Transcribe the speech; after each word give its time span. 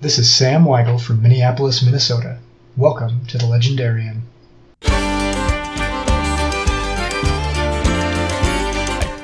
This 0.00 0.18
is 0.18 0.32
Sam 0.32 0.64
Weigel 0.64 1.00
from 1.00 1.22
Minneapolis, 1.22 1.82
Minnesota. 1.82 2.38
Welcome 2.76 3.26
to 3.26 3.38
the 3.38 3.44
Legendarium. 3.44 4.20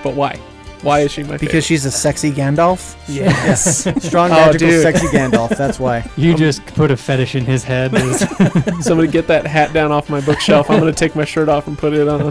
But 0.02 0.14
why? 0.14 0.36
Why 0.82 1.00
is 1.00 1.10
she 1.10 1.24
my 1.24 1.36
Because 1.38 1.64
she's 1.64 1.84
a 1.84 1.90
sexy 1.90 2.30
Gandalf? 2.30 2.94
Yes. 3.08 3.84
Strong 4.06 4.30
Oh, 4.30 4.34
magical 4.34 4.68
dude. 4.68 4.82
sexy 4.82 5.06
Gandalf. 5.06 5.56
That's 5.56 5.80
why. 5.80 6.08
You 6.16 6.34
just 6.34 6.64
put 6.66 6.90
a 6.90 6.96
fetish 6.96 7.34
in 7.34 7.44
his 7.44 7.64
head. 7.64 7.90
There's- 7.92 8.84
Somebody 8.84 9.08
get 9.08 9.26
that 9.28 9.46
hat 9.46 9.72
down 9.72 9.90
off 9.92 10.08
my 10.10 10.20
bookshelf. 10.20 10.70
I'm 10.70 10.78
gonna 10.78 10.92
take 10.92 11.16
my 11.16 11.24
shirt 11.24 11.48
off 11.48 11.66
and 11.66 11.76
put 11.76 11.92
it 11.94 12.06
on. 12.06 12.30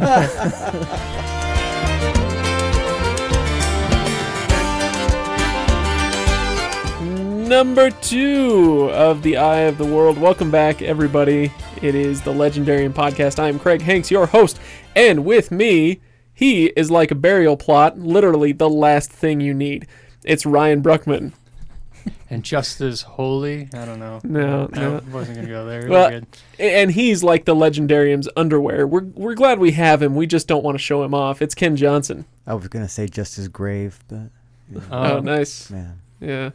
Number 7.45 7.91
two 7.91 8.89
of 8.91 9.21
the 9.21 9.37
Eye 9.37 9.59
of 9.61 9.77
the 9.77 9.85
World. 9.85 10.17
Welcome 10.17 10.49
back, 10.49 10.81
everybody. 10.81 11.51
It 11.81 11.93
is 11.93 12.21
the 12.21 12.31
Legendarium 12.33 12.91
podcast. 12.93 13.37
I 13.39 13.49
am 13.49 13.59
Craig 13.59 13.81
Hanks, 13.81 14.09
your 14.09 14.25
host, 14.25 14.59
and 14.95 15.23
with 15.25 15.51
me, 15.51 15.99
he 16.33 16.67
is 16.67 16.89
like 16.89 17.11
a 17.11 17.15
burial 17.15 17.55
plot, 17.55 17.99
literally 17.99 18.51
the 18.51 18.69
last 18.69 19.11
thing 19.11 19.41
you 19.41 19.53
need. 19.53 19.85
It's 20.23 20.45
Ryan 20.45 20.81
Bruckman. 20.81 21.33
and 22.29 22.43
just 22.43 22.81
as 22.81 23.01
holy. 23.03 23.69
I 23.73 23.85
don't 23.85 23.99
know. 23.99 24.19
No, 24.23 24.69
I 24.73 24.79
no. 24.79 25.01
wasn't 25.11 25.37
gonna 25.37 25.47
go 25.47 25.65
there. 25.65 25.87
Well, 25.87 26.09
good. 26.09 26.27
and 26.57 26.91
he's 26.91 27.23
like 27.23 27.45
the 27.45 27.55
legendarium's 27.55 28.27
underwear. 28.35 28.87
We're 28.87 29.03
we're 29.13 29.35
glad 29.35 29.59
we 29.59 29.71
have 29.73 30.01
him. 30.01 30.15
We 30.15 30.25
just 30.25 30.47
don't 30.47 30.63
want 30.63 30.75
to 30.75 30.83
show 30.83 31.03
him 31.03 31.13
off. 31.13 31.41
It's 31.43 31.53
Kenn 31.53 31.75
Johnson. 31.75 32.25
I 32.47 32.55
was 32.55 32.67
gonna 32.69 32.89
say 32.89 33.07
just 33.07 33.37
as 33.37 33.47
grave, 33.47 33.99
but 34.07 34.29
Oh, 34.91 35.17
Oh, 35.17 35.19
nice. 35.19 35.69
man, 35.69 35.99
Yeah. 36.19 36.49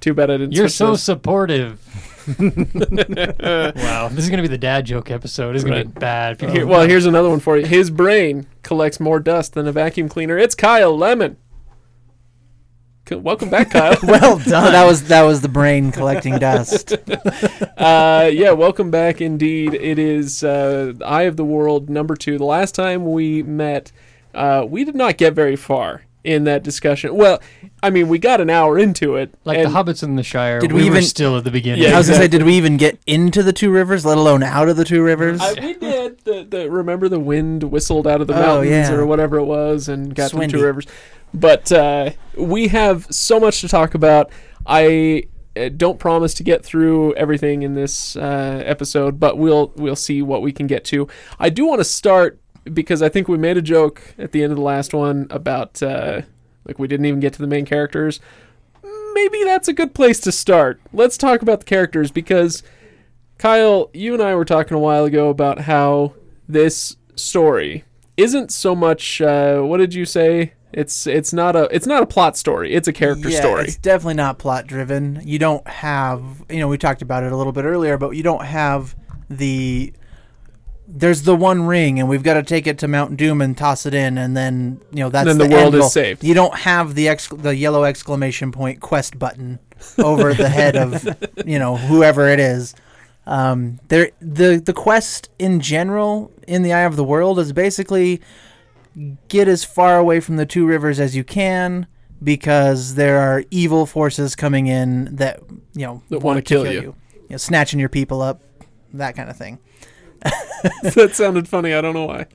Too 0.00 0.14
bad 0.14 0.30
I 0.30 0.36
didn't. 0.38 0.52
You're 0.52 0.68
so 0.68 0.88
those. 0.88 1.02
supportive. 1.02 1.78
wow, 2.38 4.08
this 4.08 4.24
is 4.24 4.30
gonna 4.30 4.42
be 4.42 4.48
the 4.48 4.58
dad 4.58 4.84
joke 4.84 5.10
episode. 5.10 5.54
It's 5.54 5.64
gonna 5.64 5.76
Right. 5.76 5.94
be 5.94 6.00
bad. 6.00 6.38
People- 6.38 6.54
Here, 6.54 6.66
well, 6.66 6.86
here's 6.86 7.06
another 7.06 7.28
one 7.28 7.40
for 7.40 7.56
you. 7.56 7.66
His 7.66 7.90
brain 7.90 8.46
collects 8.62 9.00
more 9.00 9.20
dust 9.20 9.54
than 9.54 9.66
a 9.66 9.72
vacuum 9.72 10.08
cleaner. 10.08 10.38
It's 10.38 10.54
Kyle 10.54 10.96
Lemon. 10.96 11.36
Welcome 13.10 13.50
back, 13.50 13.70
Kyle. 13.72 13.96
well 14.04 14.38
So 14.40 14.50
done. 14.52 14.72
that 14.72 14.86
was 14.86 15.08
that 15.08 15.22
was 15.22 15.40
the 15.42 15.48
brain 15.48 15.90
collecting 15.92 16.38
dust. 16.38 16.92
uh, 17.76 18.30
yeah, 18.32 18.52
welcome 18.52 18.90
back 18.90 19.20
indeed. 19.20 19.74
It 19.74 19.98
is 19.98 20.42
uh, 20.42 20.94
Eye 21.04 21.22
of 21.24 21.36
the 21.36 21.44
World 21.44 21.90
number 21.90 22.14
two. 22.16 22.38
The 22.38 22.44
last 22.44 22.74
time 22.74 23.10
we 23.12 23.42
met, 23.42 23.92
uh, 24.34 24.64
we 24.66 24.84
did 24.84 24.94
not 24.94 25.18
get 25.18 25.34
very 25.34 25.56
far 25.56 26.02
in 26.24 26.44
that 26.44 26.62
discussion. 26.62 27.14
Well, 27.14 27.40
I 27.82 27.90
mean, 27.90 28.08
we 28.08 28.18
got 28.18 28.40
an 28.40 28.48
hour 28.50 28.78
into 28.78 29.16
it. 29.16 29.34
like 29.44 29.58
the 29.58 29.68
hobbits 29.70 30.02
in 30.02 30.16
the 30.16 30.22
Shire. 30.22 30.60
Did 30.60 30.72
we, 30.72 30.84
we 30.84 30.90
were 30.90 30.96
even- 30.96 31.02
still 31.08 31.36
at 31.36 31.44
the 31.44 31.50
beginning. 31.50 31.82
Yeah, 31.82 31.94
I 31.94 31.98
was 31.98 32.06
gonna 32.08 32.20
say, 32.20 32.28
did 32.28 32.42
we 32.44 32.54
even 32.54 32.76
get 32.76 32.98
into 33.06 33.42
the 33.42 33.52
two 33.52 33.70
rivers, 33.70 34.04
let 34.04 34.18
alone 34.18 34.42
out 34.42 34.68
of 34.68 34.76
the 34.76 34.84
two 34.84 35.02
rivers? 35.02 35.40
I, 35.40 35.54
we 35.54 35.74
did. 35.74 36.20
The, 36.24 36.44
the 36.48 36.70
remember 36.70 37.08
the 37.08 37.18
wind 37.20 37.64
whistled 37.64 38.06
out 38.06 38.20
of 38.20 38.26
the 38.28 38.34
Oh, 38.34 38.40
mountains 38.40 38.70
yeah. 38.88 38.92
or 38.92 39.06
whatever 39.06 39.38
it 39.38 39.44
was 39.44 39.88
and 39.88 40.14
got 40.14 40.30
to 40.30 40.36
the 40.36 40.46
two 40.46 40.62
rivers. 40.62 40.86
But 41.34 41.72
uh, 41.72 42.10
we 42.36 42.68
have 42.68 43.06
so 43.10 43.40
much 43.40 43.60
to 43.62 43.68
talk 43.68 43.94
about. 43.94 44.30
I 44.66 45.24
uh, 45.56 45.70
don't 45.76 45.98
promise 45.98 46.34
to 46.34 46.42
get 46.42 46.64
through 46.64 47.14
everything 47.14 47.62
in 47.62 47.74
this 47.74 48.16
uh, 48.16 48.62
episode, 48.64 49.18
but 49.18 49.38
we'll 49.38 49.72
we'll 49.76 49.96
see 49.96 50.22
what 50.22 50.42
we 50.42 50.52
can 50.52 50.66
get 50.66 50.84
to. 50.86 51.08
I 51.40 51.48
do 51.48 51.66
want 51.66 51.80
to 51.80 51.84
start 51.84 52.38
because 52.64 53.02
I 53.02 53.08
think 53.08 53.28
we 53.28 53.38
made 53.38 53.56
a 53.56 53.62
joke 53.62 54.14
at 54.18 54.32
the 54.32 54.42
end 54.42 54.52
of 54.52 54.56
the 54.56 54.62
last 54.62 54.94
one 54.94 55.26
about 55.30 55.82
uh, 55.82 56.22
like 56.66 56.78
we 56.78 56.88
didn't 56.88 57.06
even 57.06 57.20
get 57.20 57.32
to 57.34 57.40
the 57.40 57.46
main 57.46 57.64
characters. 57.64 58.20
Maybe 59.14 59.44
that's 59.44 59.68
a 59.68 59.72
good 59.72 59.94
place 59.94 60.20
to 60.20 60.32
start. 60.32 60.80
Let's 60.92 61.16
talk 61.16 61.42
about 61.42 61.60
the 61.60 61.66
characters 61.66 62.10
because 62.10 62.62
Kyle, 63.38 63.90
you 63.92 64.14
and 64.14 64.22
I 64.22 64.34
were 64.34 64.44
talking 64.44 64.76
a 64.76 64.80
while 64.80 65.04
ago 65.04 65.28
about 65.28 65.60
how 65.60 66.14
this 66.48 66.96
story 67.16 67.84
isn't 68.16 68.52
so 68.52 68.74
much. 68.74 69.20
Uh, 69.20 69.62
what 69.62 69.78
did 69.78 69.94
you 69.94 70.04
say? 70.04 70.54
It's 70.72 71.06
it's 71.06 71.32
not 71.32 71.54
a 71.54 71.64
it's 71.70 71.86
not 71.86 72.02
a 72.02 72.06
plot 72.06 72.36
story. 72.36 72.72
It's 72.72 72.88
a 72.88 72.92
character 72.92 73.28
yeah, 73.28 73.40
story. 73.40 73.64
It's 73.64 73.76
definitely 73.76 74.14
not 74.14 74.38
plot 74.38 74.66
driven. 74.66 75.20
You 75.24 75.38
don't 75.38 75.66
have, 75.68 76.22
you 76.48 76.60
know, 76.60 76.68
we 76.68 76.78
talked 76.78 77.02
about 77.02 77.24
it 77.24 77.32
a 77.32 77.36
little 77.36 77.52
bit 77.52 77.64
earlier, 77.64 77.98
but 77.98 78.10
you 78.10 78.22
don't 78.22 78.44
have 78.44 78.96
the. 79.28 79.92
There's 80.94 81.22
the 81.22 81.34
one 81.34 81.62
ring, 81.66 81.98
and 81.98 82.08
we've 82.08 82.22
got 82.22 82.34
to 82.34 82.42
take 82.42 82.66
it 82.66 82.78
to 82.80 82.88
Mount 82.88 83.16
Doom 83.16 83.40
and 83.40 83.56
toss 83.56 83.86
it 83.86 83.94
in, 83.94 84.18
and 84.18 84.36
then 84.36 84.80
you 84.90 84.98
know 85.00 85.08
that's 85.08 85.26
then 85.26 85.38
the 85.38 85.48
the 85.48 85.54
world 85.54 85.74
is 85.74 85.90
saved. 85.92 86.22
You 86.22 86.34
don't 86.34 86.54
have 86.54 86.94
the 86.94 87.08
ex- 87.08 87.28
the 87.28 87.56
yellow 87.56 87.84
exclamation 87.84 88.52
point 88.52 88.80
quest 88.80 89.18
button 89.18 89.58
over 89.98 90.34
the 90.34 90.48
head 90.50 90.76
of 90.76 91.02
you 91.46 91.58
know 91.58 91.76
whoever 91.76 92.28
it 92.28 92.38
is. 92.38 92.74
Um, 93.24 93.80
there 93.88 94.10
the 94.20 94.60
the 94.62 94.72
quest 94.74 95.30
in 95.38 95.60
general 95.60 96.30
in 96.46 96.62
the 96.62 96.72
Eye 96.74 96.80
of 96.82 96.96
the 96.96 97.04
World 97.04 97.38
is 97.38 97.52
basically 97.54 98.20
get 99.28 99.48
as 99.48 99.64
far 99.64 99.96
away 99.98 100.20
from 100.20 100.36
the 100.36 100.44
two 100.44 100.66
rivers 100.66 101.00
as 101.00 101.16
you 101.16 101.24
can 101.24 101.86
because 102.22 102.96
there 102.96 103.18
are 103.18 103.42
evil 103.50 103.86
forces 103.86 104.36
coming 104.36 104.66
in 104.66 105.16
that 105.16 105.40
you 105.74 105.86
know 105.86 106.02
That 106.10 106.18
want 106.18 106.36
to 106.36 106.42
kill 106.42 106.64
kill 106.64 106.72
you. 106.72 106.80
you. 106.80 106.94
you 107.14 107.26
know, 107.30 107.36
snatching 107.38 107.80
your 107.80 107.88
people 107.88 108.20
up, 108.20 108.42
that 108.92 109.16
kind 109.16 109.30
of 109.30 109.36
thing. 109.38 109.58
that 110.82 111.10
sounded 111.14 111.48
funny. 111.48 111.74
I 111.74 111.80
don't 111.80 111.94
know 111.94 112.06
why. 112.06 112.26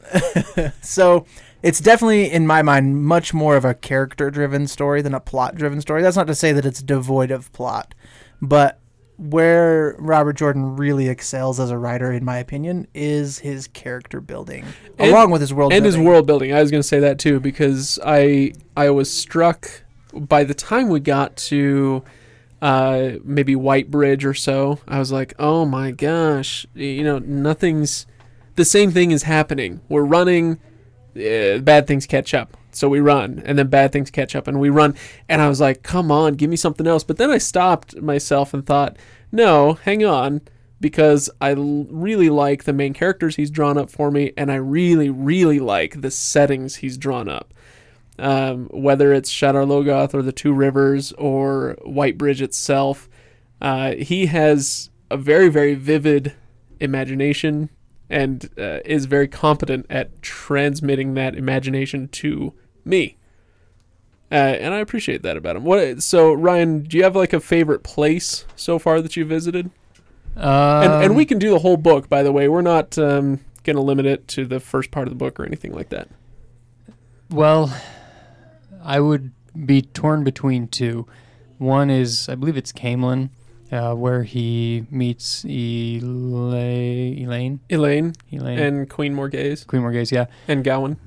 So 0.82 1.26
it's 1.64 1.80
definitely, 1.80 2.32
in 2.32 2.46
my 2.48 2.62
mind, 2.62 3.04
much 3.04 3.34
more 3.34 3.56
of 3.56 3.66
a 3.66 3.74
character-driven 3.74 4.68
story 4.68 5.02
than 5.02 5.14
a 5.14 5.20
plot-driven 5.20 5.82
story. 5.82 6.02
That's 6.02 6.18
not 6.18 6.28
to 6.28 6.36
say 6.36 6.52
that 6.54 6.66
it's 6.66 6.82
devoid 6.82 7.32
of 7.32 7.52
plot, 7.54 7.94
but 8.42 8.80
where 9.18 9.96
Robert 9.98 10.34
Jordan 10.34 10.76
really 10.76 11.10
excels 11.10 11.60
as 11.60 11.72
a 11.72 11.78
writer, 11.78 12.12
in 12.12 12.24
my 12.24 12.38
opinion, 12.38 12.88
is 12.94 13.40
his 13.40 13.68
character 13.68 14.22
building, 14.22 14.66
And- 15.00 15.10
along 15.10 15.32
with 15.32 15.42
his 15.42 15.54
world 15.54 15.74
and 15.74 15.84
his 15.84 15.98
world 15.98 16.28
building. 16.28 16.54
I 16.54 16.62
was 16.62 16.70
going 16.70 16.82
to 16.82 16.88
say 16.88 17.00
that 17.00 17.18
too 17.18 17.40
because 17.40 17.98
I 18.06 18.54
I 18.76 18.92
was 18.92 19.12
struck 19.12 19.68
by 20.14 20.44
the 20.44 20.54
time 20.54 20.90
we 20.90 21.00
got 21.00 21.36
to 21.38 22.04
uh, 22.62 23.12
maybe 23.24 23.56
White 23.56 23.92
Bridge 23.92 24.26
or 24.26 24.34
so. 24.34 24.80
I 24.88 25.00
was 25.00 25.12
like, 25.12 25.34
oh 25.40 25.66
my 25.66 25.92
gosh, 25.92 26.66
you 26.74 27.04
know, 27.04 27.20
nothing's 27.20 28.06
the 28.56 28.66
same 28.66 28.92
thing 28.92 29.12
is 29.12 29.24
happening. 29.24 29.82
We're 29.88 30.04
running, 30.04 30.60
uh, 31.16 31.60
bad 31.60 31.88
things 31.88 32.06
catch 32.06 32.34
up. 32.34 32.58
So 32.72 32.90
we 32.90 33.00
run, 33.00 33.42
and 33.46 33.58
then 33.58 33.68
bad 33.68 33.92
things 33.92 34.12
catch 34.12 34.36
up, 34.36 34.48
and 34.48 34.60
we 34.60 34.70
run. 34.70 34.96
And 35.28 35.42
I 35.42 35.50
was 35.50 35.60
like, 35.60 35.82
come 35.82 36.12
on, 36.12 36.34
give 36.34 36.50
me 36.50 36.56
something 36.56 36.86
else. 36.86 37.04
But 37.04 37.18
then 37.18 37.32
I 37.32 37.40
stopped 37.40 38.00
myself 38.02 38.54
and 38.54 38.66
thought, 38.66 38.98
no, 39.32 39.74
hang 39.74 40.06
on 40.06 40.42
because 40.80 41.30
I 41.42 41.54
l- 41.54 41.88
really 41.90 42.30
like 42.30 42.64
the 42.64 42.74
main 42.74 42.94
characters 42.94 43.36
he's 43.36 43.50
drawn 43.50 43.78
up 43.78 43.90
for 43.90 44.12
me, 44.12 44.34
and 44.38 44.52
I 44.52 44.56
really, 44.56 45.10
really 45.10 45.60
like 45.60 46.02
the 46.02 46.12
settings 46.12 46.78
he's 46.78 46.98
drawn 46.98 47.28
up. 47.28 47.54
Um, 48.20 48.68
whether 48.72 49.14
it's 49.14 49.32
Shadar 49.32 49.66
Logoth 49.66 50.14
or 50.14 50.22
the 50.22 50.32
Two 50.32 50.54
Rivers 50.54 51.12
or 51.14 51.78
White 51.84 52.18
Bridge 52.18 52.42
itself, 52.42 53.08
uh, 53.62 53.92
he 53.94 54.26
has 54.28 54.90
a 55.12 55.18
very, 55.18 55.50
very 55.50 55.76
vivid 55.76 56.34
imagination 56.80 57.70
and 58.10 58.50
uh, 58.58 58.80
is 58.86 59.06
very 59.06 59.28
competent 59.28 59.86
at 59.90 60.22
transmitting 60.22 61.14
that 61.16 61.36
imagination 61.36 62.08
to 62.08 62.54
me. 62.86 63.18
Uh, 64.32 64.36
and 64.36 64.74
I 64.74 64.80
appreciate 64.80 65.22
that 65.24 65.38
about 65.38 65.56
him. 65.56 65.64
What? 65.64 66.02
So, 66.04 66.34
Ryan, 66.34 66.84
do 66.84 66.98
you 66.98 67.04
have 67.04 67.16
like 67.16 67.34
a 67.34 67.40
favorite 67.40 67.84
place 67.84 68.46
so 68.56 68.78
far 68.78 69.02
that 69.02 69.16
you 69.16 69.26
visited? 69.26 69.70
Um, 70.36 70.84
and, 70.84 71.04
and 71.06 71.16
we 71.16 71.26
can 71.26 71.40
do 71.40 71.50
the 71.50 71.60
whole 71.60 71.78
book, 71.78 72.10
by 72.10 72.24
the 72.24 72.32
way. 72.32 72.48
We're 72.48 72.62
not 72.62 72.98
um, 72.98 73.40
going 73.64 73.76
to 73.76 73.82
limit 73.82 74.06
it 74.06 74.28
to 74.30 74.46
the 74.46 74.60
first 74.60 74.92
part 74.92 75.08
of 75.08 75.12
the 75.12 75.18
book 75.18 75.40
or 75.40 75.46
anything 75.46 75.74
like 75.74 75.90
that. 75.90 76.10
Well, 77.30 77.74
I 78.88 79.00
would 79.02 79.32
be 79.66 79.82
torn 79.82 80.24
between 80.24 80.68
two. 80.70 81.06
One 81.58 81.90
is, 81.90 82.30
I 82.30 82.36
believe 82.36 82.56
it's 82.58 82.72
Caemlyn, 82.72 83.30
uh, 83.72 83.94
where 83.96 84.24
he 84.24 84.86
meets 84.90 85.44
Ela- 85.44 85.52
Elayne. 86.56 87.60
Elayne 87.70 88.16
Elayne. 88.32 88.60
and 88.60 88.90
Queen 88.90 89.14
Morgase 89.14 89.68
Queen 89.68 89.82
Morgase, 89.82 90.12
yeah. 90.12 90.28
and 90.48 90.64
Gawyn 90.64 90.98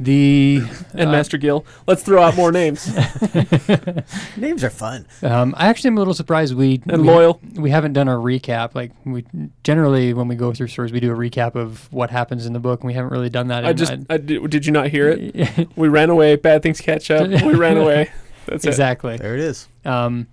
The 0.00 0.62
and 0.94 1.10
uh, 1.10 1.12
Master 1.12 1.36
Gill. 1.36 1.66
Let's 1.86 2.02
throw 2.02 2.22
out 2.22 2.34
more 2.34 2.50
names. 2.50 2.86
Names 4.38 4.64
are 4.64 4.70
fun. 4.70 5.06
Um, 5.22 5.54
I 5.58 5.68
actually 5.68 5.88
am 5.88 5.98
a 5.98 6.00
little 6.00 6.14
surprised 6.14 6.54
we 6.54 6.80
And 6.88 7.02
we, 7.02 7.08
Loial. 7.08 7.58
We 7.58 7.68
haven't 7.68 7.92
done 7.92 8.08
a 8.08 8.16
recap. 8.16 8.74
Like 8.74 8.92
we 9.04 9.26
generally, 9.62 10.14
when 10.14 10.26
we 10.26 10.36
go 10.36 10.54
through 10.54 10.68
stories, 10.68 10.90
we 10.90 11.00
do 11.00 11.12
a 11.12 11.14
recap 11.14 11.54
of 11.54 11.92
what 11.92 12.08
happens 12.08 12.46
in 12.46 12.54
the 12.54 12.58
book, 12.58 12.80
and 12.80 12.86
we 12.86 12.94
haven't 12.94 13.10
really 13.12 13.28
done 13.28 13.48
that. 13.48 13.66
I 13.66 13.72
in- 13.72 13.76
just, 13.76 13.92
I 14.08 14.16
did, 14.16 14.48
did 14.48 14.64
you 14.64 14.72
not 14.72 14.88
hear 14.88 15.10
it? 15.10 15.36
it? 15.36 15.68
We 15.76 15.88
ran 15.88 16.08
away. 16.08 16.36
Bad 16.36 16.62
things 16.62 16.80
catch 16.80 17.10
up. 17.10 17.28
We 17.28 17.54
ran 17.54 17.76
away. 17.76 18.10
That's 18.46 18.64
it. 18.64 18.68
exactly. 18.68 19.18
There 19.18 19.34
it 19.34 19.40
is. 19.40 19.68
Um, 19.84 20.28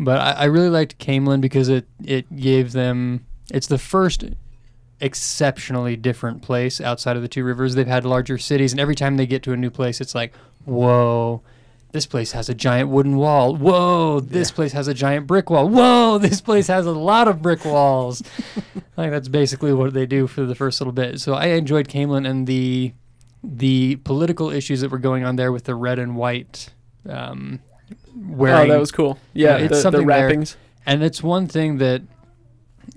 but 0.00 0.18
I, 0.20 0.32
I 0.32 0.44
really 0.46 0.68
liked 0.68 0.98
Caemlyn 0.98 1.40
because 1.40 1.68
it 1.68 1.86
it 2.04 2.34
gave 2.34 2.72
them. 2.72 3.24
It's 3.52 3.68
the 3.68 3.78
first 3.78 4.24
exceptionally 5.02 5.96
different 5.96 6.40
place 6.40 6.80
outside 6.80 7.16
of 7.16 7.22
the 7.22 7.28
two 7.28 7.44
rivers. 7.44 7.74
They've 7.74 7.86
had 7.86 8.06
larger 8.06 8.38
cities, 8.38 8.72
and 8.72 8.80
every 8.80 8.94
time 8.94 9.16
they 9.18 9.26
get 9.26 9.42
to 9.42 9.52
a 9.52 9.56
new 9.56 9.68
place, 9.70 10.00
it's 10.00 10.14
like, 10.14 10.32
whoa, 10.64 11.42
this 11.90 12.06
place 12.06 12.32
has 12.32 12.48
a 12.48 12.54
giant 12.54 12.88
wooden 12.88 13.16
wall. 13.16 13.54
Whoa, 13.54 14.20
this 14.20 14.50
place 14.50 14.72
has 14.72 14.88
a 14.88 14.94
giant 14.94 15.26
brick 15.26 15.50
wall. 15.50 15.68
Whoa, 15.68 16.16
this 16.26 16.40
place 16.40 16.68
has 16.68 16.86
a 16.86 16.92
lot 16.92 17.28
of 17.28 17.42
brick 17.42 17.64
walls. 17.64 18.22
like 18.96 19.10
that's 19.10 19.28
basically 19.28 19.74
what 19.74 19.92
they 19.92 20.06
do 20.06 20.26
for 20.26 20.46
the 20.46 20.54
first 20.54 20.80
little 20.80 20.92
bit. 20.92 21.20
So 21.20 21.34
I 21.34 21.46
enjoyed 21.46 21.88
Caemlyn 21.88 22.26
and 22.26 22.46
the 22.46 22.94
the 23.44 23.96
political 23.96 24.50
issues 24.50 24.82
that 24.82 24.90
were 24.90 24.98
going 24.98 25.24
on 25.24 25.34
there 25.34 25.50
with 25.50 25.64
the 25.64 25.74
red 25.74 25.98
and 25.98 26.14
white 26.14 26.70
um, 27.08 27.58
wearing. 28.16 28.70
oh, 28.70 28.74
that 28.74 28.78
was 28.80 28.92
cool. 28.92 29.18
Yeah, 29.34 29.56
Yeah, 29.56 29.64
it's 29.64 29.68
the, 29.70 29.74
the 29.74 29.80
something 29.80 30.06
there. 30.06 30.28
wrappings. 30.28 30.56
and 30.86 31.02
it's 31.02 31.24
one 31.24 31.48
thing 31.48 31.78
that 31.78 32.02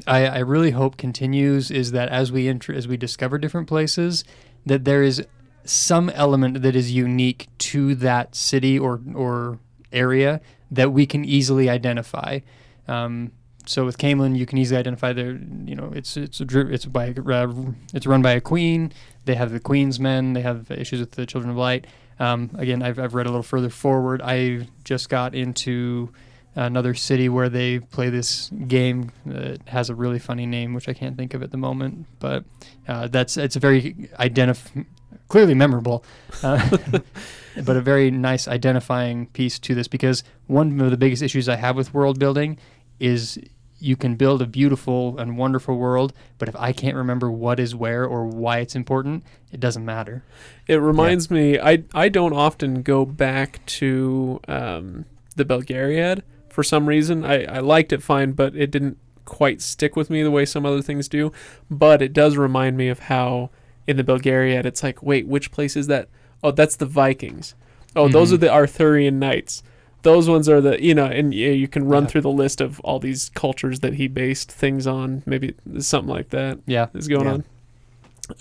I, 0.07 0.25
I 0.25 0.39
really 0.39 0.71
hope 0.71 0.97
continues 0.97 1.71
is 1.71 1.91
that 1.91 2.09
as 2.09 2.31
we 2.31 2.47
as 2.47 2.87
we 2.87 2.97
discover 2.97 3.37
different 3.37 3.67
places, 3.67 4.23
that 4.65 4.85
there 4.85 5.03
is 5.03 5.25
some 5.63 6.09
element 6.11 6.61
that 6.61 6.75
is 6.75 6.91
unique 6.91 7.47
to 7.57 7.95
that 7.95 8.35
city 8.35 8.77
or 8.77 9.01
or 9.13 9.59
area 9.91 10.41
that 10.71 10.91
we 10.91 11.05
can 11.05 11.25
easily 11.25 11.69
identify. 11.69 12.39
Um, 12.87 13.31
so 13.65 13.83
with 13.83 13.97
Caemlyn, 13.97 14.37
you 14.37 14.45
can 14.45 14.57
easily 14.57 14.79
identify 14.79 15.13
their, 15.13 15.39
you 15.65 15.75
know, 15.75 15.91
it's 15.95 16.17
it's 16.17 16.39
a, 16.39 16.45
it's 16.71 16.85
by 16.85 17.09
uh, 17.09 17.53
it's 17.93 18.05
run 18.05 18.21
by 18.21 18.31
a 18.31 18.41
queen. 18.41 18.91
They 19.25 19.35
have 19.35 19.51
the 19.51 19.59
queen's 19.59 19.99
men. 19.99 20.33
They 20.33 20.41
have 20.41 20.69
issues 20.69 20.99
with 20.99 21.11
the 21.11 21.25
children 21.25 21.49
of 21.49 21.57
light. 21.57 21.87
Um, 22.19 22.51
again, 22.57 22.81
I've, 22.81 22.99
I've 22.99 23.13
read 23.13 23.25
a 23.25 23.29
little 23.29 23.43
further 23.43 23.69
forward. 23.69 24.21
I 24.21 24.67
just 24.83 25.09
got 25.09 25.35
into 25.35 26.11
another 26.56 26.94
city 26.94 27.28
where 27.28 27.50
they 27.50 27.80
play 27.80 28.10
this 28.10 28.50
game 28.68 29.12
that 29.25 29.68
has 29.68 29.90
a 29.90 29.96
really 29.96 30.19
funny 30.19 30.46
name, 30.46 30.74
which 30.74 30.88
I 30.88 30.94
can't 30.94 31.18
think 31.18 31.34
of 31.34 31.44
at 31.44 31.52
the 31.52 31.57
moment. 31.57 32.06
But 32.19 32.46
uh, 32.88 33.07
that's 33.07 33.38
it's 33.38 33.56
a 33.56 33.60
very 33.60 33.94
identif- 34.19 34.86
clearly 35.28 35.54
memorable, 35.54 36.04
uh, 36.44 36.78
but 37.63 37.75
a 37.75 37.81
very 37.81 38.10
nice 38.10 38.48
identifying 38.48 39.28
piece 39.28 39.60
to 39.60 39.75
this 39.75 39.88
because 39.88 40.24
one 40.48 40.80
of 40.80 40.92
the 40.92 40.98
biggest 40.98 41.22
issues 41.22 41.50
I 41.50 41.57
have 41.57 41.75
with 41.75 41.94
world 41.94 42.19
building 42.19 42.57
is 43.00 43.38
you 43.78 43.98
can 43.98 44.16
build 44.16 44.42
a 44.42 44.48
beautiful 44.48 45.18
and 45.18 45.38
wonderful 45.38 45.78
world, 45.78 46.13
but 46.38 46.48
if 46.48 46.56
I 46.56 46.72
can't 46.72 46.96
remember 46.96 47.30
what 47.30 47.60
is 47.60 47.75
where 47.75 48.06
or 48.06 48.25
why 48.25 48.60
it's 48.60 48.75
important, 48.75 49.25
it 49.52 49.60
doesn't 49.60 49.84
matter. 49.84 50.24
It 50.68 50.75
reminds 50.75 51.30
me, 51.30 51.60
I 51.60 51.84
I 51.94 52.07
don't 52.07 52.34
often 52.34 52.81
go 52.81 53.06
back 53.06 53.66
to 53.66 54.40
um, 54.48 55.06
the 55.36 55.44
Belgariad 55.44 56.22
for 56.56 56.63
some 56.63 56.88
reason. 56.88 57.24
I, 57.25 57.44
I 57.44 57.60
liked 57.60 57.92
it 57.94 58.02
fine, 58.02 58.31
but 58.31 58.56
it 58.56 58.72
didn't 58.72 58.98
quite 59.25 59.62
stick 59.62 59.96
with 59.96 60.10
me 60.10 60.24
the 60.24 60.31
way 60.31 60.46
some 60.46 60.66
other 60.66 60.81
things 60.81 61.07
do. 61.07 61.31
But 61.69 62.02
it 62.02 62.13
does 62.13 62.38
remind 62.38 62.78
me 62.78 62.88
of 62.88 63.00
how 63.00 63.50
in 63.86 63.98
the 63.98 64.04
Belgariad, 64.04 64.66
it's 64.66 64.81
like, 64.81 65.04
wait, 65.04 65.28
which 65.28 65.52
place 65.52 65.75
is 65.75 65.88
that? 65.88 66.07
Oh, 66.44 66.52
that's 66.52 66.75
the 66.78 66.86
Vikings. 66.86 67.54
Oh, 67.96 68.07
those 68.07 68.31
Mhm. 68.31 68.34
are 68.34 68.38
the 68.38 68.52
Arthurian 68.54 69.19
knights. 69.19 69.62
Those 70.04 70.30
ones 70.30 70.48
are 70.48 70.62
the 70.62 70.81
you 70.84 70.94
know, 70.96 71.06
and 71.06 71.34
yeah, 71.34 71.50
you 71.50 71.68
can 71.68 71.86
run 71.88 72.04
Yeah. 72.04 72.10
through 72.10 72.22
the 72.22 72.30
list 72.30 72.62
of 72.62 72.80
all 72.81 73.00
these 73.00 73.30
cultures 73.36 73.80
that 73.81 73.96
he 73.96 74.07
based 74.07 74.52
things 74.52 74.86
on. 74.88 75.24
Maybe 75.25 75.54
something 75.80 76.13
like 76.13 76.30
that 76.30 76.60
Yeah. 76.66 76.88
is 76.94 77.07
going 77.07 77.25
Yeah. 77.25 77.38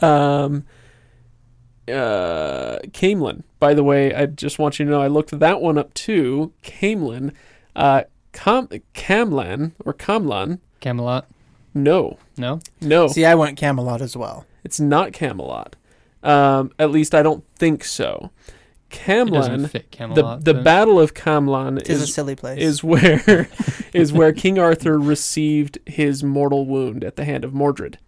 on. 0.03 0.45
Um, 0.45 0.65
uh, 1.89 2.79
Caemlyn. 2.93 3.43
By 3.61 3.75
the 3.75 3.85
way, 3.85 4.15
I 4.15 4.27
just 4.27 4.59
want 4.59 4.79
you 4.79 4.85
to 4.85 4.91
know 4.91 5.01
I 5.03 5.07
looked 5.09 5.39
that 5.39 5.61
one 5.61 5.79
up 5.79 5.93
too. 5.95 6.53
Caemlyn, 6.63 7.33
uh, 7.76 8.03
Cam- 8.32 8.69
Camlan 8.94 9.73
or 9.85 9.93
Camlan. 9.94 10.59
Camelot. 10.81 11.26
No, 11.75 12.19
No? 12.37 12.61
no, 12.81 13.09
See, 13.09 13.25
I 13.25 13.35
went 13.35 13.56
Camelot 13.56 14.00
as 14.00 14.17
well. 14.17 14.47
it's 14.62 14.79
not 14.79 15.12
Camelot. 15.12 15.75
Um, 16.23 16.71
at 16.79 16.91
least 16.91 17.15
I 17.15 17.23
don't 17.23 17.44
think 17.56 17.85
so. 17.85 18.31
It 18.91 19.06
doesn't 19.29 19.62
Camlan. 19.65 19.69
fit 19.71 19.91
The 19.91 19.97
Camelot. 19.97 20.44
the 20.44 20.55
but- 20.55 20.62
Battle 20.65 21.00
of 21.00 21.15
Camlan 21.15 21.81
It 21.81 21.91
is 21.91 22.00
a 22.00 22.05
is 22.05 22.15
silly 22.15 22.37
place. 22.37 22.61
is 22.61 22.85
where 22.85 23.49
is 23.93 24.12
where 24.12 24.32
King 24.32 24.56
Arthur 24.59 24.99
received 25.00 25.79
his 25.85 26.23
mortal 26.23 26.65
wound 26.65 27.03
at 27.03 27.17
the 27.17 27.25
hand 27.25 27.44
of 27.44 27.53
Mordred 27.53 27.99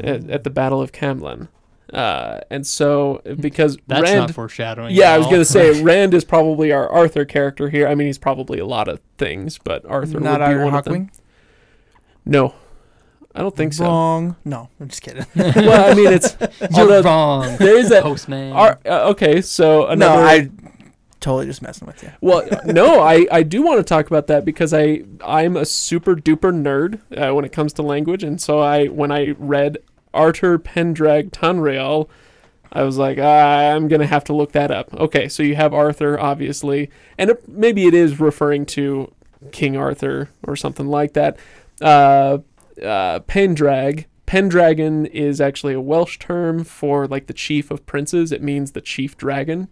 at, 0.00 0.30
at 0.30 0.44
the 0.44 0.50
Battle 0.50 0.80
of 0.80 0.92
Camlan. 0.92 1.48
Uh, 1.92 2.40
and 2.50 2.66
so 2.66 3.20
because 3.40 3.76
That's 3.86 4.02
Rand, 4.02 4.18
not 4.20 4.30
foreshadowing. 4.32 4.94
yeah, 4.94 5.12
I 5.12 5.18
was 5.18 5.26
all. 5.26 5.32
gonna 5.32 5.44
say 5.44 5.82
Rand 5.84 6.14
is 6.14 6.24
probably 6.24 6.72
our 6.72 6.88
Arthur 6.88 7.24
character 7.24 7.68
here. 7.68 7.86
I 7.86 7.94
mean, 7.94 8.06
he's 8.06 8.18
probably 8.18 8.58
a 8.58 8.66
lot 8.66 8.88
of 8.88 9.00
things, 9.18 9.58
but 9.58 9.84
Arthur 9.86 10.18
Not 10.20 10.40
would 10.40 10.46
be 10.46 10.50
Iron 10.52 10.64
one 10.64 10.74
of 10.74 10.84
them. 10.84 11.06
Hawkwing. 11.06 11.10
No, 12.24 12.54
I 13.34 13.40
don't 13.40 13.54
think 13.56 13.72
so. 13.74 13.84
Wrong. 13.84 14.36
No, 14.44 14.68
I'm 14.80 14.88
just 14.88 15.02
kidding. 15.02 15.26
well, 15.36 15.90
I 15.90 15.94
mean, 15.94 16.12
it's 16.12 16.36
You're 16.76 17.02
wrong. 17.02 17.56
there 17.58 17.76
is 17.76 17.88
that. 17.90 18.02
Postman. 18.02 18.52
Ar- 18.52 18.78
uh, 18.86 19.10
okay, 19.10 19.40
so 19.42 19.86
another. 19.86 20.22
no, 20.22 20.26
I 20.26 20.50
totally 21.20 21.46
just 21.46 21.62
messing 21.62 21.86
with 21.86 22.02
you. 22.02 22.10
Well, 22.20 22.48
no, 22.64 23.00
I, 23.00 23.26
I 23.30 23.42
do 23.42 23.62
want 23.62 23.78
to 23.78 23.84
talk 23.84 24.06
about 24.06 24.26
that 24.28 24.44
because 24.44 24.72
I 24.72 25.02
I'm 25.24 25.56
a 25.56 25.64
super 25.64 26.14
duper 26.14 26.52
nerd 26.52 27.00
uh, 27.16 27.34
when 27.34 27.44
it 27.44 27.52
comes 27.52 27.72
to 27.74 27.82
language, 27.82 28.22
and 28.22 28.40
so 28.40 28.60
I 28.60 28.86
when 28.86 29.10
I 29.12 29.34
read 29.38 29.78
Arthur 30.14 30.58
Pendrag 30.58 31.30
Tanreal, 31.30 32.08
I 32.72 32.82
was 32.84 32.96
like, 32.96 33.18
I'm 33.18 33.88
gonna 33.88 34.06
have 34.06 34.24
to 34.24 34.32
look 34.32 34.52
that 34.52 34.70
up. 34.70 34.92
Okay, 34.94 35.28
so 35.28 35.42
you 35.42 35.56
have 35.56 35.74
Arthur, 35.74 36.18
obviously, 36.18 36.90
and 37.18 37.30
it, 37.30 37.48
maybe 37.48 37.86
it 37.86 37.94
is 37.94 38.20
referring 38.20 38.66
to 38.66 39.12
King 39.50 39.76
Arthur 39.76 40.30
or 40.46 40.56
something 40.56 40.86
like 40.86 41.12
that. 41.14 41.38
Uh, 41.80 42.38
uh, 42.82 43.20
Pendrag. 43.20 44.06
Pendragon 44.24 45.04
is 45.06 45.40
actually 45.40 45.74
a 45.74 45.80
Welsh 45.80 46.18
term 46.18 46.64
for 46.64 47.06
like 47.06 47.26
the 47.26 47.34
chief 47.34 47.70
of 47.70 47.84
princes. 47.84 48.32
It 48.32 48.42
means 48.42 48.72
the 48.72 48.80
chief 48.80 49.18
dragon. 49.18 49.68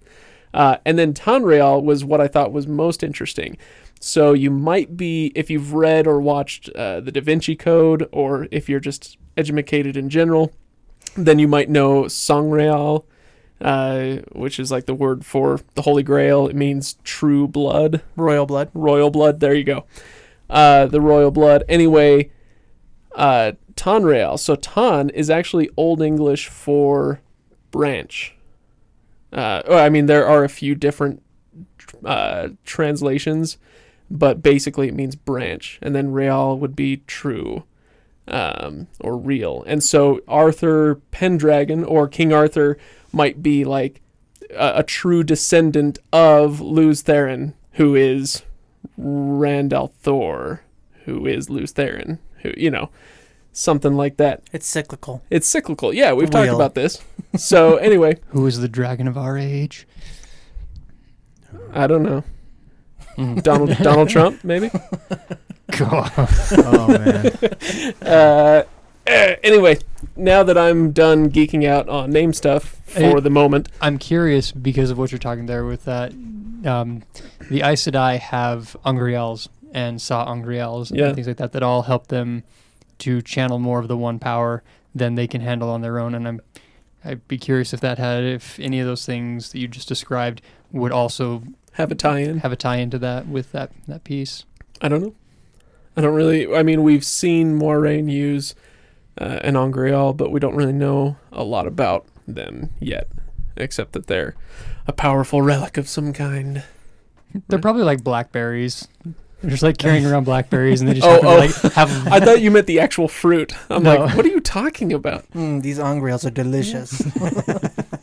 Uh, 0.53 0.79
and 0.85 0.99
then 0.99 1.15
Tanreal 1.15 1.83
was 1.83 2.05
what 2.05 2.21
I 2.21 2.29
thought 2.29 2.53
was 2.53 2.67
most 2.67 3.03
interesting. 3.03 3.57
So 4.01 4.33
you 4.33 4.51
might 4.51 4.97
be, 4.97 5.33
if 5.35 5.49
you've 5.51 5.73
read 5.73 6.07
or 6.07 6.21
watched 6.21 6.69
uh, 6.71 7.01
the 7.01 7.13
Da 7.13 7.21
Vinci 7.21 7.55
Code, 7.55 8.09
or 8.13 8.49
if 8.51 8.69
you're 8.69 8.81
just 8.81 9.17
educated 9.41 9.97
in 9.97 10.11
general, 10.11 10.53
then 11.17 11.39
you 11.39 11.49
might 11.49 11.69
know 11.69 12.07
Sangreal, 12.07 13.07
uh, 13.61 14.17
which 14.33 14.61
is 14.61 14.71
like 14.71 14.87
the 14.87 14.95
word 14.95 15.25
for 15.25 15.61
the 15.75 15.83
Holy 15.83 16.03
Grail. 16.03 16.47
It 16.47 16.57
means 16.57 16.97
true 17.05 17.49
blood, 17.49 18.03
Royal 18.17 18.47
blood. 18.47 18.71
royal 18.75 19.11
blood. 19.11 19.41
There 19.41 19.55
you 19.55 19.65
go. 19.65 19.85
Uh, 20.49 20.87
the 20.87 21.01
royal 21.01 21.31
blood. 21.31 21.65
Anyway, 21.69 22.31
uh, 23.15 23.53
Tanreal. 23.75 24.39
So 24.39 24.57
Tan 24.57 25.11
is 25.11 25.31
actually 25.31 25.71
Old 25.77 26.03
English 26.03 26.49
for 26.49 27.21
branch. 27.71 28.35
Uh, 29.33 29.63
I 29.69 29.89
mean, 29.89 30.07
there 30.07 30.27
are 30.27 30.43
a 30.43 30.49
few 30.49 30.75
different 30.75 31.23
uh, 32.05 32.49
translations, 32.65 33.59
but 34.11 34.43
basically 34.43 34.89
it 34.89 34.95
means 34.95 35.15
branch, 35.15 35.79
and 35.83 35.95
then 35.95 36.13
real 36.13 36.59
would 36.59 36.75
be 36.75 36.99
true 37.07 37.65
um, 38.31 38.87
or 39.01 39.17
real. 39.17 39.65
And 39.67 39.83
so 39.83 40.21
Arthur 40.29 40.97
Pendragon 41.11 41.85
or 41.85 42.09
King 42.09 42.33
Arthur 42.33 42.79
might 43.13 43.43
be 43.43 43.65
like 43.65 44.01
a, 44.51 44.75
a 44.77 44.83
true 44.83 45.23
descendant 45.23 45.99
of 46.13 46.61
Lews 46.61 47.03
Therin, 47.03 47.55
who 47.73 47.95
is 47.95 48.43
Rand 48.97 49.73
al'Thor, 49.73 50.61
who 51.05 51.27
is 51.27 51.51
Lews 51.51 51.73
Therin, 51.73 52.19
who 52.43 52.53
you 52.57 52.71
know, 52.71 52.91
something 53.53 53.95
like 53.95 54.17
that. 54.19 54.43
It's 54.53 54.67
cyclical. 54.67 55.23
It's 55.31 55.47
cyclical. 55.47 55.93
Yeah, 55.93 56.13
we've 56.13 56.31
talked 56.31 56.51
about 56.51 56.75
this. 56.75 57.03
So 57.37 57.77
anyway, 57.79 58.19
Who 58.29 58.47
is 58.47 58.61
the 58.61 58.69
dragon 58.69 59.09
of 59.09 59.19
our 59.19 59.37
age? 59.37 59.87
I 61.73 61.87
don't 61.87 62.03
know. 62.03 62.25
Donald 63.43 63.77
Donald 63.79 64.09
Trump, 64.09 64.45
maybe. 64.45 64.71
God. 65.77 66.13
oh 66.53 66.89
man. 66.89 67.33
Uh, 68.03 68.65
eh, 69.07 69.37
anyway, 69.43 69.79
now 70.17 70.43
that 70.43 70.57
I'm 70.59 70.93
done 70.93 71.31
geeking 71.31 71.67
out 71.67 71.89
on 71.89 72.11
name 72.11 72.33
stuff 72.33 72.81
for 72.87 73.01
Hey. 73.01 73.21
the 73.21 73.31
moment, 73.31 73.69
I'm 73.81 73.99
curious 73.99 74.53
because 74.53 74.91
of 74.91 74.99
what 74.99 75.13
you're 75.13 75.19
talking 75.19 75.47
there 75.47 75.65
with 75.65 75.85
that. 75.85 76.13
Um, 76.65 77.03
the 77.51 77.63
Aes 77.63 77.83
Sedai 77.83 78.19
have 78.19 78.77
angreals 78.85 79.49
and 79.73 80.01
sa'angreals 80.01 80.91
Yeah. 80.95 81.07
and 81.07 81.15
things 81.15 81.27
like 81.29 81.37
that 81.39 81.53
that 81.53 81.63
all 81.63 81.83
help 81.83 82.09
them 82.09 82.43
to 82.99 83.23
channel 83.23 83.59
more 83.59 83.79
of 83.79 83.89
the 83.89 83.97
one 83.97 84.19
power 84.19 84.63
than 84.95 85.15
they 85.15 85.27
can 85.27 85.41
handle 85.41 85.71
on 85.71 85.81
their 85.81 85.99
own. 85.99 86.15
And 86.15 86.27
I'm 86.29 86.41
I'd 87.05 87.27
be 87.29 87.39
curious 87.39 87.73
if 87.73 87.81
that 87.81 87.99
had 87.99 88.25
if 88.25 88.59
any 88.61 88.79
of 88.81 88.87
those 88.87 89.07
things 89.07 89.53
that 89.53 89.59
you 89.59 89.69
just 89.69 89.89
described 89.89 90.43
would 90.73 90.93
also 90.93 91.43
have 91.75 91.91
a 91.91 91.95
tie-in. 91.95 92.39
have 92.39 92.53
a 92.53 92.57
tie 92.57 92.77
into 92.77 92.99
that 92.99 93.27
with 93.27 93.53
that 93.53 93.71
that 93.89 94.05
piece. 94.05 94.45
I 94.83 94.89
don't 94.89 95.03
know. 95.03 95.15
I 96.01 96.03
don't 96.03 96.15
really. 96.15 96.55
I 96.55 96.63
mean, 96.63 96.83
we've 96.83 97.05
seen 97.05 97.59
Moiraine 97.61 98.11
use 98.11 98.55
uh, 99.19 99.41
an 99.45 99.55
Angreal, 99.55 100.15
but 100.15 100.31
we 100.33 100.41
don't 100.41 100.57
really 100.57 100.73
know 100.73 101.17
a 101.31 101.45
lot 101.45 101.67
about 101.67 102.07
them 102.27 102.71
yet, 102.81 103.07
except 103.59 103.93
that 103.93 104.07
they're 104.07 104.35
a 104.87 104.95
powerful 104.95 105.43
relic 105.43 105.77
of 105.77 105.87
some 105.91 106.15
kind. 106.15 106.63
They're 107.49 107.59
probably 107.59 107.83
like 107.83 108.03
blackberries. 108.03 108.89
They're 109.43 109.51
just 109.51 109.63
like 109.63 109.77
carrying 109.77 110.07
around 110.07 110.25
blackberries 110.25 110.81
and 110.81 110.89
they 110.89 110.95
just 110.95 111.07
Oh, 111.11 111.21
oh. 111.23 111.37
like 111.37 111.51
have 111.75 112.09
I 112.13 112.19
thought 112.21 112.41
you 112.41 112.51
meant 112.51 112.67
the 112.67 112.81
actual 112.81 113.07
fruit. 113.09 113.53
I'm 113.69 113.83
No. 113.83 113.97
like, 113.97 114.17
what 114.17 114.25
are 114.25 114.29
you 114.31 114.41
talking 114.41 114.93
about? 114.95 115.25
Mm, 115.35 115.61
these 115.63 115.79
angreals 115.79 116.25
are 116.25 116.31
delicious. 116.31 117.03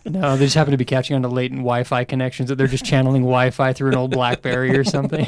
No, 0.05 0.37
they 0.37 0.45
just 0.45 0.55
happen 0.55 0.71
to 0.71 0.77
be 0.77 0.85
catching 0.85 1.15
on 1.15 1.21
to 1.23 1.27
latent 1.27 1.59
Wi-Fi 1.61 2.03
connections 2.05 2.49
that 2.49 2.55
they're 2.57 2.67
just 2.67 2.85
channeling 2.85 3.23
Wi-Fi 3.23 3.73
through 3.73 3.89
an 3.89 3.95
old 3.95 4.11
BlackBerry 4.11 4.77
or 4.77 4.83
something. 4.83 5.27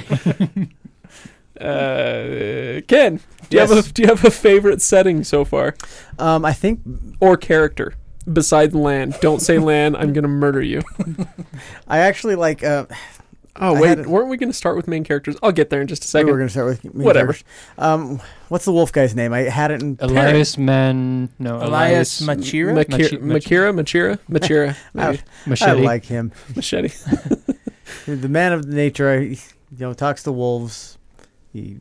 Uh, 1.60 2.82
Kenn, 2.88 3.20
do 3.50 3.58
you 3.58 3.60
have 3.60 3.70
Yes. 3.72 3.90
a 3.90 3.94
do 3.94 4.02
you 4.02 4.08
have 4.08 4.24
a 4.26 4.32
favorite 4.32 4.82
setting 4.82 5.24
so 5.24 5.44
far 5.46 5.76
Um, 6.18 6.46
I 6.46 6.54
think 6.54 6.80
or 7.20 7.36
character 7.38 7.94
besides 8.32 8.74
Lan? 8.74 9.14
Don't 9.22 9.42
say 9.42 9.58
Lan. 9.60 9.96
I'm 9.96 10.14
gonna 10.14 10.28
murder 10.28 10.62
you. 10.62 10.82
I 11.88 12.00
actually 12.00 12.36
like. 12.36 12.64
Uh, 12.64 12.86
Oh 13.62 13.76
I 13.76 13.82
wait, 13.82 13.98
had- 13.98 14.08
weren't 14.08 14.30
we 14.30 14.38
gonna 14.38 14.54
start 14.54 14.78
with 14.78 14.88
main 14.88 15.04
characters? 15.04 15.36
I'll 15.44 15.52
get 15.52 15.70
there 15.70 15.82
in 15.82 15.88
just 15.88 16.06
a 16.06 16.08
second. 16.08 16.28
we 16.28 16.30
second. 16.30 16.32
were 16.32 16.38
going 16.38 16.48
to 16.48 16.52
start 16.52 16.68
with 16.68 16.96
main 16.96 17.04
Whatever. 17.06 17.34
characters. 17.34 17.44
Um, 17.78 18.22
what's 18.48 18.64
the 18.64 18.72
wolf 18.72 18.94
guy's 18.94 19.16
name? 19.16 19.34
I 19.34 19.40
had 19.42 19.72
it 19.72 19.82
in. 19.82 19.98
Elyas 19.98 20.58
Man, 20.58 21.28
no, 21.40 21.60
Elyas 21.60 22.22
Elyas 22.22 22.38
Machera. 22.38 22.86
Machera, 22.86 23.20
Machera, 23.20 23.74
Machera, 23.74 24.20
Machera, 24.30 25.22
maybe. 25.46 25.62
I 25.62 25.74
like 25.74 26.06
him. 26.06 26.32
Machete. 26.56 26.94
The 28.06 28.30
man 28.30 28.54
of 28.54 28.66
nature. 28.66 29.20
He, 29.20 29.28
you 29.32 29.40
know, 29.80 29.94
talks 29.94 30.24
to 30.24 30.32
wolves. 30.32 30.98
He. 31.54 31.80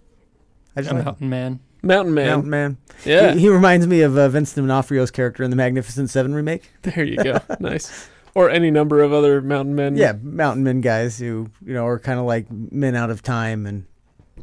I 0.77 0.81
just 0.83 0.93
a 0.93 0.95
like 0.95 1.05
mountain 1.05 1.29
man. 1.29 1.61
Mountain 1.83 2.15
Man. 2.15 2.27
Mountain 2.27 2.51
Man. 2.51 2.77
Yeah, 3.05 3.35
He, 3.35 3.41
he 3.43 3.49
reminds 3.49 3.87
me 3.87 4.01
of 4.03 4.19
uh, 4.19 4.29
Vincent 4.29 4.67
D'Onofrio's 4.67 5.11
character 5.13 5.45
in 5.45 5.51
the 5.51 5.57
Magnificent 5.57 6.11
Seven 6.11 6.35
remake. 6.35 6.71
there 6.83 7.05
you 7.05 7.17
go. 7.23 7.39
nice. 7.61 8.09
Or 8.35 8.51
any 8.51 8.71
number 8.71 9.01
of 9.03 9.13
other 9.13 9.41
mountain 9.41 9.75
men. 9.75 9.97
Yeah, 9.97 10.13
mountain 10.23 10.65
men 10.65 10.81
guys 10.81 11.19
who 11.19 11.51
you 11.65 11.75
know 11.75 11.87
are 11.87 11.99
kind 11.99 12.19
of 12.19 12.27
like 12.27 12.47
men 12.51 12.95
out 12.97 13.11
of 13.11 13.23
time 13.23 13.67
and 13.67 13.85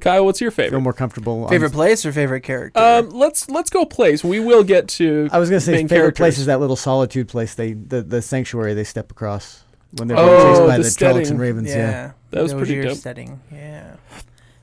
Kyle, 0.02 0.26
what's 0.26 0.42
your 0.42 0.52
favorite? 0.52 0.66
feel 0.66 0.72
favorite? 0.72 0.82
more 0.84 0.94
comfortable. 0.94 1.44
on- 1.46 1.50
Favorite 1.50 1.72
place 1.72 2.06
or 2.06 2.12
favorite 2.12 2.42
character? 2.42 2.78
Um, 2.80 3.10
let's 3.12 3.50
let's 3.50 3.70
go 3.70 3.86
place. 3.86 4.24
We 4.26 4.40
will 4.42 4.64
get 4.64 4.88
to. 4.90 5.30
I 5.32 5.40
was 5.40 5.50
gonna 5.50 5.62
say 5.62 5.72
main 5.74 5.88
favorite 5.88 6.16
place 6.18 6.38
is 6.38 6.48
that 6.48 6.60
little 6.60 6.76
solitude 6.76 7.28
place 7.30 7.54
they 7.56 7.74
the, 7.74 8.02
the 8.02 8.22
sanctuary 8.22 8.74
they 8.74 8.84
step 8.84 9.12
across 9.12 9.64
when 9.98 10.08
they're 10.10 10.18
Oh, 10.18 10.26
being 10.28 10.54
chased 10.56 10.68
by 10.68 10.78
the 10.78 10.84
the, 10.84 10.90
Trollocs 11.20 11.30
and 11.32 11.40
ravens. 11.40 11.70
Yeah. 11.70 11.76
yeah, 11.78 12.12
That 12.32 12.44
was 12.44 12.52
the 12.52 12.58
pretty 12.58 12.80
Ogier 12.80 12.90
dope. 12.90 12.98
Setting. 12.98 13.40
Yeah. 13.52 13.96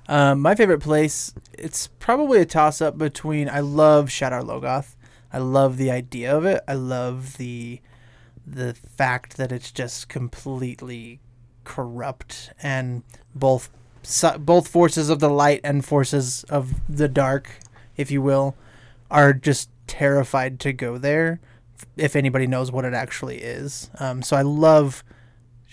Um, 0.08 0.40
my 0.40 0.54
favorite 0.54 0.80
place. 0.80 1.32
It's 1.52 1.86
probably 1.98 2.40
a 2.40 2.46
toss 2.46 2.80
up 2.80 2.98
between. 2.98 3.48
I 3.48 3.60
love 3.60 4.08
Shadar 4.08 4.42
Logoth. 4.42 4.96
I 5.32 5.38
love 5.38 5.76
the 5.76 5.90
idea 5.90 6.36
of 6.36 6.44
it. 6.44 6.62
I 6.68 6.74
love 6.74 7.36
the 7.38 7.80
the 8.44 8.74
fact 8.74 9.36
that 9.36 9.52
it's 9.52 9.70
just 9.70 10.08
completely 10.08 11.20
corrupt 11.64 12.50
and 12.60 13.04
both 13.34 13.70
both 14.40 14.66
forces 14.66 15.08
of 15.08 15.20
the 15.20 15.30
light 15.30 15.60
and 15.62 15.84
forces 15.84 16.44
of 16.44 16.74
the 16.88 17.08
dark, 17.08 17.60
if 17.96 18.10
you 18.10 18.20
will, 18.20 18.56
are 19.10 19.32
just 19.32 19.70
terrified 19.86 20.58
to 20.60 20.72
go 20.72 20.98
there. 20.98 21.40
If 21.96 22.16
anybody 22.16 22.46
knows 22.46 22.72
what 22.72 22.84
it 22.84 22.94
actually 22.94 23.38
is, 23.38 23.90
um, 24.00 24.22
so 24.22 24.36
I 24.36 24.42
love 24.42 25.04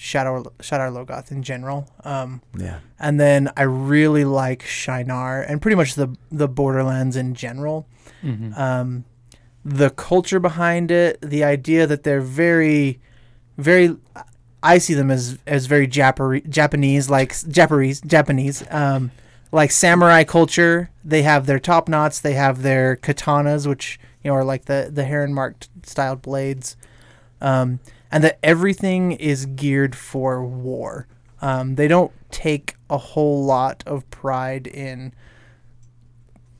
Shadow 0.01 0.43
Shadar 0.59 0.89
Logoth 0.93 1.29
in 1.29 1.43
general. 1.43 1.85
Um, 2.05 2.41
Yeah. 2.57 2.79
and 3.01 3.19
then 3.19 3.49
I 3.57 3.63
really 3.63 4.23
like 4.23 4.63
Shienar 4.63 5.43
and 5.45 5.61
pretty 5.61 5.75
much 5.75 5.95
the 5.95 6.15
the 6.31 6.47
Borderlands 6.47 7.17
in 7.17 7.33
general. 7.33 7.85
hmm 8.21 8.53
Um, 8.55 9.03
the 9.65 9.89
culture 9.89 10.39
behind 10.39 10.89
it, 10.89 11.19
the 11.21 11.43
idea 11.43 11.85
that 11.85 12.03
they're 12.03 12.21
very, 12.21 13.01
very. 13.57 13.97
I 14.63 14.77
see 14.77 14.93
them 14.93 15.11
as 15.11 15.37
as 15.45 15.65
very 15.65 15.85
Japari- 15.87 16.47
Japanese, 16.49 17.09
like 17.09 17.35
Japanese, 17.49 17.99
Japanese, 17.99 18.63
um, 18.71 19.11
like 19.51 19.69
samurai 19.71 20.23
culture. 20.23 20.89
They 21.03 21.23
have 21.23 21.45
their 21.45 21.59
top 21.59 21.89
knots. 21.89 22.21
They 22.21 22.35
have 22.35 22.61
their 22.61 22.95
katanas, 22.95 23.67
which 23.67 23.99
you 24.23 24.31
know 24.31 24.35
are 24.35 24.45
like 24.45 24.63
the 24.65 24.89
the 24.93 25.03
heron 25.03 25.33
marked 25.33 25.67
styled 25.83 26.21
blades, 26.21 26.77
um, 27.41 27.79
and 28.11 28.23
that 28.23 28.39
everything 28.43 29.11
is 29.13 29.45
geared 29.45 29.95
for 29.95 30.43
war. 30.43 31.07
Um, 31.41 31.75
they 31.75 31.87
don't 31.87 32.11
take 32.31 32.75
a 32.89 32.97
whole 32.97 33.43
lot 33.43 33.83
of 33.85 34.09
pride 34.09 34.67
in 34.67 35.13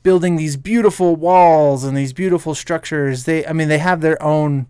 building 0.02 0.36
these 0.36 0.56
beautiful 0.56 1.16
walls 1.16 1.84
and 1.84 1.96
these 1.96 2.12
beautiful 2.12 2.54
structures. 2.54 3.24
They, 3.24 3.46
I 3.46 3.52
mean, 3.52 3.68
they 3.68 3.78
have 3.78 4.00
their 4.00 4.22
own 4.22 4.68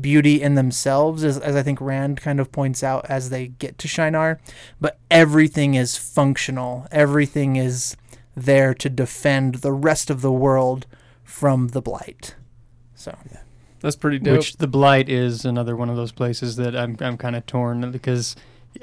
beauty 0.00 0.40
in 0.40 0.54
themselves, 0.54 1.22
as, 1.22 1.38
as 1.38 1.54
I 1.54 1.62
think 1.62 1.80
Rand 1.80 2.20
kind 2.20 2.40
of 2.40 2.50
points 2.50 2.82
out 2.82 3.06
as 3.08 3.30
they 3.30 3.48
get 3.48 3.78
to 3.78 3.88
Shienar. 3.88 4.38
But 4.80 4.98
everything 5.10 5.74
is 5.74 5.96
functional. 5.96 6.86
Everything 6.90 7.56
is 7.56 7.96
there 8.34 8.74
to 8.74 8.88
defend 8.88 9.56
the 9.56 9.72
rest 9.72 10.10
of 10.10 10.22
the 10.22 10.32
world 10.32 10.86
from 11.22 11.68
the 11.68 11.82
blight. 11.82 12.34
So 12.94 13.16
That's 13.82 13.96
pretty 13.96 14.18
dope. 14.18 14.38
Which 14.38 14.56
the 14.56 14.66
blight 14.68 15.08
is 15.08 15.44
another 15.44 15.76
one 15.76 15.90
of 15.90 15.96
those 15.96 16.12
places 16.12 16.56
that 16.56 16.74
I'm 16.74 16.96
I'm 17.00 17.18
kind 17.18 17.36
of 17.36 17.44
torn 17.46 17.90
because 17.90 18.34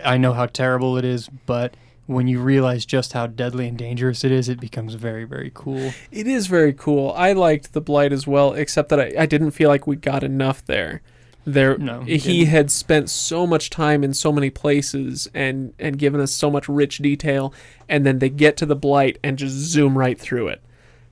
I 0.05 0.17
know 0.17 0.33
how 0.33 0.45
terrible 0.45 0.97
it 0.97 1.05
is, 1.05 1.29
but 1.45 1.75
when 2.05 2.27
you 2.27 2.39
realize 2.41 2.85
just 2.85 3.13
how 3.13 3.27
deadly 3.27 3.67
and 3.67 3.77
dangerous 3.77 4.23
it 4.23 4.31
is, 4.31 4.49
it 4.49 4.59
becomes 4.59 4.93
very 4.95 5.23
very 5.23 5.51
cool. 5.53 5.93
It 6.11 6.27
is 6.27 6.47
very 6.47 6.73
cool. 6.73 7.13
I 7.15 7.33
liked 7.33 7.73
the 7.73 7.81
blight 7.81 8.11
as 8.11 8.27
well, 8.27 8.53
except 8.53 8.89
that 8.89 8.99
I, 8.99 9.13
I 9.19 9.25
didn't 9.25 9.51
feel 9.51 9.69
like 9.69 9.87
we 9.87 9.95
got 9.95 10.23
enough 10.23 10.65
there. 10.65 11.01
There, 11.45 11.77
No, 11.77 12.01
he 12.01 12.17
didn't. 12.17 12.47
had 12.47 12.69
spent 12.71 13.09
so 13.09 13.47
much 13.47 13.69
time 13.71 14.03
in 14.03 14.13
so 14.13 14.31
many 14.31 14.49
places 14.49 15.27
and 15.33 15.73
and 15.79 15.97
given 15.97 16.19
us 16.19 16.31
so 16.31 16.51
much 16.51 16.67
rich 16.67 16.97
detail, 16.97 17.53
and 17.87 18.05
then 18.05 18.19
they 18.19 18.29
get 18.29 18.57
to 18.57 18.65
the 18.65 18.75
blight 18.75 19.17
and 19.23 19.37
just 19.37 19.55
zoom 19.55 19.97
right 19.97 20.19
through 20.19 20.49
it, 20.49 20.61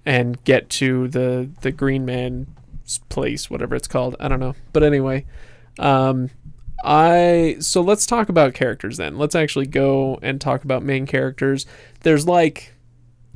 and 0.05 0.43
get 0.43 0.69
to 0.71 1.07
the 1.07 1.49
the 1.61 1.71
Green 1.71 2.05
Man's 2.05 2.47
place, 3.09 3.49
whatever 3.49 3.75
it's 3.75 3.87
called. 3.87 4.15
I 4.19 4.27
don't 4.27 4.39
know, 4.39 4.55
but 4.73 4.83
anyway, 4.83 5.25
um, 5.79 6.29
I 6.83 7.57
so 7.59 7.81
let's 7.81 8.05
talk 8.05 8.29
about 8.29 8.53
characters 8.53 8.97
then. 8.97 9.17
Let's 9.17 9.35
actually 9.35 9.67
go 9.67 10.19
and 10.21 10.39
talk 10.39 10.63
about 10.63 10.83
main 10.83 11.05
characters. 11.05 11.65
There's 12.01 12.27
like 12.27 12.73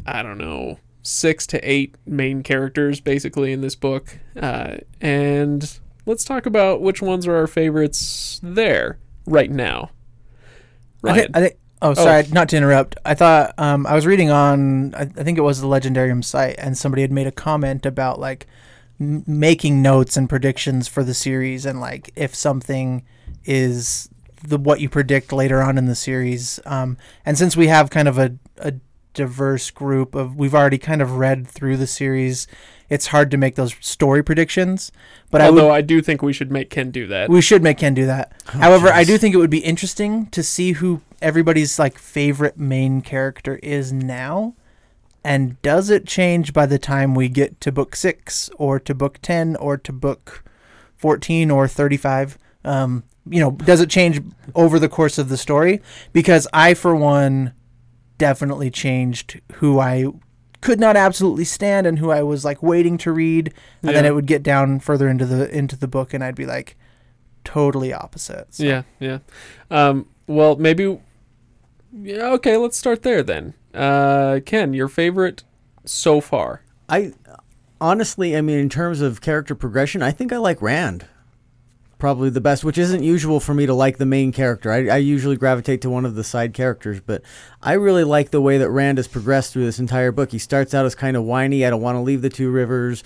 I 0.06 0.24
don't 0.24 0.38
know, 0.38 0.80
six 1.04 1.46
to 1.48 1.60
eight 1.70 1.96
main 2.06 2.44
characters 2.44 3.00
basically 3.00 3.52
in 3.52 3.62
this 3.62 3.76
book. 3.76 4.18
Uh, 4.40 4.78
and 5.00 5.80
let's 6.06 6.24
talk 6.24 6.46
about 6.46 6.82
which 6.82 7.02
ones 7.02 7.28
are 7.28 7.36
our 7.36 7.48
favorites 7.48 8.40
there 8.44 9.00
right 9.26 9.52
now. 9.52 9.92
I 11.04 11.14
think, 11.14 11.38
I 11.38 11.40
think. 11.42 11.58
Oh, 11.84 11.96
sorry, 11.96 12.28
not 12.32 12.50
to 12.50 12.58
interrupt. 12.58 12.96
I 13.04 13.16
thought 13.16 13.56
um, 13.58 13.88
I 13.88 13.96
was 13.96 14.06
reading 14.06 14.30
on. 14.30 14.94
I, 14.94 15.02
I 15.02 15.06
think 15.24 15.40
it 15.40 15.42
was 15.42 15.62
the 15.62 15.68
Legendarium 15.68 16.24
site, 16.24 16.56
and 16.60 16.78
somebody 16.78 17.02
had 17.02 17.12
made 17.12 17.26
a 17.26 17.32
comment 17.32 17.88
about 17.88 18.20
like 18.20 18.46
m- 19.02 19.24
making 19.28 19.82
notes 19.82 20.16
and 20.16 20.30
predictions 20.30 20.88
for 20.88 21.04
the 21.04 21.14
series, 21.14 21.66
and 21.66 21.82
like 21.82 22.14
if 22.16 22.34
something 22.36 23.04
is 23.44 24.08
the 24.44 24.58
what 24.58 24.80
you 24.80 24.90
predict 24.90 25.34
later 25.34 25.62
on 25.62 25.78
in 25.78 25.86
the 25.86 25.96
series. 25.96 26.60
Um, 26.66 26.98
and 27.26 27.38
since 27.38 27.58
we 27.58 27.68
have 27.68 27.90
kind 27.90 28.08
of 28.08 28.18
a, 28.18 28.38
a 28.58 28.74
diverse 29.14 29.70
group 29.72 30.16
of, 30.16 30.36
we've 30.36 30.56
already 30.56 30.78
kind 30.78 31.02
of 31.02 31.18
read 31.18 31.48
through 31.48 31.78
the 31.78 31.88
series. 31.88 32.48
It's 32.90 33.08
hard 33.08 33.32
to 33.32 33.38
make 33.38 33.56
those 33.56 33.74
story 33.80 34.24
predictions, 34.24 34.92
but 35.30 35.42
I 35.42 35.50
would 35.50 35.62
Although 35.62 35.74
I, 35.74 35.82
do 35.82 36.02
think 36.02 36.22
we 36.22 36.34
should 36.34 36.52
make 36.52 36.70
Kenn 36.70 36.92
do 36.92 37.08
that. 37.08 37.30
we 37.30 37.42
should 37.42 37.64
make 37.64 37.78
Kenn 37.78 37.94
do 37.94 38.06
that. 38.06 38.34
However, 38.48 38.90
I 38.90 39.04
do 39.06 39.18
think 39.18 39.34
it 39.34 39.38
would 39.38 39.50
be 39.50 39.60
interesting 39.60 40.26
to 40.28 40.44
see 40.44 40.74
who 40.74 41.02
everybody's 41.22 41.80
like 41.80 41.98
favorite 41.98 42.58
main 42.58 43.02
character 43.02 43.58
is 43.64 43.94
now. 43.94 44.56
And 45.24 45.62
does 45.62 45.90
it 45.90 46.08
change 46.08 46.52
by 46.54 46.66
the 46.66 46.80
time 46.80 47.14
we 47.14 47.30
get 47.30 47.62
to 47.62 47.72
book 47.72 47.96
six 47.96 48.50
or 48.58 48.80
to 48.80 48.96
book 48.96 49.20
10 49.22 49.56
or 49.58 49.78
to 49.78 49.94
book 49.94 50.44
14 50.98 51.52
or 51.52 51.68
35? 51.68 52.38
Um, 52.66 53.04
you 53.30 53.40
know, 53.40 53.52
does 53.52 53.82
it 53.82 53.90
change 53.90 54.20
over 54.56 54.80
the 54.80 54.90
course 54.90 55.18
of 55.20 55.30
the 55.30 55.38
story? 55.38 55.80
Because 56.12 56.48
I, 56.54 56.74
for 56.74 56.96
one, 56.96 57.54
definitely 58.18 58.72
changed 58.72 59.40
who 59.56 59.80
I 59.80 60.08
could 60.62 60.80
not 60.80 60.96
absolutely 60.96 61.46
stand 61.46 61.86
and 61.88 62.00
who 62.00 62.10
I 62.12 62.24
was 62.24 62.44
like 62.46 62.64
waiting 62.64 62.98
to 63.00 63.12
read. 63.12 63.54
And 63.84 63.96
then 63.96 64.06
it 64.06 64.16
would 64.16 64.26
get 64.28 64.42
down 64.44 64.80
further 64.80 65.08
into 65.08 65.26
the 65.28 65.56
into 65.56 65.76
the 65.76 65.88
book 65.88 66.14
and 66.16 66.24
I'd 66.24 66.36
be 66.36 66.46
like, 66.48 66.76
totally 67.44 67.94
opposite. 67.94 68.56
So- 68.56 68.64
Yeah, 68.64 68.84
yeah. 69.00 69.20
Um, 69.70 70.08
well, 70.28 70.56
maybe. 70.56 71.00
Yeah, 71.94 72.30
okay, 72.34 72.58
let's 72.58 72.78
start 72.78 73.02
there 73.04 73.22
then. 73.22 73.54
Uh, 73.74 74.40
Kenn, 74.46 74.74
your 74.74 74.88
favorite 74.88 75.44
so 75.86 76.22
far? 76.22 76.64
I 76.90 77.14
honestly, 77.80 78.36
I 78.36 78.42
mean, 78.42 78.60
in 78.60 78.70
terms 78.70 79.02
of 79.02 79.22
character 79.22 79.56
progression, 79.56 80.02
I 80.02 80.12
think 80.12 80.34
I 80.34 80.38
like 80.38 80.62
Rand 80.62 81.06
probably 82.02 82.32
the 82.32 82.42
best, 82.42 82.64
which 82.66 82.80
isn't 82.80 83.04
usual 83.04 83.40
for 83.40 83.54
me 83.54 83.68
to 83.68 83.74
like 83.76 83.98
the 83.98 84.06
main 84.08 84.32
character. 84.32 84.72
I, 84.72 84.88
I 84.88 84.98
usually 84.98 85.38
gravitate 85.38 85.82
to 85.82 85.90
one 85.90 86.04
of 86.04 86.16
the 86.16 86.24
side 86.24 86.54
characters, 86.54 87.00
but 87.00 87.22
I 87.62 87.74
really 87.74 88.04
like 88.04 88.32
the 88.32 88.42
way 88.42 88.58
that 88.58 88.72
Rand 88.72 88.98
has 88.98 89.08
progressed 89.08 89.54
through 89.54 89.66
this 89.66 89.78
entire 89.80 90.12
book. 90.12 90.32
He 90.32 90.40
starts 90.40 90.74
out 90.74 90.84
as 90.84 90.96
kind 90.96 91.16
of 91.16 91.24
whiny. 91.24 91.64
I 91.64 91.70
don't 91.70 91.82
want 91.82 91.96
to 91.98 92.02
leave 92.02 92.24
the 92.24 92.30
two 92.30 92.50
rivers. 92.50 93.04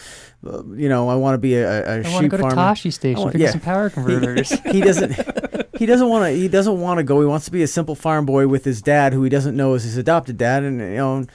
Uh, 0.48 0.64
you 0.76 0.88
know, 0.88 1.10
I 1.10 1.16
want 1.16 1.34
to 1.34 1.38
be 1.38 1.56
a, 1.56 1.70
a, 1.70 1.84
a 1.84 1.92
I 1.92 1.96
want 1.96 2.06
to 2.06 2.12
sheep 2.22 2.32
go 2.32 2.38
to 2.38 2.44
farmer. 2.44 2.56
Tosche 2.56 2.94
Station 2.94 3.22
want- 3.22 3.34
to 3.34 3.38
yeah. 3.38 3.46
get 3.48 3.52
some 3.52 3.62
power 3.62 3.90
converters. 3.92 4.50
he 4.72 4.80
doesn't 4.80 5.12
he 5.78 5.86
doesn't 5.86 6.08
want 6.08 6.24
to 6.24 6.32
he 6.32 6.48
doesn't 6.48 6.80
want 6.80 6.98
to 6.98 7.04
go 7.04 7.20
he 7.20 7.28
wants 7.28 7.46
to 7.46 7.52
be 7.52 7.64
a 7.64 7.68
simple 7.68 7.96
farm 7.96 8.26
boy 8.26 8.48
with 8.48 8.64
his 8.64 8.82
dad 8.82 9.12
who 9.12 9.24
he 9.24 9.30
doesn't 9.30 9.58
know 9.58 9.74
is 9.74 9.84
his 9.84 9.98
adopted 9.98 10.38
dad 10.38 10.64
and 10.64 10.80
you 10.80 10.96
know 10.96 11.26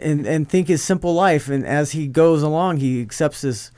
and 0.00 0.24
and 0.24 0.48
think 0.48 0.68
his 0.68 0.82
simple 0.82 1.14
life 1.14 1.48
and 1.48 1.66
as 1.66 1.90
he 1.92 2.06
goes 2.06 2.42
along 2.42 2.76
he 2.76 3.02
accepts 3.02 3.40
this 3.40 3.72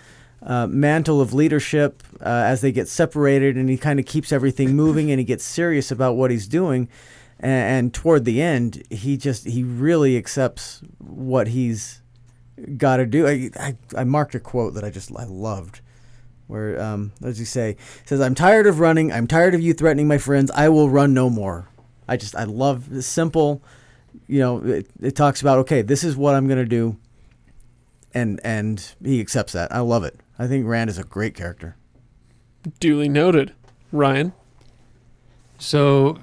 uh, 0.44 0.66
mantle 0.66 1.20
of 1.20 1.32
leadership 1.32 2.02
uh, 2.20 2.28
as 2.46 2.60
they 2.60 2.70
get 2.70 2.88
separated, 2.88 3.56
and 3.56 3.68
he 3.68 3.76
kind 3.76 3.98
of 3.98 4.06
keeps 4.06 4.32
everything 4.32 4.76
moving, 4.76 5.10
and 5.10 5.18
he 5.18 5.24
gets 5.24 5.44
serious 5.44 5.90
about 5.90 6.16
what 6.16 6.30
he's 6.30 6.46
doing. 6.46 6.88
And, 7.40 7.50
and 7.50 7.94
toward 7.94 8.24
the 8.24 8.40
end, 8.40 8.82
he 8.90 9.16
just 9.16 9.46
he 9.46 9.62
really 9.62 10.16
accepts 10.16 10.82
what 10.98 11.48
he's 11.48 12.02
got 12.76 12.98
to 12.98 13.06
do. 13.06 13.26
I, 13.26 13.50
I 13.58 13.76
I 13.96 14.04
marked 14.04 14.34
a 14.34 14.40
quote 14.40 14.74
that 14.74 14.84
I 14.84 14.90
just 14.90 15.10
I 15.16 15.24
loved 15.24 15.80
where 16.46 16.80
um, 16.80 17.12
what 17.18 17.30
does 17.30 17.38
he 17.38 17.44
say? 17.44 17.76
Says, 18.04 18.20
"I'm 18.20 18.34
tired 18.34 18.66
of 18.66 18.80
running. 18.80 19.12
I'm 19.12 19.26
tired 19.26 19.54
of 19.54 19.60
you 19.60 19.72
threatening 19.72 20.08
my 20.08 20.18
friends. 20.18 20.50
I 20.54 20.68
will 20.68 20.90
run 20.90 21.14
no 21.14 21.30
more." 21.30 21.68
I 22.06 22.16
just 22.16 22.36
I 22.36 22.44
love 22.44 22.90
the 22.90 23.02
simple. 23.02 23.62
You 24.26 24.40
know, 24.40 24.58
it, 24.64 24.86
it 25.00 25.16
talks 25.16 25.40
about 25.40 25.58
okay, 25.60 25.82
this 25.82 26.04
is 26.04 26.16
what 26.16 26.34
I'm 26.34 26.46
gonna 26.46 26.64
do, 26.64 26.96
and 28.12 28.40
and 28.44 28.94
he 29.02 29.20
accepts 29.20 29.52
that. 29.54 29.72
I 29.72 29.80
love 29.80 30.04
it. 30.04 30.20
I 30.38 30.46
think 30.46 30.66
Rand 30.66 30.90
is 30.90 30.98
a 30.98 31.04
great 31.04 31.34
character. 31.34 31.76
Duly 32.80 33.08
noted. 33.08 33.52
Ryan. 33.92 34.32
So, 35.58 36.18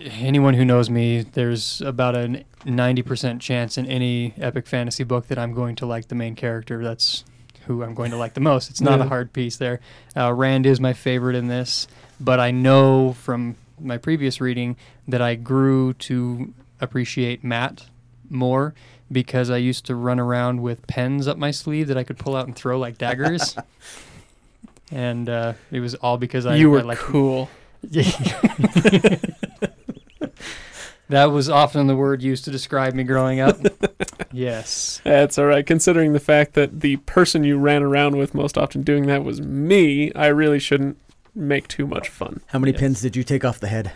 anyone 0.00 0.54
who 0.54 0.64
knows 0.64 0.88
me, 0.88 1.22
there's 1.22 1.80
about 1.82 2.16
a 2.16 2.44
90% 2.64 3.40
chance 3.40 3.76
in 3.76 3.86
any 3.86 4.34
epic 4.38 4.66
fantasy 4.66 5.04
book 5.04 5.28
that 5.28 5.38
I'm 5.38 5.52
going 5.52 5.76
to 5.76 5.86
like 5.86 6.08
the 6.08 6.14
main 6.14 6.34
character. 6.34 6.82
That's 6.82 7.24
who 7.66 7.82
I'm 7.82 7.94
going 7.94 8.10
to 8.10 8.16
like 8.16 8.34
the 8.34 8.40
most. 8.40 8.70
It's 8.70 8.80
not 8.80 8.98
Yeah. 8.98 9.06
a 9.06 9.08
hard 9.08 9.32
piece 9.32 9.56
there. 9.56 9.80
Uh, 10.16 10.32
Rand 10.32 10.66
is 10.66 10.80
my 10.80 10.92
favorite 10.92 11.36
in 11.36 11.48
this, 11.48 11.86
but 12.20 12.40
I 12.40 12.50
know 12.50 13.12
from 13.12 13.56
my 13.80 13.98
previous 13.98 14.40
reading 14.40 14.76
that 15.08 15.20
I 15.22 15.34
grew 15.34 15.92
to 15.94 16.52
appreciate 16.80 17.42
Mat 17.44 17.86
more 18.30 18.74
because 19.12 19.50
I 19.50 19.56
used 19.58 19.86
to 19.86 19.94
run 19.94 20.18
around 20.18 20.62
with 20.62 20.86
pens 20.86 21.28
up 21.28 21.36
my 21.38 21.50
sleeve 21.50 21.88
that 21.88 21.96
I 21.98 22.04
could 22.04 22.18
pull 22.18 22.36
out 22.36 22.46
and 22.46 22.54
throw 22.56 22.78
like 22.78 22.98
daggers. 22.98 23.56
and 24.90 25.28
uh, 25.28 25.52
it 25.70 25.80
was 25.80 25.94
all 25.96 26.16
because 26.18 26.46
I 26.46 26.56
you 26.56 26.70
were 26.70 26.80
I 26.80 26.82
liked 26.82 27.00
cool. 27.00 27.48
that 31.08 31.26
was 31.26 31.48
often 31.48 31.86
the 31.86 31.96
word 31.96 32.22
used 32.22 32.44
to 32.46 32.50
describe 32.50 32.94
me 32.94 33.04
growing 33.04 33.40
up. 33.40 33.58
yes. 34.32 35.00
That's 35.04 35.38
all 35.38 35.46
right. 35.46 35.66
Considering 35.66 36.12
the 36.12 36.20
fact 36.20 36.54
that 36.54 36.80
the 36.80 36.96
person 36.98 37.44
you 37.44 37.58
ran 37.58 37.82
around 37.82 38.16
with 38.16 38.34
most 38.34 38.56
often 38.56 38.82
doing 38.82 39.06
that 39.06 39.22
was 39.22 39.40
me, 39.40 40.12
I 40.14 40.26
really 40.28 40.58
shouldn't 40.58 40.96
make 41.34 41.68
too 41.68 41.86
much 41.86 42.08
fun. 42.08 42.40
How 42.46 42.58
many 42.58 42.72
Yes. 42.72 42.80
pins 42.80 43.00
did 43.02 43.16
you 43.16 43.22
take 43.24 43.44
off 43.44 43.60
the 43.60 43.68
head? 43.68 43.92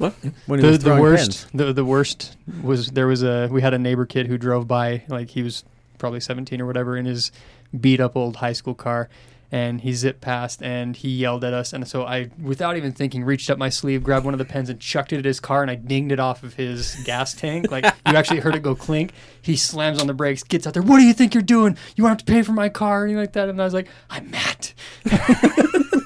What? 0.00 0.14
When 0.46 0.60
he 0.60 0.64
The, 0.64 0.70
was 0.70 0.78
the 0.80 0.96
worst 1.00 1.30
pins? 1.30 1.46
the, 1.52 1.72
the 1.74 1.84
worst 1.84 2.36
was 2.62 2.88
there 2.88 3.06
was 3.06 3.22
a 3.22 3.48
we 3.50 3.60
had 3.60 3.74
a 3.74 3.78
neighbor 3.78 4.06
kid 4.06 4.26
who 4.28 4.38
drove 4.38 4.66
by 4.66 5.02
like 5.08 5.28
he 5.30 5.42
was 5.42 5.62
probably 5.98 6.20
17 6.20 6.58
or 6.60 6.64
whatever 6.66 6.96
in 6.96 7.04
his 7.04 7.30
beat 7.78 8.00
up 8.00 8.16
old 8.16 8.36
high 8.36 8.54
school 8.54 8.74
car 8.74 9.10
and 9.52 9.80
he 9.82 9.92
zipped 9.92 10.20
past 10.22 10.62
and 10.62 10.96
he 10.96 11.08
yelled 11.10 11.44
at 11.44 11.52
us 11.52 11.72
and 11.74 11.86
so 11.86 12.04
I 12.04 12.30
without 12.40 12.76
even 12.78 12.92
thinking 12.92 13.24
reached 13.24 13.50
up 13.50 13.58
my 13.58 13.68
sleeve 13.68 14.02
grabbed 14.02 14.24
one 14.24 14.32
of 14.32 14.38
the 14.38 14.44
pens 14.46 14.70
and 14.70 14.80
chucked 14.80 15.12
it 15.12 15.18
at 15.18 15.24
his 15.26 15.38
car 15.40 15.60
and 15.60 15.70
I 15.70 15.74
dinged 15.74 16.12
it 16.12 16.20
off 16.20 16.42
of 16.44 16.54
his 16.54 16.94
gas 17.04 17.34
tank 17.34 17.70
like 17.70 17.84
you 17.84 18.16
actually 18.16 18.40
heard 18.40 18.54
it 18.54 18.62
go 18.62 18.74
clink 18.74 19.12
he 19.42 19.54
slams 19.56 20.00
on 20.00 20.06
the 20.06 20.14
brakes 20.14 20.42
gets 20.44 20.66
out 20.66 20.72
there 20.72 20.82
what 20.82 20.96
do 20.98 21.02
you 21.04 21.12
think 21.12 21.34
you're 21.34 21.42
doing 21.42 21.76
you 21.96 22.04
won't 22.04 22.12
have 22.12 22.24
to 22.26 22.32
pay 22.32 22.40
for 22.42 22.52
my 22.52 22.68
car 22.70 23.02
or 23.02 23.04
anything 23.04 23.20
like 23.20 23.32
that 23.34 23.48
and 23.50 23.60
I 23.60 23.64
was 23.64 23.74
like 23.74 23.88
I'm 24.08 24.30
Mat 24.30 24.72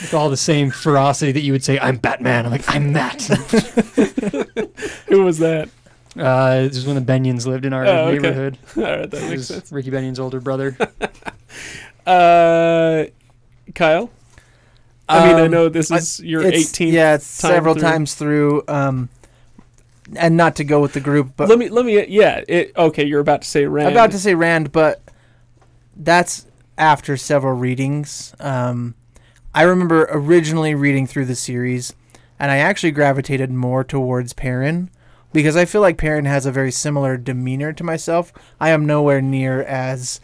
With 0.00 0.14
all 0.14 0.30
the 0.30 0.36
same 0.36 0.70
ferocity 0.70 1.32
that 1.32 1.40
you 1.40 1.52
would 1.52 1.64
say, 1.64 1.78
I'm 1.78 1.96
Batman. 1.96 2.44
I'm 2.46 2.52
like, 2.52 2.68
I'm 2.68 2.92
Mat. 2.92 3.20
Who 5.08 5.24
was 5.24 5.38
that? 5.38 5.68
Uh, 6.16 6.62
this 6.62 6.76
is 6.76 6.86
when 6.86 6.94
the 6.96 7.00
Benions 7.02 7.46
lived 7.46 7.64
in 7.64 7.72
our 7.72 7.84
Oh, 7.86 8.06
okay. 8.06 8.12
neighborhood. 8.18 8.58
All 8.76 8.82
right, 8.84 8.98
that 9.02 9.10
This 9.10 9.22
makes 9.28 9.40
is 9.42 9.46
sense. 9.48 9.72
Ricky 9.72 9.90
Benion's 9.90 10.18
older 10.20 10.40
brother. 10.40 10.76
Uh, 12.06 13.04
Kyle. 13.74 14.10
I 15.10 15.26
mean, 15.26 15.36
I 15.36 15.42
Um, 15.42 15.50
know 15.50 15.68
this 15.68 15.90
I- 15.90 15.96
is 15.98 16.20
your 16.20 16.40
It's- 16.40 16.62
18th. 16.72 16.92
Yeah, 16.92 17.14
it's 17.16 17.38
time 17.38 17.50
several 17.52 17.74
through. 17.74 17.82
times 17.82 18.14
through. 18.14 18.62
Um, 18.66 19.08
and 20.16 20.34
not 20.34 20.56
to 20.56 20.64
go 20.64 20.80
with 20.80 20.94
the 20.94 21.00
group, 21.00 21.32
but 21.36 21.50
let 21.50 21.58
me 21.58 21.68
let 21.68 21.84
me 21.84 22.06
yeah. 22.08 22.42
It, 22.48 22.72
okay, 22.78 23.04
you're 23.04 23.20
about 23.20 23.42
to 23.42 23.48
say 23.48 23.66
Rand. 23.66 23.88
I'm 23.88 23.92
about 23.92 24.12
to 24.12 24.18
say 24.18 24.34
Rand, 24.34 24.72
but 24.72 25.02
that's 25.96 26.46
after 26.78 27.18
several 27.18 27.52
readings. 27.52 28.34
Um, 28.40 28.94
I 29.58 29.62
remember 29.62 30.06
originally 30.12 30.76
reading 30.76 31.08
through 31.08 31.24
the 31.24 31.34
series, 31.34 31.92
and 32.38 32.52
I 32.52 32.58
actually 32.58 32.92
gravitated 32.92 33.50
more 33.50 33.82
towards 33.82 34.32
Perrin 34.32 34.88
because 35.32 35.56
I 35.56 35.64
feel 35.64 35.80
like 35.80 35.98
Perrin 35.98 36.26
has 36.26 36.46
a 36.46 36.52
very 36.52 36.70
similar 36.70 37.16
demeanor 37.16 37.72
to 37.72 37.82
myself. 37.82 38.32
I 38.60 38.70
am 38.70 38.86
nowhere 38.86 39.20
near 39.20 39.64
as 39.64 40.20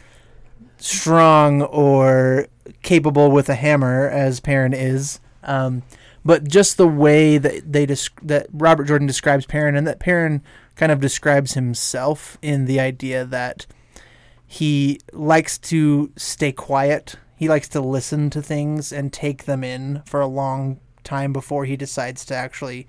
strong 0.76 1.62
or 1.62 2.46
capable 2.82 3.32
with 3.32 3.48
a 3.48 3.56
hammer 3.56 4.08
as 4.08 4.38
Perrin 4.38 4.72
is. 4.72 5.18
Um, 5.42 5.82
but 6.24 6.46
just 6.46 6.76
the 6.76 6.86
way 6.86 7.36
that 7.36 7.72
they 7.72 7.88
desc- 7.88 8.20
that 8.22 8.46
Robert 8.52 8.84
Jordan 8.84 9.08
describes 9.08 9.46
Perrin 9.46 9.74
and 9.74 9.84
that 9.88 9.98
Perrin 9.98 10.44
kind 10.76 10.92
of 10.92 11.00
describes 11.00 11.54
himself 11.54 12.38
in 12.40 12.66
the 12.66 12.78
idea 12.78 13.24
that 13.24 13.66
he 14.46 15.00
likes 15.12 15.58
to 15.58 16.12
stay 16.14 16.52
quiet. 16.52 17.16
He 17.44 17.48
likes 17.50 17.68
to 17.68 17.80
listen 17.82 18.30
to 18.30 18.40
things 18.40 18.90
and 18.90 19.12
take 19.12 19.44
them 19.44 19.62
in 19.62 20.00
for 20.06 20.22
a 20.22 20.26
long 20.26 20.80
time 21.02 21.30
before 21.30 21.66
he 21.66 21.76
decides 21.76 22.24
to 22.24 22.34
actually 22.34 22.86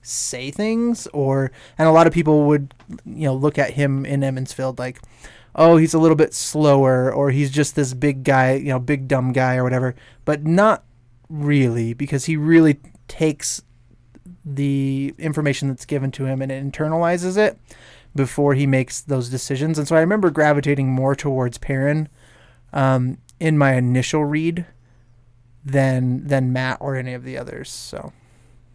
say 0.00 0.50
things 0.50 1.06
or 1.08 1.52
and 1.76 1.86
a 1.86 1.92
lot 1.92 2.06
of 2.06 2.14
people 2.14 2.46
would 2.46 2.72
you 3.04 3.26
know 3.26 3.34
look 3.34 3.58
at 3.58 3.72
him 3.72 4.06
in 4.06 4.24
Emond's 4.24 4.54
Field 4.54 4.78
like 4.78 4.98
oh 5.54 5.76
he's 5.76 5.92
a 5.92 5.98
little 5.98 6.16
bit 6.16 6.32
slower 6.32 7.12
or 7.12 7.30
he's 7.30 7.50
just 7.50 7.76
this 7.76 7.92
big 7.92 8.24
guy 8.24 8.54
you 8.54 8.70
know 8.70 8.78
big 8.78 9.08
dumb 9.08 9.34
guy 9.34 9.56
or 9.56 9.62
whatever 9.62 9.94
but 10.24 10.46
not 10.46 10.84
really 11.28 11.92
because 11.92 12.24
he 12.24 12.34
really 12.34 12.80
takes 13.08 13.60
the 14.42 15.14
information 15.18 15.68
that's 15.68 15.84
given 15.84 16.10
to 16.12 16.24
him 16.24 16.40
and 16.40 16.50
internalizes 16.50 17.36
it 17.36 17.58
before 18.14 18.54
he 18.54 18.66
makes 18.66 19.02
those 19.02 19.28
decisions. 19.28 19.78
And 19.78 19.86
so 19.86 19.94
I 19.94 20.00
remember 20.00 20.30
gravitating 20.30 20.88
more 20.88 21.14
towards 21.14 21.58
Perrin 21.58 22.08
um, 22.72 23.18
in 23.40 23.56
my 23.58 23.74
initial 23.74 24.24
read 24.24 24.66
than 25.64 26.26
than 26.26 26.52
Mat 26.52 26.78
or 26.80 26.96
any 26.96 27.14
of 27.14 27.24
the 27.24 27.36
others. 27.36 27.68
So 27.70 28.12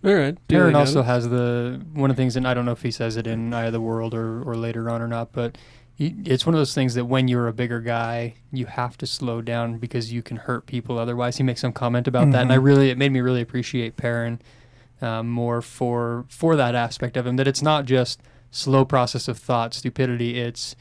All 0.04 0.14
right. 0.14 0.36
duly 0.48 0.62
Perrin 0.62 0.74
noted. 0.74 0.80
also 0.88 1.02
has 1.04 1.30
the 1.30 1.82
one 1.94 2.10
of 2.10 2.16
the 2.16 2.22
things, 2.22 2.36
and 2.36 2.48
I 2.48 2.54
don't 2.54 2.66
know 2.66 2.72
if 2.72 2.82
he 2.84 2.92
says 2.92 3.18
it 3.18 3.28
in 3.28 3.54
Eye 3.54 3.66
of 3.66 3.74
the 3.74 3.82
World 3.82 4.14
or, 4.14 4.42
or 4.44 4.56
later 4.56 4.90
on 4.90 5.02
or 5.02 5.08
not, 5.08 5.32
but 5.32 5.58
he, 5.96 6.16
it's 6.26 6.46
one 6.46 6.56
of 6.56 6.60
those 6.60 6.74
things 6.74 6.96
that 6.96 7.06
when 7.06 7.28
you're 7.28 7.48
a 7.48 7.54
bigger 7.54 7.80
guy, 7.80 8.36
you 8.52 8.66
have 8.66 8.98
to 8.98 9.06
slow 9.08 9.42
down 9.42 9.78
because 9.78 10.12
you 10.12 10.24
can 10.24 10.38
hurt 10.38 10.66
people 10.66 10.98
otherwise. 10.98 11.38
He 11.38 11.44
makes 11.44 11.62
some 11.62 11.72
comment 11.74 12.08
about 12.08 12.32
that, 12.32 12.42
and 12.42 12.52
I 12.52 12.58
Mhm. 12.58 12.64
really 12.64 12.90
it 12.90 12.98
made 12.98 13.12
me 13.12 13.22
really 13.22 13.42
appreciate 13.42 13.96
Perrin 13.98 14.40
um, 15.02 15.30
more 15.30 15.62
for 15.62 16.26
for 16.30 16.56
that 16.56 16.76
aspect 16.76 17.18
of 17.18 17.26
him. 17.28 17.36
That 17.38 17.48
it's 17.48 17.62
not 17.62 17.86
just 17.86 18.22
slow 18.52 18.86
process 18.86 19.28
of 19.28 19.38
thought, 19.38 19.74
stupidity. 19.74 20.40
It's 20.40 20.76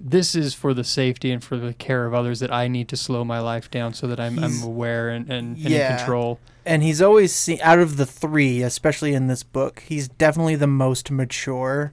this 0.00 0.34
is 0.34 0.54
for 0.54 0.74
the 0.74 0.84
safety 0.84 1.30
and 1.30 1.42
for 1.42 1.56
the 1.56 1.72
care 1.74 2.06
of 2.06 2.14
others 2.14 2.40
that 2.40 2.52
I 2.52 2.68
need 2.68 2.88
to 2.88 2.96
slow 2.96 3.24
my 3.24 3.38
life 3.40 3.70
down 3.70 3.94
so 3.94 4.06
that 4.06 4.20
I'm, 4.20 4.38
I'm 4.38 4.62
aware 4.62 5.08
and, 5.08 5.30
and, 5.30 5.56
and 5.56 5.66
in 5.66 5.96
control. 5.96 6.38
and 6.64 6.82
he's 6.82 7.00
always 7.02 7.32
seen 7.32 7.58
out 7.62 7.78
of 7.78 7.96
the 7.96 8.06
three, 8.06 8.62
especially 8.62 9.14
in 9.14 9.26
this 9.26 9.42
book, 9.42 9.82
he's 9.86 10.08
definitely 10.08 10.56
the 10.56 10.66
most 10.66 11.10
mature 11.10 11.92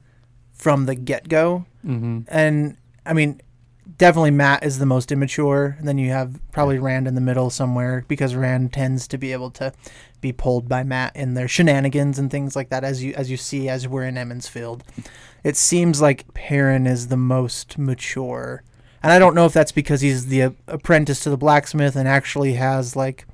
from 0.54 0.86
the 0.86 0.96
get 0.96 1.28
go. 1.30 1.66
hmm 1.84 2.22
and 2.28 2.78
I 3.06 3.14
mean, 3.14 3.42
definitely 3.98 4.32
Mat 4.32 4.64
is 4.64 4.80
the 4.80 4.86
most 4.86 5.12
immature. 5.12 5.76
And 5.80 5.88
then 5.88 5.98
you 5.98 6.10
have 6.12 6.40
probably 6.52 6.80
Rand 6.80 7.08
in 7.08 7.16
the 7.16 7.22
middle 7.22 7.50
somewhere 7.50 8.06
because 8.08 8.36
Rand 8.36 8.74
tends 8.74 9.08
to 9.10 9.18
be 9.18 9.32
able 9.32 9.52
to 9.52 9.74
be 10.22 10.32
pulled 10.32 10.68
by 10.70 10.84
Mat 10.84 11.16
in 11.16 11.34
their 11.34 11.48
shenanigans 11.48 12.18
and 12.20 12.32
things 12.32 12.56
like 12.56 12.70
that. 12.70 12.84
As 12.84 13.04
you 13.04 13.14
as 13.16 13.30
you 13.30 13.38
see 13.38 13.70
as 13.70 13.88
we're 13.88 14.06
in 14.06 14.18
Emond's 14.18 14.48
Field, 14.48 14.84
it 15.44 15.58
seems 15.58 16.02
like 16.02 16.34
Perrin 16.34 16.88
is 16.88 17.08
the 17.08 17.18
most 17.18 17.78
mature. 17.78 18.64
And 19.02 19.12
I 19.12 19.20
don't 19.20 19.36
know 19.36 19.46
if 19.46 19.52
that's 19.54 19.74
because 19.74 20.00
he's 20.00 20.28
the 20.28 20.44
uh, 20.44 20.52
apprentice 20.68 21.20
to 21.22 21.30
the 21.30 21.38
blacksmith 21.38 21.96
and 21.98 22.08
actually 22.08 22.54
has 22.54 22.96
like 22.96 23.26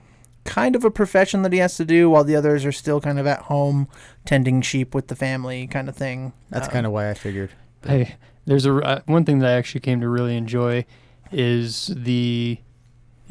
kind 0.44 0.76
of 0.76 0.84
a 0.84 0.90
profession 0.90 1.44
that 1.44 1.54
he 1.54 1.60
has 1.60 1.78
to 1.78 1.86
do 1.86 2.10
while 2.10 2.24
the 2.24 2.36
others 2.36 2.66
are 2.66 2.72
still 2.72 3.00
kind 3.00 3.20
of 3.20 3.28
at 3.28 3.42
home 3.44 3.88
tending 4.26 4.64
sheep 4.64 4.96
with 4.96 5.08
the 5.10 5.16
family 5.16 5.68
kind 5.68 5.88
of 5.88 5.96
thing. 5.96 6.34
That's 6.50 6.68
Um, 6.68 6.74
kind 6.74 6.86
of 6.88 6.92
why 6.92 7.12
I 7.12 7.14
figured. 7.14 7.52
Hey, 7.86 8.16
there's 8.50 8.66
a 8.66 8.76
uh, 8.76 9.02
one 9.06 9.24
thing 9.26 9.40
that 9.40 9.50
I 9.50 9.54
actually 9.54 9.82
came 9.82 10.02
to 10.02 10.10
really 10.10 10.36
enjoy 10.36 10.86
is 11.32 11.92
the 11.96 12.58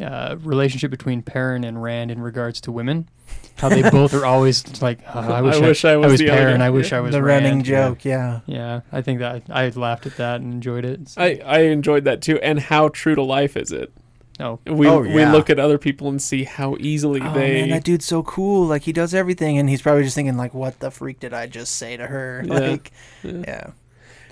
uh, 0.03 0.37
relationship 0.41 0.91
between 0.91 1.23
Perrin 1.23 1.65
and 1.65 1.83
Rand 1.83 2.11
in 2.11 2.21
regards 2.23 2.61
to 2.63 2.73
women. 2.73 3.09
How 3.57 3.69
they 3.69 3.83
both 3.91 4.15
are 4.15 4.25
always 4.25 4.81
like, 4.81 5.01
"Oh, 5.13 5.19
I 5.21 5.41
wish 5.43 5.57
I, 5.57 5.61
wish 5.61 5.85
I 5.85 5.97
was, 5.97 6.19
the 6.21 6.31
other 6.31 6.39
Perrin. 6.41 6.59
guy." 6.61 6.67
I 6.67 6.71
wish 6.71 6.93
I 6.93 7.01
was 7.01 7.13
the 7.13 7.23
Rand. 7.23 7.45
running 7.45 7.63
joke, 7.65 8.05
yeah. 8.05 8.41
Yeah, 8.47 8.83
I 8.93 9.03
think 9.03 9.19
that 9.19 9.43
I 9.51 9.69
laughed 9.71 10.07
at 10.07 10.17
that 10.19 10.41
and 10.41 10.53
enjoyed 10.53 10.85
it. 10.85 11.13
I, 11.17 11.41
I 11.45 11.59
enjoyed 11.63 12.05
that 12.05 12.23
too. 12.23 12.39
And 12.39 12.61
how 12.61 12.89
true 12.89 13.17
to 13.17 13.23
life 13.23 13.57
is 13.57 13.73
it? 13.73 13.93
oh, 14.39 14.61
We 14.65 14.87
Oh, 14.87 15.01
we 15.01 15.25
look 15.27 15.51
at 15.51 15.59
other 15.59 15.77
people 15.79 16.09
and 16.09 16.23
see 16.23 16.45
how 16.45 16.77
easily 16.79 17.21
Oh 17.21 17.35
they. 17.35 17.63
man, 17.63 17.71
that 17.71 17.83
dude's 17.83 18.05
so 18.05 18.23
cool. 18.23 18.65
Like 18.67 18.83
he 18.83 18.93
does 18.93 19.13
everything, 19.13 19.59
and 19.59 19.69
he's 19.69 19.83
probably 19.83 20.05
just 20.05 20.15
thinking 20.15 20.37
like, 20.37 20.55
"What 20.55 20.79
the 20.79 20.93
freak 20.93 21.19
did 21.19 21.35
I 21.35 21.49
just 21.49 21.75
say 21.75 21.97
to 21.97 22.07
her?" 22.07 22.45
Yeah. 22.47 22.55
Like, 22.55 22.93
Yeah. 23.25 23.33
yeah, 23.49 23.71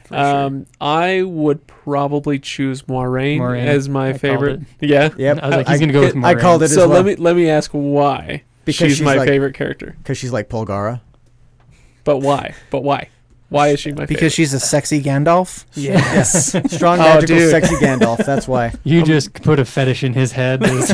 sure. 0.08 0.18
Um, 0.18 0.66
I 0.80 1.22
would 1.22 1.66
probably 1.66 2.38
choose 2.38 2.86
Moraine, 2.88 3.40
Moiraine. 3.40 3.66
as 3.66 3.88
my 3.88 4.08
I 4.10 4.12
favorite. 4.14 4.60
it. 4.80 4.88
Yeah. 4.88 5.08
Yep. 5.16 5.38
I 5.42 5.46
was 5.48 5.56
like, 5.56 5.68
he's 5.68 5.80
gonna 5.80 5.92
go 5.92 6.00
with 6.00 6.16
I 6.24 6.34
called 6.34 6.62
it 6.62 6.66
Moiraine. 6.66 6.68
as 6.68 6.74
So 6.74 6.88
well. 6.88 7.02
let 7.02 7.04
me 7.04 7.14
let 7.16 7.36
me 7.36 7.48
ask 7.50 7.70
why 7.72 8.42
Because 8.64 8.88
she's, 8.88 8.96
she's 8.98 9.04
my 9.04 9.14
like- 9.16 9.28
favorite 9.28 9.54
character. 9.54 9.96
because 9.98 10.18
she's 10.18 10.32
like 10.32 10.48
Polgara. 10.48 11.00
But 12.04 12.18
why? 12.18 12.54
But 12.70 12.82
why? 12.84 13.08
Why 13.48 13.68
is 13.68 13.78
she 13.78 13.90
my 13.92 14.06
because 14.06 14.16
favorite? 14.16 14.32
she's 14.32 14.54
a 14.54 14.58
sexy 14.60 15.00
Gandalf. 15.00 15.66
yes. 15.74 16.48
Strong, 16.74 16.98
Oh, 16.98 17.02
magical, 17.02 17.36
dude. 17.36 17.50
sexy 17.50 17.76
Gandalf. 17.76 18.24
That's 18.26 18.48
why. 18.48 18.72
You 18.84 19.04
just 19.04 19.34
put 19.34 19.60
a 19.60 19.64
fetish 19.64 20.02
in 20.02 20.14
his 20.14 20.32
head. 20.32 20.60
There's- 20.60 20.92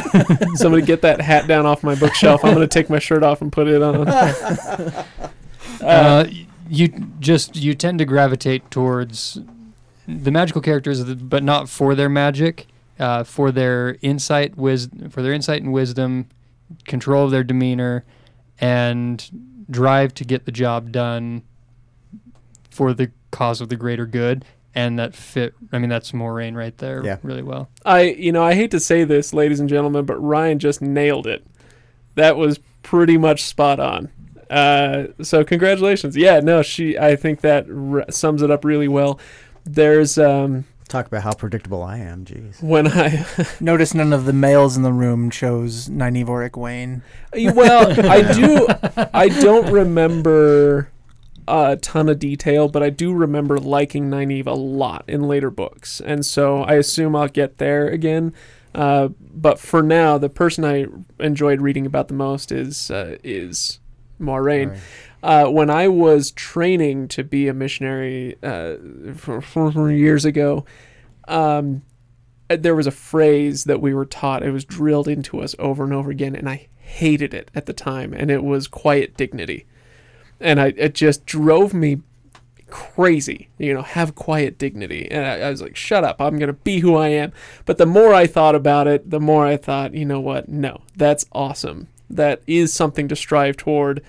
Somebody 0.60 0.84
get 0.84 1.00
that 1.00 1.20
hat 1.22 1.46
down 1.48 1.64
off 1.64 1.82
my 1.82 1.94
bookshelf. 1.94 2.44
I'm 2.44 2.52
gonna 2.52 2.66
take 2.66 2.90
my 2.90 2.98
shirt 2.98 3.22
off 3.22 3.40
and 3.40 3.50
put 3.50 3.68
it 3.68 3.82
on. 3.82 4.06
Uh, 4.06 5.04
uh, 5.82 6.24
you 6.72 6.88
just 7.20 7.54
you 7.56 7.74
tend 7.74 7.98
to 7.98 8.04
gravitate 8.06 8.70
towards 8.70 9.38
the 10.08 10.30
magical 10.30 10.62
characters, 10.62 11.04
but 11.04 11.42
not 11.42 11.68
for 11.68 11.94
their 11.94 12.08
magic, 12.08 12.66
uh, 12.98 13.24
for 13.24 13.50
their 13.52 13.98
insight, 14.00 14.56
wis- 14.56 14.88
for 15.10 15.20
their 15.22 15.32
insight 15.34 15.62
and 15.62 15.72
wisdom, 15.72 16.26
control 16.86 17.26
of 17.26 17.30
their 17.30 17.44
demeanor, 17.44 18.04
and 18.58 19.30
drive 19.70 20.14
to 20.14 20.24
get 20.24 20.46
the 20.46 20.52
job 20.52 20.90
done 20.92 21.42
for 22.70 22.94
the 22.94 23.10
cause 23.30 23.60
of 23.60 23.68
the 23.68 23.76
greater 23.76 24.06
good. 24.06 24.44
And 24.74 24.98
that 24.98 25.14
fit. 25.14 25.52
I 25.70 25.78
mean, 25.78 25.90
that's 25.90 26.12
Moiraine 26.12 26.56
right 26.56 26.76
there, 26.78 27.04
Yeah. 27.04 27.18
really 27.22 27.42
well. 27.42 27.68
I 27.84 28.00
you 28.04 28.32
know 28.32 28.42
I 28.42 28.54
hate 28.54 28.70
to 28.70 28.80
say 28.80 29.04
this, 29.04 29.34
ladies 29.34 29.60
and 29.60 29.68
gentlemen, 29.68 30.06
but 30.06 30.16
Ryan 30.16 30.58
just 30.58 30.80
nailed 30.80 31.26
it. 31.26 31.44
That 32.14 32.38
was 32.38 32.58
pretty 32.82 33.18
much 33.18 33.42
spot 33.44 33.78
on. 33.78 34.08
Uh, 34.52 35.06
so 35.22 35.44
congratulations. 35.44 36.16
Yeah, 36.16 36.40
no, 36.40 36.62
she. 36.62 36.98
I 36.98 37.16
think 37.16 37.40
that 37.40 37.66
r- 37.70 38.04
sums 38.10 38.42
it 38.42 38.50
up 38.50 38.64
really 38.64 38.88
well. 38.88 39.18
There's 39.64 40.18
um 40.18 40.64
Talk 40.88 41.06
about 41.06 41.22
how 41.22 41.32
predictable 41.32 41.82
I 41.82 41.98
am. 41.98 42.24
Jeez. 42.26 42.62
when 42.62 42.86
I 42.86 43.24
Notice 43.60 43.94
none 43.94 44.12
of 44.12 44.26
the 44.26 44.32
males 44.34 44.76
in 44.76 44.82
the 44.82 44.92
room 44.92 45.30
chose 45.30 45.88
Nynaeve 45.88 46.28
or 46.28 46.46
Egwene. 46.48 47.00
well 47.54 47.98
I 48.10 48.32
do 48.34 48.66
I 49.14 49.28
don't 49.28 49.72
remember 49.72 50.90
a 51.48 51.76
ton 51.80 52.08
of 52.08 52.18
detail, 52.18 52.68
but 52.68 52.82
I 52.82 52.90
do 52.90 53.12
remember 53.12 53.58
liking 53.58 54.10
Nynaeve 54.10 54.46
a 54.46 54.52
lot 54.52 55.04
in 55.08 55.22
later 55.22 55.50
books, 55.50 56.00
and 56.00 56.24
so 56.26 56.62
I 56.62 56.74
assume 56.74 57.16
I'll 57.16 57.26
get 57.28 57.58
there 57.58 57.88
again. 57.88 58.32
Uh, 58.74 59.08
but 59.18 59.58
for 59.58 59.82
now, 59.82 60.18
the 60.18 60.28
person 60.28 60.64
I 60.64 60.86
enjoyed 61.18 61.60
reading 61.60 61.84
about 61.84 62.08
the 62.08 62.14
most 62.14 62.52
is 62.52 62.90
uh, 62.90 63.16
is 63.24 63.80
Moiraine. 64.22 64.78
Uh, 65.22 65.46
when 65.46 65.70
I 65.70 65.86
was 65.88 66.30
training 66.32 67.08
to 67.08 67.22
be 67.22 67.46
a 67.46 67.54
missionary 67.54 68.36
uh, 68.42 68.74
for, 69.14 69.40
for 69.40 69.90
years 69.90 70.24
ago, 70.24 70.64
um, 71.28 71.82
there 72.48 72.74
was 72.74 72.86
a 72.86 72.92
phrase 72.92 73.64
that 73.64 73.80
we 73.80 73.94
were 73.94 74.04
taught. 74.04 74.42
It 74.42 74.50
was 74.50 74.64
drilled 74.64 75.08
into 75.08 75.40
us 75.40 75.54
over 75.58 75.84
and 75.84 75.92
over 75.92 76.10
again, 76.10 76.34
and 76.34 76.48
I 76.48 76.68
hated 76.78 77.32
it 77.34 77.50
at 77.54 77.66
the 77.66 77.72
time. 77.72 78.12
And 78.12 78.30
it 78.30 78.42
was 78.42 78.66
quiet 78.66 79.16
dignity, 79.16 79.66
and 80.40 80.60
I 80.60 80.74
it 80.76 80.94
just 80.94 81.24
drove 81.24 81.72
me 81.72 82.02
crazy. 82.68 83.48
You 83.58 83.74
know, 83.74 83.82
have 83.82 84.14
quiet 84.14 84.58
dignity, 84.58 85.08
and 85.10 85.24
I, 85.24 85.46
I 85.46 85.50
was 85.50 85.62
like, 85.62 85.76
"Shut 85.76 86.04
up! 86.04 86.20
I'm 86.20 86.38
gonna 86.38 86.52
be 86.52 86.80
who 86.80 86.96
I 86.96 87.08
am." 87.08 87.32
But 87.64 87.78
the 87.78 87.86
more 87.86 88.12
I 88.12 88.26
thought 88.26 88.54
about 88.54 88.86
it, 88.86 89.08
the 89.08 89.20
more 89.20 89.46
I 89.46 89.56
thought, 89.56 89.94
you 89.94 90.04
know 90.04 90.20
what? 90.20 90.48
No, 90.48 90.82
that's 90.96 91.26
awesome. 91.32 91.88
That 92.12 92.42
is 92.46 92.72
something 92.72 93.08
to 93.08 93.16
strive 93.16 93.56
toward. 93.56 94.02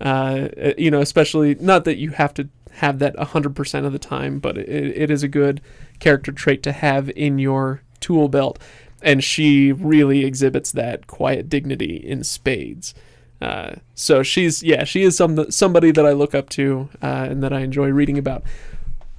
Uh, 0.00 0.48
you 0.76 0.90
know, 0.90 1.00
especially 1.00 1.54
not 1.54 1.84
that 1.84 1.96
you 1.96 2.10
have 2.10 2.34
to 2.34 2.48
have 2.72 2.98
that 2.98 3.14
100% 3.16 3.86
of 3.86 3.92
the 3.92 3.98
time, 3.98 4.38
but 4.40 4.58
it, 4.58 4.68
it 4.68 5.10
is 5.10 5.22
a 5.22 5.28
good 5.28 5.60
character 6.00 6.32
trait 6.32 6.62
to 6.64 6.72
have 6.72 7.08
in 7.10 7.38
your 7.38 7.82
tool 8.00 8.28
belt. 8.28 8.58
And 9.00 9.22
she 9.22 9.70
really 9.70 10.24
exhibits 10.24 10.72
that 10.72 11.06
quiet 11.06 11.48
dignity 11.48 11.96
in 11.96 12.24
spades. 12.24 12.94
Uh, 13.40 13.74
so 13.94 14.22
she's, 14.22 14.62
yeah, 14.62 14.84
she 14.84 15.02
is 15.02 15.16
some, 15.16 15.50
somebody 15.50 15.90
that 15.92 16.06
I 16.06 16.12
look 16.12 16.34
up 16.34 16.48
to 16.50 16.88
uh, 17.02 17.28
and 17.30 17.42
that 17.42 17.52
I 17.52 17.60
enjoy 17.60 17.88
reading 17.90 18.18
about. 18.18 18.42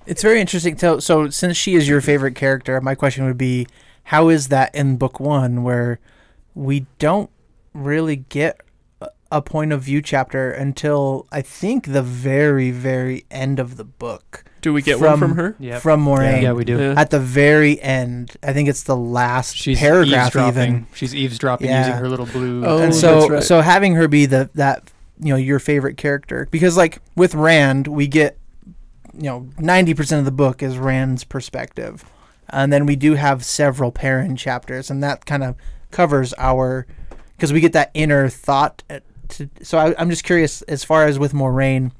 It's 0.05 0.21
very 0.21 0.41
interesting. 0.41 0.77
So, 0.77 0.99
so 0.99 1.29
since 1.29 1.55
she 1.55 1.75
is 1.75 1.87
your 1.87 2.01
favorite 2.01 2.35
character, 2.35 2.79
my 2.81 2.95
question 2.95 3.25
would 3.25 3.37
be, 3.37 3.67
how 4.05 4.29
is 4.29 4.49
that 4.49 4.73
in 4.75 4.97
book 4.97 5.19
one, 5.19 5.63
where 5.63 5.99
we 6.53 6.85
don't 6.99 7.29
really 7.75 8.15
get 8.15 8.61
a- 9.01 9.09
a 9.31 9.41
point 9.41 9.71
of 9.73 9.81
view 9.83 10.01
chapter 10.01 10.51
until 10.51 11.27
I 11.31 11.41
think 11.41 11.87
the 11.91 12.01
very, 12.01 12.71
very 12.71 13.25
end 13.29 13.59
of 13.59 13.77
the 13.77 13.83
book 13.83 14.43
Do 14.61 14.73
we 14.73 14.81
get 14.81 14.97
From- 14.97 15.07
one 15.07 15.19
from 15.19 15.35
her? 15.35 15.55
Yeah. 15.59 15.77
from 15.77 16.03
Moiraine. 16.03 16.41
Yeah, 16.41 16.53
we 16.53 16.63
do. 16.65 16.79
Yeah. 16.79 16.93
At 16.97 17.11
the 17.11 17.19
very 17.19 17.79
end, 17.81 18.31
I 18.41 18.51
think 18.53 18.67
it's 18.67 18.81
the 18.81 18.95
last 18.97 19.55
She's 19.55 19.77
paragraph 19.77 20.27
eavesdropping. 20.27 20.49
even. 20.63 20.87
She's 20.95 21.13
eavesdropping 21.13 21.67
Yeah. 21.67 21.85
using 21.85 21.93
her 22.01 22.09
little 22.09 22.25
blue. 22.25 22.65
Oh, 22.65 22.77
and 22.79 22.85
that's 22.91 22.99
so 22.99 23.27
right. 23.29 23.43
so 23.43 23.61
having 23.61 23.93
her 23.93 24.07
be 24.07 24.25
the 24.25 24.49
that 24.55 24.91
you 25.19 25.29
know 25.29 25.35
your 25.37 25.59
favorite 25.59 25.97
character 25.97 26.47
because 26.49 26.75
like 26.77 26.97
with 27.15 27.35
Rand 27.35 27.85
we 27.87 28.07
get 28.07 28.37
you 29.13 29.23
know 29.29 29.47
90% 29.59 30.17
of 30.19 30.25
the 30.25 30.31
book 30.31 30.63
is 30.63 30.77
Rand's 30.79 31.23
perspective 31.23 32.03
and 32.49 32.73
then 32.73 32.85
we 32.87 32.95
do 32.95 33.13
have 33.13 33.45
several 33.45 33.91
Perrin 33.91 34.35
chapters 34.35 34.89
and 34.89 35.03
that 35.03 35.25
kind 35.27 35.43
of 35.43 35.55
covers 35.91 36.33
our 36.39 36.85
because 37.45 37.53
we 37.53 37.59
get 37.61 37.73
that 37.73 37.91
inner 37.93 38.27
thought 38.27 38.81
to, 39.29 39.47
so 39.61 39.77
I, 39.77 39.93
I'm 39.99 40.09
just 40.09 40.23
curious 40.23 40.63
as 40.63 40.83
far 40.83 41.05
as 41.05 41.19
with 41.19 41.31
Moiraine 41.31 41.91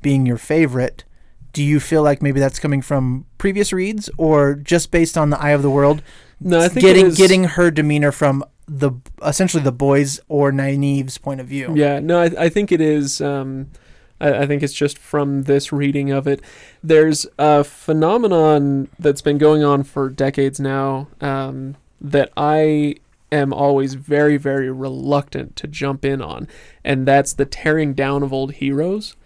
being 0.00 0.24
your 0.24 0.38
favorite 0.38 1.04
do 1.52 1.62
you 1.62 1.78
feel 1.78 2.02
like 2.02 2.22
maybe 2.22 2.40
that's 2.40 2.58
coming 2.58 2.80
from 2.80 3.26
previous 3.36 3.70
reads 3.70 4.08
or 4.16 4.54
just 4.54 4.90
based 4.90 5.18
on 5.18 5.28
the 5.28 5.38
eye 5.38 5.50
of 5.50 5.60
the 5.60 5.68
world 5.68 6.02
No, 6.40 6.58
I 6.58 6.68
think 6.68 6.86
getting 6.86 7.10
getting 7.10 7.44
her 7.44 7.70
demeanor 7.70 8.12
from 8.12 8.44
the 8.66 8.92
essentially 9.22 9.62
the 9.62 9.72
boys 9.72 10.20
or 10.28 10.50
Nynaeve's 10.50 11.18
point 11.18 11.40
of 11.40 11.46
view. 11.46 11.74
Yeah, 11.76 12.00
no, 12.00 12.20
I, 12.20 12.30
I 12.38 12.48
think 12.48 12.72
it 12.72 12.80
is. 12.80 13.20
Um, 13.20 13.70
I, 14.22 14.38
I 14.38 14.46
think 14.46 14.62
it's 14.62 14.72
just 14.72 14.96
from 14.96 15.42
this 15.42 15.70
reading 15.70 16.10
of 16.12 16.26
it. 16.26 16.40
There's 16.82 17.26
a 17.38 17.62
phenomenon 17.62 18.88
that's 18.98 19.20
been 19.20 19.36
going 19.36 19.62
on 19.62 19.82
for 19.82 20.08
decades 20.08 20.58
now 20.58 21.08
um, 21.20 21.76
that 22.00 22.32
I 22.38 22.96
am 23.34 23.52
always 23.52 23.94
very, 23.94 24.36
very 24.36 24.70
reluctant 24.70 25.56
to 25.56 25.66
jump 25.66 26.04
in 26.04 26.22
on, 26.22 26.48
and 26.84 27.06
that's 27.06 27.32
the 27.32 27.44
tearing 27.44 27.94
down 27.94 28.22
of 28.22 28.32
old 28.32 28.52
heroes. 28.54 29.16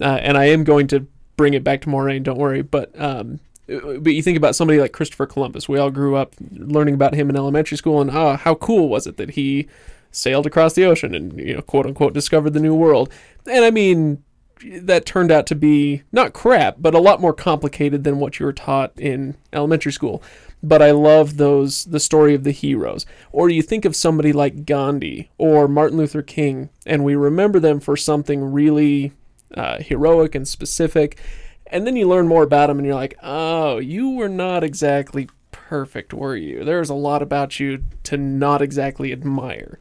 Uh, 0.00 0.18
and 0.22 0.36
I 0.36 0.46
am 0.46 0.64
going 0.64 0.86
to 0.88 1.06
bring 1.36 1.54
it 1.54 1.64
back 1.64 1.80
to 1.82 1.88
Moiraine, 1.88 2.22
don't 2.22 2.38
worry. 2.38 2.62
But 2.62 2.98
um, 3.00 3.40
but 3.66 4.12
you 4.12 4.22
think 4.22 4.36
about 4.36 4.54
somebody 4.54 4.80
like 4.80 4.92
Christopher 4.92 5.26
Columbus. 5.26 5.68
We 5.68 5.78
all 5.78 5.90
grew 5.90 6.16
up 6.16 6.34
learning 6.52 6.94
about 6.94 7.14
him 7.14 7.30
in 7.30 7.36
elementary 7.36 7.76
school, 7.76 8.00
and 8.00 8.10
oh, 8.10 8.36
how 8.36 8.54
cool 8.56 8.88
was 8.88 9.06
it 9.06 9.16
that 9.16 9.30
he 9.30 9.68
sailed 10.14 10.46
across 10.46 10.74
the 10.74 10.84
ocean 10.84 11.14
and 11.14 11.38
you 11.38 11.54
know 11.54 11.62
quote 11.62 11.86
unquote 11.86 12.12
discovered 12.12 12.50
the 12.50 12.60
new 12.60 12.74
world 12.74 13.10
and 13.50 13.64
i 13.64 13.70
mean 13.70 14.22
that 14.64 15.04
turned 15.04 15.32
out 15.32 15.46
to 15.46 15.54
be 15.54 16.02
not 16.12 16.32
crap 16.32 16.76
but 16.78 16.94
a 16.94 17.00
lot 17.00 17.20
more 17.20 17.32
complicated 17.32 18.04
than 18.04 18.20
what 18.20 18.38
you 18.38 18.46
were 18.46 18.52
taught 18.52 18.92
in 18.96 19.36
elementary 19.52 19.92
school 19.92 20.22
but 20.68 20.82
i 20.82 20.90
love 20.90 21.36
those 21.36 21.84
the 21.86 22.00
story 22.00 22.34
of 22.34 22.44
the 22.44 22.50
heroes. 22.50 23.06
Or 23.32 23.48
you 23.48 23.62
think 23.62 23.84
of 23.84 23.96
somebody 23.96 24.32
like 24.32 24.64
gandhi 24.64 25.30
or 25.38 25.68
martin 25.68 25.98
luther 25.98 26.22
king 26.22 26.70
and 26.86 27.04
we 27.04 27.14
remember 27.14 27.60
them 27.60 27.80
for 27.80 27.96
something 27.96 28.52
really 28.52 29.12
uh, 29.54 29.78
heroic 29.80 30.34
and 30.34 30.48
specific 30.48 31.18
and 31.66 31.86
then 31.86 31.96
you 31.96 32.08
learn 32.08 32.26
more 32.26 32.42
about 32.42 32.66
them 32.66 32.78
and 32.78 32.86
you're 32.86 32.94
like 32.94 33.16
oh 33.22 33.78
you 33.78 34.10
were 34.10 34.28
not 34.28 34.64
exactly 34.64 35.28
perfect 35.54 36.12
were 36.12 36.36
you? 36.36 36.64
There's 36.64 36.90
a 36.90 36.94
lot 36.94 37.22
about 37.22 37.58
you 37.58 37.84
to 38.04 38.16
not 38.16 38.60
exactly 38.60 39.12
admire. 39.12 39.78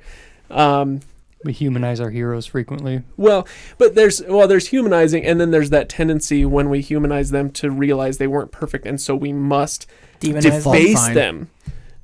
Um, 0.49 1.01
We 1.43 1.53
humanize 1.53 1.99
our 1.99 2.09
heroes 2.09 2.45
frequently. 2.45 3.03
well, 3.17 3.47
but 3.77 3.95
there's 3.95 4.21
well, 4.23 4.47
there's 4.47 4.67
humanizing, 4.67 5.25
and 5.25 5.39
then 5.39 5.51
there's 5.51 5.69
that 5.71 5.89
tendency 5.89 6.45
when 6.45 6.69
we 6.69 6.81
humanize 6.81 7.31
them 7.31 7.51
to 7.51 7.69
realize 7.69 8.17
they 8.17 8.27
weren't 8.27 8.51
perfect, 8.51 8.85
and 8.85 8.99
so 8.99 9.15
we 9.15 9.33
must 9.33 9.85
Demonize 10.19 10.41
deface 10.41 11.05
fine. 11.05 11.13
them. 11.15 11.49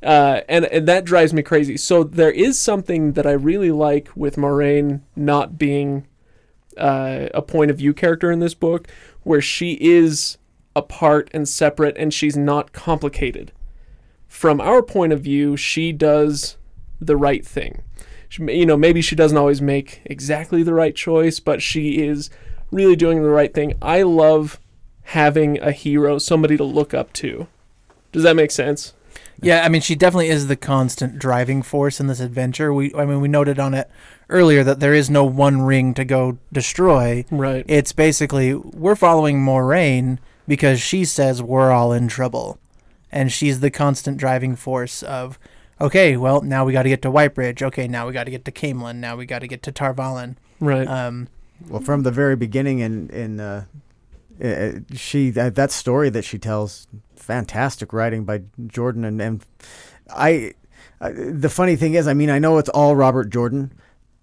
Uh, 0.02 0.42
and 0.48 0.66
and 0.66 0.88
that 0.88 1.06
drives 1.06 1.34
me 1.34 1.42
crazy. 1.42 1.78
So 1.78 2.04
there 2.04 2.32
is 2.32 2.58
something 2.60 3.14
that 3.14 3.26
I 3.26 3.32
really 3.32 3.72
like 3.72 4.10
with 4.16 4.36
Moiraine 4.36 5.02
not 5.16 5.58
being 5.58 6.08
uh, 6.78 7.28
a 7.34 7.42
point 7.42 7.72
of 7.72 7.78
view 7.78 7.94
character 7.94 8.32
in 8.32 8.40
this 8.40 8.54
book, 8.54 8.88
where 9.24 9.42
she 9.42 9.74
is 9.82 10.38
apart 10.76 11.30
and 11.34 11.48
separate, 11.48 11.98
and 11.98 12.14
she's 12.14 12.38
not 12.38 12.72
complicated. 12.72 13.52
From 14.28 14.62
our 14.62 14.82
point 14.82 15.12
of 15.12 15.22
view, 15.22 15.58
she 15.58 15.92
does 15.92 16.58
the 17.02 17.18
right 17.18 17.46
thing. 17.46 17.82
She, 18.30 18.44
you 18.44 18.66
know, 18.66 18.78
maybe 18.78 19.02
she 19.02 19.16
doesn't 19.16 19.38
always 19.38 19.62
make 19.62 20.02
exactly 20.06 20.64
the 20.64 20.74
right 20.74 20.96
choice, 20.96 21.40
but 21.40 21.62
she 21.62 22.02
is 22.04 22.30
really 22.72 22.96
doing 22.96 23.22
the 23.22 23.30
right 23.30 23.54
thing. 23.54 23.74
I 23.82 24.04
love 24.04 24.60
having 25.04 25.60
a 25.60 25.72
hero, 25.72 26.20
somebody 26.20 26.56
to 26.56 26.64
look 26.64 26.94
up 26.94 27.12
to. 27.14 27.48
Does 28.12 28.24
that 28.24 28.36
make 28.36 28.52
sense? 28.52 28.94
Yeah, 29.42 29.64
I 29.64 29.70
mean, 29.70 29.82
she 29.82 29.96
definitely 29.96 30.30
is 30.30 30.48
the 30.48 30.56
constant 30.56 31.18
driving 31.18 31.62
force 31.64 32.00
in 32.00 32.08
this 32.08 32.20
adventure. 32.20 32.74
We, 32.74 32.94
I 32.94 33.06
mean, 33.06 33.22
we 33.22 33.28
noted 33.28 33.58
on 33.58 33.74
it 33.74 33.90
earlier 34.30 34.64
that 34.64 34.80
there 34.80 34.94
is 34.94 35.10
no 35.10 35.24
one 35.24 35.62
ring 35.62 35.94
to 35.96 36.06
go 36.06 36.38
destroy. 36.52 37.26
Right. 37.32 37.66
It's 37.68 37.94
basically 37.94 38.54
we're 38.54 38.96
following 38.96 39.40
Moiraine 39.40 40.20
because 40.48 40.82
she 40.82 41.06
says 41.06 41.42
we're 41.42 41.72
all 41.72 41.94
in 41.94 42.08
trouble, 42.08 42.60
and 43.12 43.32
she's 43.32 43.62
the 43.62 43.72
constant 43.72 44.18
driving 44.18 44.56
force 44.56 45.02
of. 45.04 45.40
Okay, 45.82 46.18
well 46.18 46.42
now 46.42 46.66
we 46.66 46.74
got 46.74 46.84
to 46.84 46.90
get 46.90 47.02
to 47.04 47.10
Whitebridge. 47.12 47.62
Okay, 47.62 47.88
now 47.88 48.06
we 48.08 48.14
got 48.14 48.26
to 48.26 48.32
get 48.32 48.46
to 48.46 48.52
Caemlyn. 48.52 48.98
Now 48.98 49.16
we 49.16 49.26
got 49.26 49.40
to 49.40 49.48
get 49.48 49.64
to 49.64 49.72
Tar 49.72 49.94
Valon. 49.94 50.36
Right. 50.60 50.88
Um, 50.88 51.28
Well, 51.70 51.82
from 51.82 52.04
the 52.04 52.12
very 52.12 52.36
beginning, 52.36 52.80
in 52.80 53.10
in 53.10 53.40
uh, 53.40 53.66
uh, 54.44 54.72
she 54.94 55.30
that, 55.32 55.56
that 55.56 55.72
story 55.72 56.10
that 56.10 56.24
she 56.24 56.38
tells, 56.38 56.88
fantastic 57.16 57.94
writing 57.94 58.24
by 58.26 58.42
Jordan, 58.68 59.04
and 59.06 59.22
and 59.22 59.46
I. 60.14 60.54
Uh, 61.02 61.12
the 61.16 61.50
funny 61.50 61.78
thing 61.78 61.94
is, 61.94 62.10
I 62.10 62.14
mean, 62.14 62.30
I 62.30 62.40
know 62.40 62.58
it's 62.58 62.68
all 62.68 62.94
Robert 62.94 63.30
Jordan, 63.30 63.72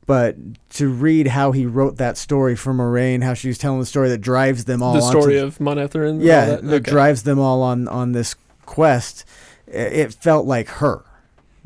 but 0.04 0.36
to 0.70 0.90
read 0.90 1.28
how 1.28 1.52
he 1.52 1.64
wrote 1.64 1.96
that 1.96 2.18
story 2.18 2.54
for 2.54 2.74
Moiraine, 2.74 3.22
how 3.22 3.32
she 3.32 3.48
was 3.48 3.56
telling 3.56 3.80
the 3.80 3.86
story 3.86 4.10
that 4.10 4.18
drives 4.20 4.66
them 4.66 4.82
all 4.82 4.92
the 4.92 5.00
onto 5.00 5.20
story 5.22 5.38
of 5.38 5.56
Manetheren. 5.56 6.10
and 6.10 6.20
all 6.20 6.26
yeah, 6.26 6.44
that? 6.44 6.62
that 6.64 6.74
Okay. 6.82 6.90
drives 6.90 7.22
them 7.22 7.38
all 7.38 7.62
on 7.62 7.88
on 7.88 8.12
this 8.12 8.34
quest. 8.66 9.24
It 9.66 10.12
felt 10.12 10.44
like 10.44 10.68
her, 10.68 11.02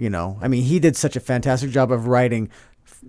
you 0.00 0.10
know. 0.10 0.38
I 0.40 0.48
mean, 0.48 0.62
he 0.64 0.78
did 0.78 0.96
such 0.96 1.14
a 1.16 1.20
fantastic 1.20 1.70
job 1.70 1.92
of 1.92 2.06
writing 2.06 2.48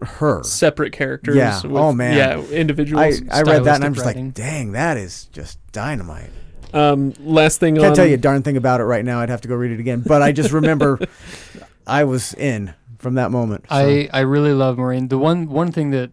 her. 0.04 0.44
separate 0.44 0.92
characters. 0.94 1.36
Yeah. 1.36 1.62
With, 1.64 1.72
Oh, 1.76 1.92
man. 1.94 2.18
Yeah, 2.18 2.42
individuals. 2.56 3.22
I, 3.30 3.40
I 3.40 3.42
read 3.44 3.64
that 3.64 3.76
and 3.76 3.86
I'm 3.86 3.94
just 3.94 4.06
writing. 4.06 4.26
like, 4.28 4.34
dang, 4.34 4.74
that 4.74 4.98
is 4.98 5.26
just 5.32 5.58
dynamite. 5.72 6.30
um, 6.74 7.14
last 7.20 7.60
thing 7.60 7.78
I 7.78 7.82
Can't 7.82 7.90
on 7.92 7.96
tell 7.96 8.06
you 8.06 8.16
a 8.16 8.18
darn 8.18 8.44
thing 8.44 8.58
about 8.58 8.82
it 8.82 8.86
right 8.86 9.04
now. 9.06 9.20
I'd 9.20 9.30
have 9.30 9.42
to 9.42 9.48
go 9.48 9.56
read 9.56 9.72
it 9.72 9.80
again. 9.80 10.04
But 10.06 10.22
I 10.22 10.32
just 10.32 10.52
remember 10.52 11.00
I 11.88 12.04
was 12.04 12.34
in 12.34 12.74
from 13.00 13.16
that 13.16 13.32
moment. 13.32 13.66
so. 13.70 13.76
I, 13.76 14.10
I 14.14 14.20
really 14.22 14.54
love 14.54 14.78
Moiraine. 14.78 15.10
The 15.10 15.18
one 15.18 15.48
one 15.50 15.72
thing 15.72 15.92
that 15.92 16.12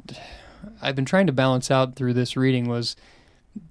I've 0.80 0.96
been 0.96 1.04
trying 1.04 1.26
to 1.26 1.32
balance 1.32 1.70
out 1.70 1.96
through 1.96 2.14
this 2.14 2.36
reading 2.36 2.68
was 2.68 2.96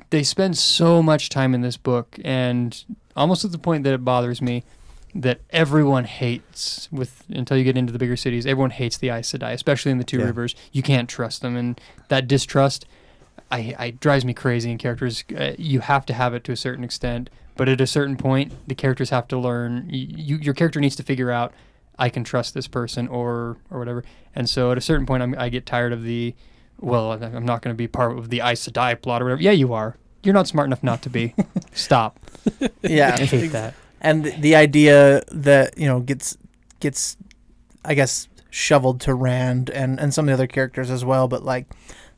they 0.09 0.23
spend 0.23 0.57
so 0.57 1.01
much 1.01 1.29
time 1.29 1.53
in 1.53 1.61
this 1.61 1.77
book 1.77 2.17
and 2.23 2.83
almost 3.15 3.43
at 3.43 3.51
the 3.51 3.57
point 3.57 3.83
that 3.85 3.93
it 3.93 4.05
bothers 4.05 4.41
me 4.41 4.63
that 5.15 5.39
everyone 5.49 6.03
hates 6.03 6.87
with 6.91 7.23
until 7.29 7.57
you 7.57 7.63
get 7.63 7.77
into 7.77 7.91
the 7.93 7.99
bigger 7.99 8.17
cities 8.17 8.45
everyone 8.45 8.71
hates 8.71 8.97
the 8.97 9.09
Aes 9.09 9.31
Sedai 9.31 9.53
especially 9.53 9.91
in 9.91 9.97
the 9.97 10.03
two 10.03 10.19
Yeah. 10.19 10.25
rivers 10.25 10.55
you 10.71 10.83
can't 10.83 11.09
trust 11.09 11.41
them 11.41 11.55
and 11.55 11.79
that 12.09 12.27
distrust 12.27 12.85
I, 13.49 13.73
I 13.79 13.91
drives 13.91 14.25
me 14.25 14.33
crazy 14.33 14.69
in 14.69 14.77
characters 14.77 15.23
uh, 15.37 15.53
you 15.57 15.79
have 15.79 16.05
to 16.07 16.13
have 16.13 16.33
it 16.33 16.43
to 16.45 16.51
a 16.51 16.57
certain 16.57 16.83
extent 16.83 17.29
but 17.55 17.69
at 17.69 17.79
a 17.81 17.87
certain 17.87 18.17
point 18.17 18.53
the 18.67 18.75
characters 18.75 19.09
have 19.09 19.27
to 19.29 19.37
learn 19.37 19.87
you, 19.89 20.07
you 20.09 20.37
your 20.37 20.53
character 20.53 20.79
needs 20.79 20.95
to 20.97 21.03
figure 21.03 21.31
out 21.31 21.53
I 21.99 22.09
can 22.09 22.23
trust 22.23 22.53
this 22.53 22.67
person 22.67 23.07
or 23.07 23.57
or 23.71 23.79
whatever. 23.79 24.03
And 24.35 24.47
so 24.47 24.71
at 24.71 24.77
a 24.77 24.81
certain 24.81 25.07
point, 25.07 25.23
I'm, 25.23 25.33
I 25.35 25.49
get 25.49 25.65
tired 25.65 25.91
of 25.91 26.03
the, 26.03 26.35
well, 26.79 27.11
I'm 27.13 27.23
I'm 27.37 27.43
not 27.45 27.63
going 27.63 27.73
to 27.73 27.77
be 27.77 27.87
part 27.87 28.15
of 28.19 28.29
the 28.29 28.39
Aes 28.41 28.67
Sedai 28.67 29.01
plot 29.01 29.23
or 29.23 29.25
whatever. 29.25 29.41
Yeah, 29.41 29.49
you 29.49 29.73
are. 29.73 29.97
You're 30.21 30.35
not 30.35 30.47
smart 30.47 30.67
enough 30.67 30.83
not 30.83 31.01
to 31.01 31.09
be. 31.09 31.33
Stop. 31.73 32.19
yeah, 32.83 33.15
I 33.19 33.25
hate 33.25 33.47
that. 33.53 33.73
And 34.01 34.23
th- 34.23 34.41
the 34.41 34.55
idea 34.55 35.21
that 35.31 35.77
you 35.77 35.87
know 35.87 35.99
gets 35.99 36.37
gets 36.79 37.17
i 37.85 37.93
guess 37.93 38.27
shoveled 38.49 39.01
to 39.01 39.13
rand 39.13 39.69
and 39.69 39.99
and 39.99 40.13
some 40.13 40.25
of 40.25 40.27
the 40.27 40.33
other 40.33 40.47
characters 40.47 40.89
as 40.89 41.03
well 41.05 41.27
but 41.27 41.43
like 41.43 41.65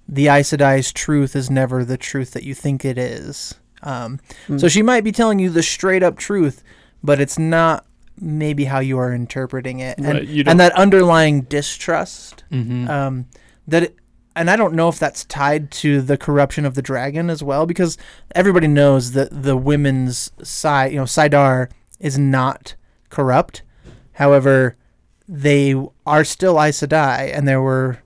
the 0.07 0.27
Aes 0.27 0.49
Sedai's 0.51 0.91
truth 0.91 1.35
is 1.35 1.49
never 1.51 1.85
the 1.85 1.97
truth 1.97 2.31
that 2.31 2.43
you 2.43 2.53
think 2.55 2.83
it 2.85 2.97
is 2.97 3.55
um, 3.83 4.19
so 4.47 4.53
Mm. 4.55 4.71
she 4.71 4.81
might 4.81 5.03
be 5.03 5.11
telling 5.11 5.39
you 5.39 5.49
the 5.49 5.63
straight 5.63 6.03
up 6.03 6.17
truth 6.17 6.63
but 7.03 7.19
it's 7.19 7.37
not 7.39 7.85
maybe 8.19 8.65
how 8.65 8.79
you 8.79 8.97
are 8.97 9.13
interpreting 9.13 9.79
it 9.79 9.97
and, 9.97 10.07
Right, 10.07 10.47
and 10.47 10.59
that 10.59 10.73
underlying 10.73 11.41
distrust 11.43 12.43
Mm-hmm. 12.51 12.89
um, 12.89 13.25
that 13.67 13.83
it, 13.83 13.95
and 14.39 14.49
I 14.49 14.55
don't 14.55 14.73
know 14.73 14.87
if 14.87 14.97
that's 14.97 15.25
tied 15.25 15.69
to 15.71 16.01
the 16.01 16.17
corruption 16.17 16.63
of 16.63 16.73
the 16.73 16.81
dragon 16.81 17.29
as 17.29 17.43
well, 17.43 17.65
because 17.65 17.97
everybody 18.33 18.67
knows 18.67 19.11
that 19.11 19.43
the 19.43 19.57
women's 19.57 20.31
side, 20.41 20.93
you 20.93 20.97
know, 20.97 21.03
saidar 21.03 21.69
is 21.99 22.17
not 22.17 22.75
corrupt. 23.09 23.63
However, 24.13 24.77
they 25.27 25.75
are 26.05 26.23
still 26.23 26.57
Aes 26.57 26.79
Sedai, 26.79 27.35
and 27.35 27.49
there 27.49 27.61
were 27.61 27.99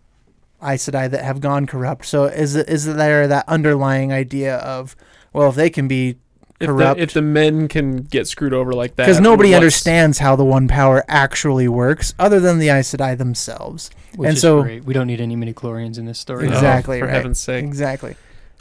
Aes 0.63 0.89
Sedai 0.89 1.07
that 1.11 1.23
have 1.23 1.39
gone 1.39 1.67
corrupt. 1.67 2.07
So 2.07 2.23
is 2.23 2.55
is 2.55 2.85
there 2.85 3.27
that 3.27 3.47
underlying 3.47 4.11
idea 4.11 4.55
of 4.57 4.95
well, 5.33 5.49
if 5.49 5.55
they 5.55 5.69
can 5.69 5.87
be 5.87 6.17
if, 6.63 6.67
corrupt- 6.69 6.97
the, 6.97 7.03
if 7.03 7.13
the 7.13 7.21
men 7.21 7.67
can 7.67 7.97
get 8.03 8.27
screwed 8.27 8.53
over 8.53 8.73
like 8.73 8.95
that, 8.95 9.05
because 9.05 9.19
nobody 9.19 9.49
what's- 9.49 9.57
understands 9.57 10.19
how 10.19 10.35
the 10.35 10.45
one 10.45 10.67
power 10.67 11.03
actually 11.07 11.67
works, 11.67 12.13
other 12.17 12.39
than 12.39 12.59
the 12.59 12.69
Aes 12.69 12.93
Sedai 12.93 13.17
themselves. 13.17 13.89
Which 14.15 14.27
and 14.27 14.35
is 14.35 14.41
so- 14.41 14.63
great. 14.63 14.85
We 14.85 14.93
don't 14.93 15.07
need 15.07 15.21
any 15.21 15.35
midi 15.35 15.53
chlorians 15.53 15.97
in 15.97 16.05
this 16.05 16.19
story. 16.19 16.47
Exactly, 16.47 16.99
for 16.99 17.05
right. 17.05 17.13
heaven's 17.15 17.39
sake. 17.39 17.63
Exactly. 17.63 18.15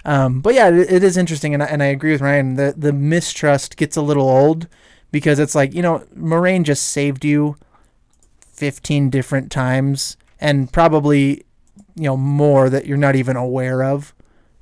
Um, 0.05 0.41
but 0.41 0.55
yeah, 0.55 0.69
it, 0.69 0.91
it 0.93 1.05
is 1.05 1.17
interesting, 1.17 1.55
and 1.55 1.63
I, 1.63 1.67
and 1.67 1.83
I 1.83 1.87
agree 1.87 2.13
with 2.13 2.21
Ryan. 2.21 2.57
The 2.57 2.75
the 2.77 2.93
mistrust 2.93 3.77
gets 3.77 3.97
a 3.97 4.03
little 4.03 4.29
old 4.29 4.67
because 5.13 5.39
it's 5.39 5.55
like 5.55 5.75
you 5.75 5.83
know, 5.83 6.05
Moiraine 6.17 6.65
just 6.65 6.87
saved 6.87 7.25
you 7.25 7.57
fifteen 8.53 9.11
different 9.11 9.53
times, 9.53 10.17
and 10.41 10.73
probably 10.73 11.45
you 11.95 12.05
know 12.05 12.17
more 12.17 12.69
that 12.71 12.87
you're 12.87 12.97
not 12.97 13.15
even 13.15 13.37
aware 13.37 13.85
of, 13.85 14.13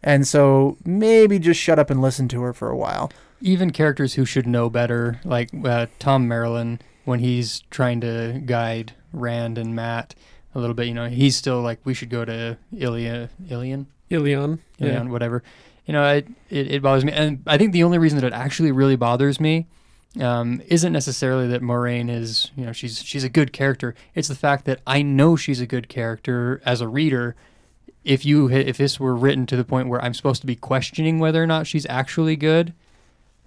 and 0.02 0.26
so 0.26 0.76
maybe 0.84 1.38
just 1.38 1.58
shut 1.60 1.78
up 1.78 1.88
and 1.88 2.02
listen 2.02 2.28
to 2.28 2.42
her 2.42 2.52
for 2.52 2.68
a 2.68 2.76
while. 2.76 3.10
Even 3.40 3.70
characters 3.70 4.14
who 4.14 4.24
should 4.24 4.46
know 4.46 4.68
better, 4.68 5.20
like 5.24 5.50
uh, 5.64 5.86
Thom 5.98 6.28
Merrilin, 6.28 6.80
when 7.04 7.20
he's 7.20 7.60
trying 7.70 8.00
to 8.02 8.40
guide 8.44 8.92
Rand 9.12 9.58
and 9.58 9.74
Matt 9.74 10.14
a 10.54 10.58
little 10.58 10.74
bit, 10.74 10.86
you 10.86 10.94
know, 10.94 11.08
he's 11.08 11.36
still 11.36 11.60
like, 11.62 11.80
we 11.84 11.94
should 11.94 12.10
go 12.10 12.24
to 12.24 12.58
Ilia, 12.76 13.30
Ilion, 13.48 13.86
Ilion. 14.10 14.60
Yeah. 14.78 15.02
Whatever. 15.04 15.42
You 15.86 15.92
know, 15.92 16.08
it, 16.08 16.28
it, 16.50 16.70
it 16.72 16.82
bothers 16.82 17.04
me. 17.04 17.12
And 17.12 17.42
I 17.46 17.56
think 17.58 17.72
the 17.72 17.82
only 17.84 17.98
reason 17.98 18.18
that 18.20 18.26
it 18.26 18.32
actually 18.32 18.72
really 18.72 18.96
bothers 18.96 19.40
me 19.40 19.66
um, 20.20 20.60
isn't 20.66 20.92
necessarily 20.92 21.46
that 21.48 21.62
Moiraine 21.62 22.10
is, 22.10 22.50
you 22.56 22.66
know, 22.66 22.72
she's 22.72 23.02
she's 23.02 23.24
a 23.24 23.28
good 23.28 23.52
character. 23.52 23.94
It's 24.14 24.28
the 24.28 24.34
fact 24.34 24.64
that 24.66 24.80
I 24.86 25.02
know 25.02 25.36
she's 25.36 25.60
a 25.60 25.66
good 25.66 25.88
character 25.88 26.60
as 26.64 26.80
a 26.80 26.88
reader. 26.88 27.36
If 28.04 28.24
you 28.24 28.50
if 28.50 28.76
this 28.76 28.98
were 28.98 29.14
written 29.14 29.46
to 29.46 29.56
the 29.56 29.64
point 29.64 29.88
where 29.88 30.02
I'm 30.02 30.14
supposed 30.14 30.40
to 30.40 30.46
be 30.46 30.56
questioning 30.56 31.18
whether 31.18 31.42
or 31.42 31.46
not 31.46 31.66
she's 31.66 31.86
actually 31.86 32.36
good, 32.36 32.72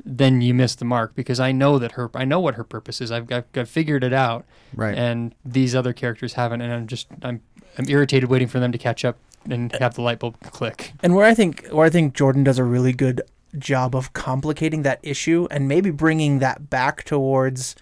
then 0.05 0.41
you 0.41 0.53
miss 0.53 0.75
the 0.75 0.85
mark 0.85 1.15
because 1.15 1.39
I 1.39 1.51
know 1.51 1.79
that 1.79 1.93
her 1.93 2.09
I 2.13 2.25
know 2.25 2.39
what 2.39 2.55
her 2.55 2.63
purpose 2.63 3.01
is. 3.01 3.11
I've 3.11 3.31
I've, 3.31 3.45
I've 3.55 3.69
figured 3.69 4.03
it 4.03 4.13
out, 4.13 4.45
right. 4.75 4.97
and 4.97 5.33
these 5.45 5.75
other 5.75 5.93
characters 5.93 6.33
haven't. 6.33 6.61
And 6.61 6.73
I'm 6.73 6.87
just 6.87 7.07
I'm 7.21 7.41
I'm 7.77 7.89
irritated 7.89 8.29
waiting 8.29 8.47
for 8.47 8.59
them 8.59 8.71
to 8.71 8.77
catch 8.77 9.05
up 9.05 9.17
and 9.49 9.73
have 9.73 9.95
the 9.95 10.01
light 10.01 10.19
bulb 10.19 10.39
click. 10.51 10.93
And 11.01 11.15
where 11.15 11.25
I 11.25 11.33
think 11.33 11.67
where 11.67 11.85
I 11.85 11.89
think 11.89 12.13
Jordan 12.13 12.43
does 12.43 12.59
a 12.59 12.63
really 12.63 12.93
good 12.93 13.21
job 13.57 13.95
of 13.95 14.13
complicating 14.13 14.81
that 14.81 14.99
issue 15.03 15.47
and 15.51 15.67
maybe 15.67 15.91
bringing 15.91 16.39
that 16.39 16.69
back 16.69 17.03
towards 17.03 17.75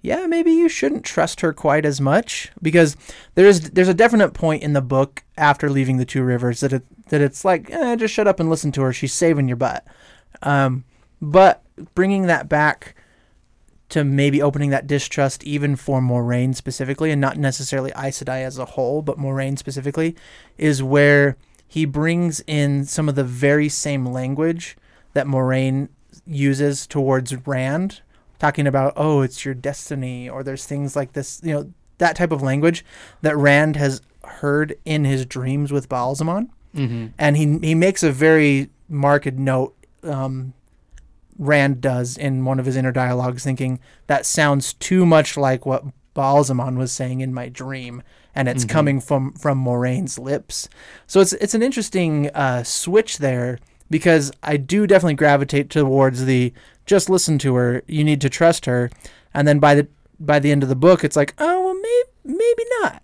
yeah, 0.00 0.26
maybe 0.26 0.52
you 0.52 0.68
shouldn't 0.68 1.04
trust 1.04 1.40
her 1.40 1.52
quite 1.52 1.84
as 1.84 2.00
much 2.00 2.52
because 2.62 2.96
there's 3.34 3.70
there's 3.70 3.88
a 3.88 3.94
definite 3.94 4.32
point 4.32 4.62
in 4.62 4.72
the 4.72 4.80
book 4.80 5.24
after 5.36 5.68
leaving 5.68 5.96
the 5.96 6.04
two 6.04 6.22
rivers 6.22 6.60
that 6.60 6.72
it 6.72 6.84
that 7.08 7.20
it's 7.20 7.44
like 7.44 7.70
eh, 7.70 7.96
just 7.96 8.14
shut 8.14 8.28
up 8.28 8.38
and 8.38 8.48
listen 8.48 8.70
to 8.72 8.82
her. 8.82 8.92
She's 8.92 9.12
saving 9.12 9.48
your 9.48 9.56
butt. 9.56 9.84
Um, 10.42 10.84
but 11.20 11.62
bringing 11.94 12.26
that 12.26 12.48
back 12.48 12.94
to 13.90 14.04
maybe 14.04 14.42
opening 14.42 14.70
that 14.70 14.86
distrust 14.86 15.42
even 15.44 15.74
for 15.74 16.00
Moiraine 16.00 16.54
specifically, 16.54 17.10
and 17.10 17.20
not 17.20 17.38
necessarily 17.38 17.90
Aes 17.92 18.22
Sedai 18.22 18.44
as 18.44 18.58
a 18.58 18.64
whole, 18.64 19.00
but 19.00 19.18
Moiraine 19.18 19.58
specifically, 19.58 20.14
is 20.58 20.82
where 20.82 21.36
he 21.66 21.84
brings 21.84 22.40
in 22.46 22.84
some 22.84 23.08
of 23.08 23.14
the 23.14 23.24
very 23.24 23.68
same 23.68 24.04
language 24.06 24.76
that 25.14 25.26
Moiraine 25.26 25.88
uses 26.26 26.86
towards 26.86 27.46
Rand, 27.46 28.02
talking 28.38 28.66
about, 28.66 28.92
oh, 28.96 29.22
it's 29.22 29.44
your 29.44 29.54
destiny, 29.54 30.28
or 30.28 30.42
there's 30.42 30.66
things 30.66 30.94
like 30.94 31.14
this, 31.14 31.40
you 31.42 31.54
know, 31.54 31.72
that 31.96 32.14
type 32.14 32.30
of 32.30 32.42
language 32.42 32.84
that 33.22 33.36
Rand 33.36 33.76
has 33.76 34.02
heard 34.24 34.78
in 34.84 35.04
his 35.04 35.24
dreams 35.26 35.72
with 35.72 35.88
Ba'alzamon. 35.88 36.50
Mm-hmm. 36.74 37.06
And 37.18 37.36
he, 37.36 37.58
he 37.58 37.74
makes 37.74 38.02
a 38.02 38.12
very 38.12 38.70
marked 38.88 39.32
note, 39.32 39.74
um, 40.02 40.52
Rand 41.38 41.80
does 41.80 42.16
in 42.16 42.44
one 42.44 42.58
of 42.58 42.66
his 42.66 42.76
inner 42.76 42.92
dialogues, 42.92 43.44
thinking 43.44 43.78
that 44.08 44.26
sounds 44.26 44.72
too 44.74 45.06
much 45.06 45.36
like 45.36 45.64
what 45.64 45.84
Ba'alzamon 46.14 46.76
was 46.76 46.90
saying 46.90 47.20
in 47.20 47.32
my 47.32 47.48
dream, 47.48 48.02
and 48.34 48.48
it's 48.48 48.64
Mhm. 48.64 48.68
coming 48.68 49.00
from 49.00 49.32
from 49.34 49.64
Moiraine's 49.64 50.18
lips. 50.18 50.68
So 51.06 51.20
it's 51.20 51.32
it's 51.34 51.54
an 51.54 51.62
interesting 51.62 52.28
uh, 52.34 52.64
switch 52.64 53.18
there 53.18 53.58
because 53.88 54.32
I 54.42 54.56
do 54.56 54.86
definitely 54.86 55.14
gravitate 55.14 55.70
towards 55.70 56.24
the 56.24 56.52
just 56.86 57.08
listen 57.08 57.38
to 57.38 57.54
her, 57.54 57.82
you 57.86 58.02
need 58.02 58.20
to 58.22 58.28
trust 58.30 58.66
her, 58.66 58.90
and 59.32 59.46
then 59.46 59.58
by 59.60 59.74
the 59.76 59.86
by 60.18 60.40
the 60.40 60.50
end 60.50 60.64
of 60.64 60.68
the 60.68 60.74
book, 60.76 61.04
it's 61.04 61.14
like 61.16 61.34
oh 61.38 61.64
well 61.64 61.74
maybe 61.74 62.36
maybe 62.38 62.64
not. 62.82 63.02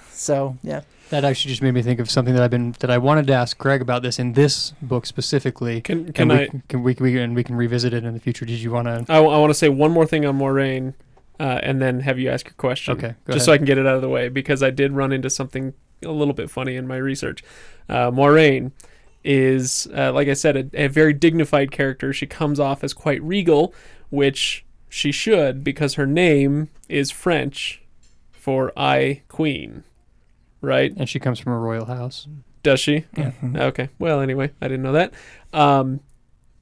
so 0.12 0.56
yeah. 0.62 0.80
That 1.10 1.24
actually 1.24 1.50
just 1.50 1.62
made 1.62 1.74
me 1.74 1.82
think 1.82 2.00
of 2.00 2.10
something 2.10 2.34
that 2.34 2.42
I've 2.42 2.50
been 2.50 2.72
that 2.80 2.90
I 2.90 2.98
wanted 2.98 3.26
to 3.28 3.32
ask 3.32 3.58
Greg 3.58 3.82
about 3.82 4.02
this 4.02 4.18
in 4.18 4.32
this 4.32 4.72
book 4.80 5.06
specifically. 5.06 5.80
Can 5.80 6.12
can 6.12 6.30
and 6.30 6.40
I? 6.40 6.48
we, 6.52 6.62
can 6.68 6.82
we, 6.82 6.96
we 7.00 7.18
and 7.18 7.34
we 7.34 7.44
can 7.44 7.56
revisit 7.56 7.92
it 7.92 8.04
in 8.04 8.14
the 8.14 8.20
future. 8.20 8.44
Did 8.44 8.60
you 8.60 8.70
want 8.70 8.86
to? 8.86 9.12
I, 9.12 9.18
I 9.18 9.38
want 9.38 9.50
to 9.50 9.54
say 9.54 9.68
one 9.68 9.90
more 9.90 10.06
thing 10.06 10.24
on 10.24 10.38
Moiraine, 10.38 10.94
uh, 11.38 11.58
and 11.62 11.82
then 11.82 12.00
have 12.00 12.18
you 12.18 12.30
ask 12.30 12.46
your 12.46 12.54
question. 12.54 12.96
Okay, 12.96 13.14
go 13.24 13.32
just 13.32 13.44
so 13.44 13.52
I 13.52 13.56
can 13.56 13.66
get 13.66 13.76
it 13.76 13.86
out 13.86 13.96
of 13.96 14.02
the 14.02 14.08
way 14.08 14.28
because 14.28 14.62
I 14.62 14.70
did 14.70 14.92
run 14.92 15.12
into 15.12 15.28
something 15.28 15.74
a 16.04 16.12
little 16.12 16.34
bit 16.34 16.50
funny 16.50 16.76
in 16.76 16.86
my 16.86 16.96
research. 16.96 17.42
Uh, 17.88 18.10
Moiraine 18.10 18.72
is, 19.24 19.88
uh, 19.94 20.12
like 20.12 20.28
I 20.28 20.34
said, 20.34 20.56
a, 20.56 20.84
a 20.84 20.86
very 20.88 21.12
dignified 21.12 21.70
character. 21.70 22.12
She 22.12 22.26
comes 22.26 22.58
off 22.60 22.84
as 22.84 22.92
quite 22.92 23.22
regal, 23.22 23.74
which 24.10 24.64
she 24.88 25.12
should 25.12 25.62
because 25.64 25.94
her 25.94 26.06
name 26.06 26.68
is 26.88 27.10
French 27.10 27.82
for 28.32 28.72
I 28.76 29.22
Queen, 29.28 29.84
right? 30.60 30.92
And 30.96 31.08
she 31.08 31.18
comes 31.18 31.38
from 31.38 31.52
a 31.52 31.58
royal 31.58 31.86
house. 31.86 32.26
Does 32.62 32.80
she? 32.80 33.06
Yeah. 33.16 33.32
Okay. 33.54 33.88
Well, 33.98 34.20
anyway, 34.20 34.50
I 34.60 34.68
didn't 34.68 34.82
know 34.82 34.92
that. 34.92 35.14
Um, 35.52 36.00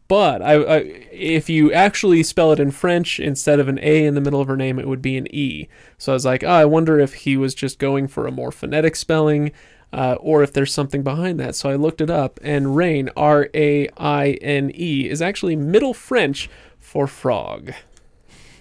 but 0.06 0.40
I, 0.40 0.54
I, 0.54 0.76
if 1.12 1.50
you 1.50 1.70
actually 1.72 2.22
spell 2.22 2.50
it 2.52 2.60
in 2.60 2.70
French 2.70 3.20
instead 3.20 3.60
of 3.60 3.68
an 3.68 3.78
A 3.82 4.06
in 4.06 4.14
the 4.14 4.20
middle 4.20 4.40
of 4.40 4.48
her 4.48 4.56
name, 4.56 4.78
it 4.78 4.88
would 4.88 5.02
be 5.02 5.18
an 5.18 5.32
E. 5.34 5.68
So 5.98 6.12
I 6.12 6.14
was 6.14 6.24
like, 6.24 6.42
oh, 6.42 6.48
I 6.48 6.64
wonder 6.64 6.98
if 6.98 7.12
he 7.14 7.36
was 7.36 7.54
just 7.54 7.78
going 7.78 8.08
for 8.08 8.26
a 8.26 8.32
more 8.32 8.50
phonetic 8.50 8.96
spelling, 8.96 9.52
uh, 9.92 10.16
or 10.20 10.42
if 10.42 10.52
there's 10.52 10.72
something 10.72 11.02
behind 11.02 11.38
that. 11.40 11.54
So 11.56 11.68
I 11.68 11.74
looked 11.74 12.00
it 12.00 12.08
up, 12.08 12.40
and 12.42 12.74
Rain, 12.74 13.10
R 13.16 13.50
A 13.54 13.88
I 13.98 14.30
N 14.40 14.70
E, 14.74 15.08
is 15.08 15.20
actually 15.20 15.56
Middle 15.56 15.94
French 15.94 16.48
for 16.80 17.06
frog. 17.06 17.72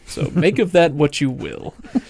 So 0.06 0.30
make 0.34 0.60
of 0.60 0.73
that 0.73 0.93
what 0.93 1.21
you 1.21 1.30
will. 1.30 1.76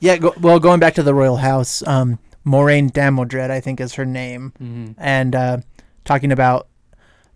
Yeah, 0.00 0.16
go, 0.16 0.34
well, 0.40 0.58
going 0.58 0.80
back 0.80 0.94
to 0.94 1.04
the 1.04 1.14
royal 1.14 1.36
house, 1.36 1.80
um, 1.86 2.18
Moiraine 2.46 2.90
Damodred, 2.90 3.50
I 3.50 3.60
think, 3.60 3.80
is 3.80 3.94
her 3.94 4.04
name, 4.04 4.52
Mhm. 4.62 4.94
and 4.98 5.34
uh, 5.34 5.56
talking 6.04 6.32
about 6.32 6.66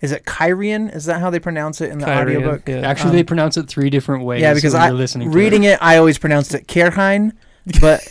is 0.02 0.12
it 0.12 0.24
Cairhien? 0.26 0.94
Is 0.94 1.06
that 1.06 1.20
how 1.20 1.30
they 1.30 1.38
pronounce 1.40 1.80
it 1.80 1.90
in 1.90 1.98
the 2.00 2.06
Cairhien, 2.06 2.36
audiobook? 2.36 2.68
yeah. 2.68 2.76
Actually, 2.86 3.12
they 3.12 3.20
Um, 3.20 3.26
pronounce 3.26 3.56
it 3.56 3.66
three 3.66 3.88
different 3.88 4.24
ways. 4.24 4.42
Yeah, 4.42 4.52
because 4.52 4.74
I 4.74 4.88
you're 4.88 4.94
listening 4.96 5.30
to 5.30 5.36
reading 5.36 5.64
it, 5.64 5.78
I 5.80 5.96
always 5.96 6.18
pronounced 6.18 6.54
it 6.54 6.66
Kerhein, 6.68 7.32
but 7.80 8.06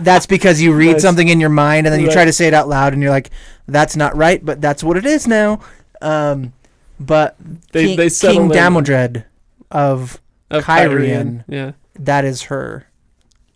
that's 0.00 0.26
because 0.26 0.60
you 0.60 0.74
read 0.74 0.92
Nice. 0.92 1.02
something 1.02 1.28
in 1.28 1.40
your 1.40 1.48
mind 1.48 1.86
and 1.86 1.92
then 1.94 2.00
you 2.00 2.08
Right. 2.08 2.12
try 2.14 2.24
to 2.26 2.32
say 2.32 2.46
it 2.48 2.54
out 2.54 2.68
loud 2.68 2.92
and 2.92 3.00
you're 3.00 3.10
like, 3.10 3.30
"That's 3.66 3.96
not 3.96 4.14
right," 4.16 4.44
but 4.44 4.60
that's 4.60 4.84
what 4.84 4.96
it 4.98 5.06
is 5.06 5.26
now. 5.26 5.60
Um, 6.02 6.52
but 7.00 7.36
They 7.72 7.86
King, 7.86 7.96
they 7.96 8.10
King 8.10 8.50
Damodred 8.50 9.24
of 9.70 10.20
of 10.50 10.64
Cairhien. 10.64 11.44
Yeah. 11.48 11.72
that 11.98 12.24
is 12.26 12.42
her 12.42 12.84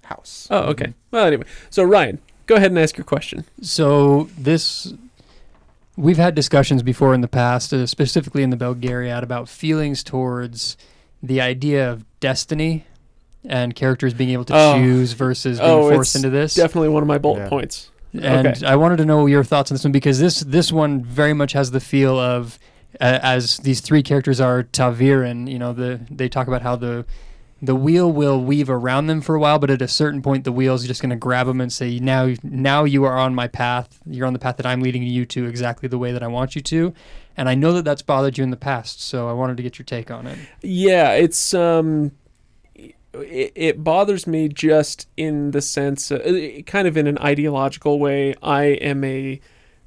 house. 0.04 0.48
Oh, 0.50 0.60
okay. 0.70 0.94
Well, 1.10 1.26
anyway, 1.26 1.44
so 1.68 1.82
Ryan, 1.84 2.18
go 2.48 2.56
ahead 2.56 2.72
and 2.72 2.78
ask 2.80 2.96
your 2.96 3.04
question. 3.04 3.44
So 3.62 4.28
this, 4.36 4.92
we've 5.96 6.16
had 6.16 6.34
discussions 6.34 6.82
before 6.82 7.14
in 7.14 7.20
the 7.20 7.28
past, 7.28 7.72
uh, 7.72 7.86
specifically 7.86 8.42
in 8.42 8.50
the 8.50 8.56
Belgariad, 8.56 9.22
about 9.22 9.48
feelings 9.48 10.02
towards 10.02 10.76
the 11.22 11.40
idea 11.40 11.88
of 11.88 12.04
destiny 12.18 12.84
and 13.44 13.76
characters 13.76 14.14
being 14.14 14.30
able 14.30 14.44
to 14.46 14.54
Oh. 14.56 14.74
choose 14.78 15.12
versus 15.12 15.58
being 15.60 15.70
Oh, 15.70 15.88
forced 15.90 16.16
into 16.16 16.30
this. 16.30 16.54
Definitely 16.54 16.88
one 16.88 17.02
of 17.02 17.06
my 17.06 17.18
bullet 17.18 17.42
Yeah. 17.42 17.48
points. 17.48 17.90
and 18.14 18.46
okay. 18.48 18.66
I 18.66 18.74
wanted 18.74 18.96
to 18.96 19.04
know 19.04 19.26
your 19.26 19.44
thoughts 19.44 19.70
on 19.70 19.74
this 19.74 19.84
one 19.84 19.92
because 19.92 20.18
this 20.18 20.40
this 20.40 20.72
one 20.72 21.04
very 21.04 21.34
much 21.34 21.52
has 21.52 21.70
the 21.72 21.78
feel 21.80 22.18
of 22.18 22.58
uh, 23.00 23.18
as 23.22 23.58
these 23.58 23.80
three 23.82 24.02
characters 24.02 24.40
are 24.40 24.62
ta'veren. 24.62 25.46
You 25.48 25.58
know, 25.58 25.74
the 25.74 26.00
they 26.10 26.26
talk 26.28 26.48
about 26.48 26.62
how 26.62 26.74
the 26.74 27.04
the 27.60 27.74
wheel 27.74 28.10
will 28.10 28.42
weave 28.42 28.70
around 28.70 29.08
them 29.08 29.20
for 29.20 29.34
a 29.34 29.40
while, 29.40 29.58
but 29.58 29.70
at 29.70 29.82
a 29.82 29.88
certain 29.88 30.22
point, 30.22 30.44
the 30.44 30.52
wheel's 30.52 30.86
just 30.86 31.02
going 31.02 31.10
to 31.10 31.16
grab 31.16 31.46
them 31.46 31.60
and 31.60 31.72
say, 31.72 31.98
"Now, 31.98 32.34
now 32.42 32.84
you 32.84 33.04
are 33.04 33.18
on 33.18 33.34
my 33.34 33.48
path. 33.48 33.98
You're 34.06 34.26
on 34.26 34.32
the 34.32 34.38
path 34.38 34.56
that 34.58 34.66
I'm 34.66 34.80
leading 34.80 35.02
you 35.02 35.26
to 35.26 35.46
exactly 35.46 35.88
the 35.88 35.98
way 35.98 36.12
that 36.12 36.22
I 36.22 36.28
want 36.28 36.54
you 36.54 36.62
to." 36.62 36.94
And 37.36 37.48
I 37.48 37.54
know 37.54 37.72
that 37.72 37.84
that's 37.84 38.02
bothered 38.02 38.38
you 38.38 38.44
in 38.44 38.50
the 38.50 38.56
past, 38.56 39.02
so 39.02 39.28
I 39.28 39.32
wanted 39.32 39.56
to 39.56 39.62
get 39.62 39.78
your 39.78 39.86
take 39.86 40.10
on 40.10 40.26
it. 40.26 40.38
Yeah, 40.62 41.12
it's 41.12 41.52
um, 41.52 42.12
it, 43.12 43.52
it 43.54 43.84
bothers 43.84 44.26
me 44.26 44.48
just 44.48 45.08
in 45.16 45.50
the 45.50 45.62
sense, 45.62 46.12
uh, 46.12 46.60
kind 46.66 46.86
of 46.86 46.96
in 46.96 47.06
an 47.06 47.18
ideological 47.18 47.98
way. 47.98 48.34
I 48.42 48.64
am 48.64 49.02
a 49.02 49.40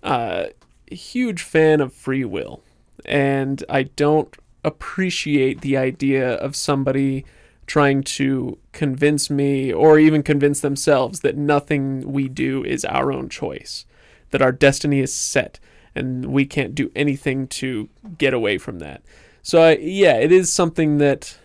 uh, 0.03 0.45
huge 0.91 1.41
fan 1.41 1.79
of 1.79 1.93
free 1.93 2.25
will, 2.25 2.61
and 3.05 3.63
I 3.69 3.83
don't 3.83 4.35
appreciate 4.63 5.61
the 5.61 5.77
idea 5.77 6.33
of 6.35 6.55
somebody 6.55 7.25
trying 7.71 8.03
to 8.03 8.57
convince 8.73 9.29
me 9.29 9.71
or 9.71 9.97
even 9.97 10.21
convince 10.21 10.59
themselves 10.59 11.21
that 11.21 11.37
nothing 11.37 12.11
we 12.11 12.27
do 12.27 12.61
is 12.65 12.83
our 12.83 13.13
own 13.13 13.29
choice, 13.29 13.85
that 14.31 14.41
our 14.41 14.51
destiny 14.51 14.99
is 14.99 15.13
set 15.13 15.57
and 15.95 16.25
we 16.25 16.45
can't 16.45 16.75
do 16.75 16.91
anything 16.97 17.47
to 17.47 17.87
get 18.17 18.33
away 18.33 18.57
from 18.57 18.79
that. 18.79 19.01
So 19.41 19.61
I, 19.61 19.77
yeah, 19.77 20.17
it 20.17 20.33
is 20.33 20.51
something 20.51 20.97
that 20.97 21.37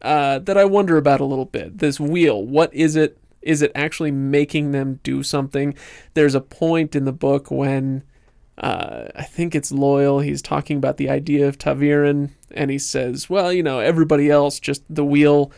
uh, 0.00 0.38
that 0.38 0.56
I 0.56 0.64
wonder 0.64 0.96
about 0.96 1.20
a 1.20 1.26
little 1.26 1.44
bit. 1.44 1.76
This 1.76 2.00
wheel, 2.00 2.42
what 2.42 2.72
is 2.72 2.96
it? 2.96 3.18
Is 3.42 3.60
it 3.60 3.72
actually 3.74 4.10
making 4.10 4.72
them 4.72 5.00
do 5.02 5.22
something? 5.22 5.74
There's 6.14 6.34
a 6.34 6.40
point 6.40 6.96
in 6.96 7.04
the 7.04 7.12
book 7.12 7.50
when 7.50 8.04
uh, 8.58 9.08
I 9.14 9.22
think 9.22 9.54
it's 9.54 9.72
Loial. 9.72 10.22
He's 10.22 10.42
talking 10.42 10.76
about 10.76 10.98
the 10.98 11.08
idea 11.08 11.48
of 11.48 11.58
ta'veren, 11.58 12.30
and 12.50 12.70
he 12.70 12.78
says, 12.78 13.30
"Well, 13.30 13.52
you 13.52 13.62
know, 13.62 13.78
everybody 13.78 14.30
else 14.30 14.60
just 14.60 14.82
the 14.90 15.04
wheel 15.04 15.50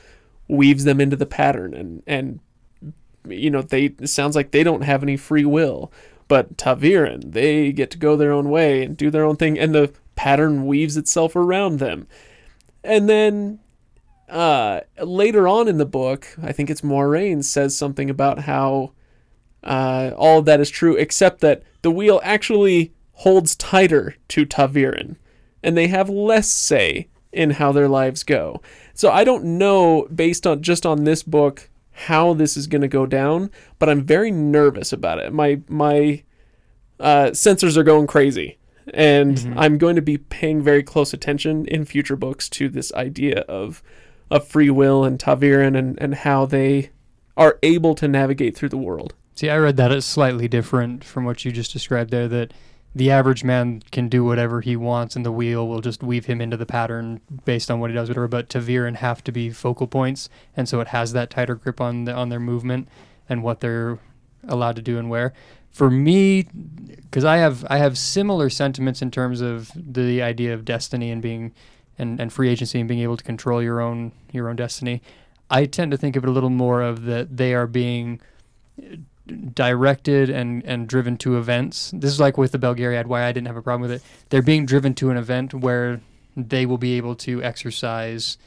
weaves 0.46 0.84
them 0.84 1.00
into 1.00 1.16
the 1.16 1.26
pattern, 1.26 1.74
and 1.74 2.02
and 2.06 2.40
you 3.28 3.50
know 3.50 3.62
they 3.62 3.94
sounds 4.04 4.36
like 4.36 4.52
they 4.52 4.62
don't 4.62 4.82
have 4.82 5.02
any 5.02 5.16
free 5.16 5.44
will, 5.44 5.92
but 6.28 6.56
ta'veren 6.56 7.32
they 7.32 7.72
get 7.72 7.90
to 7.90 7.98
go 7.98 8.16
their 8.16 8.32
own 8.32 8.48
way 8.48 8.84
and 8.84 8.96
do 8.96 9.10
their 9.10 9.24
own 9.24 9.36
thing, 9.36 9.58
and 9.58 9.74
the 9.74 9.92
pattern 10.14 10.64
weaves 10.64 10.96
itself 10.96 11.34
around 11.36 11.78
them, 11.78 12.06
and 12.82 13.08
then." 13.08 13.60
Uh, 14.26 14.80
later 15.02 15.46
on 15.46 15.68
in 15.68 15.76
the 15.76 15.84
book, 15.84 16.26
I 16.42 16.50
think 16.50 16.70
it's 16.70 16.80
Moiraine 16.80 17.44
says 17.44 17.76
something 17.76 18.08
about 18.08 18.40
how 18.40 18.92
uh, 19.64 20.12
all 20.16 20.38
of 20.38 20.44
that 20.44 20.60
is 20.60 20.70
true, 20.70 20.94
except 20.96 21.40
that 21.40 21.62
the 21.82 21.90
wheel 21.90 22.20
actually 22.22 22.92
holds 23.12 23.56
tighter 23.56 24.14
to 24.28 24.44
ta'veren, 24.44 25.16
and 25.62 25.76
they 25.76 25.88
have 25.88 26.08
less 26.08 26.48
say 26.48 27.08
in 27.32 27.50
how 27.50 27.72
their 27.72 27.88
lives 27.88 28.22
go. 28.22 28.60
So 28.92 29.10
I 29.10 29.24
don't 29.24 29.58
know, 29.58 30.06
based 30.14 30.46
on 30.46 30.62
just 30.62 30.86
on 30.86 31.04
this 31.04 31.22
book, 31.22 31.68
how 31.92 32.34
this 32.34 32.56
is 32.56 32.66
going 32.66 32.82
to 32.82 32.88
go 32.88 33.06
down, 33.06 33.50
but 33.78 33.88
I'm 33.88 34.02
very 34.02 34.30
nervous 34.30 34.92
about 34.92 35.18
it. 35.18 35.32
My 35.32 35.60
my 35.68 36.22
uh, 37.00 37.30
sensors 37.30 37.76
are 37.76 37.82
going 37.82 38.06
crazy, 38.06 38.58
and 38.92 39.54
I'm 39.56 39.78
going 39.78 39.96
to 39.96 40.02
be 40.02 40.18
paying 40.18 40.62
very 40.62 40.82
close 40.82 41.12
attention 41.12 41.66
in 41.66 41.84
future 41.84 42.16
books 42.16 42.48
to 42.50 42.68
this 42.68 42.92
idea 42.94 43.40
of 43.42 43.82
of 44.30 44.46
free 44.46 44.70
will 44.70 45.04
and 45.04 45.20
ta'veren 45.20 45.76
and, 45.76 46.00
and 46.00 46.14
how 46.14 46.46
they 46.46 46.90
are 47.36 47.58
able 47.62 47.94
to 47.94 48.08
navigate 48.08 48.56
through 48.56 48.70
the 48.70 48.76
world. 48.76 49.14
See, 49.34 49.50
I 49.50 49.56
read 49.56 49.76
that 49.78 49.90
as 49.90 50.04
slightly 50.04 50.46
different 50.46 51.02
from 51.02 51.24
what 51.24 51.44
you 51.44 51.50
just 51.50 51.72
described 51.72 52.10
there. 52.10 52.28
That 52.28 52.52
the 52.94 53.10
average 53.10 53.42
man 53.42 53.82
can 53.90 54.08
do 54.08 54.24
whatever 54.24 54.60
he 54.60 54.76
wants, 54.76 55.16
and 55.16 55.26
the 55.26 55.32
wheel 55.32 55.66
will 55.66 55.80
just 55.80 56.02
weave 56.02 56.26
him 56.26 56.40
into 56.40 56.56
the 56.56 56.66
pattern 56.66 57.20
based 57.44 57.70
on 57.70 57.80
what 57.80 57.90
he 57.90 57.94
does, 57.94 58.08
whatever. 58.08 58.28
But 58.28 58.48
ta'veren 58.48 58.96
have 58.96 59.24
to 59.24 59.32
be 59.32 59.50
focal 59.50 59.88
points, 59.88 60.28
and 60.56 60.68
so 60.68 60.80
it 60.80 60.88
has 60.88 61.12
that 61.12 61.30
tighter 61.30 61.56
grip 61.56 61.80
on 61.80 62.04
the, 62.04 62.14
on 62.14 62.28
their 62.28 62.40
movement 62.40 62.88
and 63.28 63.42
what 63.42 63.60
they're 63.60 63.98
allowed 64.46 64.76
to 64.76 64.82
do 64.82 64.98
and 64.98 65.10
where. 65.10 65.32
For 65.72 65.90
me, 65.90 66.44
because 66.96 67.24
I 67.24 67.38
have 67.38 67.66
I 67.68 67.78
have 67.78 67.98
similar 67.98 68.48
sentiments 68.48 69.02
in 69.02 69.10
terms 69.10 69.40
of 69.40 69.72
the 69.74 70.22
idea 70.22 70.54
of 70.54 70.64
destiny 70.64 71.10
and 71.10 71.20
being 71.20 71.52
and, 71.98 72.20
and 72.20 72.32
free 72.32 72.48
agency 72.48 72.78
and 72.78 72.88
being 72.88 73.00
able 73.00 73.16
to 73.16 73.24
control 73.24 73.60
your 73.60 73.80
own 73.80 74.12
your 74.30 74.48
own 74.48 74.54
destiny. 74.54 75.02
I 75.50 75.66
tend 75.66 75.90
to 75.90 75.96
think 75.96 76.14
of 76.14 76.22
it 76.22 76.28
a 76.28 76.32
little 76.32 76.50
more 76.50 76.80
of 76.80 77.04
that 77.06 77.36
they 77.36 77.54
are 77.54 77.66
being 77.66 78.20
directed 79.26 80.28
and, 80.30 80.64
and 80.64 80.88
driven 80.88 81.16
to 81.18 81.38
events. 81.38 81.90
This 81.94 82.12
is 82.12 82.20
like 82.20 82.36
with 82.36 82.52
the 82.52 82.58
Belgariad, 82.58 83.06
why 83.06 83.24
I 83.24 83.32
didn't 83.32 83.46
have 83.46 83.56
a 83.56 83.62
problem 83.62 83.82
with 83.82 83.92
it. 83.92 84.02
They're 84.28 84.42
being 84.42 84.66
driven 84.66 84.94
to 84.94 85.10
an 85.10 85.16
event 85.16 85.54
where 85.54 86.00
they 86.36 86.66
will 86.66 86.78
be 86.78 86.96
able 86.96 87.14
to 87.16 87.42
exercise 87.42 88.38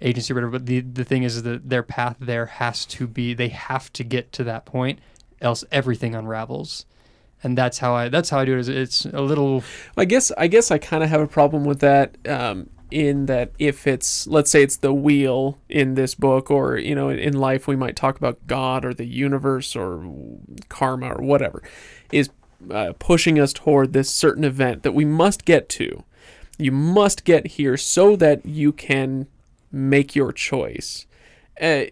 agency 0.00 0.32
or 0.32 0.36
whatever. 0.36 0.52
But 0.52 0.66
the, 0.66 0.80
the 0.80 1.04
thing 1.04 1.22
is 1.22 1.42
that 1.42 1.68
their 1.68 1.82
path 1.82 2.16
there 2.20 2.46
has 2.46 2.84
to 2.86 3.06
be, 3.06 3.34
they 3.34 3.48
have 3.48 3.92
to 3.94 4.04
get 4.04 4.32
to 4.32 4.44
that 4.44 4.66
point, 4.66 4.98
else 5.40 5.64
everything 5.72 6.14
unravels. 6.14 6.84
And 7.42 7.56
that's 7.56 7.78
how 7.78 7.94
I 7.94 8.08
that's 8.08 8.30
how 8.30 8.40
I 8.40 8.44
do 8.44 8.54
it. 8.54 8.60
Is 8.60 8.68
it's 8.68 9.04
a 9.04 9.20
little 9.20 9.62
I 9.96 10.06
guess 10.06 10.32
I 10.36 10.46
guess 10.46 10.70
I 10.70 10.78
kind 10.78 11.04
of 11.04 11.10
have 11.10 11.20
a 11.20 11.26
problem 11.26 11.64
with 11.64 11.80
that 11.80 12.16
um, 12.26 12.70
in 12.90 13.26
that 13.26 13.52
if 13.58 13.86
it's 13.86 14.26
let's 14.26 14.50
say 14.50 14.62
it's 14.62 14.76
the 14.76 14.92
wheel 14.92 15.58
in 15.68 15.94
this 15.94 16.14
book 16.14 16.50
or 16.50 16.76
you 16.78 16.94
know 16.94 17.08
in, 17.08 17.32
life 17.32 17.66
we 17.66 17.76
might 17.76 17.96
talk 17.96 18.16
about 18.16 18.46
God 18.46 18.84
or 18.84 18.94
the 18.94 19.06
universe 19.06 19.74
or 19.74 20.08
karma 20.68 21.14
or 21.14 21.22
whatever 21.22 21.62
is 22.12 22.30
uh, 22.70 22.92
pushing 22.98 23.38
us 23.38 23.52
toward 23.52 23.92
this 23.92 24.10
certain 24.10 24.44
event 24.44 24.82
that 24.82 24.92
we 24.92 25.04
must 25.04 25.44
get 25.44 25.68
to. 25.68 26.04
You 26.58 26.72
must 26.72 27.24
get 27.24 27.46
here 27.46 27.76
so 27.76 28.16
that 28.16 28.46
you 28.46 28.72
can 28.72 29.26
make 29.70 30.16
your 30.16 30.32
choice. 30.32 31.06
Uh, 31.60 31.84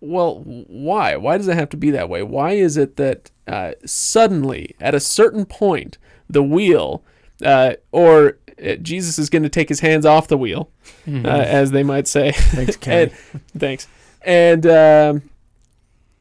well, 0.00 0.42
why? 0.44 1.16
Why 1.16 1.36
does 1.36 1.48
it 1.48 1.56
have 1.56 1.68
to 1.70 1.76
be 1.76 1.90
that 1.90 2.08
way? 2.08 2.22
Why 2.22 2.52
is 2.52 2.76
it 2.76 2.96
that 2.96 3.30
uh, 3.46 3.72
suddenly, 3.84 4.74
at 4.80 4.94
a 4.94 5.00
certain 5.00 5.44
point, 5.44 5.98
the 6.28 6.42
wheel, 6.42 7.02
uh, 7.44 7.74
or 7.92 8.38
uh, 8.64 8.74
Jesus 8.76 9.18
is 9.18 9.30
going 9.30 9.42
to 9.42 9.48
take 9.48 9.68
his 9.68 9.80
hands 9.80 10.06
off 10.06 10.28
the 10.28 10.38
wheel, 10.38 10.70
uh, 11.06 11.28
as 11.28 11.70
they 11.70 11.82
might 11.82 12.08
say. 12.08 12.32
Thanks, 12.36 12.76
Kenn. 12.76 13.10
and, 13.32 13.42
thanks. 13.58 13.88
And 14.22 14.66
um, 14.66 15.22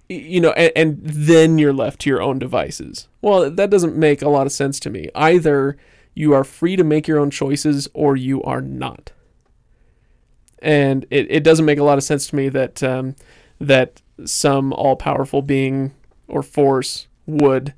you 0.10 0.40
know, 0.40 0.52
and, 0.52 0.72
and 0.76 1.00
then 1.04 1.58
you're 1.58 1.74
left 1.74 2.02
to 2.02 2.10
your 2.10 2.22
own 2.22 2.40
devices. 2.40 3.08
Well, 3.22 3.50
that 3.50 3.70
doesn't 3.70 3.96
make 3.96 4.22
a 4.22 4.30
lot 4.30 4.46
of 4.46 4.52
sense 4.52 4.80
to 4.82 4.90
me. 4.90 5.10
Either 5.16 5.78
You 6.14 6.34
are 6.34 6.44
free 6.44 6.76
to 6.76 6.84
make 6.84 7.08
your 7.08 7.20
own 7.20 7.32
choices, 7.32 7.88
or 7.94 8.16
you 8.16 8.44
are 8.44 8.62
not. 8.62 9.12
And 10.60 11.06
it, 11.10 11.28
it 11.30 11.44
doesn't 11.44 11.66
make 11.66 11.80
a 11.80 11.84
lot 11.84 11.98
of 11.98 12.04
sense 12.04 12.28
to 12.28 12.36
me 12.36 12.50
that 12.50 12.82
um, 12.84 13.16
that 13.60 14.02
some 14.26 14.74
all 14.74 14.96
powerful 14.96 15.42
being 15.42 15.94
or 16.28 16.42
force 16.44 17.08
would, 17.26 17.74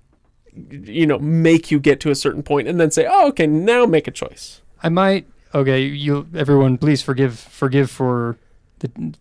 you 0.70 1.06
know, 1.06 1.20
make 1.20 1.72
you 1.72 1.80
get 1.80 2.00
to 2.02 2.12
a 2.12 2.16
certain 2.16 2.44
point 2.44 2.68
and 2.68 2.80
then 2.80 2.92
say, 2.92 3.08
"Oh, 3.10 3.28
okay, 3.30 3.48
now 3.48 3.86
make 3.86 4.08
a 4.08 4.12
choice." 4.12 4.62
I 4.82 4.90
might. 4.90 5.28
Okay, 5.56 5.82
you 5.82 6.28
everyone, 6.36 6.78
please 6.78 7.02
forgive 7.02 7.40
forgive 7.40 7.90
for 7.90 8.38
the 8.80 9.14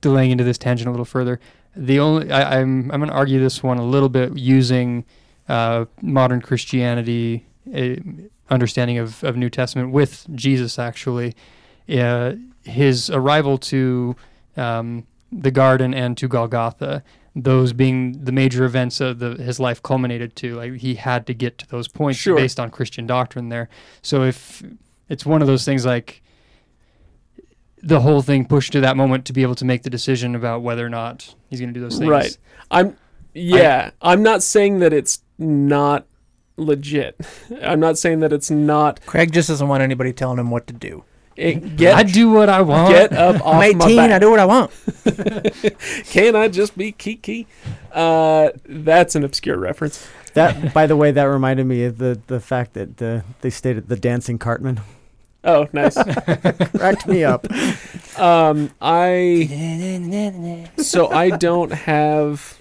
delaying 0.00 0.30
into 0.30 0.44
this 0.44 0.58
tangent 0.58 0.88
a 0.88 0.90
little 0.90 1.04
further. 1.04 1.40
The 1.76 1.98
only 2.00 2.30
I, 2.30 2.60
I'm 2.60 2.90
I'm 2.90 3.00
going 3.00 3.10
to 3.10 3.16
argue 3.16 3.40
this 3.40 3.62
one 3.62 3.78
a 3.78 3.84
little 3.84 4.08
bit 4.08 4.36
using 4.36 5.04
uh, 5.48 5.86
modern 6.02 6.40
Christianity 6.40 7.46
understanding 8.50 8.98
of, 8.98 9.22
of 9.24 9.36
New 9.36 9.50
Testament 9.50 9.92
with 9.92 10.26
Jesus 10.34 10.78
actually. 10.78 11.34
Uh, 11.88 12.34
his 12.64 13.08
arrival 13.08 13.56
to 13.56 14.14
um, 14.56 15.06
the 15.32 15.50
garden 15.50 15.94
and 15.94 16.16
to 16.18 16.28
Golgotha, 16.28 17.02
those 17.42 17.72
being 17.72 18.24
the 18.24 18.32
major 18.32 18.64
events 18.64 19.00
of 19.00 19.18
the, 19.18 19.34
his 19.34 19.60
life 19.60 19.82
culminated 19.82 20.34
to. 20.36 20.54
Like 20.56 20.74
he 20.74 20.96
had 20.96 21.26
to 21.26 21.34
get 21.34 21.58
to 21.58 21.68
those 21.68 21.88
points 21.88 22.18
Sure. 22.18 22.36
based 22.36 22.58
on 22.58 22.70
Christian 22.70 23.06
doctrine 23.06 23.48
there. 23.48 23.68
So 24.02 24.24
if 24.24 24.62
it's 25.08 25.24
one 25.24 25.40
of 25.40 25.46
those 25.46 25.64
things 25.64 25.86
like 25.86 26.22
the 27.82 28.00
whole 28.00 28.22
thing 28.22 28.44
pushed 28.44 28.72
to 28.72 28.80
that 28.80 28.96
moment 28.96 29.24
to 29.26 29.32
be 29.32 29.42
able 29.42 29.54
to 29.54 29.64
make 29.64 29.82
the 29.82 29.90
decision 29.90 30.34
about 30.34 30.62
whether 30.62 30.84
or 30.84 30.90
not 30.90 31.34
he's 31.48 31.60
going 31.60 31.72
to 31.72 31.74
do 31.74 31.80
those 31.80 31.98
things. 31.98 32.10
Right. 32.10 32.36
I'm 32.70 32.96
yeah, 33.34 33.90
I'm 34.02 34.22
not 34.22 34.42
saying 34.42 34.80
that 34.80 34.92
it's 34.92 35.22
not 35.38 36.06
legit. 36.56 37.16
I'm 37.62 37.78
not 37.78 37.98
saying 37.98 38.20
that 38.20 38.32
it's 38.32 38.50
not 38.50 39.04
Craig 39.06 39.32
just 39.32 39.48
doesn't 39.48 39.68
want 39.68 39.82
anybody 39.82 40.12
telling 40.12 40.38
him 40.38 40.50
what 40.50 40.66
to 40.66 40.72
do. 40.72 41.04
It, 41.38 41.76
get 41.76 41.94
I 41.94 42.02
do 42.02 42.30
what 42.30 42.48
I 42.48 42.62
want. 42.62 42.92
get 42.92 43.12
up 43.12 43.36
off 43.44 43.54
I'm 43.54 43.78
my 43.78 43.84
18. 43.86 43.96
back. 43.96 44.10
I 44.10 44.18
do 44.18 44.30
what 44.30 44.40
I 44.40 44.44
want. 44.44 44.70
Can 46.10 46.36
I 46.36 46.48
just 46.48 46.76
be 46.76 46.92
Kiki? 46.92 47.46
Uh, 47.92 48.50
that's 48.66 49.14
an 49.14 49.24
obscure 49.24 49.56
reference. 49.56 50.06
That, 50.34 50.74
by 50.74 50.86
the 50.86 50.96
way, 50.96 51.10
that 51.10 51.24
reminded 51.24 51.66
me 51.66 51.84
of 51.84 51.98
the 51.98 52.20
the 52.26 52.40
fact 52.40 52.74
that 52.74 53.00
uh, 53.02 53.22
they 53.40 53.50
stated 53.50 53.88
the 53.88 53.96
dancing 53.96 54.38
Cartman. 54.38 54.80
Oh, 55.44 55.68
nice. 55.72 55.94
Cracked 56.76 57.06
me 57.06 57.24
up. 57.24 57.46
um, 58.18 58.70
I 58.82 59.48
so 60.76 61.08
I 61.08 61.30
don't 61.30 61.72
have, 61.72 62.58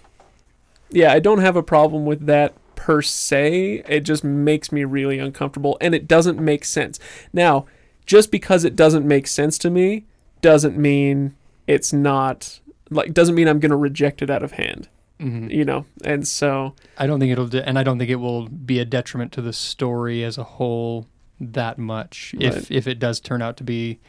yeah, 0.92 1.12
I 1.12 1.20
don't 1.20 1.40
have 1.40 1.56
a 1.56 1.64
problem 1.64 2.06
with 2.06 2.28
that 2.28 2.54
per 2.76 3.02
se. 3.02 3.84
It 3.88 4.02
just 4.02 4.24
makes 4.24 4.72
me 4.72 4.84
really 4.86 5.18
uncomfortable, 5.20 5.78
and 5.82 5.96
it 5.96 6.08
doesn't 6.08 6.40
make 6.40 6.64
sense. 6.64 7.00
Now, 7.34 7.66
just 8.08 8.32
because 8.32 8.64
it 8.64 8.76
doesn't 8.76 9.06
make 9.08 9.28
sense 9.28 9.58
to 9.60 9.70
me, 9.70 10.06
doesn't 10.42 10.78
mean 10.78 11.36
it's 11.68 11.94
not 11.94 12.60
like 12.90 13.14
doesn't 13.14 13.36
mean 13.36 13.48
I'm 13.48 13.60
going 13.60 13.72
to 13.72 13.76
reject 13.78 14.22
it 14.22 14.30
out 14.30 14.42
of 14.44 14.54
hand. 14.54 14.88
Mhm. 15.20 15.52
You 15.52 15.66
know, 15.66 15.86
and 16.04 16.28
so 16.28 16.74
I 16.98 17.08
don't 17.08 17.20
think 17.20 17.32
it'll, 17.32 17.48
de- 17.48 17.68
and 17.68 17.78
I 17.80 17.84
don't 17.84 17.98
think 17.98 18.10
it 18.12 18.18
will 18.18 18.48
be 18.48 18.78
a 18.80 18.86
detriment 18.86 19.32
to 19.34 19.42
the 19.42 19.52
story 19.54 20.24
as 20.24 20.38
a 20.38 20.44
whole 20.44 21.08
that 21.40 21.78
much 21.78 22.34
if 22.40 22.70
if 22.72 22.88
it 22.88 22.98
does 23.00 23.20
turn 23.20 23.42
out 23.42 23.58
to 23.58 23.64
be 23.64 24.00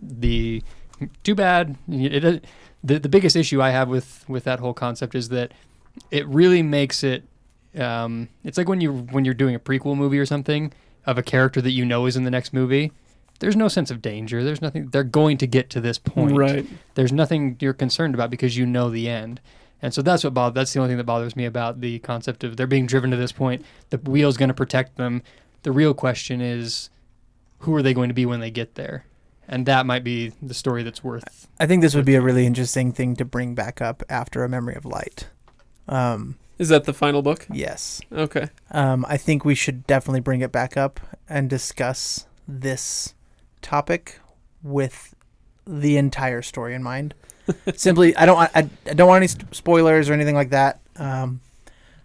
the 0.00 0.62
too 1.22 1.34
bad. 1.34 1.76
It, 1.88 2.24
it, 2.24 2.44
the 2.82 2.98
the 2.98 3.08
biggest 3.08 3.36
issue 3.36 3.60
I 3.62 3.70
have 3.70 3.88
with 3.88 4.24
with 4.28 4.44
that 4.44 4.58
whole 4.60 4.74
concept 4.74 5.14
is 5.14 5.28
that 5.28 5.52
it 6.10 6.26
really 6.26 6.62
makes 6.62 7.04
it. 7.04 7.24
Um, 7.78 8.28
it's 8.44 8.58
like 8.58 8.68
when 8.68 8.80
you 8.80 8.92
when 9.10 9.24
you're 9.24 9.34
doing 9.34 9.54
a 9.54 9.58
prequel 9.60 9.96
movie 9.96 10.18
or 10.18 10.26
something 10.26 10.72
of 11.06 11.18
a 11.18 11.22
character 11.22 11.60
that 11.60 11.70
you 11.72 11.84
know 11.84 12.06
is 12.06 12.16
in 12.16 12.24
the 12.24 12.30
next 12.30 12.52
movie. 12.52 12.90
There's 13.42 13.56
no 13.56 13.66
sense 13.66 13.90
of 13.90 14.00
danger. 14.00 14.44
There's 14.44 14.62
nothing. 14.62 14.90
They're 14.90 15.02
going 15.02 15.36
to 15.38 15.48
get 15.48 15.68
to 15.70 15.80
this 15.80 15.98
point. 15.98 16.36
right. 16.36 16.64
there's 16.94 17.12
nothing 17.12 17.56
you're 17.58 17.72
concerned 17.72 18.14
about 18.14 18.30
because 18.30 18.56
you 18.56 18.64
know 18.64 18.88
the 18.88 19.08
end. 19.08 19.40
And 19.82 19.92
so 19.92 20.00
that's 20.00 20.22
what 20.22 20.32
bothers. 20.32 20.54
That's 20.54 20.72
the 20.72 20.78
only 20.78 20.90
thing 20.90 20.98
that 20.98 21.06
bothers 21.06 21.34
me 21.34 21.44
about 21.44 21.80
the 21.80 21.98
concept 21.98 22.44
of 22.44 22.56
they're 22.56 22.68
being 22.68 22.86
driven 22.86 23.10
to 23.10 23.16
this 23.16 23.32
point. 23.32 23.64
The 23.90 23.98
wheel's 23.98 24.36
going 24.36 24.50
to 24.50 24.54
protect 24.54 24.96
them. 24.96 25.24
The 25.64 25.72
real 25.72 25.92
question 25.92 26.40
is, 26.40 26.88
who 27.58 27.74
are 27.74 27.82
they 27.82 27.92
going 27.92 28.10
to 28.10 28.14
be 28.14 28.24
when 28.24 28.38
they 28.38 28.52
get 28.52 28.76
there? 28.76 29.06
And 29.48 29.66
that 29.66 29.86
might 29.86 30.04
be 30.04 30.32
the 30.40 30.54
story 30.54 30.84
that's 30.84 31.02
worth. 31.02 31.48
I 31.58 31.66
think 31.66 31.82
this 31.82 31.96
would 31.96 32.04
be 32.04 32.14
a 32.14 32.20
really 32.20 32.46
interesting 32.46 32.92
thing 32.92 33.16
to 33.16 33.24
bring 33.24 33.56
back 33.56 33.82
up 33.82 34.04
after 34.08 34.44
A 34.44 34.48
Memory 34.48 34.76
of 34.76 34.84
Light. 34.84 35.30
Um, 35.88 36.36
Is 36.60 36.68
that 36.68 36.84
the 36.84 36.94
final 36.94 37.22
book? 37.22 37.48
yes. 37.52 38.00
Okay. 38.12 38.50
Um, 38.70 39.04
I 39.08 39.16
think 39.16 39.44
we 39.44 39.56
should 39.56 39.84
definitely 39.88 40.20
bring 40.20 40.42
it 40.42 40.52
back 40.52 40.76
up 40.76 41.00
and 41.28 41.50
discuss 41.50 42.26
this 42.46 43.14
topic 43.62 44.20
with 44.62 45.14
the 45.66 45.96
entire 45.96 46.42
story 46.42 46.74
in 46.74 46.82
mind. 46.82 47.14
Simply, 47.74 48.14
I 48.16 48.26
don't, 48.26 48.36
want- 48.36 48.50
I, 48.54 48.68
I 48.86 48.94
don't 48.94 49.08
want 49.08 49.18
any 49.18 49.28
st- 49.28 49.54
spoilers 49.54 50.08
or 50.10 50.12
anything 50.12 50.34
like 50.34 50.50
that. 50.50 50.80
Um, 50.96 51.40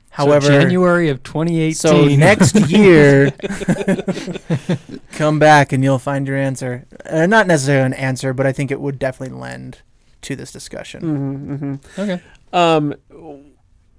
however, 0.09 0.45
so 0.47 0.59
January 0.59 1.09
of 1.09 1.21
2018. 1.23 1.73
so 1.75 2.05
next 2.05 2.55
year, 2.69 3.31
come 5.11 5.39
back 5.39 5.71
and 5.71 5.83
you'll 5.83 5.99
find 5.99 6.27
your 6.27 6.37
answer. 6.37 6.85
Uh, 7.05 7.25
not 7.25 7.47
necessarily 7.47 7.85
an 7.85 7.93
answer, 7.93 8.33
but 8.33 8.47
I 8.47 8.51
think 8.51 8.71
it 8.71 8.79
would 8.79 8.97
definitely 8.97 9.37
lend 9.37 9.79
to 10.23 10.35
this 10.35 10.51
discussion. 10.51 11.01
Mm-hmm, 11.01 11.53
mm-hmm. 11.53 12.01
okay. 12.01 12.21
Um, 12.53 12.95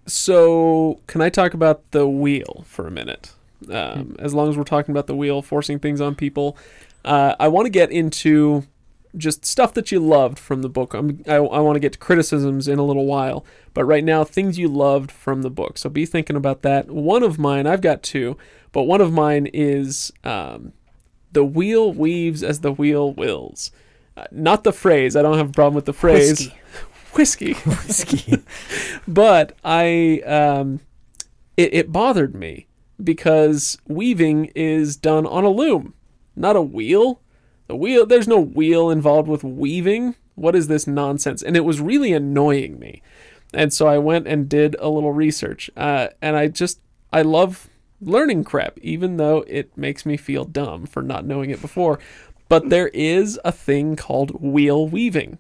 so 0.07 1.01
can 1.07 1.21
I 1.21 1.29
talk 1.29 1.55
about 1.55 1.91
the 1.91 2.09
wheel 2.09 2.65
for 2.67 2.87
a 2.87 2.91
minute? 2.91 3.33
Um, 3.71 4.17
as 4.19 4.35
long 4.35 4.49
as 4.49 4.57
we're 4.57 4.65
talking 4.65 4.93
about 4.93 5.07
the 5.07 5.17
wheel 5.17 5.43
forcing 5.43 5.79
things 5.79 6.01
on 6.01 6.15
people, 6.15 6.57
uh, 7.09 7.35
I 7.41 7.49
want 7.49 7.67
to 7.67 7.71
get 7.71 7.91
into 7.91 8.65
just 9.17 9.45
stuff 9.45 9.73
that 9.75 9.91
you 9.91 9.99
loved 9.99 10.39
from 10.39 10.61
the 10.63 10.69
book. 10.69 10.93
I'm, 10.93 11.23
I, 11.27 11.37
I 11.37 11.61
want 11.61 11.77
to 11.77 11.81
get 11.81 11.93
to 11.95 11.99
criticisms 11.99 12.69
in 12.69 12.79
a 12.79 12.85
little 12.85 13.07
while, 13.07 13.45
but 13.73 13.85
right 13.85 14.05
now, 14.05 14.25
things 14.25 14.59
you 14.59 14.69
loved 14.69 15.11
from 15.11 15.43
the 15.43 15.51
book. 15.51 15.79
So 15.79 15.89
be 15.89 16.05
thinking 16.05 16.37
about 16.37 16.63
that. 16.63 16.91
One 16.91 17.23
of 17.23 17.39
mine, 17.39 17.67
I've 17.67 17.81
got 17.81 18.03
two, 18.03 18.37
but 18.73 18.83
one 18.83 19.01
of 19.01 19.13
mine 19.13 19.49
is 19.55 20.13
um, 20.23 20.75
the 21.33 21.45
wheel 21.45 21.93
weaves 21.93 22.43
as 22.43 22.61
the 22.61 22.73
wheel 22.73 23.13
wills. 23.13 23.71
Uh, 24.17 24.27
not 24.31 24.65
the 24.65 24.73
phrase. 24.73 25.17
I 25.17 25.23
don't 25.23 25.39
have 25.39 25.51
a 25.51 25.53
problem 25.53 25.75
with 25.75 25.87
the 25.87 25.93
phrase. 25.93 26.51
Whiskey. 26.51 26.55
Whiskey 27.15 27.53
Whiskey. 27.65 28.45
but 29.09 29.57
I 29.65 30.21
um, 30.27 30.81
it, 31.57 31.73
it 31.73 31.93
bothered 31.93 32.35
me 32.35 32.67
because 33.03 33.79
weaving 33.87 34.47
is 34.55 34.97
done 34.97 35.27
on 35.27 35.45
a 35.45 35.49
loom, 35.49 35.95
not 36.39 36.57
a 36.57 36.63
wheel. 36.63 37.21
The 37.67 37.77
wheel 37.77 38.07
there's 38.07 38.29
no 38.29 38.41
wheel 38.41 38.91
involved 38.91 39.29
with 39.29 39.45
weaving. 39.45 40.15
What 40.35 40.55
is 40.55 40.69
this 40.69 40.87
nonsense? 40.87 41.43
And 41.43 41.57
it 41.57 41.65
was 41.65 41.81
really 41.81 42.13
annoying 42.13 42.79
me. 42.79 43.03
And 43.53 43.73
so 43.73 43.87
I 43.87 43.99
went 43.99 44.27
and 44.27 44.49
did 44.49 44.77
a 44.79 44.89
little 44.89 45.13
research. 45.13 45.71
Uh, 45.77 46.09
and 46.23 46.37
I 46.37 46.49
just 46.49 46.81
I 47.13 47.23
love 47.23 47.69
learning 48.01 48.45
crap, 48.45 48.79
even 48.79 49.17
though 49.17 49.45
it 49.47 49.77
makes 49.77 50.07
me 50.07 50.17
feel 50.17 50.45
dumb 50.45 50.87
for 50.87 51.03
not 51.03 51.27
knowing 51.27 51.51
it 51.51 51.61
before. 51.61 51.99
But 52.49 52.71
there 52.71 52.89
is 52.89 53.39
a 53.45 53.53
thing 53.53 53.97
called 53.97 54.43
wheel 54.43 54.89
weaving 54.89 55.39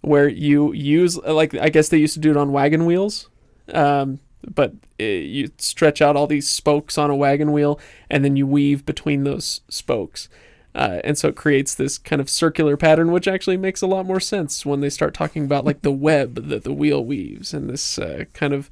where 0.00 0.28
you 0.28 0.72
use 0.72 1.16
like 1.18 1.54
I 1.54 1.68
guess 1.68 1.88
they 1.88 1.98
used 1.98 2.14
to 2.14 2.20
do 2.20 2.30
it 2.30 2.36
on 2.36 2.52
wagon 2.52 2.84
wheels, 2.84 3.28
um, 3.72 4.18
but 4.52 4.72
you 5.02 5.50
stretch 5.58 6.00
out 6.00 6.16
all 6.16 6.26
these 6.26 6.48
spokes 6.48 6.98
on 6.98 7.10
a 7.10 7.16
wagon 7.16 7.52
wheel 7.52 7.78
and 8.10 8.24
then 8.24 8.36
you 8.36 8.46
weave 8.46 8.86
between 8.86 9.24
those 9.24 9.60
spokes, 9.68 10.28
uh, 10.74 11.00
and 11.04 11.18
so 11.18 11.28
it 11.28 11.36
creates 11.36 11.74
this 11.74 11.98
kind 11.98 12.20
of 12.20 12.30
circular 12.30 12.76
pattern, 12.76 13.12
which 13.12 13.28
actually 13.28 13.56
makes 13.56 13.82
a 13.82 13.86
lot 13.86 14.06
more 14.06 14.20
sense 14.20 14.64
when 14.64 14.80
they 14.80 14.88
start 14.88 15.12
talking 15.12 15.44
about 15.44 15.64
like 15.64 15.82
the 15.82 15.92
web 15.92 16.48
that 16.48 16.64
the 16.64 16.72
wheel 16.72 17.04
weaves 17.04 17.52
and 17.52 17.68
this 17.68 17.98
uh, 17.98 18.24
kind 18.32 18.54
of 18.54 18.70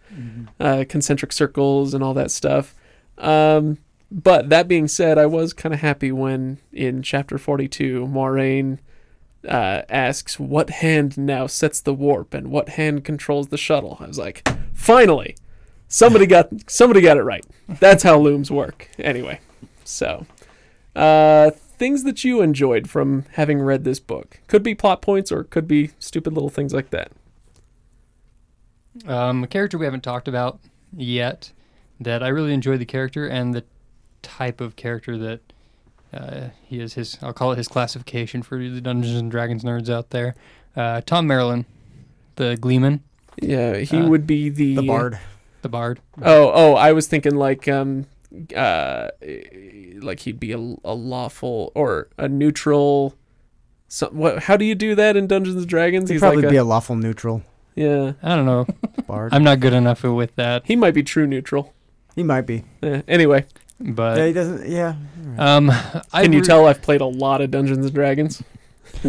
uh, 0.58 0.84
concentric 0.88 1.32
circles 1.32 1.92
and 1.92 2.02
all 2.02 2.14
that 2.14 2.30
stuff. 2.30 2.74
Um, 3.18 3.78
but 4.10 4.48
that 4.48 4.66
being 4.66 4.88
said, 4.88 5.18
I 5.18 5.26
was 5.26 5.52
kind 5.52 5.74
of 5.74 5.80
happy 5.80 6.10
when 6.10 6.58
in 6.72 7.02
chapter 7.02 7.38
42, 7.38 8.06
Moiraine 8.06 8.78
uh, 9.46 9.82
asks 9.88 10.38
what 10.40 10.70
hand 10.70 11.16
now 11.16 11.46
sets 11.46 11.80
the 11.80 11.94
warp 11.94 12.34
and 12.34 12.50
what 12.50 12.70
hand 12.70 13.04
controls 13.04 13.48
the 13.48 13.58
shuttle. 13.58 13.98
I 14.00 14.06
was 14.06 14.18
like, 14.18 14.46
finally, 14.72 15.36
somebody 15.90 16.24
got 16.26 16.48
somebody 16.70 17.02
got 17.02 17.18
it 17.18 17.22
right. 17.22 17.44
That's 17.68 18.02
how 18.02 18.18
looms 18.18 18.50
work. 18.50 18.88
Anyway, 18.98 19.40
so 19.84 20.24
uh, 20.96 21.50
things 21.50 22.04
that 22.04 22.24
you 22.24 22.40
enjoyed 22.40 22.88
from 22.88 23.26
having 23.32 23.60
read 23.60 23.84
this 23.84 24.00
book 24.00 24.40
could 24.46 24.62
be 24.62 24.74
plot 24.74 25.02
points 25.02 25.30
or 25.30 25.44
could 25.44 25.68
be 25.68 25.90
stupid 25.98 26.32
little 26.32 26.48
things 26.48 26.72
like 26.72 26.88
that. 26.90 27.12
Um, 29.06 29.44
a 29.44 29.46
character 29.46 29.78
we 29.78 29.84
haven't 29.84 30.02
talked 30.02 30.26
about 30.28 30.58
yet 30.96 31.52
that 32.00 32.22
I 32.22 32.28
really 32.28 32.52
enjoyed 32.54 32.80
the 32.80 32.86
character 32.86 33.26
and 33.26 33.54
the 33.54 33.64
type 34.22 34.60
of 34.60 34.74
character 34.76 35.16
that 35.18 35.40
uh, 36.12 36.48
he 36.64 36.80
is. 36.80 36.94
His 36.94 37.18
I'll 37.22 37.32
call 37.32 37.52
it 37.52 37.58
his 37.58 37.68
classification 37.68 38.42
for 38.42 38.58
the 38.58 38.80
Dungeons 38.80 39.16
and 39.18 39.30
Dragons 39.30 39.62
nerds 39.62 39.88
out 39.88 40.10
there. 40.10 40.34
Uh, 40.76 41.00
Thom 41.02 41.26
Merrilin, 41.28 41.66
the 42.36 42.56
Gleeman, 42.60 43.00
Yeah, 43.40 43.76
he 43.78 43.98
Uh, 43.98 44.08
would 44.08 44.26
be 44.26 44.48
the 44.48 44.76
The 44.76 44.82
bard. 44.82 45.18
The 45.62 45.68
Bard. 45.68 46.00
Oh, 46.22 46.50
oh, 46.54 46.74
I 46.74 46.92
was 46.92 47.06
thinking 47.06 47.36
like 47.36 47.68
um, 47.68 48.06
uh, 48.56 49.08
like 50.00 50.20
he'd 50.20 50.40
be 50.40 50.52
a, 50.52 50.58
a 50.58 50.94
lawful 50.94 51.72
or 51.74 52.08
a 52.18 52.28
neutral. 52.28 53.14
So, 53.88 54.08
what? 54.10 54.44
How 54.44 54.56
do 54.56 54.64
you 54.64 54.74
do 54.74 54.94
that 54.94 55.16
in 55.16 55.26
Dungeons 55.26 55.56
and 55.56 55.66
Dragons? 55.66 56.08
He'd 56.08 56.14
He's 56.14 56.20
probably 56.20 56.42
like 56.42 56.50
be 56.50 56.56
a, 56.56 56.62
a 56.62 56.64
lawful 56.64 56.96
neutral 56.96 57.42
yeah. 57.74 58.12
I 58.22 58.36
don't 58.36 58.46
know. 58.46 58.66
bard. 59.06 59.32
I'm 59.32 59.44
not 59.44 59.60
good 59.60 59.72
enough 59.72 60.02
with 60.02 60.34
that. 60.36 60.62
He 60.66 60.76
might 60.76 60.94
be 60.94 61.02
true 61.02 61.26
neutral. 61.26 61.72
he 62.14 62.22
might 62.22 62.42
be. 62.42 62.64
Yeah. 62.82 63.02
anyway, 63.08 63.46
But 63.78 64.18
yeah, 64.18 64.26
he 64.26 64.32
doesn't. 64.32 64.68
Yeah. 64.68 64.94
um, 65.38 65.70
I 66.12 66.22
can 66.24 66.32
you 66.32 66.40
re- 66.40 66.44
tell 66.44 66.66
I've 66.66 66.82
played 66.82 67.00
a 67.00 67.06
lot 67.06 67.40
of 67.40 67.50
Dungeons 67.50 67.86
and 67.86 67.94
Dragons? 67.94 68.42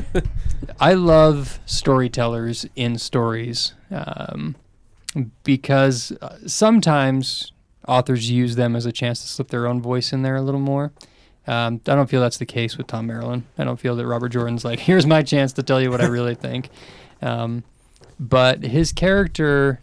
I 0.79 0.93
love 0.93 1.59
storytellers 1.65 2.65
in 2.75 2.97
stories 2.97 3.73
um, 3.89 4.55
because 5.43 6.11
uh, 6.21 6.37
sometimes 6.45 7.51
authors 7.87 8.29
use 8.29 8.55
them 8.55 8.75
as 8.75 8.85
a 8.85 8.91
chance 8.91 9.21
to 9.21 9.27
slip 9.27 9.49
their 9.49 9.67
own 9.67 9.81
voice 9.81 10.13
in 10.13 10.21
there 10.21 10.35
a 10.35 10.41
little 10.41 10.59
more. 10.59 10.91
Um, 11.47 11.81
I 11.87 11.95
don't 11.95 12.09
feel 12.09 12.21
that's 12.21 12.37
the 12.37 12.45
case 12.45 12.77
with 12.77 12.87
Thom 12.87 13.07
Merrilin. 13.07 13.43
I 13.57 13.63
don't 13.63 13.79
feel 13.79 13.95
that 13.95 14.05
Robert 14.05 14.29
Jordan's 14.29 14.63
like, 14.63 14.79
here's 14.81 15.05
my 15.05 15.23
chance 15.23 15.53
to 15.53 15.63
tell 15.63 15.81
you 15.81 15.89
what 15.89 16.01
I 16.01 16.07
really 16.07 16.35
think. 16.47 16.69
Um, 17.21 17.63
but 18.19 18.63
his 18.63 18.91
character 18.91 19.79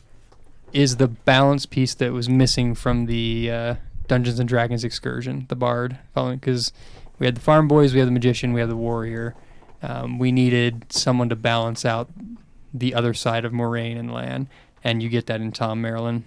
is 0.72 0.96
the 0.96 1.08
balance 1.08 1.66
piece 1.66 1.94
that 1.94 2.12
was 2.12 2.28
missing 2.28 2.74
from 2.74 3.06
the 3.06 3.50
uh, 3.50 3.74
Dungeons 4.06 4.38
and 4.38 4.48
Dragons 4.48 4.84
excursion, 4.84 5.46
the 5.48 5.56
bard, 5.56 5.98
following 6.14 6.38
because 6.38 6.72
we 7.18 7.26
had 7.26 7.36
the 7.36 7.40
farm 7.40 7.66
boys, 7.66 7.92
we 7.92 7.98
had 7.98 8.08
the 8.08 8.12
magician, 8.12 8.52
we 8.52 8.60
had 8.60 8.70
the 8.70 8.76
warrior. 8.76 9.34
Um, 9.82 10.18
we 10.18 10.32
needed 10.32 10.86
someone 10.90 11.28
to 11.28 11.36
balance 11.36 11.84
out 11.84 12.10
the 12.74 12.94
other 12.94 13.14
side 13.14 13.44
of 13.44 13.52
Moiraine 13.52 13.98
and 13.98 14.12
Lan, 14.12 14.48
and 14.84 15.02
you 15.02 15.08
get 15.08 15.26
that 15.26 15.40
in 15.40 15.52
Thom 15.52 15.82
Merrilin 15.82 16.22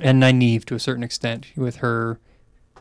and 0.00 0.22
Nynaeve 0.22 0.64
to 0.66 0.74
a 0.74 0.78
certain 0.78 1.02
extent 1.02 1.46
with 1.56 1.76
her 1.76 2.18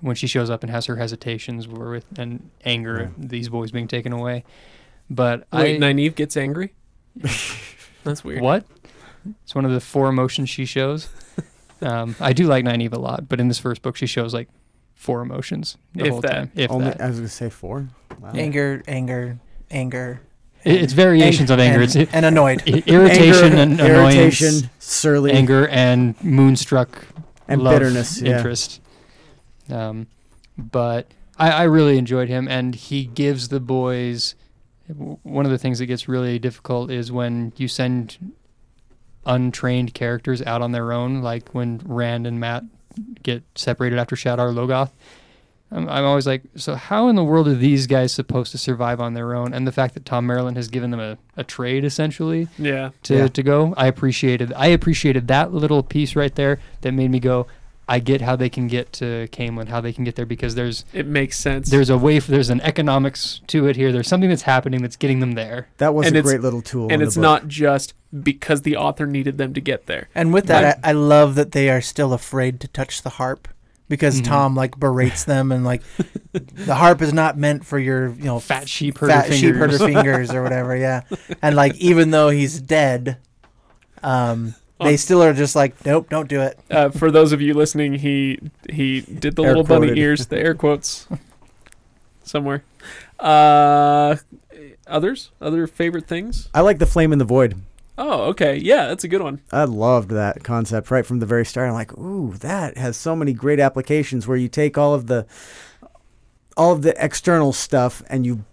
when 0.01 0.15
she 0.15 0.27
shows 0.27 0.49
up 0.49 0.61
and 0.63 0.69
has 0.71 0.85
her 0.87 0.97
hesitations 0.97 1.67
were 1.67 1.89
with 1.91 2.05
and 2.19 2.49
anger 2.65 2.99
at 3.17 3.29
these 3.29 3.49
boys 3.49 3.71
being 3.71 3.87
taken 3.87 4.11
away. 4.13 4.43
But 5.09 5.47
Wait, 5.53 5.77
I 5.77 5.79
Nynaeve 5.79 6.15
gets 6.15 6.35
angry. 6.37 6.73
That's 8.03 8.23
weird. 8.23 8.41
what? 8.41 8.65
It's 9.43 9.55
one 9.55 9.65
of 9.65 9.71
the 9.71 9.79
four 9.81 10.07
emotions 10.09 10.49
she 10.49 10.65
shows. 10.65 11.09
um, 11.81 12.15
I 12.19 12.33
do 12.33 12.45
like 12.47 12.63
Nynaeve 12.65 12.93
a 12.93 12.99
lot, 12.99 13.27
but 13.27 13.39
in 13.39 13.47
this 13.47 13.59
first 13.59 13.81
book, 13.81 13.95
she 13.95 14.05
shows 14.05 14.33
like 14.33 14.49
four 14.95 15.21
emotions 15.21 15.77
the 15.93 16.05
If 16.05 16.09
whole 16.11 16.21
that. 16.21 16.31
time. 16.31 16.51
If 16.55 16.71
Only, 16.71 16.85
that. 16.89 17.01
I 17.01 17.07
was 17.07 17.17
gonna 17.17 17.27
say 17.29 17.49
four. 17.49 17.87
Wow. 18.19 18.31
Anger, 18.33 18.83
anger, 18.87 19.39
anger. 19.71 20.21
It- 20.63 20.81
it's 20.83 20.93
variations 20.93 21.49
of 21.51 21.59
anger. 21.59 21.81
And, 21.81 21.95
It's 21.95 22.13
and 22.13 22.25
annoyed. 22.25 22.61
irritation 22.67 23.53
Anger, 23.53 23.61
and 23.61 23.79
annoyance, 23.81 24.15
irritation, 24.39 24.69
surly, 24.79 25.31
anger 25.31 25.67
and 25.67 26.15
moonstruck 26.23 27.05
and 27.47 27.61
love, 27.61 27.73
bitterness. 27.73 28.21
Yeah. 28.21 28.37
interest. 28.37 28.81
Um, 29.69 30.07
but 30.57 31.07
I, 31.37 31.51
I 31.51 31.63
really 31.63 31.97
enjoyed 31.97 32.29
him, 32.29 32.47
and 32.47 32.73
he 32.75 33.05
gives 33.05 33.49
the 33.49 33.59
boys. 33.59 34.35
One 35.23 35.45
of 35.45 35.51
the 35.51 35.57
things 35.57 35.79
that 35.79 35.85
gets 35.87 36.07
really 36.07 36.39
difficult 36.39 36.89
is 36.91 37.11
when 37.11 37.51
you 37.57 37.67
send 37.67 38.17
untrained 39.25 39.93
characters 39.93 40.41
out 40.43 40.61
on 40.61 40.71
their 40.71 40.91
own, 40.93 41.21
like 41.21 41.49
when 41.49 41.81
Rand 41.85 42.25
and 42.25 42.39
Mat 42.39 42.63
get 43.23 43.43
separated 43.55 43.99
after 43.99 44.15
Shadar 44.15 44.53
Logoth. 44.53 44.91
I'm, 45.71 45.89
I'm 45.89 46.05
always 46.05 46.25
like, 46.25 46.43
so 46.55 46.75
how 46.75 47.09
in 47.09 47.15
the 47.17 47.23
world 47.23 47.47
are 47.47 47.53
these 47.55 47.87
guys 47.87 48.13
supposed 48.13 48.51
to 48.53 48.57
survive 48.57 49.01
on 49.01 49.13
their 49.15 49.35
own? 49.35 49.53
And 49.53 49.67
the 49.67 49.71
fact 49.71 49.93
that 49.95 50.05
Thom 50.05 50.25
Merrilin 50.27 50.55
has 50.55 50.69
given 50.69 50.91
them 50.91 50.99
a, 50.99 51.17
a 51.35 51.43
trade 51.43 51.83
essentially 51.83 52.47
Yeah. 52.57 52.91
to, 53.03 53.15
Yeah. 53.17 53.27
to 53.27 53.43
go. 53.43 53.73
I 53.75 53.87
appreciated 53.87 54.53
I 54.53 54.67
appreciated 54.67 55.27
that 55.27 55.53
little 55.53 55.83
piece 55.83 56.15
right 56.15 56.33
there 56.33 56.59
that 56.81 56.93
made 56.93 57.11
me 57.11 57.19
go. 57.19 57.47
I 57.89 57.99
get 57.99 58.19
how 58.19 58.35
they 58.35 58.49
can 58.49 58.67
get 58.67 58.91
to 58.93 59.27
Caemlyn, 59.31 59.69
how 59.69 59.79
they 59.79 59.93
can 59.93 60.03
get 60.03 60.15
there 60.17 60.25
because 60.25 60.55
there's 60.55 60.83
It 60.93 61.05
makes 61.07 61.37
sense. 61.39 61.69
there's 61.69 61.89
a 61.89 61.97
way 61.97 62.19
for, 62.19 62.31
there's 62.31 62.49
an 62.49 62.59
economics 62.61 63.39
to 63.47 63.67
it 63.67 63.77
here. 63.77 63.93
There's 63.93 64.09
something 64.09 64.29
that's 64.29 64.41
happening 64.41 64.81
that's 64.81 64.97
getting 64.97 65.21
them 65.21 65.33
there. 65.33 65.67
That 65.77 65.93
was 65.93 66.07
And 66.07 66.15
a 66.17 66.21
great 66.21 66.41
little 66.41 66.61
tool. 66.61 66.87
in 66.87 66.91
and 66.95 67.01
the 67.01 67.05
it's 67.07 67.15
book. 67.15 67.21
not 67.21 67.47
just 67.47 67.93
because 68.23 68.63
the 68.63 68.75
author 68.75 69.05
needed 69.05 69.37
them 69.37 69.53
to 69.53 69.61
get 69.61 69.85
there. 69.85 70.09
And 70.13 70.33
with 70.33 70.47
that, 70.47 70.79
I, 70.83 70.89
I 70.89 70.91
love 70.93 71.35
that 71.35 71.51
they 71.53 71.69
are 71.69 71.79
still 71.81 72.11
afraid 72.13 72.59
to 72.61 72.67
touch 72.69 73.01
the 73.03 73.11
harp 73.11 73.47
because 73.89 74.21
Mhm. 74.21 74.25
Thom 74.25 74.55
like 74.55 74.77
berates 74.79 75.23
them 75.23 75.51
and 75.51 75.63
like 75.63 75.81
the 76.33 76.75
harp 76.75 77.01
is 77.01 77.13
not 77.13 77.37
meant 77.37 77.65
for 77.65 77.79
your 77.79 78.09
you 78.09 78.25
know 78.25 78.39
Fat 78.39 78.67
sheep 78.67 78.97
herder 78.97 79.13
fat 79.13 79.33
sheep 79.33 79.53
fingers. 79.55 79.79
herder 79.79 79.93
fingers 79.93 80.33
or 80.33 80.43
whatever. 80.43 80.75
Yeah, 80.75 81.01
and 81.41 81.55
like 81.55 81.75
even 81.77 82.11
though 82.11 82.29
he's 82.29 82.59
dead, 82.59 83.17
um, 84.03 84.55
they 84.81 84.97
still 84.97 85.23
are 85.23 85.33
just 85.33 85.55
like 85.55 85.85
nope, 85.85 86.09
don't 86.09 86.27
do 86.29 86.41
it. 86.41 86.59
Uh, 86.69 86.89
for 86.89 87.09
those 87.11 87.31
of 87.31 87.41
you 87.41 87.53
listening, 87.53 87.93
he 87.95 88.39
he 88.69 89.01
did 89.01 89.35
the 89.35 89.43
Air 89.43 89.49
little 89.55 89.63
bunny 89.63 89.97
ears, 89.99 90.27
the 90.27 90.37
air 90.39 90.53
quotes, 90.53 91.07
somewhere. 92.23 92.63
Uh, 93.19 94.17
others, 94.85 95.31
other 95.41 95.65
favorite 95.65 96.07
things. 96.07 96.49
I 96.53 96.61
like 96.61 96.77
the 96.79 96.85
flame 96.85 97.11
in 97.11 97.19
the 97.19 97.25
void. 97.25 97.59
Oh, 97.97 98.25
okay, 98.25 98.57
yeah, 98.57 98.87
that's 98.87 99.03
a 99.03 99.07
good 99.07 99.21
one. 99.21 99.41
I 99.51 99.63
loved 99.63 100.11
that 100.11 100.43
concept 100.43 100.91
right 100.91 101.05
from 101.05 101.19
the 101.19 101.25
very 101.25 101.45
start. 101.45 101.67
I'm 101.67 101.73
like, 101.73 101.97
ooh, 101.97 102.33
that 102.39 102.77
has 102.77 102.95
so 102.95 103.15
many 103.15 103.33
great 103.33 103.59
applications 103.59 104.27
where 104.27 104.37
you 104.37 104.47
take 104.47 104.77
all 104.77 104.93
of 104.93 105.07
the 105.07 105.25
all 106.55 106.73
of 106.73 106.81
the 106.81 106.93
external 107.03 107.53
stuff 107.53 108.03
and 108.09 108.25
you 108.25 108.43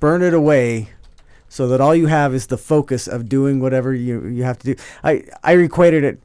burn 0.00 0.22
it 0.22 0.34
away 0.34 0.90
so 1.48 1.68
that 1.68 1.80
all 1.80 1.94
you 1.94 2.06
have 2.06 2.34
is 2.34 2.46
the 2.46 2.56
focus 2.56 3.06
of 3.06 3.28
doing 3.28 3.60
whatever 3.60 3.94
you 3.94 4.26
you 4.26 4.42
have 4.44 4.58
to 4.58 4.74
do. 4.74 4.82
I 5.02 5.24
I 5.42 5.54
equated 5.54 6.04
it 6.04 6.20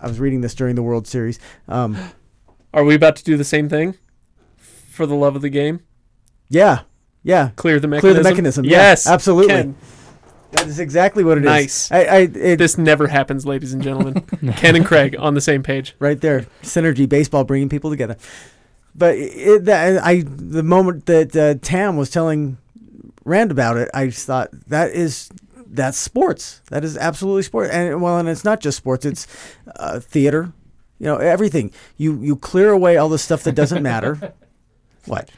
I 0.00 0.08
was 0.08 0.18
reading 0.18 0.40
this 0.40 0.54
during 0.54 0.74
the 0.74 0.82
World 0.82 1.06
Series. 1.06 1.38
Um, 1.68 1.96
Are 2.74 2.84
we 2.84 2.94
about 2.94 3.16
to 3.16 3.24
do 3.24 3.36
the 3.36 3.44
same 3.44 3.68
thing? 3.68 3.96
For 4.56 5.06
the 5.06 5.14
love 5.14 5.34
of 5.36 5.42
the 5.42 5.48
game, 5.48 5.80
yeah. 6.48 6.82
Yeah. 7.22 7.50
clear 7.56 7.78
the 7.80 7.88
mechanism. 7.88 8.14
Clear 8.14 8.22
the 8.22 8.28
mechanism. 8.28 8.64
yeah, 8.64 8.70
Yes, 8.70 9.06
absolutely. 9.06 9.54
Kenn, 9.54 9.76
That 10.52 10.66
is 10.66 10.80
exactly 10.80 11.22
what 11.24 11.38
it 11.38 11.44
is. 11.44 11.46
Nice. 11.46 11.92
I, 11.92 11.98
I 12.04 12.18
it, 12.18 12.56
this 12.56 12.76
never 12.76 13.06
happens, 13.06 13.46
ladies 13.46 13.72
and 13.72 13.82
gentlemen. 13.82 14.20
Kenn 14.56 14.76
and 14.76 14.84
Craig 14.84 15.16
on 15.18 15.34
the 15.34 15.40
same 15.40 15.62
page. 15.62 15.94
right 15.98 16.20
there 16.20 16.46
synergy 16.62 17.08
baseball 17.08 17.44
bringing 17.44 17.68
people 17.68 17.90
together 17.90 18.16
but 18.94 19.14
it, 19.16 19.64
that 19.64 20.02
i 20.02 20.22
the 20.26 20.62
moment 20.62 21.06
that 21.06 21.34
uh, 21.36 21.54
tam 21.62 21.96
was 21.96 22.10
telling 22.10 22.58
rand 23.24 23.50
about 23.50 23.76
it 23.76 23.88
i 23.94 24.06
just 24.06 24.26
thought 24.26 24.48
that 24.68 24.90
is 24.90 25.30
that's 25.66 25.96
sports 25.98 26.60
that 26.70 26.84
is 26.84 26.96
absolutely 26.96 27.42
sport 27.42 27.70
and 27.70 28.02
well 28.02 28.18
and 28.18 28.28
it's 28.28 28.44
not 28.44 28.60
just 28.60 28.76
sports 28.76 29.04
it's 29.06 29.26
uh, 29.76 30.00
theater 30.00 30.52
you 30.98 31.06
know 31.06 31.16
everything 31.16 31.70
you 31.96 32.20
you 32.20 32.36
clear 32.36 32.70
away 32.70 32.96
all 32.96 33.08
the 33.08 33.18
stuff 33.18 33.44
that 33.44 33.54
doesn't 33.54 33.82
matter 33.82 34.32
what 35.06 35.30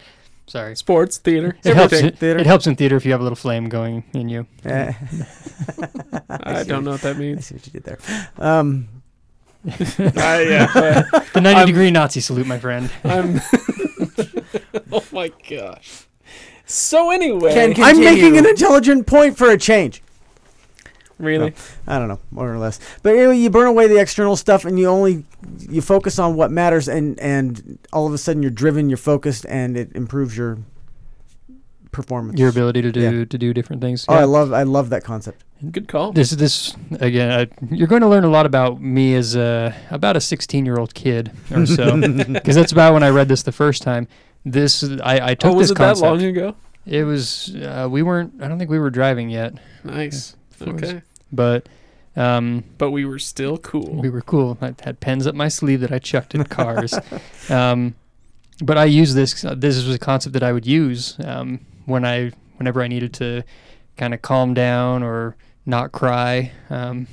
Sorry. 0.46 0.76
Sports, 0.76 1.18
theater, 1.18 1.56
It 1.64 1.74
helps, 1.74 1.92
everything. 1.94 2.06
it, 2.08 2.18
Theater. 2.18 2.38
it 2.40 2.46
helps 2.46 2.66
in 2.66 2.76
theater 2.76 2.96
if 2.96 3.04
you 3.06 3.12
have 3.12 3.20
a 3.20 3.24
little 3.24 3.36
flame 3.36 3.68
going 3.68 4.04
in 4.12 4.28
you. 4.28 4.46
Eh, 4.64 4.92
I 6.28 6.62
don't 6.64 6.84
know 6.84 6.90
what 6.92 7.02
that 7.02 7.16
i 7.16 7.18
means. 7.18 7.46
see 7.46 7.54
what 7.54 7.66
you 7.66 7.72
did 7.72 7.84
there 7.84 7.98
um 8.38 8.88
uh, 9.68 9.72
yeah, 9.78 10.66
uh, 10.74 11.02
The 11.34 11.40
90 11.40 11.48
I'm- 11.48 11.66
degree 11.66 11.90
Nazi 11.92 12.20
salute, 12.20 12.46
my 12.48 12.58
friend. 12.58 12.90
I'm. 13.04 13.40
oh 14.90 15.04
my 15.12 15.30
gosh. 15.48 16.06
So 16.66 17.10
anyway, 17.10 17.52
Kenn, 17.54 17.74
i'm 17.82 18.00
making 18.00 18.36
an 18.38 18.46
intelligent 18.46 19.06
point 19.06 19.36
for 19.38 19.50
a 19.50 19.56
change 19.58 20.02
really? 21.22 21.54
I 21.86 21.98
don't 21.98 22.08
know, 22.08 22.18
more 22.30 22.52
or 22.52 22.58
less. 22.58 22.78
But 23.02 23.14
anyway, 23.16 23.38
you 23.38 23.48
burn 23.48 23.66
away 23.68 23.86
the 23.86 23.98
external 23.98 24.36
stuff, 24.36 24.64
and 24.64 24.78
you 24.78 24.88
only 24.88 25.24
you 25.58 25.80
focus 25.80 26.18
on 26.18 26.34
what 26.36 26.50
matters, 26.50 26.88
and 26.88 27.18
and 27.20 27.78
all 27.92 28.06
of 28.06 28.12
a 28.12 28.18
sudden 28.18 28.42
you're 28.42 28.50
driven, 28.50 28.90
you're 28.90 28.96
focused, 28.98 29.46
and 29.48 29.76
it 29.76 29.90
improves 29.94 30.36
your 30.36 30.58
performance. 31.90 32.38
Your 32.38 32.48
ability 32.48 32.82
to 32.82 32.92
do 32.92 33.00
Yeah. 33.00 33.24
to 33.24 33.38
do 33.38 33.52
different 33.54 33.82
things. 33.82 34.04
Oh, 34.08 34.14
I 34.14 34.24
love 34.24 34.52
I 34.52 34.62
love 34.64 34.90
that 34.90 35.04
concept. 35.04 35.44
Good 35.70 35.86
call. 35.88 36.12
This 36.12 36.30
this 36.30 36.74
again. 37.00 37.30
Uh, 37.30 37.46
you're 37.70 37.86
going 37.86 38.02
to 38.02 38.08
learn 38.08 38.24
a 38.24 38.28
lot 38.30 38.46
about 38.46 38.80
me 38.80 39.14
as 39.14 39.36
a 39.36 39.74
about 39.90 40.16
a 40.16 40.20
16 40.20 40.66
year 40.66 40.76
old 40.78 40.92
kid 40.94 41.30
or 41.52 41.66
so, 41.66 41.96
because 42.26 42.56
that's 42.56 42.72
about 42.72 42.94
when 42.94 43.02
I 43.02 43.10
read 43.10 43.28
this 43.28 43.42
the 43.44 43.52
first 43.52 43.82
time. 43.82 44.08
This 44.44 44.82
I, 45.04 45.30
I 45.30 45.34
took 45.36 45.52
Oh, 45.52 45.54
was 45.54 45.68
this 45.68 45.76
it 45.76 45.78
that 45.78 45.98
long 45.98 46.20
ago? 46.22 46.56
It 46.84 47.04
was 47.04 47.54
uh, 47.54 47.86
we 47.88 48.02
weren't. 48.02 48.42
I 48.42 48.48
don't 48.48 48.58
think 48.58 48.70
we 48.70 48.78
were 48.80 48.90
driving 48.90 49.30
yet, 49.30 49.54
Nice. 49.84 50.34
It 50.60 50.72
was- 50.72 50.82
Okay. 50.82 51.02
But 51.32 51.68
um, 52.14 52.64
But 52.78 52.90
we 52.90 53.04
were 53.06 53.18
still 53.18 53.56
cool. 53.58 53.94
we 54.00 54.10
were 54.10 54.20
cool. 54.20 54.58
I 54.60 54.74
had 54.84 55.00
pens 55.00 55.26
up 55.26 55.34
my 55.34 55.48
sleeve 55.48 55.80
that 55.80 55.90
I 55.92 55.98
chucked 55.98 56.34
at 56.34 56.48
cars. 56.50 56.94
um, 57.50 57.94
but 58.62 58.76
I 58.78 58.84
use 58.84 59.14
this. 59.14 59.44
uh, 59.44 59.54
This 59.56 59.76
was 59.84 59.94
a 59.94 59.98
concept 59.98 60.34
that 60.34 60.42
I 60.42 60.52
would 60.52 60.66
use 60.66 61.16
um, 61.24 61.60
when 61.86 62.04
I 62.04 62.32
whenever 62.58 62.82
I 62.82 62.88
needed 62.88 63.12
to 63.14 63.42
kind 63.96 64.12
of 64.14 64.20
calm 64.22 64.52
down 64.54 65.02
or 65.02 65.36
not 65.66 65.92
cry. 65.92 66.52
Um, 66.70 67.06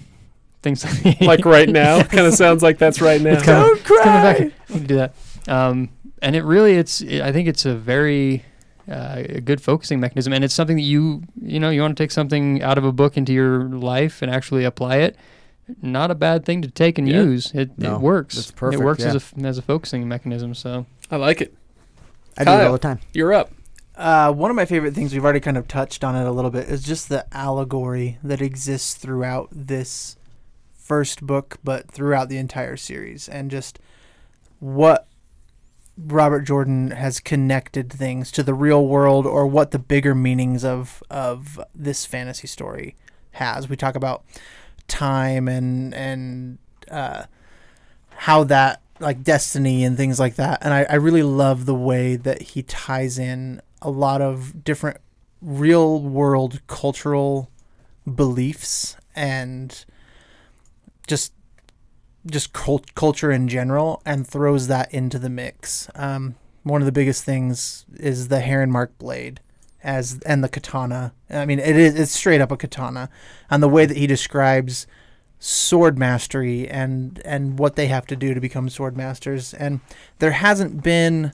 things 0.61 0.83
like 1.05 1.21
like 1.21 1.45
right 1.45 1.69
now. 1.69 2.03
kind 2.15 2.27
of 2.27 2.33
sounds 2.33 2.61
like 2.61 2.77
that's 2.77 2.99
right 3.01 3.21
now. 3.21 3.31
It's 3.33 3.43
kinda- 3.43 3.61
Don't 3.61 3.79
It's 3.79 3.87
coming 3.87 4.03
back. 4.05 4.37
cry. 4.37 4.51
We 4.69 4.75
can 4.75 4.85
do 4.85 4.95
that. 4.97 5.15
Um, 5.47 5.89
and 6.21 6.35
it 6.35 6.43
really, 6.43 6.73
it's. 6.75 6.99
It, 7.01 7.21
I 7.21 7.31
think 7.31 7.47
it's 7.47 7.65
a 7.65 7.73
very 7.73 8.43
uh, 8.89 9.23
a 9.29 9.41
good 9.41 9.61
focusing 9.61 9.99
mechanism, 9.99 10.33
and 10.33 10.43
it's 10.43 10.53
something 10.53 10.75
that 10.77 10.83
you 10.83 11.23
you 11.41 11.59
know 11.59 11.69
you 11.69 11.81
want 11.81 11.95
to 11.97 12.03
take 12.03 12.11
something 12.11 12.61
out 12.63 12.77
of 12.77 12.83
a 12.83 12.91
book 12.91 13.17
into 13.17 13.33
your 13.33 13.63
life 13.63 14.21
and 14.21 14.31
actually 14.31 14.63
apply 14.65 14.97
it. 14.97 15.15
Not 15.83 16.09
a 16.09 16.15
bad 16.15 16.45
thing 16.45 16.61
to 16.63 16.67
take 16.71 16.97
and 16.97 17.07
Yeah. 17.07 17.21
use. 17.21 17.51
It, 17.53 17.77
No, 17.77 17.95
it 17.95 18.01
works. 18.01 18.35
that's 18.35 18.49
perfect, 18.51 18.81
It 18.81 18.85
works 18.85 19.03
as 19.03 19.13
yeah. 19.13 19.13
a 19.13 19.15
f- 19.17 19.45
as 19.45 19.57
a 19.59 19.61
focusing 19.61 20.07
mechanism. 20.07 20.55
So 20.55 20.85
I 21.11 21.17
like 21.17 21.41
it. 21.41 21.53
I 22.37 22.43
do 22.43 22.51
it 22.51 22.65
all 22.65 22.71
the 22.73 22.79
time. 22.79 22.99
You're 23.13 23.33
up. 23.33 23.51
Uh, 23.95 24.31
one 24.31 24.49
of 24.49 24.55
my 24.55 24.63
favorite 24.65 24.93
things 24.95 25.13
we've 25.13 25.23
already 25.23 25.41
kind 25.41 25.57
of 25.57 25.67
touched 25.67 26.03
on 26.05 26.15
it 26.15 26.25
a 26.25 26.31
little 26.31 26.49
bit 26.51 26.69
is 26.69 26.81
just 26.83 27.09
the 27.09 27.25
allegory 27.35 28.17
that 28.23 28.41
exists 28.41 28.93
throughout 28.95 29.49
this 29.51 30.15
first 30.73 31.21
book, 31.27 31.57
but 31.65 31.91
throughout 31.91 32.29
the 32.29 32.37
entire 32.37 32.77
series, 32.77 33.27
and 33.27 33.51
just 33.51 33.77
what 34.59 35.05
Robert 36.07 36.41
Jordan 36.41 36.91
has 36.91 37.19
connected 37.19 37.91
things 37.91 38.31
to 38.31 38.43
the 38.43 38.53
real 38.53 38.85
world, 38.87 39.25
or 39.25 39.45
what 39.45 39.71
the 39.71 39.79
bigger 39.79 40.15
meanings 40.15 40.63
of 40.63 41.03
of 41.09 41.59
this 41.75 42.05
fantasy 42.05 42.47
story 42.47 42.95
has. 43.31 43.67
We 43.67 43.75
talk 43.75 43.95
about 43.95 44.23
time 44.87 45.47
and 45.47 45.93
and 45.93 46.57
uh, 46.89 47.23
how 48.09 48.43
that 48.45 48.81
like 48.99 49.23
destiny 49.23 49.83
and 49.83 49.97
things 49.97 50.19
like 50.19 50.35
that. 50.35 50.59
And 50.61 50.73
I, 50.73 50.85
I 50.89 50.95
really 50.95 51.23
love 51.23 51.65
the 51.65 51.75
way 51.75 52.15
that 52.15 52.41
he 52.41 52.63
ties 52.63 53.17
in 53.17 53.61
a 53.81 53.89
lot 53.89 54.21
of 54.21 54.63
different 54.63 54.97
real 55.41 56.01
world 56.01 56.61
cultural 56.67 57.49
beliefs 58.13 58.97
and 59.15 59.85
just 61.07 61.33
just 62.25 62.53
cult- 62.53 62.93
culture 62.95 63.31
in 63.31 63.47
general 63.47 64.01
and 64.05 64.27
throws 64.27 64.67
that 64.67 64.93
into 64.93 65.19
the 65.19 65.29
mix. 65.29 65.89
Um, 65.95 66.35
one 66.63 66.81
of 66.81 66.85
the 66.85 66.91
biggest 66.91 67.23
things 67.23 67.85
is 67.95 68.27
the 68.27 68.41
heron 68.41 68.71
mark 68.71 68.97
blade 68.97 69.39
as 69.83 70.19
and 70.25 70.43
the 70.43 70.49
katana. 70.49 71.13
I 71.29 71.45
mean, 71.45 71.59
it 71.59 71.75
is 71.75 71.95
it's 71.95 72.11
straight 72.11 72.41
up 72.41 72.51
a 72.51 72.57
katana, 72.57 73.09
and 73.49 73.63
the 73.63 73.69
way 73.69 73.85
that 73.85 73.97
he 73.97 74.07
describes 74.07 74.87
sword 75.39 75.97
mastery 75.97 76.67
and 76.67 77.21
and 77.23 77.57
what 77.57 77.75
they 77.75 77.87
have 77.87 78.05
to 78.07 78.15
do 78.15 78.33
to 78.33 78.41
become 78.41 78.69
sword 78.69 78.97
masters. 78.97 79.53
And 79.53 79.79
there 80.19 80.31
hasn't 80.31 80.83
been 80.83 81.31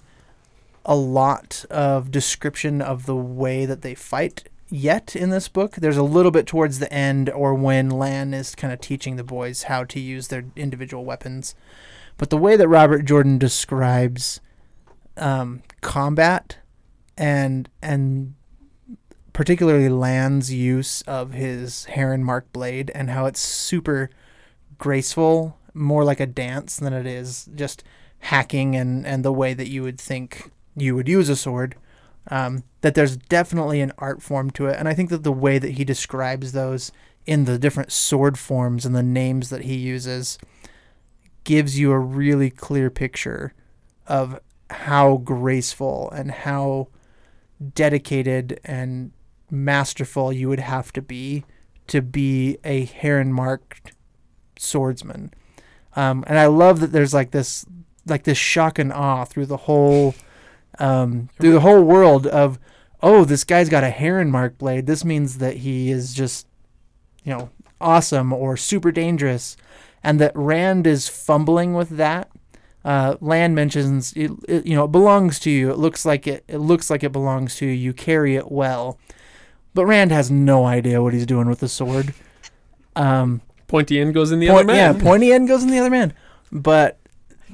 a 0.86 0.96
lot 0.96 1.66
of 1.72 2.12
description 2.12 2.82
of 2.82 3.08
the 3.08 3.16
way 3.16 3.66
that 3.66 3.82
they 3.82 3.96
fight 3.96 4.48
yet 4.76 5.16
in 5.16 5.30
this 5.30 5.48
book. 5.48 5.76
There's 5.76 5.98
a 5.98 6.04
little 6.04 6.32
bit 6.32 6.46
towards 6.46 6.80
the 6.80 6.92
end 6.92 7.30
or 7.30 7.54
when 7.54 7.90
Lan 7.90 8.34
is 8.34 8.56
kind 8.56 8.74
of 8.74 8.82
teaching 8.82 9.16
the 9.16 9.24
boys 9.24 9.64
how 9.64 9.84
to 9.86 10.00
use 10.00 10.28
their 10.28 10.46
individual 10.56 11.06
weapons. 11.06 11.56
But 12.18 12.30
the 12.30 12.38
way 12.38 12.56
that 12.56 12.68
Robert 12.68 13.04
Jordan 13.04 13.38
describes 13.38 14.42
um, 15.18 15.64
combat 15.82 16.58
and 17.18 17.70
and 17.82 18.36
particularly 19.34 19.90
Lan's 19.90 20.54
use 20.54 21.02
of 21.04 21.34
his 21.34 21.86
heron 21.86 22.24
mark 22.24 22.52
blade 22.54 22.92
and 22.96 23.10
how 23.10 23.26
it's 23.26 23.40
super 23.40 24.10
graceful, 24.78 25.58
more 25.74 26.04
like 26.06 26.20
a 26.20 26.26
dance 26.26 26.78
than 26.78 26.94
it 26.94 27.06
is 27.06 27.50
just 27.54 27.84
hacking 28.20 28.76
and, 28.76 29.06
and 29.06 29.26
the 29.26 29.34
way 29.34 29.54
that 29.54 29.68
you 29.68 29.84
would 29.84 30.00
think 30.00 30.52
you 30.76 30.96
would 30.96 31.10
use 31.10 31.28
a 31.28 31.36
sword. 31.36 31.76
Um, 32.32 32.64
that 32.82 32.96
there's 32.96 33.18
definitely 33.18 33.82
an 33.82 33.92
art 34.00 34.22
form 34.22 34.50
to 34.52 34.66
it, 34.68 34.78
and 34.80 34.88
I 34.88 34.94
think 34.94 35.10
that 35.12 35.24
the 35.24 35.32
way 35.32 35.60
that 35.60 35.72
he 35.72 35.84
describes 35.84 36.52
those 36.52 36.92
in 37.26 37.46
the 37.46 37.58
different 37.58 37.92
sword 37.92 38.38
forms 38.38 38.86
and 38.86 38.96
the 38.96 39.04
names 39.04 39.50
that 39.50 39.64
he 39.64 39.76
uses 39.76 40.38
gives 41.44 41.80
you 41.80 41.92
a 41.92 42.00
really 42.00 42.50
clear 42.50 42.90
picture 42.90 43.54
of 44.08 44.40
how 44.70 45.18
graceful 45.18 46.10
and 46.12 46.32
how 46.32 46.88
dedicated 47.74 48.60
and 48.64 49.12
masterful 49.50 50.34
you 50.34 50.50
would 50.50 50.60
have 50.60 50.92
to 50.92 51.02
be 51.02 51.46
to 51.88 52.02
be 52.02 52.58
a 52.64 52.86
heron 52.86 53.32
marked 53.32 53.94
swordsman. 54.58 55.32
Um, 55.96 56.24
and 56.28 56.38
I 56.38 56.48
love 56.48 56.80
that 56.80 56.92
there's 56.92 57.14
like 57.14 57.32
this 57.32 57.66
like 58.08 58.24
this 58.24 58.38
shock 58.38 58.78
and 58.78 58.92
awe 58.92 59.26
through 59.26 59.48
the 59.48 59.58
whole 59.58 60.14
um, 60.80 61.30
through 61.40 61.54
the 61.54 61.60
whole 61.62 61.82
world 61.84 62.28
of 62.28 62.60
oh 63.04 63.24
this 63.26 63.44
guy's 63.44 63.70
got 63.70 63.84
a 63.84 63.90
heron 63.90 64.30
mark 64.32 64.58
blade. 64.58 64.86
This 64.88 65.04
means 65.06 65.38
that 65.40 65.58
he 65.58 65.92
is 65.92 66.14
just 66.14 66.48
you 67.24 67.34
know 67.34 67.50
awesome 67.82 68.32
or 68.34 68.56
super 68.58 68.92
dangerous, 68.92 69.58
and 70.04 70.20
that 70.20 70.32
Rand 70.36 70.88
is 70.88 71.08
fumbling 71.08 71.74
with 71.74 71.90
that. 71.90 72.30
Uh, 72.84 73.16
Lan 73.20 73.56
mentions 73.56 74.14
it, 74.14 74.32
it, 74.48 74.66
you 74.68 74.76
know 74.76 74.86
it 74.86 74.92
belongs 74.92 75.40
to 75.40 75.50
you. 75.50 75.72
It 75.72 75.78
looks 75.78 76.06
like 76.06 76.28
it. 76.28 76.44
It 76.48 76.58
looks 76.60 76.90
like 76.90 77.04
it 77.04 77.12
belongs 77.12 77.56
to 77.58 77.66
you. 77.66 77.72
You 77.72 77.94
carry 77.94 78.36
it 78.36 78.52
well, 78.52 79.00
but 79.74 79.86
Rand 79.86 80.12
has 80.12 80.30
no 80.30 80.66
idea 80.66 81.02
what 81.02 81.14
he's 81.14 81.26
doing 81.26 81.48
with 81.50 81.60
the 81.60 81.70
sword. 81.70 82.14
Um, 82.98 83.42
Pointy 83.68 84.00
end 84.00 84.14
goes 84.14 84.32
in 84.32 84.40
the 84.40 84.48
point- 84.48 84.70
other 84.70 84.78
yeah, 84.80 84.94
man. 84.94 85.02
pointy 85.02 85.34
end 85.34 85.50
goes 85.50 85.64
in 85.64 85.70
the 85.70 85.80
other 85.80 85.90
man. 85.90 86.14
But 86.50 86.98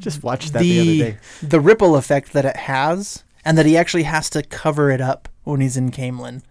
Just 0.02 0.24
watched 0.24 0.54
that 0.54 0.60
the, 0.60 0.80
other 0.80 1.12
day. 1.12 1.18
the 1.42 1.60
ripple 1.60 1.96
effect 1.96 2.34
that 2.34 2.46
it 2.46 2.56
has, 2.56 3.24
and 3.46 3.58
that 3.58 3.66
he 3.66 3.78
actually 3.78 4.04
has 4.04 4.30
to 4.32 4.44
cover 4.44 4.90
it 4.92 5.02
up 5.02 5.30
when 5.44 5.62
he's 5.62 5.78
in 5.78 5.92
Caemlyn, 5.92 6.42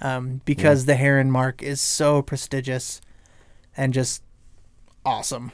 um, 0.00 0.40
because 0.44 0.84
the 0.84 0.94
heron 0.94 1.30
mark 1.30 1.62
is 1.62 1.80
so 1.80 2.22
prestigious 2.22 3.00
and 3.76 3.94
just 3.94 4.22
awesome. 5.04 5.52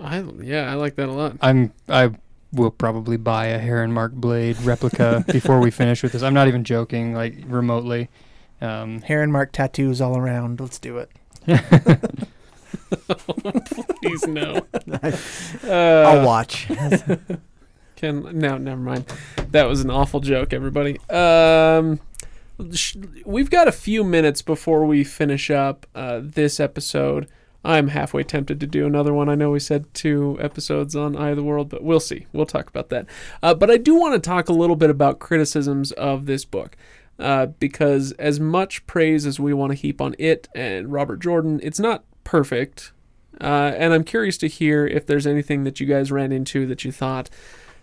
I, 0.00 0.24
yeah, 0.40 0.70
I 0.70 0.74
like 0.74 0.96
that 0.96 1.08
a 1.08 1.12
lot. 1.12 1.36
I'm 1.40 1.72
I 1.88 2.10
will 2.52 2.70
probably 2.70 3.16
buy 3.16 3.46
a 3.46 3.58
heron 3.58 3.92
mark 3.92 4.12
blade 4.12 4.60
replica 4.62 5.24
before 5.32 5.60
we 5.60 5.70
finish 5.70 6.02
with 6.02 6.12
this. 6.12 6.22
I'm 6.22 6.34
not 6.34 6.48
even 6.48 6.64
joking, 6.64 7.14
like 7.14 7.36
remotely. 7.46 8.08
Um, 8.60 9.00
Heron 9.02 9.32
mark 9.32 9.52
tattoos 9.52 10.00
all 10.00 10.16
around. 10.16 10.60
Let's 10.60 10.78
do 10.78 10.98
it. 10.98 11.10
Please 14.02 14.26
no. 14.26 14.66
I'll 15.64 16.26
watch. 16.26 16.66
Can 17.96 18.38
no, 18.38 18.56
never 18.56 18.80
mind. 18.80 19.12
That 19.50 19.68
was 19.68 19.82
an 19.82 19.90
awful 19.90 20.20
joke, 20.20 20.52
everybody. 20.52 20.98
Um, 21.10 22.00
sh- 22.72 22.96
we've 23.26 23.50
got 23.50 23.68
a 23.68 23.72
few 23.72 24.04
minutes 24.04 24.42
before 24.42 24.86
we 24.86 25.04
finish 25.04 25.50
up 25.50 25.86
uh, 25.94 26.20
this 26.22 26.60
episode. 26.60 27.28
I'm 27.62 27.88
halfway 27.88 28.22
tempted 28.22 28.58
to 28.60 28.66
do 28.66 28.86
another 28.86 29.12
one. 29.12 29.28
I 29.28 29.34
know 29.34 29.50
we 29.50 29.60
said 29.60 29.92
two 29.92 30.38
episodes 30.40 30.96
on 30.96 31.14
Eye 31.14 31.30
of 31.30 31.36
the 31.36 31.42
World, 31.42 31.68
but 31.68 31.82
we'll 31.82 32.00
see. 32.00 32.26
We'll 32.32 32.46
talk 32.46 32.68
about 32.68 32.88
that. 32.88 33.06
Uh, 33.42 33.52
but 33.52 33.70
I 33.70 33.76
do 33.76 33.94
want 33.94 34.14
to 34.14 34.26
talk 34.26 34.48
a 34.48 34.54
little 34.54 34.76
bit 34.76 34.88
about 34.88 35.18
criticisms 35.18 35.92
of 35.92 36.24
this 36.24 36.46
book. 36.46 36.76
Uh, 37.18 37.44
because 37.44 38.12
as 38.12 38.40
much 38.40 38.86
praise 38.86 39.26
as 39.26 39.38
we 39.38 39.52
want 39.52 39.72
to 39.72 39.76
heap 39.76 40.00
on 40.00 40.14
it 40.18 40.48
and 40.54 40.90
Robert 40.90 41.20
Jordan, 41.20 41.60
it's 41.62 41.78
not 41.78 42.02
perfect. 42.24 42.92
Uh, 43.40 43.72
and 43.76 43.94
I'm 43.94 44.04
curious 44.04 44.36
to 44.38 44.48
hear 44.48 44.86
if 44.86 45.06
there's 45.06 45.26
anything 45.26 45.64
that 45.64 45.80
you 45.80 45.86
guys 45.86 46.12
ran 46.12 46.32
into 46.32 46.66
that 46.66 46.84
you 46.84 46.92
thought, 46.92 47.30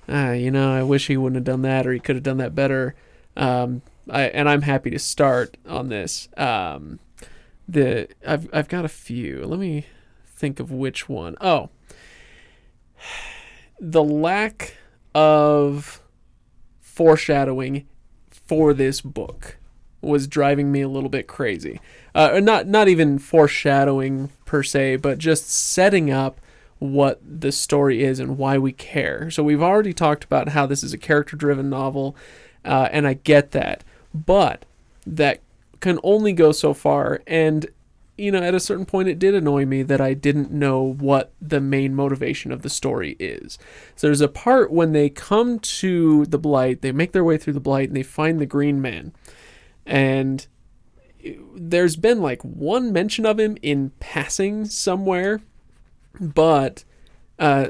ah, 0.08 0.32
you 0.32 0.52
know, 0.52 0.72
I 0.72 0.84
wish 0.84 1.08
he 1.08 1.18
wouldn't 1.18 1.36
have 1.38 1.44
done 1.44 1.64
that 1.64 1.88
or 1.88 1.94
he 1.94 2.00
could 2.00 2.16
have 2.16 2.24
done 2.24 2.38
that 2.38 2.54
better. 2.54 2.96
Um, 3.36 3.82
I, 4.10 4.24
and 4.24 4.48
I'm 4.48 4.62
happy 4.62 4.90
to 4.92 5.00
start 5.00 5.58
on 5.68 5.90
this. 5.90 6.30
Um, 6.38 7.00
the 7.68 8.08
I've 8.26 8.50
I've 8.54 8.70
got 8.70 8.86
a 8.86 8.90
few. 8.90 9.46
Let 9.46 9.60
me 9.60 9.86
think 10.26 10.60
of 10.60 10.72
which 10.72 11.10
one. 11.10 11.36
Oh, 11.42 11.70
the 13.80 14.04
lack 14.04 14.78
of 15.14 16.02
foreshadowing 16.80 17.88
for 18.30 18.74
this 18.74 19.02
book 19.02 19.58
was 20.02 20.28
driving 20.28 20.72
me 20.72 20.82
a 20.82 20.88
little 20.90 21.10
bit 21.10 21.28
crazy. 21.28 21.80
Uh, 22.14 22.40
not 22.42 22.68
not 22.68 22.88
even 22.88 23.20
foreshadowing 23.20 24.30
per 24.46 24.64
se, 24.64 24.98
but 24.98 25.18
just 25.18 25.50
setting 25.50 26.12
up 26.12 26.40
what 26.80 27.20
the 27.24 27.52
story 27.52 28.04
is 28.04 28.20
and 28.20 28.38
why 28.38 28.58
we 28.58 28.72
care. 28.72 29.32
So 29.32 29.44
we've 29.44 29.64
already 29.64 29.94
talked 29.94 30.24
about 30.24 30.50
how 30.50 30.66
this 30.68 30.84
is 30.84 30.94
a 30.94 30.98
character-driven 30.98 31.70
novel, 31.70 32.16
uh, 32.64 32.90
and 32.92 33.08
I 33.08 33.14
get 33.14 33.52
that, 33.52 33.84
but 34.14 34.66
that 35.06 35.42
can 35.80 36.00
only 36.04 36.34
go 36.34 36.52
so 36.52 36.74
far. 36.74 37.22
And 37.26 37.68
you 38.18 38.32
know, 38.32 38.42
at 38.42 38.56
a 38.56 38.60
certain 38.60 38.86
point, 38.86 39.08
it 39.08 39.20
did 39.20 39.36
annoy 39.36 39.66
me 39.66 39.84
that 39.84 40.02
I 40.02 40.16
didn't 40.16 40.52
know 40.52 40.82
what 40.82 41.32
the 41.40 41.62
main 41.62 41.94
motivation 41.94 42.52
of 42.52 42.64
the 42.64 42.70
story 42.70 43.16
is. 43.20 43.60
So 43.96 44.08
there's 44.08 44.22
a 44.22 44.28
part 44.28 44.72
when 44.72 44.92
they 44.92 45.10
come 45.10 45.60
to 45.60 46.26
the 46.26 46.40
Blight, 46.40 46.82
they 46.82 46.92
make 46.92 47.12
their 47.12 47.24
way 47.24 47.38
through 47.38 47.54
the 47.54 47.60
Blight, 47.60 47.90
and 47.90 47.96
they 47.96 48.04
find 48.04 48.40
the 48.40 48.48
Green 48.48 48.82
Man. 48.82 49.14
And 49.88 50.46
there's 51.56 51.96
been 51.96 52.22
like 52.22 52.42
one 52.44 52.92
mention 52.94 53.26
of 53.26 53.40
him 53.40 53.58
in 53.62 53.92
passing 54.00 54.66
somewhere, 54.66 55.42
but 56.20 56.84
uh, 57.40 57.68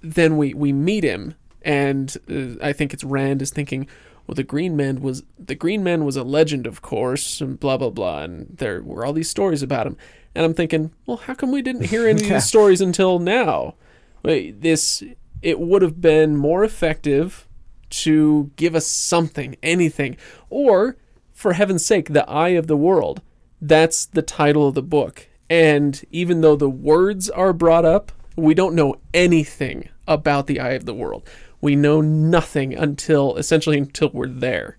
then 0.00 0.36
we, 0.36 0.54
we 0.54 0.72
meet 0.72 1.04
him, 1.04 1.34
and 1.62 2.16
uh, 2.30 2.62
I 2.64 2.72
think 2.72 2.92
it's 2.92 3.04
Rand 3.04 3.42
is 3.42 3.50
thinking, 3.50 3.88
well, 4.26 4.34
the 4.34 4.42
Green 4.42 4.76
Man 4.76 5.00
was 5.00 5.22
the 5.38 5.54
Green 5.54 5.84
Man 5.84 6.04
was 6.04 6.16
a 6.16 6.24
legend, 6.24 6.66
of 6.66 6.82
course, 6.82 7.40
and 7.40 7.58
blah 7.58 7.76
blah 7.76 7.90
blah, 7.90 8.22
and 8.22 8.56
there 8.58 8.82
were 8.82 9.04
all 9.04 9.12
these 9.12 9.30
stories 9.30 9.62
about 9.62 9.86
him. 9.86 9.96
And 10.34 10.44
I'm 10.44 10.54
thinking, 10.54 10.92
well, 11.06 11.16
how 11.16 11.34
come 11.34 11.50
we 11.50 11.62
didn't 11.62 11.86
hear 11.86 12.06
any 12.06 12.22
of 12.22 12.28
these 12.28 12.44
stories 12.48 12.80
until 12.80 13.18
now? 13.18 13.74
Wait, 14.22 14.60
this 14.60 15.02
it 15.42 15.60
would 15.60 15.82
have 15.82 16.00
been 16.00 16.36
more 16.36 16.64
effective 16.64 17.46
to 17.88 18.50
give 18.56 18.74
us 18.74 18.86
something, 18.86 19.56
anything, 19.62 20.16
or 20.50 20.96
for 21.36 21.52
heaven's 21.52 21.84
sake, 21.84 22.08
the 22.08 22.28
Eye 22.28 22.56
of 22.56 22.66
the 22.66 22.78
World. 22.78 23.20
That's 23.60 24.06
the 24.06 24.22
title 24.22 24.66
of 24.66 24.74
the 24.74 24.82
book. 24.82 25.28
And 25.48 26.02
even 26.10 26.40
though 26.40 26.56
the 26.56 26.70
words 26.70 27.28
are 27.30 27.52
brought 27.52 27.84
up, 27.84 28.10
we 28.36 28.54
don't 28.54 28.74
know 28.74 28.96
anything 29.14 29.90
about 30.08 30.46
the 30.46 30.58
Eye 30.58 30.70
of 30.70 30.86
the 30.86 30.94
World. 30.94 31.28
We 31.60 31.76
know 31.76 32.00
nothing 32.00 32.74
until 32.74 33.36
essentially 33.36 33.76
until 33.76 34.10
we're 34.12 34.28
there. 34.28 34.78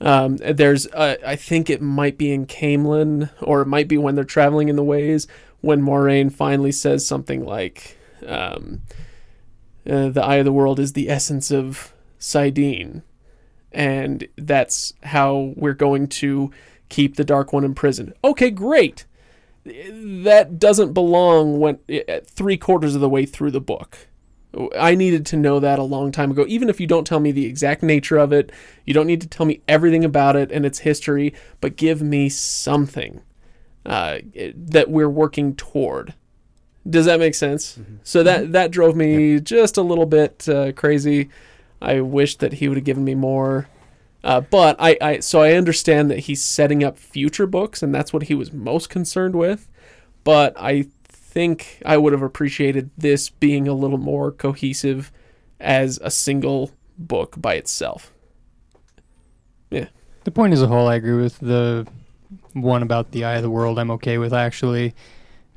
Um, 0.00 0.36
there's, 0.38 0.86
uh, 0.88 1.16
I 1.24 1.36
think 1.36 1.70
it 1.70 1.80
might 1.80 2.18
be 2.18 2.32
in 2.32 2.46
Caemlyn, 2.46 3.30
or 3.40 3.62
it 3.62 3.66
might 3.66 3.88
be 3.88 3.98
when 3.98 4.16
they're 4.16 4.24
traveling 4.24 4.68
in 4.68 4.76
the 4.76 4.84
ways, 4.84 5.26
when 5.60 5.80
Moiraine 5.80 6.32
finally 6.32 6.72
says 6.72 7.06
something 7.06 7.44
like, 7.44 7.96
um, 8.26 8.82
uh, 9.88 10.08
"The 10.08 10.22
eye 10.24 10.36
of 10.36 10.44
the 10.44 10.52
world 10.52 10.78
is 10.78 10.92
the 10.92 11.08
essence 11.08 11.50
of 11.50 11.94
saidin," 12.18 13.02
and 13.72 14.26
that's 14.36 14.92
how 15.02 15.52
we're 15.56 15.74
going 15.74 16.06
to 16.08 16.50
keep 16.88 17.16
the 17.16 17.24
Dark 17.24 17.52
One 17.52 17.64
in 17.64 17.74
prison. 17.74 18.12
Okay, 18.24 18.50
great. 18.50 19.04
That 19.64 20.58
doesn't 20.58 20.94
belong 20.94 21.58
when 21.60 21.78
at 22.08 22.26
three 22.26 22.56
quarters 22.56 22.94
of 22.94 23.00
the 23.00 23.08
way 23.08 23.26
through 23.26 23.50
the 23.50 23.60
book. 23.60 24.08
I 24.78 24.94
needed 24.94 25.26
to 25.26 25.36
know 25.36 25.60
that 25.60 25.78
a 25.78 25.82
long 25.82 26.10
time 26.10 26.30
ago. 26.30 26.44
Even 26.48 26.70
if 26.70 26.80
you 26.80 26.86
don't 26.86 27.06
tell 27.06 27.20
me 27.20 27.32
the 27.32 27.44
exact 27.44 27.82
nature 27.82 28.16
of 28.16 28.32
it, 28.32 28.50
you 28.86 28.94
don't 28.94 29.06
need 29.06 29.20
to 29.20 29.26
tell 29.26 29.44
me 29.44 29.60
everything 29.68 30.04
about 30.04 30.36
it 30.36 30.50
and 30.50 30.64
its 30.64 30.80
history, 30.80 31.34
but 31.60 31.76
give 31.76 32.00
me 32.00 32.30
something 32.30 33.20
uh, 33.84 34.18
eh, 34.34 34.52
that 34.56 34.90
we're 34.90 35.10
working 35.10 35.54
toward. 35.54 36.14
Does 36.88 37.04
that 37.04 37.18
make 37.18 37.34
sense? 37.34 37.76
Mm-hmm. 37.76 37.96
So 38.02 38.22
that 38.22 38.44
mm-hmm. 38.44 38.52
that 38.52 38.70
drove 38.70 38.96
me 38.96 39.40
just 39.40 39.76
a 39.76 39.82
little 39.82 40.06
bit 40.06 40.48
uh, 40.48 40.72
crazy. 40.72 41.28
I 41.80 42.00
wish 42.00 42.36
that 42.36 42.54
he 42.54 42.68
would 42.68 42.78
have 42.78 42.84
given 42.84 43.04
me 43.04 43.14
more. 43.14 43.68
Uh, 44.24 44.40
but 44.40 44.76
I, 44.78 44.96
I 45.00 45.20
so 45.20 45.42
I 45.42 45.52
understand 45.52 46.10
that 46.10 46.20
he's 46.20 46.42
setting 46.42 46.82
up 46.82 46.98
future 46.98 47.46
books, 47.46 47.82
and 47.82 47.94
that's 47.94 48.12
what 48.12 48.24
he 48.24 48.34
was 48.34 48.52
most 48.52 48.90
concerned 48.90 49.36
with. 49.36 49.68
But 50.24 50.54
I 50.56 50.86
think 51.04 51.80
I 51.86 51.96
would 51.96 52.12
have 52.12 52.22
appreciated 52.22 52.90
this 52.98 53.30
being 53.30 53.68
a 53.68 53.74
little 53.74 53.98
more 53.98 54.32
cohesive 54.32 55.12
as 55.60 55.98
a 56.02 56.10
single 56.10 56.72
book 56.98 57.36
by 57.40 57.54
itself. 57.54 58.12
Yeah. 59.70 59.86
The 60.24 60.30
point 60.30 60.52
as 60.52 60.62
a 60.62 60.66
whole, 60.66 60.88
I 60.88 60.96
agree 60.96 61.20
with 61.20 61.38
the 61.38 61.86
one 62.54 62.82
about 62.82 63.12
the 63.12 63.24
eye 63.24 63.36
of 63.36 63.42
the 63.42 63.50
world. 63.50 63.78
I'm 63.78 63.90
okay 63.92 64.18
with 64.18 64.32
actually, 64.32 64.94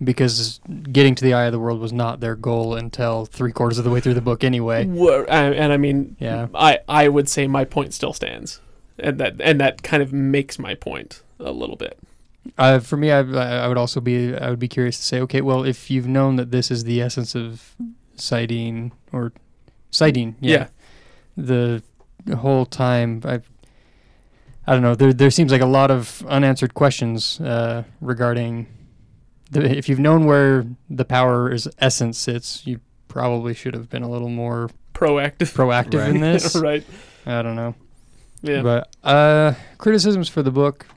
because 0.04 0.60
getting 0.92 1.16
to 1.16 1.24
the 1.24 1.34
eye 1.34 1.46
of 1.46 1.52
the 1.52 1.60
world 1.60 1.80
was 1.80 1.94
not 1.94 2.20
their 2.20 2.36
goal 2.36 2.76
until 2.76 3.26
three 3.26 3.52
quarters 3.52 3.78
of 3.78 3.84
the 3.84 3.92
way 3.92 4.00
through 4.00 4.16
the 4.16 4.22
book, 4.22 4.44
anyway. 4.44 4.86
Wha- 4.86 5.26
and 5.30 5.54
and 5.56 5.72
I 5.74 5.78
mean, 5.78 6.16
Yeah. 6.20 6.48
I 6.54 6.80
I 6.88 7.08
would 7.08 7.30
say 7.30 7.48
my 7.48 7.66
point 7.66 7.94
still 7.94 8.14
stands, 8.14 8.60
and 9.00 9.20
that 9.20 9.36
and 9.42 9.60
that 9.62 9.84
kind 9.84 10.02
of 10.02 10.12
makes 10.12 10.58
my 10.60 10.76
point 10.76 11.22
a 11.40 11.52
little 11.52 11.76
bit. 11.76 11.98
Uh, 12.58 12.80
for 12.80 12.98
me, 12.98 13.12
I, 13.12 13.20
I 13.20 13.68
would 13.68 13.78
also 13.78 14.02
be 14.02 14.36
I 14.36 14.50
would 14.50 14.58
be 14.60 14.68
curious 14.68 14.98
to 14.98 15.04
say, 15.04 15.20
okay, 15.22 15.42
well, 15.42 15.64
if 15.64 15.92
you've 15.92 16.08
known 16.08 16.38
that 16.38 16.50
this 16.52 16.72
is 16.72 16.84
the 16.86 17.00
essence 17.02 17.36
of 17.36 17.76
saidin 18.18 18.92
or 19.12 19.32
saidin, 19.92 20.34
yeah, 20.40 20.68
the 21.38 21.84
whole 22.38 22.66
time 22.66 23.22
I've 23.26 23.48
I 24.66 24.74
don't 24.74 24.82
know 24.82 24.96
there 24.96 25.14
there 25.14 25.30
seems 25.32 25.52
like 25.52 25.62
a 25.62 25.66
lot 25.68 25.92
of 25.92 26.24
unanswered 26.28 26.74
questions 26.74 27.40
uh, 27.42 27.84
regarding 28.00 28.68
the 29.52 29.78
if 29.78 29.88
you've 29.88 30.00
known 30.00 30.26
where 30.26 30.66
the 30.90 31.06
power 31.06 31.52
is 31.52 31.70
essence 31.78 32.18
sits, 32.18 32.66
you 32.66 32.80
probably 33.08 33.54
should 33.54 33.74
have 33.74 33.90
been 33.90 34.04
a 34.04 34.10
little 34.10 34.30
more 34.30 34.70
Proactive, 34.94 35.54
proactive 35.54 36.08
in 36.08 36.22
this. 36.22 36.56
right? 36.62 36.86
I 37.26 37.42
don't 37.42 37.56
know. 37.56 37.76
Yeah. 38.42 38.62
But 38.62 38.96
uh, 39.04 39.54
criticisms 39.78 40.30
for 40.30 40.42
the 40.42 40.52
book. 40.52 40.88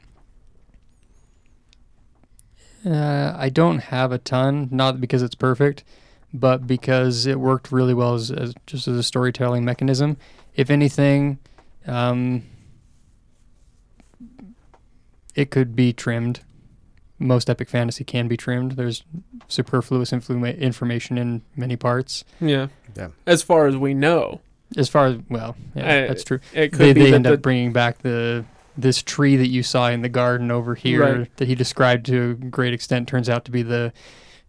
Uh, 2.86 3.34
I 3.36 3.48
don't 3.48 3.78
have 3.78 4.12
a 4.12 4.18
ton, 4.18 4.68
not 4.70 5.00
because 5.00 5.22
it's 5.22 5.34
perfect, 5.34 5.84
but 6.34 6.66
because 6.66 7.24
it 7.24 7.40
worked 7.40 7.72
really 7.72 7.94
well 7.94 8.14
as, 8.14 8.30
as 8.30 8.54
just 8.66 8.86
as 8.86 8.96
a 8.96 9.02
storytelling 9.02 9.64
mechanism. 9.64 10.18
If 10.54 10.70
anything, 10.70 11.38
um, 11.86 12.42
it 15.34 15.50
could 15.50 15.74
be 15.74 15.92
trimmed. 15.94 16.40
Most 17.18 17.48
epic 17.48 17.68
fantasy 17.68 18.02
can 18.04 18.26
be 18.28 18.36
trimmed. 18.36 18.72
There's 18.72 19.04
superfluous 19.48 20.10
influ- 20.10 20.58
information 20.58 21.16
in 21.16 21.42
many 21.56 21.76
parts. 21.76 22.24
yeah. 22.40 22.68
Yeah. 22.96 23.08
As 23.26 23.42
far 23.42 23.66
as 23.66 23.76
we 23.76 23.92
know, 23.94 24.40
As 24.76 24.88
far 24.88 25.06
as 25.06 25.18
well, 25.28 25.56
yeah, 25.74 25.82
Uh, 25.82 26.06
that's 26.08 26.22
true. 26.24 26.38
it 26.52 26.70
could 26.72 26.78
they, 26.80 26.92
be 26.92 27.00
they 27.04 27.10
that 27.10 27.14
end 27.16 27.24
the, 27.26 27.34
up 27.34 27.42
bringing 27.42 27.72
back 27.72 27.98
the 27.98 28.44
this 28.76 29.02
tree 29.02 29.36
that 29.36 29.48
you 29.48 29.62
saw 29.62 29.88
in 29.88 30.02
the 30.02 30.08
garden 30.08 30.50
over 30.50 30.74
here 30.74 31.18
Right. 31.18 31.36
that 31.36 31.46
he 31.48 31.54
described 31.54 32.06
to 32.06 32.38
a 32.42 32.44
great 32.46 32.72
extent 32.74 33.06
turns 33.08 33.28
out 33.28 33.44
to 33.44 33.50
be 33.52 33.62
the 33.62 33.92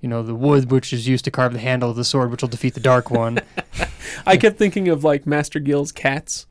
you 0.01 0.09
know 0.09 0.21
the 0.23 0.33
wood 0.35 0.71
which 0.71 0.91
is 0.93 1.07
used 1.07 1.25
to 1.25 1.31
carve 1.31 1.53
the 1.53 1.59
handle 1.59 1.89
of 1.91 1.95
the 1.95 2.03
sword 2.03 2.31
which 2.31 2.41
will 2.41 2.49
defeat 2.49 2.73
the 2.73 2.79
dark 2.79 3.09
one 3.11 3.39
I 4.25 4.37
kept 4.37 4.57
thinking 4.57 4.87
of 4.89 5.03
like 5.03 5.25
Master 5.27 5.59
Gill's 5.59 5.91
cats. 5.91 6.45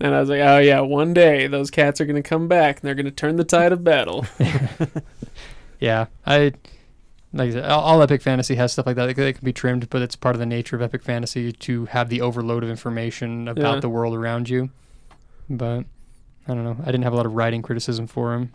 And 0.00 0.14
I 0.14 0.20
was 0.20 0.28
like, 0.30 0.40
oh 0.40 0.58
yeah, 0.58 0.80
one 0.80 1.14
day 1.14 1.46
those 1.46 1.70
cats 1.70 2.00
are 2.00 2.04
going 2.06 2.20
to 2.20 2.28
come 2.28 2.48
back 2.48 2.76
and 2.80 2.82
they're 2.88 2.94
going 2.94 3.04
to 3.06 3.10
turn 3.12 3.36
the 3.36 3.44
tide 3.44 3.72
of 3.72 3.84
battle. 3.84 4.26
yeah 5.82 6.06
i 6.26 6.52
like 7.34 7.48
I 7.48 7.52
said, 7.52 7.64
all, 7.64 7.82
all 7.82 8.02
epic 8.02 8.20
fantasy 8.22 8.54
has 8.56 8.72
stuff 8.72 8.86
like 8.86 8.96
that 8.96 9.08
it 9.08 9.14
can 9.14 9.44
be 9.44 9.52
trimmed 9.52 9.88
but 9.90 10.02
it's 10.02 10.16
part 10.16 10.34
of 10.34 10.38
the 10.40 10.46
nature 10.46 10.76
of 10.76 10.82
epic 10.82 11.02
fantasy 11.02 11.50
to 11.52 11.86
have 11.86 12.08
the 12.08 12.20
overload 12.20 12.62
of 12.62 12.70
information 12.70 13.48
about 13.48 13.74
Yeah. 13.74 13.80
the 13.80 13.88
world 13.88 14.14
around 14.14 14.48
you 14.48 14.70
but 15.48 15.84
i 16.46 16.54
don't 16.54 16.64
know 16.64 16.76
i 16.82 16.86
didn't 16.86 17.02
have 17.04 17.12
a 17.12 17.16
lot 17.16 17.26
of 17.26 17.32
writing 17.34 17.62
criticism 17.62 18.06
for 18.06 18.34
him 18.34 18.52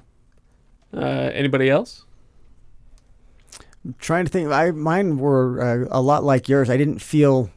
Uh, 0.93 1.29
anybody 1.33 1.69
else? 1.69 2.05
I'm 3.83 3.95
trying 3.99 4.25
to 4.25 4.31
think. 4.31 4.49
I 4.51 4.71
mine 4.71 5.17
were 5.17 5.61
uh, 5.61 5.87
a 5.91 6.01
lot 6.01 6.23
like 6.23 6.47
yours. 6.49 6.69
I 6.69 6.77
didn't 6.77 6.99
feel, 6.99 7.49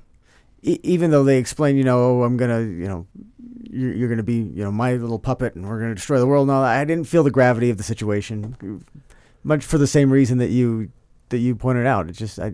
e- 0.63 0.81
even 0.83 1.11
though 1.13 1.23
they 1.25 1.39
explained, 1.39 1.79
you 1.79 1.85
know, 1.85 1.99
oh, 1.99 2.23
I'm 2.25 2.37
gonna, 2.37 2.61
you 2.63 2.87
know, 2.91 3.07
you're, 3.71 3.93
you're 3.95 4.09
gonna 4.09 4.23
be, 4.23 4.35
you 4.57 4.63
know, 4.65 4.73
my 4.73 4.95
little 4.95 5.19
puppet, 5.19 5.55
and 5.55 5.67
we're 5.69 5.79
gonna 5.81 5.95
destroy 5.95 6.19
the 6.19 6.27
world 6.27 6.49
and 6.49 6.51
all 6.55 6.63
that. 6.63 6.77
I 6.79 6.85
didn't 6.85 7.07
feel 7.07 7.23
the 7.23 7.31
gravity 7.31 7.71
of 7.71 7.77
the 7.79 7.83
situation, 7.85 8.85
much 9.43 9.65
for 9.65 9.79
the 9.79 9.87
same 9.87 10.13
reason 10.13 10.39
that 10.39 10.51
you 10.51 10.91
that 11.31 11.39
you 11.39 11.55
pointed 11.55 11.87
out. 11.87 12.09
It's 12.09 12.19
just, 12.19 12.39
I, 12.41 12.53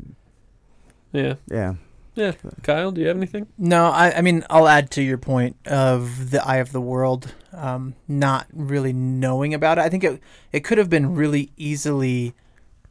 Yeah. 1.13 1.35
yeah, 1.51 1.75
Yeah. 2.15 2.33
Kyle, 2.63 2.93
do 2.93 3.01
you 3.01 3.09
have 3.09 3.17
anything? 3.17 3.47
No, 3.57 3.87
I, 3.87 4.19
I 4.19 4.21
mean, 4.21 4.45
I'll 4.51 4.69
add 4.69 4.91
to 4.93 5.03
your 5.03 5.17
point 5.19 5.57
of 5.67 6.31
the 6.31 6.47
eye 6.47 6.57
of 6.57 6.73
the 6.73 6.81
world, 6.81 7.33
um, 7.55 7.95
not 8.07 8.47
really 8.53 8.93
knowing 8.93 9.55
about 9.55 9.79
it. 9.79 9.81
I 9.83 9.89
think 9.89 10.05
it 10.05 10.21
it 10.53 10.61
could 10.61 10.77
have 10.79 10.91
been 10.91 11.15
really 11.15 11.53
easily 11.57 12.35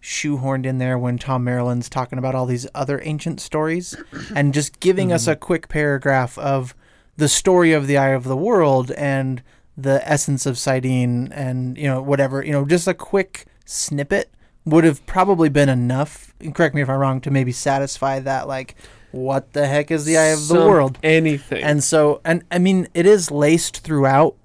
shoehorned 0.02 0.66
in 0.66 0.78
there 0.78 0.98
when 0.98 1.18
Thom 1.18 1.44
Merrilin's 1.44 1.90
talking 1.90 2.20
about 2.20 2.36
all 2.36 2.46
these 2.46 2.68
other 2.76 3.02
ancient 3.04 3.40
stories 3.42 3.96
and 4.36 4.54
just 4.54 4.80
giving 4.80 5.12
us 5.12 5.28
a 5.28 5.36
quick 5.36 5.68
paragraph 5.68 6.38
of 6.38 6.76
the 7.18 7.28
story 7.28 7.74
of 7.74 7.88
the 7.88 7.98
eye 7.98 8.10
of 8.10 8.24
the 8.24 8.36
world 8.36 8.92
and 8.92 9.42
the 9.78 10.08
essence 10.10 10.46
of 10.46 10.56
saidin 10.56 11.30
and 11.32 11.78
you 11.78 11.86
know 11.86 12.02
whatever 12.02 12.44
you 12.44 12.52
know 12.52 12.66
just 12.66 12.88
a 12.88 12.94
quick 12.94 13.46
snippet 13.66 14.30
would 14.66 14.84
have 14.84 15.06
probably 15.06 15.50
been 15.50 15.70
enough. 15.70 16.34
Correct 16.54 16.74
me 16.76 16.82
if 16.82 16.90
I'm 16.90 16.98
wrong 17.00 17.22
to 17.22 17.32
maybe 17.32 17.52
satisfy 17.52 18.20
that 18.20 18.48
like 18.48 18.76
what 19.12 19.54
the 19.54 19.68
heck 19.68 19.92
is 19.92 20.06
the 20.06 20.18
eye 20.18 20.26
of 20.28 20.40
the 20.40 20.46
Some- 20.56 20.68
world 20.68 20.98
Anything. 21.04 21.64
and 21.64 21.84
so, 21.84 22.20
and 22.26 22.44
I 22.52 22.60
mean, 22.60 22.88
it 22.94 23.06
is 23.06 23.32
laced 23.32 23.80
throughout 23.80 24.36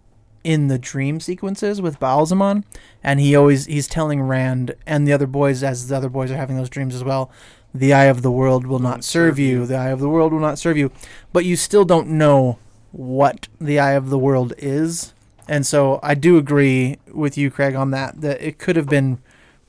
in 0.44 0.68
the 0.68 0.78
dream 0.78 1.20
sequences 1.20 1.82
with 1.82 1.98
Ba'alzamon, 2.00 2.64
and 3.02 3.20
he 3.20 3.34
always 3.36 3.66
he's 3.66 3.86
telling 3.88 4.22
Rand 4.22 4.74
and 4.86 5.06
the 5.06 5.12
other 5.12 5.26
boys 5.26 5.62
as 5.62 5.88
the 5.88 5.96
other 5.96 6.08
boys 6.08 6.30
are 6.30 6.36
having 6.36 6.56
those 6.56 6.70
dreams 6.70 6.94
as 6.94 7.02
well. 7.04 7.30
The 7.74 7.92
eye 7.92 8.04
of 8.06 8.22
the 8.22 8.30
world 8.30 8.66
will 8.66 8.78
not 8.78 9.04
serve 9.04 9.38
you. 9.38 9.66
The 9.66 9.76
eye 9.76 9.90
of 9.90 10.00
the 10.00 10.08
world 10.08 10.32
will 10.32 10.40
not 10.40 10.58
serve 10.58 10.76
you. 10.76 10.90
But 11.32 11.44
you 11.44 11.56
still 11.56 11.84
don't 11.84 12.08
know 12.08 12.58
what 12.90 13.48
the 13.60 13.78
eye 13.78 13.92
of 13.92 14.10
the 14.10 14.18
world 14.18 14.52
is, 14.58 15.14
and 15.50 15.66
so 15.66 15.98
I 16.02 16.14
do 16.14 16.38
agree 16.38 16.96
with 17.12 17.36
you, 17.36 17.50
Craig, 17.50 17.74
on 17.74 17.90
that. 17.90 18.20
That 18.22 18.40
it 18.40 18.58
could 18.58 18.76
have 18.76 18.86
been 18.86 19.18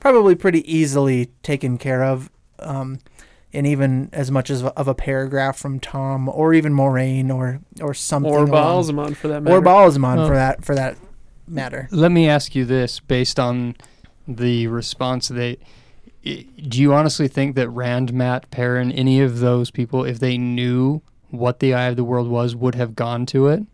probably 0.00 0.34
pretty 0.34 0.60
easily 0.72 1.26
taken 1.42 1.76
care 1.76 2.02
of. 2.04 2.30
Um, 2.58 3.00
and 3.52 3.66
even 3.66 4.08
as 4.14 4.30
much 4.30 4.48
as 4.48 4.62
of 4.62 4.88
a 4.88 4.94
paragraph 4.94 5.58
from 5.58 5.78
Thom, 5.78 6.28
or 6.28 6.54
even 6.54 6.72
Moiraine, 6.72 7.30
or 7.30 7.60
or 7.80 7.92
something, 7.92 8.32
or 8.32 8.44
along- 8.44 8.84
Ba'alzamon 8.84 9.14
for 9.16 9.28
that 9.28 9.42
matter. 9.42 9.56
or 9.56 9.60
Ba'alzamon 9.60 10.18
Oh. 10.20 10.26
for 10.28 10.34
that 10.34 10.64
for 10.64 10.74
that 10.74 10.96
matter. 11.46 11.88
Let 11.90 12.12
me 12.12 12.28
ask 12.28 12.54
you 12.54 12.64
this 12.64 13.00
based 13.00 13.38
on 13.38 13.74
the 14.26 14.68
response 14.68 15.28
they 15.28 15.58
do 16.24 16.80
you 16.80 16.94
honestly 16.94 17.26
think 17.26 17.56
that 17.56 17.68
Rand, 17.68 18.12
Mat, 18.14 18.48
Perrin, 18.52 18.92
any 18.92 19.20
of 19.20 19.40
those 19.40 19.72
people, 19.72 20.04
if 20.04 20.20
they 20.20 20.38
knew 20.38 21.02
what 21.30 21.58
the 21.58 21.74
Eye 21.74 21.86
of 21.88 21.96
the 21.96 22.04
World 22.04 22.28
was, 22.28 22.54
would 22.54 22.76
have 22.76 22.94
gone 22.94 23.26
to 23.26 23.48
it? 23.48 23.64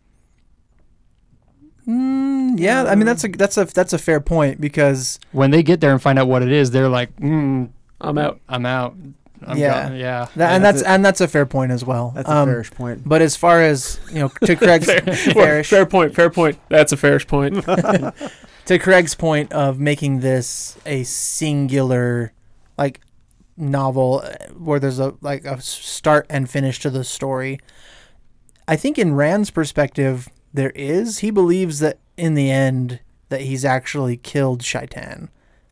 Mm, 1.89 2.59
yeah, 2.61 2.85
I 2.85 2.95
mean 2.95 3.07
that's 3.07 3.25
a 3.25 3.29
that's 3.29 3.57
a 3.57 3.65
that's 3.65 3.93
a 3.95 3.99
fair 3.99 4.21
point 4.21 4.61
because 4.61 5.19
When 5.33 5.51
they 5.51 5.63
get 5.63 5.81
there 5.81 5.91
and 5.93 6.03
find 6.03 6.19
out 6.19 6.29
what 6.29 6.43
it 6.43 6.53
is, 6.53 6.71
they're 6.71 6.89
like, 6.89 7.15
mm, 7.17 7.71
I'm 8.01 8.19
out. 8.19 8.41
I'm 8.49 8.67
out. 8.67 8.95
I'm 9.47 9.57
Yeah. 9.57 9.85
gone." 9.89 9.97
yeah. 9.97 10.27
that, 10.37 10.53
and 10.53 10.63
that's 10.65 10.79
that's 10.79 10.89
a- 10.89 10.91
and 10.91 11.05
that's 11.05 11.21
a 11.23 11.29
fair 11.29 11.47
point 11.47 11.73
as 11.73 11.85
well. 11.85 12.13
that's 12.15 12.29
a 12.29 12.33
Um, 12.37 12.49
fairish 12.49 12.71
point. 12.73 13.09
But 13.09 13.23
as 13.23 13.37
far 13.37 13.63
as 13.63 13.99
you 14.13 14.19
know, 14.21 14.29
to 14.45 14.55
Craig's 14.57 14.87
Fair, 14.87 15.01
fairish- 15.01 15.69
fair 15.69 15.87
point. 15.87 16.15
Fair 16.15 16.29
point. 16.29 16.59
That's 16.69 16.93
a 16.93 16.97
fairish 16.97 17.27
point. 17.27 17.65
to 18.67 18.79
Craig's 18.79 19.15
point 19.15 19.51
of 19.53 19.81
making 19.81 20.21
this 20.21 20.77
a 20.85 21.05
singular 21.05 22.33
like 22.77 23.01
novel 23.57 24.23
uh, 24.25 24.53
where 24.59 24.79
there's 24.79 24.99
a 25.01 25.15
like 25.23 25.45
a 25.47 25.59
start 25.63 26.27
and 26.29 26.51
finish 26.51 26.79
to 26.81 26.91
the 26.91 27.03
story 27.03 27.59
I 28.69 28.77
think 28.77 28.99
in 28.99 29.15
Rand's 29.15 29.51
perspective, 29.51 30.29
there 30.53 30.71
is. 30.71 31.19
He 31.19 31.31
believes 31.31 31.79
that 31.81 31.99
in 32.17 32.35
the 32.35 32.51
end 32.51 33.01
that 33.29 33.43
he's 33.43 33.65
actually 33.65 34.17
killed 34.17 34.63
Shai'tan. 34.63 35.29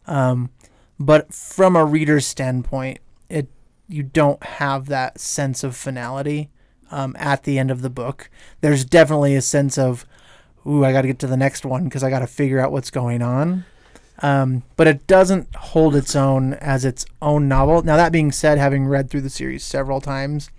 Um, 0.06 0.50
but 0.98 1.32
from 1.32 1.76
a 1.76 1.84
reader's 1.84 2.26
standpoint, 2.26 3.00
it 3.28 3.48
you 3.88 4.02
don't 4.02 4.42
have 4.42 4.86
that 4.86 5.20
sense 5.20 5.62
of 5.62 5.76
finality 5.76 6.50
um, 6.90 7.14
at 7.18 7.44
the 7.44 7.58
end 7.58 7.70
of 7.70 7.82
the 7.82 7.90
book. 7.90 8.30
There's 8.60 8.84
definitely 8.84 9.34
a 9.36 9.42
sense 9.42 9.78
of, 9.78 10.04
ooh, 10.66 10.84
I 10.84 10.92
got 10.92 11.02
to 11.02 11.08
get 11.08 11.18
to 11.20 11.26
the 11.26 11.36
next 11.36 11.64
one 11.64 11.84
because 11.84 12.02
I 12.02 12.10
got 12.10 12.20
to 12.20 12.26
figure 12.26 12.60
out 12.60 12.72
what's 12.72 12.90
going 12.90 13.22
on. 13.22 13.64
Um, 14.22 14.62
but 14.76 14.86
it 14.86 15.06
doesn't 15.06 15.54
hold 15.54 15.94
its 15.94 16.16
own 16.16 16.54
as 16.54 16.84
its 16.84 17.04
own 17.20 17.48
novel. 17.48 17.82
Now, 17.82 17.96
that 17.96 18.12
being 18.12 18.32
said, 18.32 18.58
having 18.58 18.86
read 18.86 19.10
through 19.10 19.20
the 19.20 19.30
series 19.30 19.62
several 19.62 20.00
times, 20.00 20.50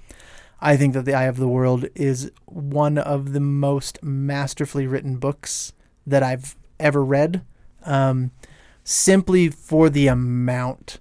I 0.59 0.75
think 0.77 0.93
that 0.93 1.05
The 1.05 1.13
Eye 1.13 1.25
of 1.25 1.37
the 1.37 1.47
World 1.47 1.85
is 1.95 2.31
one 2.45 2.97
of 2.97 3.33
the 3.33 3.39
most 3.39 4.01
masterfully 4.01 4.87
written 4.87 5.17
books 5.17 5.73
that 6.05 6.23
I've 6.23 6.55
ever 6.79 7.03
read, 7.03 7.43
um, 7.83 8.31
simply 8.83 9.49
for 9.49 9.89
the 9.89 10.07
amount 10.07 10.99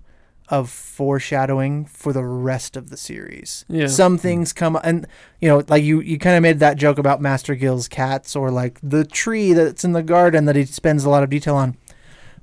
of 0.48 0.70
foreshadowing 0.70 1.84
for 1.86 2.12
the 2.12 2.24
rest 2.24 2.76
of 2.76 2.90
the 2.90 2.96
series. 2.96 3.64
Yeah. 3.68 3.88
Some 3.88 4.16
things 4.16 4.52
come 4.52 4.78
and 4.84 5.06
you 5.40 5.48
know, 5.48 5.64
like 5.68 5.82
you 5.82 6.00
you 6.00 6.18
kind 6.18 6.36
of 6.36 6.42
made 6.42 6.60
that 6.60 6.76
joke 6.76 6.98
about 6.98 7.20
Master 7.20 7.54
Gill's 7.54 7.88
cats 7.88 8.36
or 8.36 8.50
like 8.50 8.78
the 8.82 9.04
tree 9.04 9.52
that's 9.52 9.84
in 9.84 9.92
the 9.92 10.02
garden 10.02 10.44
that 10.44 10.54
he 10.54 10.64
spends 10.64 11.04
a 11.04 11.10
lot 11.10 11.22
of 11.22 11.30
detail 11.30 11.56
on. 11.56 11.76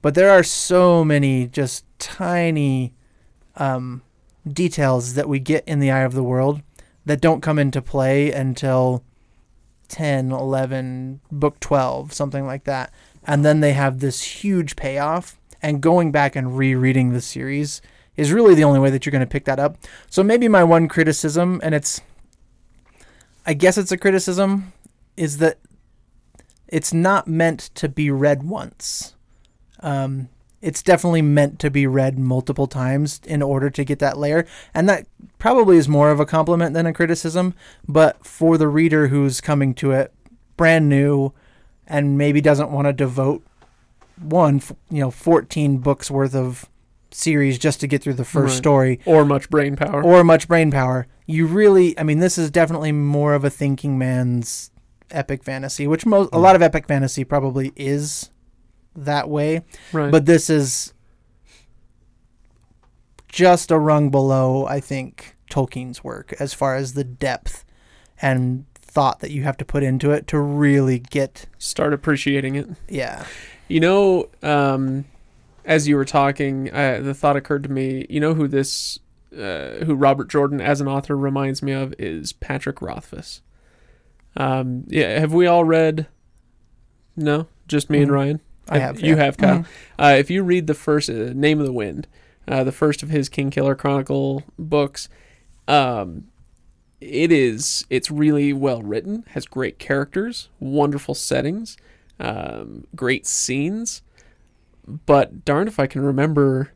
But 0.01 0.15
there 0.15 0.31
are 0.31 0.43
so 0.43 1.05
many 1.05 1.47
just 1.47 1.85
tiny 1.97 2.93
um, 3.55 4.01
details 4.45 5.13
that 5.13 5.29
we 5.29 5.39
get 5.39 5.65
in 5.65 5.79
the 5.79 5.91
Eye 5.91 6.01
of 6.01 6.13
the 6.13 6.23
World 6.23 6.61
that 7.05 7.21
don't 7.21 7.41
come 7.41 7.59
into 7.59 7.81
play 7.81 8.31
until 8.31 9.03
10, 9.89 10.31
11, 10.31 11.21
book 11.31 11.59
12, 11.59 12.13
something 12.13 12.45
like 12.45 12.63
that. 12.63 12.91
And 13.25 13.45
then 13.45 13.59
they 13.59 13.73
have 13.73 13.99
this 13.99 14.21
huge 14.23 14.75
payoff. 14.75 15.39
And 15.61 15.81
going 15.81 16.11
back 16.11 16.35
and 16.35 16.57
rereading 16.57 17.13
the 17.13 17.21
series 17.21 17.81
is 18.17 18.31
really 18.31 18.53
the 18.53 18.63
only 18.63 18.79
way 18.79 18.89
that 18.89 19.05
you're 19.05 19.11
going 19.11 19.21
to 19.21 19.27
pick 19.27 19.45
that 19.45 19.59
up. 19.59 19.77
So 20.09 20.23
maybe 20.23 20.47
my 20.47 20.63
one 20.63 20.87
criticism, 20.87 21.61
and 21.63 21.73
it's, 21.73 22.01
I 23.45 23.53
guess 23.53 23.77
it's 23.77 23.91
a 23.91 23.97
criticism, 23.97 24.73
is 25.15 25.37
that 25.37 25.59
it's 26.67 26.93
not 26.93 27.27
meant 27.27 27.69
to 27.75 27.87
be 27.87 28.09
read 28.11 28.43
once. 28.43 29.15
Um, 29.79 30.29
it's 30.63 30.81
definitely 30.81 31.21
meant 31.21 31.59
to 31.59 31.69
be 31.69 31.85
read 31.85 32.17
multiple 32.17 32.67
times 32.67 33.19
in 33.25 33.41
order 33.41 33.69
to 33.69 33.83
get 33.83 33.99
that 33.99 34.17
layer. 34.17 34.47
And 34.73 34.87
that 34.87 35.05
probably 35.37 35.77
is 35.77 35.89
more 35.89 36.09
of 36.09 36.21
a 36.21 36.25
compliment 36.25 36.73
than 36.73 36.85
a 36.85 36.93
criticism. 36.93 37.53
But 37.87 38.25
for 38.25 38.57
the 38.57 38.69
reader 38.69 39.09
who's 39.09 39.41
coming 39.41 39.73
to 39.75 39.91
it 39.91 40.13
brand 40.55 40.87
new 40.87 41.33
and 41.85 42.17
maybe 42.17 42.39
doesn't 42.39 42.71
want 42.71 42.87
to 42.87 42.93
devote 42.93 43.43
one, 44.21 44.61
you 44.89 45.01
know, 45.01 45.11
14 45.11 45.79
books 45.79 46.09
worth 46.09 46.33
of 46.33 46.69
series 47.11 47.59
just 47.59 47.81
to 47.81 47.87
get 47.87 48.01
through 48.01 48.13
the 48.13 48.25
first 48.25 48.53
Right. 48.53 48.57
story 48.57 48.99
or 49.05 49.25
much 49.25 49.49
brain 49.49 49.75
power. 49.75 50.01
or 50.01 50.23
much 50.23 50.47
brain 50.47 50.71
power, 50.71 51.07
you 51.25 51.45
really, 51.45 51.97
I 51.99 52.03
mean, 52.03 52.19
this 52.19 52.37
is 52.37 52.49
definitely 52.49 52.93
more 52.93 53.33
of 53.33 53.43
a 53.43 53.49
thinking 53.49 53.97
man's 53.97 54.71
epic 55.11 55.43
fantasy, 55.43 55.87
which 55.87 56.05
most, 56.05 56.29
a 56.29 56.37
mm. 56.37 56.41
lot 56.41 56.55
of 56.55 56.61
epic 56.61 56.87
fantasy 56.87 57.23
probably 57.23 57.73
is 57.75 58.29
that 58.95 59.29
way. 59.29 59.61
right. 59.91 60.11
But 60.11 60.25
this 60.25 60.49
is 60.49 60.93
just 63.27 63.71
a 63.71 63.79
rung 63.79 64.09
below, 64.09 64.65
I 64.65 64.79
think, 64.79 65.35
Tolkien's 65.49 66.03
work 66.03 66.33
as 66.39 66.53
far 66.53 66.75
as 66.75 66.93
the 66.93 67.03
depth 67.03 67.65
and 68.21 68.65
thought 68.75 69.19
that 69.21 69.31
you 69.31 69.43
have 69.43 69.57
to 69.57 69.65
put 69.65 69.81
into 69.83 70.11
it 70.11 70.27
to 70.27 70.39
really 70.39 70.99
get, 70.99 71.47
start 71.57 71.93
appreciating 71.93 72.55
it. 72.55 72.69
yeah. 72.87 73.25
You 73.67 73.79
know, 73.79 74.29
um, 74.43 75.05
as 75.65 75.87
you 75.87 75.95
were 75.95 76.05
talking, 76.05 76.71
uh, 76.71 76.99
the 77.01 77.13
thought 77.13 77.35
occurred 77.37 77.63
to 77.63 77.71
me. 77.71 78.05
You 78.09 78.19
know 78.19 78.33
who 78.35 78.47
this, 78.47 78.99
uh, 79.35 79.83
who 79.85 79.95
Robert 79.95 80.29
Jordan 80.29 80.61
as 80.61 80.79
an 80.81 80.87
author 80.87 81.17
reminds 81.17 81.63
me 81.63 81.71
of 81.71 81.95
is 81.97 82.33
Patrick 82.33 82.81
Rothfuss. 82.81 83.41
Um, 84.35 84.83
yeah, 84.87 85.17
have 85.19 85.33
we 85.33 85.47
all 85.47 85.63
read? 85.63 86.07
No, 87.15 87.47
just 87.67 87.89
me 87.89 88.01
and 88.01 88.11
Mhm. 88.11 88.13
Ryan. 88.13 88.41
I 88.69 88.79
have. 88.79 88.99
You 88.99 89.15
yeah. 89.15 89.23
have, 89.23 89.37
Kyle. 89.37 89.59
Mhm. 89.59 89.65
Uh, 89.99 90.15
if 90.17 90.29
you 90.29 90.43
read 90.43 90.67
the 90.67 90.73
first 90.73 91.09
uh, 91.09 91.31
Name 91.33 91.59
of 91.59 91.65
the 91.65 91.73
Wind, 91.73 92.07
uh, 92.47 92.63
the 92.63 92.71
first 92.71 93.03
of 93.03 93.09
his 93.09 93.29
Kingkiller 93.29 93.77
Chronicle 93.77 94.43
books, 94.57 95.09
um, 95.67 96.25
it 97.01 97.31
is 97.31 97.85
it's 97.89 98.09
really 98.09 98.53
well 98.53 98.81
written, 98.81 99.25
has 99.29 99.45
great 99.45 99.79
characters, 99.79 100.49
wonderful 100.59 101.15
settings, 101.15 101.77
um, 102.19 102.85
great 102.95 103.27
scenes. 103.27 104.01
But 105.05 105.45
darn 105.45 105.67
if 105.67 105.79
I 105.79 105.87
can 105.87 106.01
remember 106.01 106.71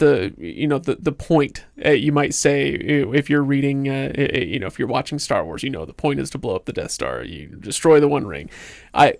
the 0.00 0.34
you 0.36 0.66
know 0.66 0.78
the 0.78 0.96
the 0.96 1.12
point 1.12 1.64
uh, 1.86 1.90
you 1.90 2.10
might 2.12 2.34
say 2.34 2.70
if 2.70 3.30
you're 3.30 3.44
reading 3.44 3.88
uh, 3.88 4.12
you 4.34 4.58
know 4.58 4.66
if 4.66 4.78
you're 4.78 4.88
watching 4.88 5.18
Star 5.20 5.44
Wars 5.44 5.62
you 5.62 5.70
know 5.70 5.84
the 5.84 5.92
point 5.94 6.18
is 6.18 6.28
to 6.30 6.38
blow 6.38 6.56
up 6.56 6.64
the 6.64 6.72
Death 6.72 6.90
Star 6.90 7.22
you 7.22 7.46
destroy 7.46 8.00
the 8.00 8.08
One 8.08 8.26
Ring 8.26 8.50
I 8.92 9.14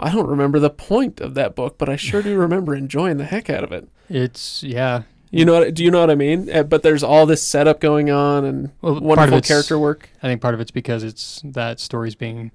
I 0.00 0.10
don't 0.10 0.26
remember 0.26 0.58
the 0.58 0.70
point 0.70 1.20
of 1.20 1.34
that 1.34 1.54
book 1.54 1.78
but 1.78 1.88
I 1.88 1.96
sure 1.96 2.20
do 2.22 2.36
remember 2.46 2.74
enjoying 2.74 3.16
the 3.18 3.24
heck 3.24 3.48
out 3.48 3.62
of 3.64 3.70
it 3.72 3.88
It's 4.10 4.62
yeah. 4.64 5.02
you 5.30 5.44
know 5.44 5.60
what, 5.60 5.74
do 5.74 5.84
you 5.84 5.90
know 5.90 6.00
what 6.00 6.10
I 6.10 6.16
mean 6.16 6.50
uh, 6.54 6.64
but 6.64 6.82
there's 6.82 7.02
all 7.04 7.24
this 7.26 7.42
setup 7.42 7.80
going 7.80 8.10
on 8.10 8.44
and 8.44 8.72
Well, 8.82 9.00
wonderful 9.00 9.40
character 9.40 9.78
work 9.78 10.10
I 10.22 10.26
think 10.26 10.40
part 10.40 10.54
of 10.54 10.60
it's 10.60 10.72
because 10.72 11.04
it's 11.04 11.40
that 11.44 11.78
story's 11.80 12.14
being. 12.16 12.50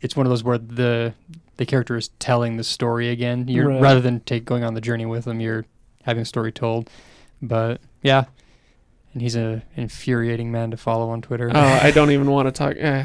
It's 0.00 0.14
one 0.14 0.26
of 0.26 0.30
those 0.30 0.44
where 0.44 0.58
the 0.58 1.14
the 1.56 1.64
character 1.64 1.96
is 1.96 2.08
telling 2.18 2.58
the 2.58 2.64
story 2.64 3.08
again. 3.08 3.48
You're 3.48 3.68
Right. 3.68 3.80
rather 3.80 4.00
than 4.02 4.20
take 4.20 4.44
going 4.44 4.62
on 4.62 4.74
the 4.74 4.80
journey 4.82 5.06
with 5.06 5.24
them. 5.24 5.40
You're 5.40 5.64
having 6.06 6.22
a 6.22 6.24
story 6.24 6.50
told. 6.52 6.88
But 7.42 7.82
yeah, 8.02 8.24
and 9.12 9.20
he's 9.20 9.36
a 9.36 9.62
infuriating 9.76 10.50
man 10.50 10.70
to 10.70 10.76
follow 10.76 11.10
on 11.10 11.20
Twitter. 11.22 11.50
oh 11.54 11.60
I 11.82 11.90
don't 11.90 12.10
even 12.10 12.30
want 12.30 12.48
to 12.48 12.52
talk 12.52 12.76
eh. 12.78 13.04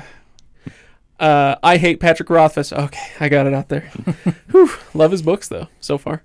uh, 1.20 1.56
I 1.62 1.78
hate 1.78 2.00
Patrick 2.00 2.30
Rothfuss 2.30 2.72
okay 2.72 3.12
I 3.20 3.30
got 3.30 3.48
it 3.48 3.54
out 3.54 3.70
there 3.70 3.82
Whew, 4.52 4.70
love 4.94 5.12
his 5.12 5.22
books 5.22 5.48
though 5.50 5.68
so 5.80 5.98
far 5.98 6.24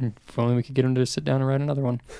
if 0.00 0.38
only 0.38 0.56
we 0.56 0.62
could 0.62 0.74
get 0.74 0.84
him 0.84 0.94
to 0.94 1.04
sit 1.06 1.24
down 1.24 1.36
and 1.36 1.46
write 1.48 1.60
another 1.60 1.82
one. 1.82 2.00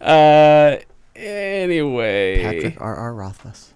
Uh, 0.00 0.76
anyway, 1.16 2.42
Patrick 2.42 2.80
R. 2.80 2.94
R. 2.96 3.14
Rothfuss. 3.14 3.74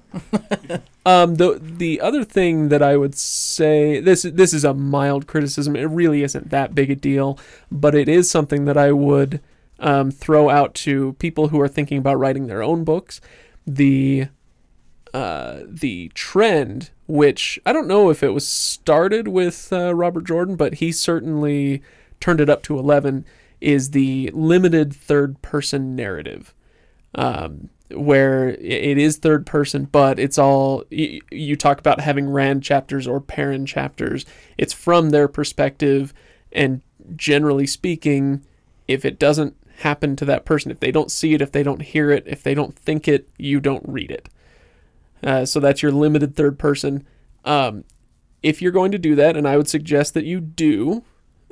Um, 1.07 1.37
the 1.37 1.59
the 1.61 2.01
other 2.01 2.25
thing 2.25 2.69
that 2.69 2.83
I 2.83 2.97
would 2.97 3.15
say 3.15 4.01
this 4.01 4.23
this 4.23 4.53
is 4.53 4.65
a 4.65 4.75
mild 4.75 5.27
criticism. 5.27 5.77
It 5.77 5.85
really 5.85 6.23
isn't 6.23 6.51
that 6.51 6.75
big 6.75 6.91
a 6.91 6.97
deal, 6.97 7.39
but 7.71 7.95
it 7.95 8.09
is 8.09 8.31
something 8.31 8.65
that 8.67 8.77
I 8.77 8.93
would 8.93 9.41
um, 9.79 10.11
throw 10.11 10.49
out 10.49 10.75
to 10.75 11.15
people 11.15 11.49
who 11.49 11.61
are 11.61 11.69
thinking 11.69 11.99
about 11.99 12.19
writing 12.19 12.47
their 12.47 12.63
own 12.63 12.85
books. 12.85 13.21
The 13.67 14.29
uh, 15.13 15.61
the 15.67 16.11
trend, 16.15 16.91
which 17.07 17.59
I 17.67 17.73
don't 17.73 17.89
know 17.89 18.11
if 18.11 18.23
it 18.23 18.31
was 18.31 18.47
started 18.47 19.29
with 19.29 19.73
uh, 19.73 19.95
Robert 19.95 20.25
Jordan, 20.25 20.57
but 20.57 20.75
he 20.75 20.93
certainly 20.93 21.83
turned 22.21 22.41
it 22.41 22.51
up 22.51 22.63
to 22.65 22.79
eleven. 22.79 23.25
Is 23.61 23.91
the 23.93 24.29
limited 24.35 24.93
third 24.93 25.41
person 25.41 25.95
narrative 25.95 26.53
um, 27.15 27.71
where 27.95 28.51
it 28.51 28.99
is 28.99 29.17
third 29.17 29.47
person, 29.47 29.85
but 29.85 30.19
it's 30.19 30.39
all 30.39 30.85
you, 30.91 31.57
talk 31.57 31.79
about 31.79 32.01
having 32.01 32.29
Rand 32.29 32.63
chapters 32.63 33.07
or 33.07 33.21
Perrin 33.21 33.67
chapters. 33.67 34.25
It's 34.59 34.73
from 34.73 35.11
their 35.11 35.29
perspective, 35.29 36.13
and 36.53 36.83
generally 37.17 37.67
speaking, 37.67 38.45
if 38.89 39.05
it 39.05 39.19
doesn't 39.19 39.57
happen 39.79 40.17
to 40.17 40.25
that 40.25 40.45
person, 40.45 40.71
if 40.71 40.81
they 40.81 40.91
don't 40.91 41.11
see 41.11 41.35
it, 41.35 41.43
if 41.43 41.53
they 41.53 41.63
don't 41.63 41.83
hear 41.83 42.11
it, 42.11 42.25
if 42.27 42.43
they 42.43 42.55
don't 42.55 42.77
think 42.77 43.09
it, 43.09 43.29
you 43.39 43.61
don't 43.61 43.85
read 43.87 44.11
it. 44.11 44.29
Uh, 45.23 45.45
so 45.45 45.61
that's 45.61 45.83
your 45.83 45.93
limited 45.93 46.35
third 46.35 46.59
person. 46.59 47.07
Um, 47.45 47.85
if 48.43 48.61
you're 48.61 48.73
going 48.73 48.93
to 48.93 48.99
do 48.99 49.15
that, 49.15 49.37
and 49.37 49.47
I 49.47 49.57
would 49.57 49.69
suggest 49.69 50.15
that 50.15 50.25
you 50.25 50.41
do, 50.41 51.05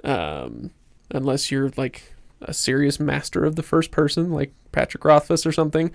um, 0.02 0.70
unless 1.10 1.50
you're 1.50 1.70
like 1.76 2.14
a 2.42 2.54
serious 2.54 2.98
master 2.98 3.44
of 3.44 3.56
the 3.56 3.62
first 3.62 3.90
person, 3.90 4.32
like 4.32 4.52
Patrick 4.72 5.04
Rothfuss 5.04 5.46
or 5.46 5.52
something. 5.52 5.92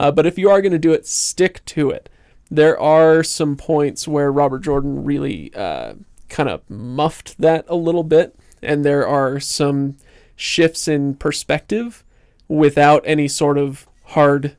Uh, 0.00 0.10
but 0.10 0.24
if 0.24 0.38
you 0.38 0.48
are 0.48 0.62
going 0.62 0.72
to 0.72 0.78
do 0.78 0.94
it, 0.94 1.06
stick 1.06 1.62
to 1.66 1.90
it. 1.90 2.08
There 2.50 2.80
are 2.80 3.22
some 3.22 3.54
points 3.54 4.08
where 4.08 4.32
Robert 4.32 4.60
Jordan 4.60 5.04
really 5.04 5.54
uh, 5.54 5.92
kind 6.30 6.48
of 6.48 6.62
muffed 6.70 7.36
that 7.38 7.66
a 7.68 7.76
little 7.76 8.02
bit, 8.02 8.34
and 8.62 8.82
there 8.82 9.06
are 9.06 9.38
some 9.38 9.98
shifts 10.34 10.88
in 10.88 11.16
perspective 11.16 12.02
without 12.48 13.02
any 13.04 13.28
sort 13.28 13.58
of 13.58 13.86
hard 14.04 14.56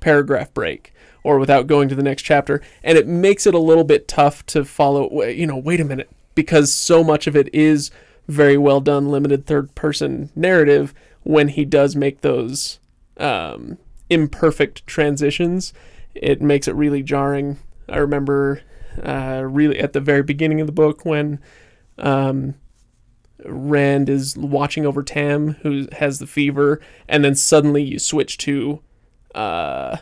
paragraph 0.00 0.54
break 0.54 0.94
or 1.22 1.38
without 1.38 1.66
going 1.66 1.86
to 1.90 1.94
the 1.94 2.02
next 2.02 2.22
chapter 2.22 2.62
and 2.82 2.96
it 2.96 3.06
makes 3.06 3.46
it 3.46 3.52
a 3.52 3.58
little 3.58 3.84
bit 3.84 4.08
tough 4.08 4.44
to 4.46 4.64
follow 4.64 5.22
you 5.24 5.46
know 5.46 5.58
wait 5.58 5.78
a 5.78 5.84
minute 5.84 6.08
because 6.34 6.72
so 6.72 7.04
much 7.04 7.26
of 7.26 7.36
it 7.36 7.54
is 7.54 7.90
very 8.26 8.56
well 8.56 8.80
done 8.80 9.10
limited 9.10 9.44
third 9.44 9.72
person 9.74 10.30
narrative 10.34 10.94
when 11.22 11.48
he 11.48 11.66
does 11.66 11.94
make 11.94 12.22
those 12.22 12.80
um, 13.18 13.76
imperfect 14.10 14.86
transitions 14.86 15.72
it 16.14 16.42
makes 16.42 16.68
it 16.68 16.74
really 16.74 17.02
jarring. 17.02 17.58
I 17.88 17.98
remember 17.98 18.62
uh, 19.02 19.42
really 19.44 19.78
at 19.78 19.92
the 19.92 20.00
very 20.00 20.22
beginning 20.22 20.60
of 20.60 20.66
the 20.66 20.72
book 20.72 21.04
when 21.04 21.40
um, 21.98 22.54
Rand 23.44 24.08
is 24.08 24.36
watching 24.36 24.86
over 24.86 25.02
Tam, 25.02 25.54
who 25.62 25.86
has 25.92 26.18
the 26.18 26.26
fever, 26.26 26.80
and 27.08 27.24
then 27.24 27.34
suddenly 27.34 27.82
you 27.82 27.98
switch 27.98 28.38
to, 28.38 28.80
uh, 29.34 29.98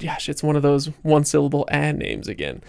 gosh, 0.00 0.28
it's 0.28 0.42
one 0.42 0.56
of 0.56 0.62
those 0.62 0.86
one 1.02 1.24
syllable 1.24 1.66
ad 1.70 1.98
names 1.98 2.28
again. 2.28 2.62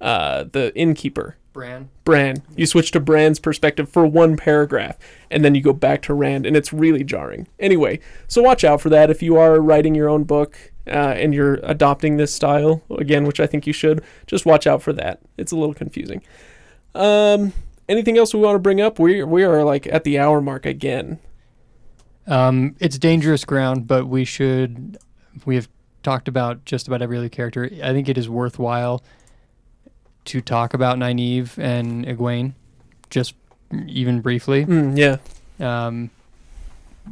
Uh, 0.00 0.44
the 0.44 0.76
innkeeper, 0.76 1.36
Bran. 1.56 1.88
Bran. 2.04 2.42
You 2.54 2.66
switch 2.66 2.90
to 2.90 3.00
Bran's 3.00 3.38
perspective 3.38 3.88
for 3.88 4.04
one 4.04 4.36
paragraph, 4.36 4.98
and 5.30 5.42
then 5.42 5.54
you 5.54 5.62
go 5.62 5.72
back 5.72 6.02
to 6.02 6.12
Rand, 6.12 6.44
and 6.44 6.54
it's 6.54 6.70
really 6.70 7.02
jarring. 7.02 7.48
Anyway, 7.58 7.98
so 8.28 8.42
watch 8.42 8.62
out 8.62 8.82
for 8.82 8.90
that 8.90 9.08
if 9.08 9.22
you 9.22 9.38
are 9.38 9.58
writing 9.58 9.94
your 9.94 10.10
own 10.10 10.24
book 10.24 10.70
uh, 10.86 11.14
and 11.16 11.32
you're 11.32 11.54
adopting 11.62 12.18
this 12.18 12.34
style 12.34 12.82
again, 12.98 13.24
which 13.24 13.40
I 13.40 13.46
think 13.46 13.66
you 13.66 13.72
should. 13.72 14.04
Just 14.26 14.44
watch 14.44 14.66
out 14.66 14.82
for 14.82 14.92
that. 14.92 15.20
It's 15.38 15.50
a 15.50 15.56
little 15.56 15.72
confusing. 15.72 16.22
Um, 16.94 17.54
anything 17.88 18.18
else 18.18 18.34
we 18.34 18.40
want 18.40 18.56
to 18.56 18.60
bring 18.60 18.82
up? 18.82 18.98
We 18.98 19.24
we 19.24 19.42
are 19.42 19.64
like 19.64 19.86
at 19.86 20.04
the 20.04 20.18
hour 20.18 20.42
mark 20.42 20.66
again. 20.66 21.20
Um, 22.26 22.76
it's 22.80 22.98
dangerous 22.98 23.46
ground, 23.46 23.86
but 23.86 24.08
we 24.08 24.26
should. 24.26 24.98
We 25.46 25.54
have 25.54 25.70
talked 26.02 26.28
about 26.28 26.66
just 26.66 26.86
about 26.86 27.00
every 27.00 27.16
other 27.16 27.30
character. 27.30 27.70
I 27.82 27.94
think 27.94 28.10
it 28.10 28.18
is 28.18 28.28
worthwhile 28.28 29.02
to 30.26 30.40
talk 30.40 30.74
about 30.74 30.98
Nynaeve 30.98 31.58
and 31.58 32.04
Egwene, 32.06 32.52
just 33.10 33.34
even 33.86 34.20
briefly. 34.20 34.64
Mm, 34.66 34.96
yeah, 34.98 35.16
Um, 35.86 36.10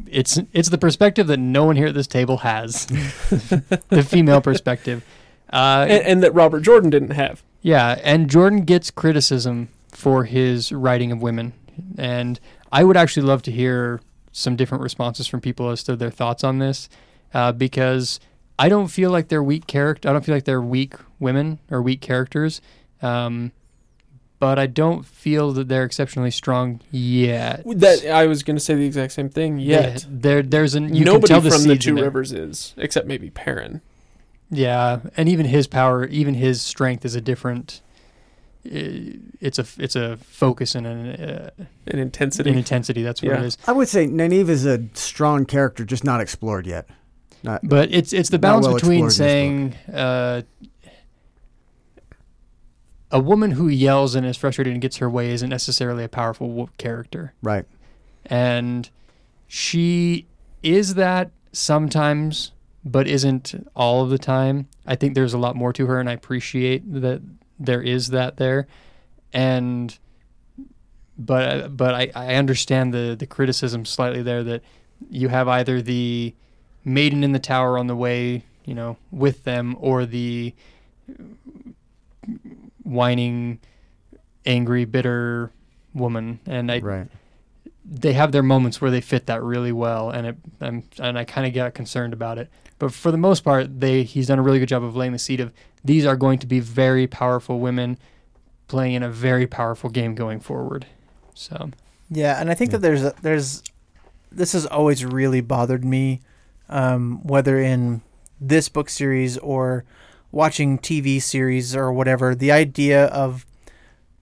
it's 0.09 0.39
it's 0.53 0.69
the 0.71 0.79
perspective 0.79 1.27
that 1.29 1.39
no 1.39 1.65
one 1.65 1.77
here 1.77 1.87
at 1.89 1.95
this 1.95 2.07
table 2.07 2.39
has, 2.39 2.87
the 3.89 4.07
female 4.09 4.41
perspective. 4.41 5.05
Uh, 5.53 5.87
and, 5.89 6.03
and 6.05 6.23
that 6.23 6.35
Robert 6.35 6.61
Jordan 6.63 6.91
didn't 6.91 7.11
have. 7.11 7.43
yeah, 7.63 8.01
and 8.03 8.29
Jordan 8.29 8.65
gets 8.65 8.91
criticism 8.91 9.69
for 9.89 10.25
his 10.25 10.73
writing 10.73 11.13
of 11.13 11.23
women, 11.23 11.53
and 11.97 12.41
I 12.73 12.83
would 12.83 12.97
actually 12.97 13.27
love 13.27 13.43
to 13.43 13.53
hear 13.53 14.01
some 14.33 14.57
different 14.57 14.83
responses 14.83 15.29
from 15.29 15.41
people 15.41 15.71
as 15.71 15.85
to 15.85 15.95
their 15.95 16.11
thoughts 16.11 16.43
on 16.43 16.59
this, 16.59 16.89
uh, 17.33 17.53
because 17.53 18.19
I 18.59 18.69
don't 18.69 18.89
feel 18.89 19.11
like 19.11 19.29
they're 19.29 19.45
weak 19.45 19.69
character. 19.69 20.09
I 20.09 20.13
don't 20.13 20.25
feel 20.25 20.35
like 20.35 20.45
they're 20.45 20.61
weak 20.61 20.95
women 21.21 21.61
or 21.71 21.81
weak 21.81 22.01
characters, 22.01 22.61
um, 23.03 23.53
but 24.39 24.59
I 24.59 24.67
don't 24.67 25.07
feel 25.07 25.53
that 25.53 25.69
they're 25.69 25.85
exceptionally 25.85 26.31
strong 26.31 26.81
yet. 26.91 27.63
That 27.67 28.05
I 28.07 28.27
was 28.27 28.43
going 28.43 28.57
to 28.57 28.61
say 28.63 28.75
the 28.75 28.85
exact 28.87 29.13
same 29.13 29.29
thing. 29.31 29.59
Yet 29.59 30.05
there, 30.09 30.43
there's 30.43 30.75
an 30.75 30.95
you 30.95 31.05
nobody 31.05 31.29
can 31.33 31.35
tell 31.35 31.41
the 31.41 31.51
from 31.51 31.63
the 31.63 31.75
seeds 31.75 31.85
two 31.85 31.95
rivers 31.97 32.33
is, 32.33 32.75
except 32.77 33.07
maybe 33.07 33.31
Perrin. 33.31 33.81
Yeah, 34.51 35.01
and 35.17 35.29
even 35.29 35.47
his 35.47 35.67
power, 35.67 36.07
even 36.07 36.35
his 36.35 36.61
strength 36.61 37.05
is 37.05 37.15
a 37.15 37.21
different. 37.21 37.81
It's 38.67 39.59
a 39.59 39.67
it's 39.79 39.95
a 39.97 40.17
focus 40.19 40.75
and 40.75 40.87
an, 40.87 41.07
uh, 41.09 41.51
in 41.87 41.99
intensity. 41.99 42.51
an 42.51 42.57
intensity. 42.57 43.03
That's 43.03 43.23
what 43.23 43.33
Yeah. 43.33 43.41
it 43.43 43.47
is. 43.47 43.59
I 43.67 43.73
would 43.73 43.89
say 43.89 44.07
Nynaeve 44.07 44.49
is 44.49 44.65
a 44.65 44.83
strong 44.95 45.45
character, 45.45 45.85
just 45.85 46.03
not 46.05 46.21
explored 46.21 46.67
yet. 46.67 46.87
Not, 47.43 47.61
But 47.63 47.93
it's 47.93 48.15
it's 48.15 48.31
the 48.31 48.39
balance 48.39 48.67
well 48.67 48.75
between 48.77 49.11
saying 49.11 49.75
uh, 49.93 50.43
a 53.15 53.21
woman 53.21 53.53
who 53.53 53.69
yells 53.69 54.17
and 54.17 54.27
is 54.27 54.37
frustrated 54.37 54.73
and 54.73 54.83
gets 54.83 54.97
her 54.97 55.09
way 55.09 55.31
isn't 55.31 55.49
necessarily 55.49 56.03
a 56.03 56.09
powerful 56.09 56.69
character. 56.77 57.33
right. 57.43 57.65
and 58.27 58.91
she 59.47 60.27
is 60.63 60.95
that 60.95 61.31
sometimes 61.53 62.51
but 62.85 63.07
isn't 63.07 63.55
all 63.77 64.03
of 64.03 64.11
the 64.11 64.19
time 64.19 64.67
i 64.87 64.97
think 64.97 65.15
there's 65.15 65.33
a 65.33 65.39
lot 65.39 65.55
more 65.55 65.73
to 65.73 65.87
her 65.87 66.01
and 66.01 66.11
i 66.11 66.13
appreciate 66.13 66.83
that 66.93 67.23
there 67.59 67.81
is 67.81 68.09
that 68.09 68.37
there 68.37 68.67
and 69.33 69.99
but 71.17 71.77
but 71.77 71.95
i, 71.95 72.11
I 72.15 72.35
understand 72.35 72.93
the 72.93 73.15
the 73.17 73.27
criticism 73.27 73.85
slightly 73.85 74.23
there 74.23 74.43
that 74.43 74.63
you 75.09 75.29
have 75.29 75.47
either 75.47 75.81
the 75.81 76.35
maiden 76.85 77.23
in 77.23 77.33
the 77.33 77.39
tower 77.39 77.79
on 77.79 77.87
the 77.87 77.97
way 77.97 78.43
you 78.65 78.75
know 78.75 78.97
with 79.13 79.45
them 79.45 79.77
or 79.79 80.05
the 80.05 80.53
whining 82.85 83.59
angry 84.47 84.85
bitter 84.85 85.51
woman 85.95 86.39
and 86.47 86.71
i 86.71 86.79
Right. 86.81 87.09
they 87.85 88.13
have 88.13 88.33
their 88.33 88.43
moments 88.43 88.81
where 88.81 88.91
they 88.91 89.01
fit 89.01 89.27
that 89.27 89.43
really 89.43 89.73
well, 89.73 90.11
and 90.11 90.27
it 90.29 90.37
I'm, 90.61 90.85
and 90.99 91.19
I 91.19 91.25
kind 91.25 91.47
of 91.47 91.53
got 91.53 91.75
concerned 91.75 92.13
about 92.13 92.39
it. 92.39 92.49
But 92.79 92.93
for 92.93 93.11
the 93.11 93.19
most 93.19 93.45
part, 93.45 93.81
they 93.81 94.03
he's 94.05 94.27
done 94.29 94.39
a 94.39 94.43
really 94.43 94.59
good 94.59 94.69
job 94.69 94.83
of 94.83 94.97
laying 94.97 95.13
the 95.13 95.19
seed 95.19 95.41
of 95.41 95.53
these 95.85 96.07
are 96.07 96.17
going 96.17 96.39
to 96.41 96.47
be 96.47 96.61
very 96.61 97.07
powerful 97.07 97.61
women 97.61 97.99
playing 98.69 98.95
in 98.95 99.03
a 99.03 99.11
very 99.11 99.47
powerful 99.47 99.91
game 99.91 100.15
going 100.15 100.41
forward. 100.41 100.87
So 101.35 101.71
Yeah, 102.11 102.41
and 102.41 102.51
I 102.51 102.55
think 102.55 102.71
that 102.71 102.79
there's 102.79 103.05
a, 103.05 103.15
there's 103.23 103.63
this 104.33 104.53
has 104.53 104.67
always 104.67 105.05
really 105.05 105.41
bothered 105.43 105.85
me, 105.85 106.21
um, 106.69 107.21
whether 107.23 107.61
in 107.61 108.01
this 108.41 108.69
book 108.69 108.89
series 108.91 109.37
or 109.39 109.85
watching 110.35 110.79
TV 110.79 111.21
series 111.23 111.75
or 111.77 111.93
whatever. 111.93 112.35
The 112.35 112.53
idea 112.53 113.07
of 113.07 113.47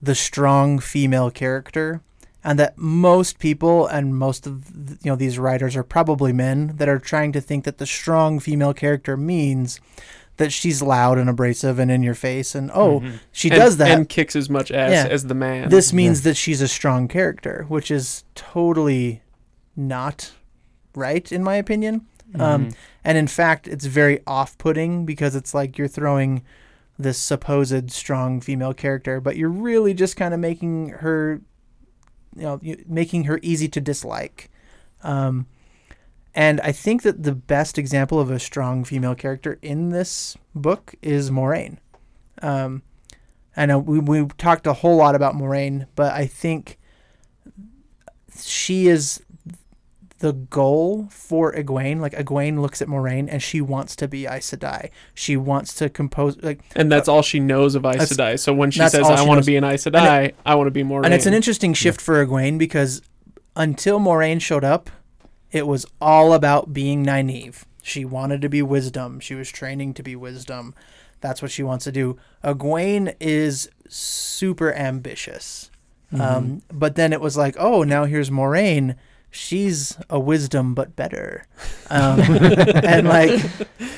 the 0.01 0.15
strong 0.15 0.79
female 0.79 1.31
character, 1.31 2.01
and 2.45 2.59
that 2.59 2.77
most 2.77 3.39
people 3.39 3.87
and 3.87 4.17
most 4.17 4.47
of 4.47 4.69
you 5.05 5.11
know 5.11 5.17
these 5.17 5.39
writers 5.39 5.77
are 5.77 5.85
probably 5.85 6.33
men 6.33 6.73
that 6.77 6.89
are 6.89 6.99
trying 6.99 7.33
to 7.33 7.41
think 7.41 7.65
that 7.65 7.79
the 7.79 7.87
strong 7.87 8.41
female 8.41 8.75
character 8.75 9.17
means 9.17 9.81
that 10.39 10.51
she's 10.53 10.81
loud 10.83 11.19
and 11.19 11.29
abrasive 11.29 11.79
and 11.79 11.91
in 11.91 12.03
your 12.03 12.15
face, 12.15 12.55
and 12.55 12.71
oh, 12.75 13.03
she 13.31 13.49
And- 13.51 13.59
does 13.59 13.77
that 13.77 13.91
and 13.91 14.09
kicks 14.09 14.35
as 14.35 14.49
much 14.51 14.73
ass 14.73 14.91
Yeah. 14.91 15.07
as 15.13 15.27
the 15.27 15.35
man. 15.35 15.69
this 15.69 15.93
means 15.93 16.23
that 16.23 16.37
she's 16.37 16.61
a 16.63 16.69
strong 16.69 17.07
character, 17.07 17.65
which 17.69 17.91
is 17.91 18.25
totally 18.35 19.23
not 19.77 20.33
right 20.95 21.31
in 21.31 21.45
my 21.45 21.55
opinion. 21.57 22.07
Um, 22.39 22.69
Mhm. 22.69 22.75
And 23.05 23.18
in 23.18 23.26
fact, 23.26 23.66
it's 23.66 23.86
very 23.86 24.20
off-putting 24.26 25.05
because 25.05 25.34
it's 25.34 25.55
like 25.55 25.76
you're 25.76 25.88
throwing 25.88 26.42
this 26.98 27.18
supposed 27.18 27.90
strong 27.90 28.40
female 28.40 28.74
character, 28.74 29.20
but 29.20 29.36
you're 29.36 29.48
really 29.48 29.94
just 29.94 30.16
kind 30.16 30.32
of 30.32 30.40
making 30.40 30.90
her, 30.90 31.40
you 32.36 32.42
know, 32.42 32.61
making 32.86 33.24
her 33.24 33.40
easy 33.42 33.68
to 33.68 33.80
dislike. 33.80 34.50
Um, 35.03 35.46
and 36.34 36.61
I 36.61 36.72
think 36.72 37.03
that 37.03 37.24
the 37.24 37.34
best 37.34 37.76
example 37.78 38.20
of 38.20 38.30
a 38.30 38.38
strong 38.38 38.84
female 38.84 39.14
character 39.14 39.59
in 39.62 39.90
this 39.90 40.36
book 40.55 40.94
is 41.03 41.30
Moiraine. 41.30 41.78
Um, 42.40 42.82
I 43.57 43.66
know 43.66 43.78
we 43.78 43.98
we 43.98 44.26
talked 44.38 44.66
a 44.66 44.72
whole 44.72 44.96
lot 44.96 45.14
about 45.14 45.34
Moiraine, 45.34 45.86
but 45.94 46.12
I 46.12 46.26
think 46.26 46.78
she 48.40 48.86
is 48.86 49.22
the 50.23 50.33
goal 50.33 51.09
for 51.11 51.53
Egwene. 51.53 52.01
Like 52.01 52.12
Egwene 52.12 52.61
looks 52.61 52.81
at 52.81 52.87
Moiraine 52.87 53.29
and 53.29 53.43
she 53.43 53.61
wants 53.61 53.97
to 53.97 54.07
be 54.07 54.25
Aes 54.25 54.53
Sedai. 54.53 54.91
She 55.14 55.37
wants 55.37 55.75
to 55.75 55.91
compose 55.91 56.41
like 56.43 56.61
and 56.77 56.91
that's 56.91 57.09
all 57.09 57.23
she 57.23 57.41
knows 57.41 57.75
of 57.75 57.85
Aes 57.85 58.12
Sedai. 58.12 58.39
So 58.39 58.55
when 58.55 58.70
she 58.70 58.79
says, 58.79 58.95
"I 58.95 59.16
she 59.16 59.27
want 59.27 59.39
knows. 59.39 59.47
to 59.47 59.51
be 59.51 59.57
an 59.57 59.64
Aes 59.64 59.85
Sedai," 59.85 60.33
I 60.47 60.55
want 60.55 60.68
to 60.68 60.70
be 60.70 60.85
more. 60.85 61.05
and 61.05 61.12
it's 61.12 61.27
an 61.27 61.35
interesting 61.35 61.75
shift 61.75 62.01
for 62.01 62.25
Egwene 62.25 62.57
because 62.57 63.03
until 63.57 63.99
Moiraine 63.99 64.41
showed 64.41 64.62
up, 64.62 64.91
it 65.51 65.66
was 65.66 65.85
all 66.01 66.35
about 66.35 66.73
being 66.73 67.05
Nynaeve. 67.05 67.64
She 67.83 68.05
wanted 68.05 68.41
to 68.43 68.49
be 68.49 68.62
wisdom. 68.62 69.18
She 69.18 69.35
was 69.35 69.51
training 69.51 69.95
to 69.95 70.05
be 70.05 70.14
wisdom. 70.14 70.73
That's 71.20 71.43
what 71.43 71.51
she 71.51 71.64
wants 71.64 71.85
to 71.87 71.93
do. 71.93 72.16
Egwene 72.45 73.16
is 73.18 73.68
super 73.89 74.73
ambitious. 74.73 75.68
Um, 76.18 76.61
but 76.70 76.95
then 76.95 77.12
it 77.12 77.20
was 77.23 77.37
like, 77.39 77.57
oh, 77.59 77.83
now 77.83 78.05
here's 78.05 78.29
Moiraine. 78.29 78.97
She's 79.35 79.97
a 80.11 80.20
wisdom, 80.20 80.74
but 80.74 80.95
better. 80.95 81.47
Um, 81.89 82.20
and 82.20 83.09
like, 83.09 83.41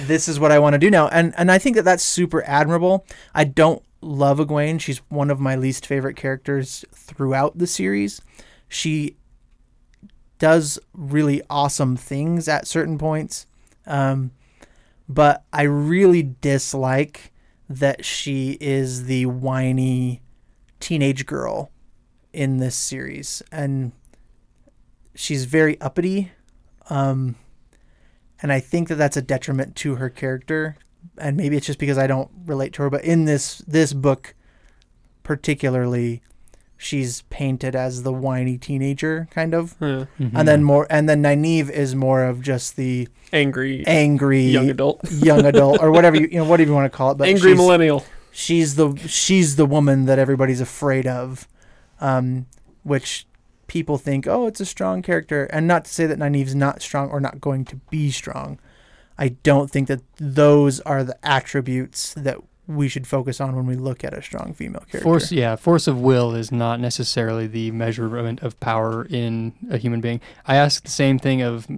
this 0.03 0.29
is 0.29 0.39
what 0.39 0.53
I 0.53 0.61
want 0.61 0.75
to 0.75 0.79
do 0.79 0.91
now. 0.91 1.09
And 1.09 1.35
and 1.37 1.51
I 1.51 1.59
think 1.59 1.75
that 1.77 1.83
that's 1.83 2.05
super 2.05 2.45
admirable. 2.45 3.05
I 3.35 3.43
don't 3.45 3.83
love 4.01 4.39
Egwene. 4.39 4.81
She's 4.81 4.99
one 5.09 5.31
of 5.31 5.41
my 5.41 5.57
least 5.57 5.87
favorite 5.87 6.15
characters 6.15 6.85
throughout 6.95 7.59
the 7.59 7.67
series. 7.67 8.23
She 8.69 9.17
does 10.39 10.79
really 10.93 11.43
awesome 11.51 11.97
things 11.97 12.49
at 12.49 12.69
certain 12.69 12.97
points. 12.97 13.47
Um, 13.87 14.31
but 15.09 15.45
I 15.53 15.63
really 15.63 16.23
dislike 16.41 17.33
that 17.69 18.05
she 18.05 18.57
is 18.61 19.07
the 19.07 19.27
whiny 19.27 20.23
teenage 20.81 21.27
girl 21.27 21.71
in 22.33 22.59
this 22.59 22.77
series. 22.77 23.43
And 23.51 23.93
she's 25.15 25.45
very 25.45 25.81
uppity. 25.81 26.33
Um, 26.91 27.37
and 28.43 28.53
I 28.53 28.61
think 28.61 28.89
that 28.89 28.97
that's 28.97 29.17
a 29.17 29.23
detriment 29.23 29.75
to 29.77 29.97
her 29.97 30.11
character. 30.11 30.77
And 31.19 31.37
maybe 31.37 31.57
it's 31.57 31.67
just 31.67 31.79
because 31.79 31.99
I 31.99 32.07
don't 32.07 32.31
relate 32.47 32.73
to 32.75 32.83
her. 32.83 32.91
But 32.91 33.05
in 33.05 33.25
this 33.25 33.59
this 33.67 33.93
book, 33.93 34.35
particularly, 35.23 36.23
she's 36.77 37.23
painted 37.23 37.75
as 37.75 38.03
the 38.03 38.13
whiny 38.13 38.59
teenager 38.59 39.29
kind 39.31 39.55
of. 39.55 39.75
Yeah. 39.81 40.07
Mhm. 40.21 40.33
And 40.35 40.49
then 40.49 40.63
more 40.65 40.87
and 40.91 41.09
then 41.09 41.23
Nynaeve 41.23 41.71
is 41.71 41.95
more 41.95 42.25
of 42.25 42.41
just 42.43 42.77
the 42.77 43.09
Angry 43.33 43.85
angry 43.87 44.43
young 44.43 44.71
adult. 44.71 45.01
young 45.11 45.45
adult 45.45 45.81
or 45.81 45.91
whatever 45.91 46.17
you, 46.17 46.29
you 46.31 46.39
know 46.39 46.45
whatever 46.45 46.69
you 46.71 46.75
want 46.75 46.91
to 46.91 46.97
call 46.97 47.11
it 47.13 47.17
but 47.19 47.27
Angry 47.29 47.51
she's, 47.51 47.57
millennial. 47.57 48.05
she's 48.31 48.77
the 48.77 48.95
she's 49.09 49.57
the 49.57 49.67
woman 49.67 50.05
that 50.07 50.19
everybody's 50.21 50.61
afraid 50.61 51.07
of 51.07 51.49
um 52.01 52.47
which 52.85 53.27
people 53.67 53.99
think 53.99 54.27
oh 54.27 54.47
it's 54.47 54.61
a 54.61 54.67
strong 54.67 55.03
character 55.03 55.45
and 55.47 55.67
not 55.67 55.85
to 55.85 55.93
say 55.93 56.07
that 56.07 56.19
Nynaeve's 56.19 56.55
not 56.55 56.83
strong 56.83 57.09
or 57.11 57.21
not 57.21 57.41
going 57.41 57.65
to 57.67 57.77
be 57.91 58.11
strong 58.11 58.59
I 59.19 59.29
don't 59.29 59.71
think 59.71 59.89
that 59.89 60.03
those 60.17 60.81
are 60.81 61.05
the 61.05 61.17
attributes 61.25 62.15
that 62.15 62.39
we 62.67 62.89
should 62.89 63.07
focus 63.07 63.41
on 63.41 63.55
when 63.55 63.67
we 63.67 63.77
look 63.77 64.03
at 64.05 64.15
a 64.15 64.23
strong 64.23 64.55
female 64.55 64.81
character 64.81 65.01
Force, 65.01 65.31
yeah, 65.31 65.55
force 65.57 65.87
of 65.87 66.01
will 66.01 66.35
is 66.35 66.51
not 66.51 66.81
necessarily 66.81 67.47
the 67.47 67.71
measurement 67.71 68.43
of 68.43 68.59
power 68.59 69.05
in 69.05 69.53
a 69.71 69.77
human 69.77 70.01
being. 70.01 70.21
I 70.47 70.57
ask 70.57 70.83
the 70.83 70.91
same 70.91 71.19
thing 71.19 71.43
of 71.43 71.69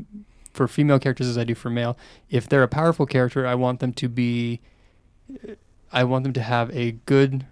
for 0.53 0.68
female 0.68 0.99
characters 0.99 1.26
as 1.26 1.37
I 1.37 1.45
do 1.45 1.55
for 1.55 1.70
male. 1.70 1.99
If 2.30 2.49
they're 2.49 2.62
a 2.62 2.68
powerful 2.68 3.05
character, 3.05 3.47
I 3.47 3.55
want 3.55 3.80
them 3.80 3.93
to 3.95 4.09
be, 4.09 4.61
I 5.93 6.05
want 6.05 6.22
them 6.22 6.32
to 6.32 6.43
have 6.43 6.74
a 6.74 6.93
good, 6.93 7.47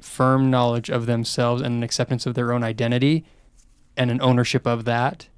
firm 0.00 0.50
knowledge 0.50 0.90
of 0.90 1.06
themselves 1.06 1.62
and 1.62 1.74
an 1.76 1.82
acceptance 1.82 2.26
of 2.26 2.34
their 2.34 2.52
own 2.52 2.62
identity, 2.62 3.24
and 3.96 4.10
an 4.10 4.20
ownership 4.20 4.66
of 4.66 4.84
that. 4.84 5.28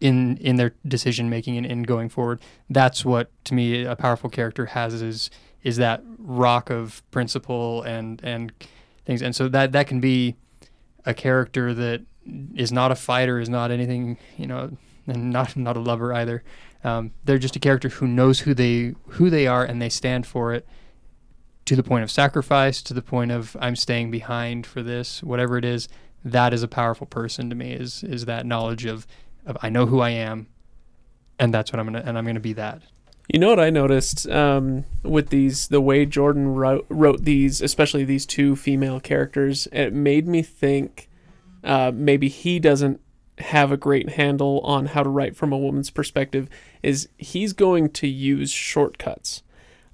In, 0.00 0.36
in 0.36 0.54
their 0.54 0.76
decision 0.86 1.28
making 1.28 1.56
and 1.56 1.66
in 1.66 1.82
going 1.82 2.08
forward, 2.08 2.40
that's 2.70 3.04
what 3.04 3.32
to 3.46 3.54
me 3.54 3.82
a 3.82 3.96
powerful 3.96 4.30
character 4.30 4.66
has 4.66 5.02
is 5.02 5.28
is 5.64 5.76
that 5.78 6.02
rock 6.18 6.70
of 6.70 7.02
principle 7.10 7.82
and 7.82 8.20
and 8.22 8.52
things 9.04 9.22
and 9.22 9.34
so 9.34 9.48
that 9.48 9.72
that 9.72 9.86
can 9.86 10.00
be 10.00 10.36
a 11.04 11.14
character 11.14 11.74
that 11.74 12.02
is 12.54 12.70
not 12.70 12.92
a 12.92 12.94
fighter 12.94 13.40
is 13.40 13.48
not 13.48 13.70
anything 13.70 14.18
you 14.36 14.46
know 14.46 14.70
and 15.06 15.30
not 15.30 15.56
not 15.56 15.76
a 15.76 15.80
lover 15.80 16.12
either 16.14 16.44
um, 16.84 17.10
they're 17.24 17.38
just 17.38 17.56
a 17.56 17.58
character 17.58 17.88
who 17.88 18.06
knows 18.06 18.40
who 18.40 18.54
they 18.54 18.94
who 19.08 19.30
they 19.30 19.46
are 19.46 19.64
and 19.64 19.80
they 19.80 19.88
stand 19.88 20.26
for 20.26 20.52
it 20.52 20.66
to 21.64 21.74
the 21.74 21.82
point 21.82 22.04
of 22.04 22.10
sacrifice 22.10 22.82
to 22.82 22.94
the 22.94 23.02
point 23.02 23.32
of 23.32 23.56
i'm 23.60 23.74
staying 23.74 24.10
behind 24.10 24.66
for 24.66 24.82
this 24.82 25.22
whatever 25.22 25.56
it 25.56 25.64
is 25.64 25.88
that 26.24 26.52
is 26.52 26.62
a 26.62 26.68
powerful 26.68 27.06
person 27.06 27.48
to 27.50 27.56
me 27.56 27.72
is 27.72 28.02
is 28.04 28.24
that 28.24 28.44
knowledge 28.46 28.84
of 28.84 29.06
of 29.46 29.56
i 29.62 29.68
know 29.68 29.86
who 29.86 30.00
i 30.00 30.10
am 30.10 30.46
and 31.38 31.52
that's 31.54 31.72
what 31.72 31.78
i'm 31.80 31.86
gonna 31.86 32.02
and 32.04 32.18
i'm 32.18 32.24
gonna 32.24 32.40
be 32.40 32.52
that 32.52 32.82
You 33.30 33.38
know 33.38 33.50
what 33.50 33.60
I 33.60 33.68
noticed 33.68 34.26
um, 34.30 34.86
with 35.02 35.28
these, 35.28 35.68
the 35.68 35.82
way 35.82 36.06
Jordan 36.06 36.54
wrote, 36.54 36.86
wrote 36.88 37.24
these, 37.24 37.60
especially 37.60 38.04
these 38.04 38.24
two 38.24 38.56
female 38.56 39.00
characters, 39.00 39.68
it 39.70 39.92
made 39.92 40.26
me 40.26 40.40
think 40.40 41.10
uh, 41.62 41.92
maybe 41.94 42.28
he 42.28 42.58
doesn't 42.58 43.02
have 43.36 43.70
a 43.70 43.76
great 43.76 44.10
handle 44.10 44.60
on 44.60 44.86
how 44.86 45.02
to 45.02 45.10
write 45.10 45.36
from 45.36 45.52
a 45.52 45.58
woman's 45.58 45.90
perspective. 45.90 46.48
Is 46.82 47.10
he's 47.18 47.52
going 47.52 47.90
to 47.90 48.08
use 48.08 48.50
shortcuts? 48.50 49.42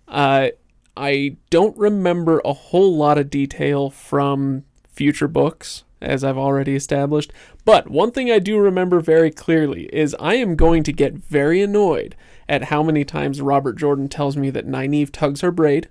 Uh, 0.07 0.51
I 0.97 1.37
don't 1.51 1.77
remember 1.77 2.41
a 2.45 2.53
whole 2.53 2.97
lot 2.97 3.19
of 3.19 3.31
detail 3.31 3.91
from 3.91 4.63
future 4.89 5.27
books, 5.27 5.83
as 6.05 6.23
I've 6.23 6.39
already 6.39 6.75
established. 6.75 7.33
But 7.65 7.91
one 7.91 8.11
thing 8.11 8.31
I 8.31 8.39
do 8.39 8.59
remember 8.59 9.01
very 9.01 9.31
clearly 9.31 9.85
is 9.93 10.17
I 10.21 10.35
am 10.35 10.57
going 10.57 10.83
to 10.85 10.93
get 10.93 11.15
very 11.15 11.63
annoyed 11.63 12.15
at 12.49 12.65
how 12.65 12.83
many 12.83 13.05
times 13.05 13.41
Robert 13.41 13.77
Jordan 13.77 14.09
tells 14.09 14.37
me 14.37 14.51
that 14.51 14.67
Nynaeve 14.67 15.11
tugs 15.11 15.41
her 15.41 15.51
braid, 15.51 15.89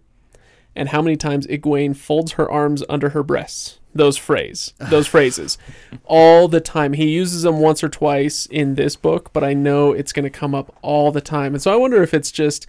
and 0.76 0.90
how 0.90 1.02
many 1.02 1.16
times 1.16 1.48
Egwene 1.48 1.96
folds 1.96 2.34
her 2.34 2.50
arms 2.50 2.84
under 2.90 3.10
her 3.10 3.24
breasts. 3.24 3.80
Those 3.96 4.18
phrase, 4.18 4.74
those 4.80 5.06
phrases, 5.06 5.60
all 6.06 6.48
the 6.48 6.62
time. 6.62 6.94
He 6.94 7.10
uses 7.10 7.44
them 7.44 7.60
once 7.60 7.84
or 7.84 7.90
twice 7.90 8.48
in 8.48 8.74
this 8.74 8.96
book, 8.96 9.32
but 9.34 9.44
I 9.44 9.54
know 9.54 9.92
it's 9.92 10.12
going 10.12 10.24
to 10.24 10.32
come 10.32 10.56
up 10.56 10.76
all 10.82 11.12
the 11.12 11.22
time. 11.22 11.54
And 11.54 11.62
so 11.62 11.72
I 11.72 11.76
wonder 11.76 12.02
if 12.02 12.14
it's 12.14 12.32
just 12.32 12.66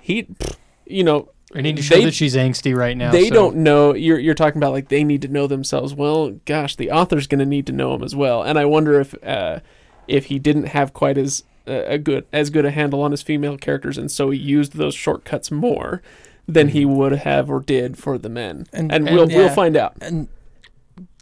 he, 0.00 0.28
you 0.86 1.02
know, 1.02 1.30
i 1.54 1.60
need 1.60 1.76
to 1.76 1.82
show 1.82 1.94
They- 1.96 2.04
that 2.04 2.14
she's 2.14 2.34
angsty 2.36 2.76
right 2.76 2.96
now 2.96 3.10
they 3.10 3.28
so- 3.28 3.34
don't 3.34 3.56
know 3.56 3.94
you're 3.94 4.18
you're 4.18 4.34
talking 4.34 4.58
about 4.58 4.72
like 4.72 4.88
they 4.88 5.02
need 5.04 5.22
to 5.22 5.28
know 5.28 5.46
themselves. 5.46 5.94
Well 5.94 6.32
gosh 6.44 6.76
the 6.76 6.90
author's 6.90 7.26
going 7.26 7.38
to 7.40 7.46
need 7.46 7.66
to 7.66 7.72
know 7.72 7.92
them 7.92 8.02
as 8.04 8.14
well. 8.14 8.42
And 8.42 8.58
i 8.58 8.64
wonder 8.64 9.00
if 9.00 9.14
uh 9.24 9.60
if 10.06 10.26
he 10.26 10.38
didn't 10.38 10.68
have 10.68 10.92
quite 10.92 11.16
as 11.18 11.44
uh, 11.66 11.82
a 11.86 11.98
good 11.98 12.26
as 12.32 12.50
good 12.50 12.64
a 12.64 12.70
handle 12.70 13.02
on 13.02 13.10
his 13.12 13.22
female 13.22 13.56
characters 13.58 13.96
and 13.98 14.10
so 14.10 14.30
he 14.30 14.38
used 14.38 14.74
those 14.76 14.94
shortcuts 14.94 15.50
more 15.50 16.02
than 16.46 16.68
he 16.68 16.84
would 16.84 17.12
have 17.12 17.50
or 17.50 17.60
did 17.60 17.98
for 17.98 18.16
the 18.16 18.28
men. 18.30 18.66
And, 18.72 18.90
And- 18.92 19.04
we'll 19.04 19.24
and- 19.24 19.32
we'll 19.32 19.50
find 19.50 19.76
out. 19.76 19.94
And 20.00 20.28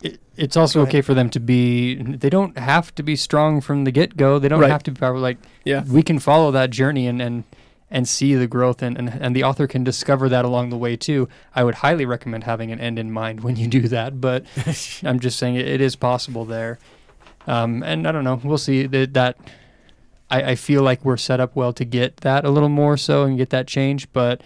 it, 0.03 0.21
it's 0.37 0.57
also 0.57 0.83
okay 0.83 1.01
for 1.03 1.15
them 1.15 1.31
to 1.31 1.41
be 1.41 1.95
they 1.97 2.31
don't 2.31 2.57
have 2.59 2.95
to 2.95 3.03
be 3.03 3.17
strong 3.17 3.61
from 3.61 3.85
the 3.85 3.91
get-go. 3.91 4.39
They 4.39 4.49
don't 4.49 4.61
Right. 4.61 4.71
have 4.71 4.83
to 4.85 4.91
be 4.91 4.99
powerful 5.01 5.21
like 5.21 5.39
yeah. 5.65 5.83
we 5.85 6.03
can 6.03 6.19
follow 6.19 6.51
that 6.53 6.71
journey 6.71 7.07
and 7.07 7.21
and 7.21 7.45
and 7.91 8.09
see 8.09 8.35
the 8.35 8.47
growth 8.47 8.83
and, 8.83 8.99
and 8.99 9.09
and 9.09 9.35
the 9.35 9.45
author 9.45 9.67
can 9.67 9.85
discover 9.85 10.29
that 10.29 10.45
along 10.45 10.71
the 10.71 10.77
way 10.77 10.97
too. 10.97 11.29
I 11.55 11.65
would 11.65 11.77
highly 11.77 12.05
recommend 12.05 12.45
having 12.45 12.73
an 12.73 12.81
end 12.81 12.99
in 12.99 13.13
mind 13.13 13.41
when 13.41 13.57
you 13.57 13.69
do 13.69 13.89
that 13.89 14.21
but 14.21 14.45
i'm 15.05 15.21
just 15.21 15.39
saying 15.39 15.57
it, 15.57 15.69
it 15.69 15.81
is 15.81 15.97
possible 15.97 16.45
there. 16.45 16.79
Um, 17.47 17.83
and 17.83 18.07
i 18.07 18.13
don't 18.13 18.25
know. 18.25 18.41
We'll 18.43 18.59
see. 18.59 18.87
That 18.87 19.15
that 19.15 19.39
I, 20.31 20.43
I 20.43 20.55
feel 20.57 20.83
like 20.83 21.05
we're 21.05 21.17
set 21.17 21.41
up 21.41 21.55
well 21.55 21.73
to 21.75 21.85
get 21.85 22.19
that 22.19 22.45
a 22.45 22.51
little 22.51 22.69
more 22.69 22.97
so 22.97 23.25
and 23.25 23.37
get 23.37 23.51
that 23.51 23.67
change 23.67 24.13
but 24.13 24.41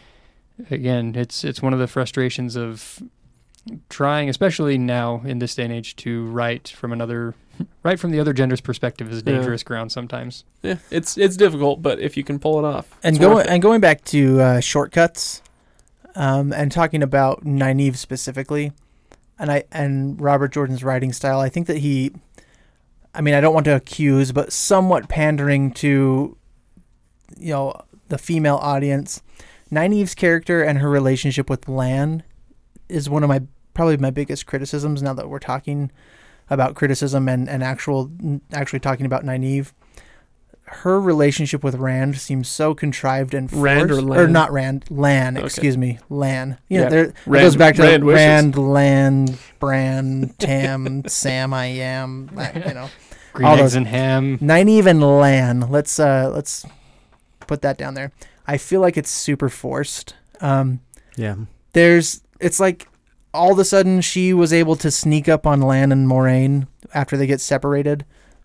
again 0.70 1.14
it's 1.16 1.45
it's 1.45 1.62
one 1.62 1.72
of 1.72 1.78
the 1.78 1.86
frustrations 1.86 2.57
of 2.57 3.03
trying 3.88 4.28
especially 4.28 4.76
now 4.78 5.22
in 5.24 5.38
this 5.38 5.55
day 5.55 5.64
and 5.64 5.72
age 5.72 5.97
to 5.97 6.26
write 6.26 6.68
from 6.68 6.93
another 6.93 7.34
right 7.82 7.98
from 7.98 8.10
the 8.10 8.20
other 8.20 8.32
gender's 8.34 8.60
perspective 8.60 9.10
is 9.10 9.22
Yeah. 9.24 9.34
dangerous 9.34 9.62
ground 9.62 9.90
sometimes 9.92 10.44
yeah 10.62 10.76
it's 10.90 11.16
it's 11.16 11.36
difficult 11.36 11.82
but 11.82 11.98
if 12.00 12.16
you 12.16 12.24
can 12.24 12.38
pull 12.38 12.58
it 12.58 12.64
off 12.64 12.86
and 13.02 13.16
it's 13.16 13.20
going 13.22 13.36
worth 13.36 13.46
it. 13.46 13.50
and 13.50 13.62
going 13.62 13.80
back 13.80 14.04
to 14.06 14.40
uh, 14.40 14.60
shortcuts, 14.60 15.42
um, 16.16 16.52
and 16.52 16.72
talking 16.72 17.02
about 17.02 17.44
Nynaeve 17.44 17.96
specifically, 17.96 18.72
and 19.38 19.50
I 19.50 19.64
and 19.70 20.20
Robert 20.20 20.52
Jordan's 20.52 20.82
writing 20.82 21.12
style, 21.12 21.38
I 21.40 21.48
think 21.48 21.66
that 21.68 21.78
he, 21.78 22.12
I 23.14 23.20
mean, 23.20 23.34
I 23.34 23.40
don't 23.40 23.54
want 23.54 23.64
to 23.66 23.76
accuse, 23.76 24.32
but 24.32 24.52
somewhat 24.52 25.08
pandering 25.08 25.70
to, 25.74 26.36
you 27.38 27.52
know, 27.52 27.80
the 28.08 28.18
female 28.18 28.56
audience. 28.56 29.22
Nynaeve's 29.70 30.16
character 30.16 30.62
and 30.64 30.80
her 30.80 30.90
relationship 30.90 31.48
with 31.48 31.68
Lan 31.68 32.24
is 32.88 33.08
one 33.08 33.22
of 33.22 33.28
my 33.28 33.42
probably 33.72 33.96
my 33.96 34.10
biggest 34.10 34.46
criticisms. 34.46 35.00
Now 35.02 35.14
that 35.14 35.28
we're 35.28 35.38
talking 35.38 35.92
about 36.51 36.74
criticism 36.74 37.28
and 37.28 37.48
and 37.48 37.62
actual 37.62 38.11
actually 38.53 38.80
talking 38.80 39.07
about 39.07 39.24
Nynaeve 39.24 39.72
her 40.72 41.01
relationship 41.01 41.64
with 41.64 41.74
Rand 41.74 42.16
seems 42.18 42.46
so 42.48 42.74
contrived 42.74 43.34
and 43.34 43.51
forced. 43.51 43.62
Rand 43.62 43.90
or 43.90 44.20
or 44.20 44.28
not 44.28 44.53
Rand, 44.53 44.84
Lan. 44.88 45.36
Okay. 45.36 45.44
Excuse 45.44 45.76
me, 45.76 45.98
Lan. 46.09 46.59
You 46.68 46.78
know, 46.78 46.82
Yeah. 46.84 46.88
there 46.90 47.05
it 47.07 47.14
goes 47.26 47.57
back 47.57 47.74
to 47.74 47.82
Rand 47.82 48.05
wishes. 48.05 48.18
Rand, 48.20 48.57
Lan, 48.57 49.38
Bran, 49.59 50.34
Tam, 50.38 51.03
Sam. 51.09 51.53
I 51.53 51.66
am. 51.66 52.30
You 52.55 52.74
know, 52.74 52.88
green 53.32 53.46
All 53.48 53.55
eggs 53.55 53.62
those- 53.62 53.74
and 53.74 53.88
ham 53.88 54.38
Nynaeve 54.38 54.86
and 54.86 55.01
Lan. 55.03 55.61
Let's 55.70 55.98
uh 55.98 56.30
let's 56.32 56.64
put 57.48 57.62
that 57.62 57.76
down 57.76 57.95
there. 57.95 58.12
I 58.46 58.57
feel 58.57 58.80
like 58.80 58.96
it's 58.96 59.11
super 59.11 59.49
forced. 59.49 60.14
Um, 60.41 60.80
Yeah. 61.16 61.34
there's 61.72 62.20
it's 62.38 62.61
like 62.61 62.87
all 63.32 63.52
of 63.52 63.58
a 63.58 63.64
sudden 63.64 64.00
she 64.00 64.32
was 64.32 64.52
able 64.52 64.76
to 64.76 64.90
sneak 64.90 65.28
up 65.28 65.46
on 65.46 65.61
Lan 65.61 65.92
and 65.92 66.08
Moiraine 66.08 66.66
after 66.92 67.16
they 67.16 67.26
get 67.26 67.40
separated, 67.40 68.04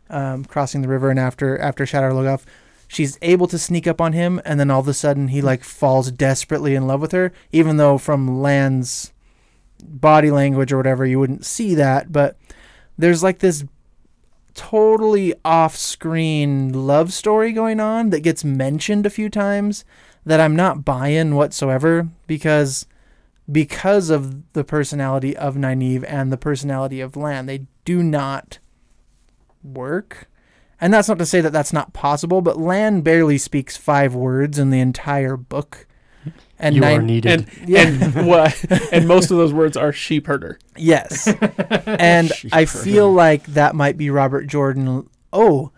um, 0.09 0.45
crossing 0.45 0.81
the 0.81 0.87
river 0.87 1.09
and 1.09 1.19
after 1.19 1.57
after 1.59 1.85
Shadar 1.85 2.11
Logoth. 2.11 2.43
She's 2.87 3.17
able 3.21 3.47
to 3.47 3.57
sneak 3.57 3.87
up 3.87 3.99
on 3.99 4.13
him, 4.13 4.39
and 4.45 4.59
then 4.59 4.69
all 4.69 4.79
of 4.79 4.87
a 4.87 4.93
sudden 4.93 5.29
he 5.29 5.41
like 5.41 5.63
falls 5.63 6.11
desperately 6.11 6.75
in 6.75 6.85
love 6.85 7.01
with 7.01 7.11
her, 7.13 7.33
even 7.51 7.77
though 7.77 7.97
from 7.97 8.41
Lan's 8.41 9.11
body 9.83 10.31
language 10.31 10.71
or 10.71 10.77
whatever 10.77 11.05
you 11.05 11.19
wouldn't 11.19 11.45
see 11.45 11.73
that. 11.75 12.11
But 12.11 12.37
there's 12.97 13.23
like 13.23 13.39
this 13.39 13.65
totally 14.53 15.33
off-screen 15.43 16.71
love 16.71 17.11
story 17.11 17.51
going 17.51 17.79
on 17.79 18.09
that 18.11 18.21
gets 18.21 18.45
mentioned 18.45 19.05
a 19.05 19.09
few 19.09 19.29
times 19.29 19.83
that 20.25 20.39
I'm 20.39 20.55
not 20.55 20.85
buying 20.85 21.35
whatsoever 21.35 22.07
because 22.25 22.87
because 23.51 24.09
of 24.09 24.53
the 24.53 24.63
personality 24.63 25.35
of 25.37 25.55
Nynaeve 25.55 26.03
and 26.07 26.31
the 26.31 26.37
personality 26.37 26.99
of 27.01 27.15
Lan, 27.15 27.45
they 27.45 27.67
do 27.83 28.01
not 28.01 28.59
work. 29.63 30.29
And 30.81 30.93
that's 30.93 31.07
not 31.07 31.19
to 31.19 31.25
say 31.25 31.41
that 31.41 31.53
that's 31.53 31.73
not 31.73 31.93
possible, 31.93 32.41
but 32.41 32.57
Lan 32.57 33.01
barely 33.01 33.37
speaks 33.37 33.77
five 33.77 34.13
words 34.13 34.59
in 34.59 34.71
the 34.71 34.79
entire 34.79 35.37
book. 35.37 35.87
And 36.57 36.75
you 36.75 36.83
are 36.83 37.01
needed 37.01 37.31
and 37.31 37.49
yeah, 37.69 37.81
and 37.81 38.27
what 38.27 38.65
and 38.91 39.07
most 39.07 39.29
of 39.29 39.37
those 39.37 39.53
words 39.53 39.77
are 39.77 39.91
sheep 39.91 40.25
herder 40.25 40.57
yes. 40.75 41.27
and 41.85 42.31
I 42.51 42.65
feel 42.65 43.11
like 43.11 43.45
that 43.47 43.75
might 43.75 43.95
be 43.97 44.09
Robert 44.09 44.47
Jordan. 44.47 45.07
Oh, 45.31 45.71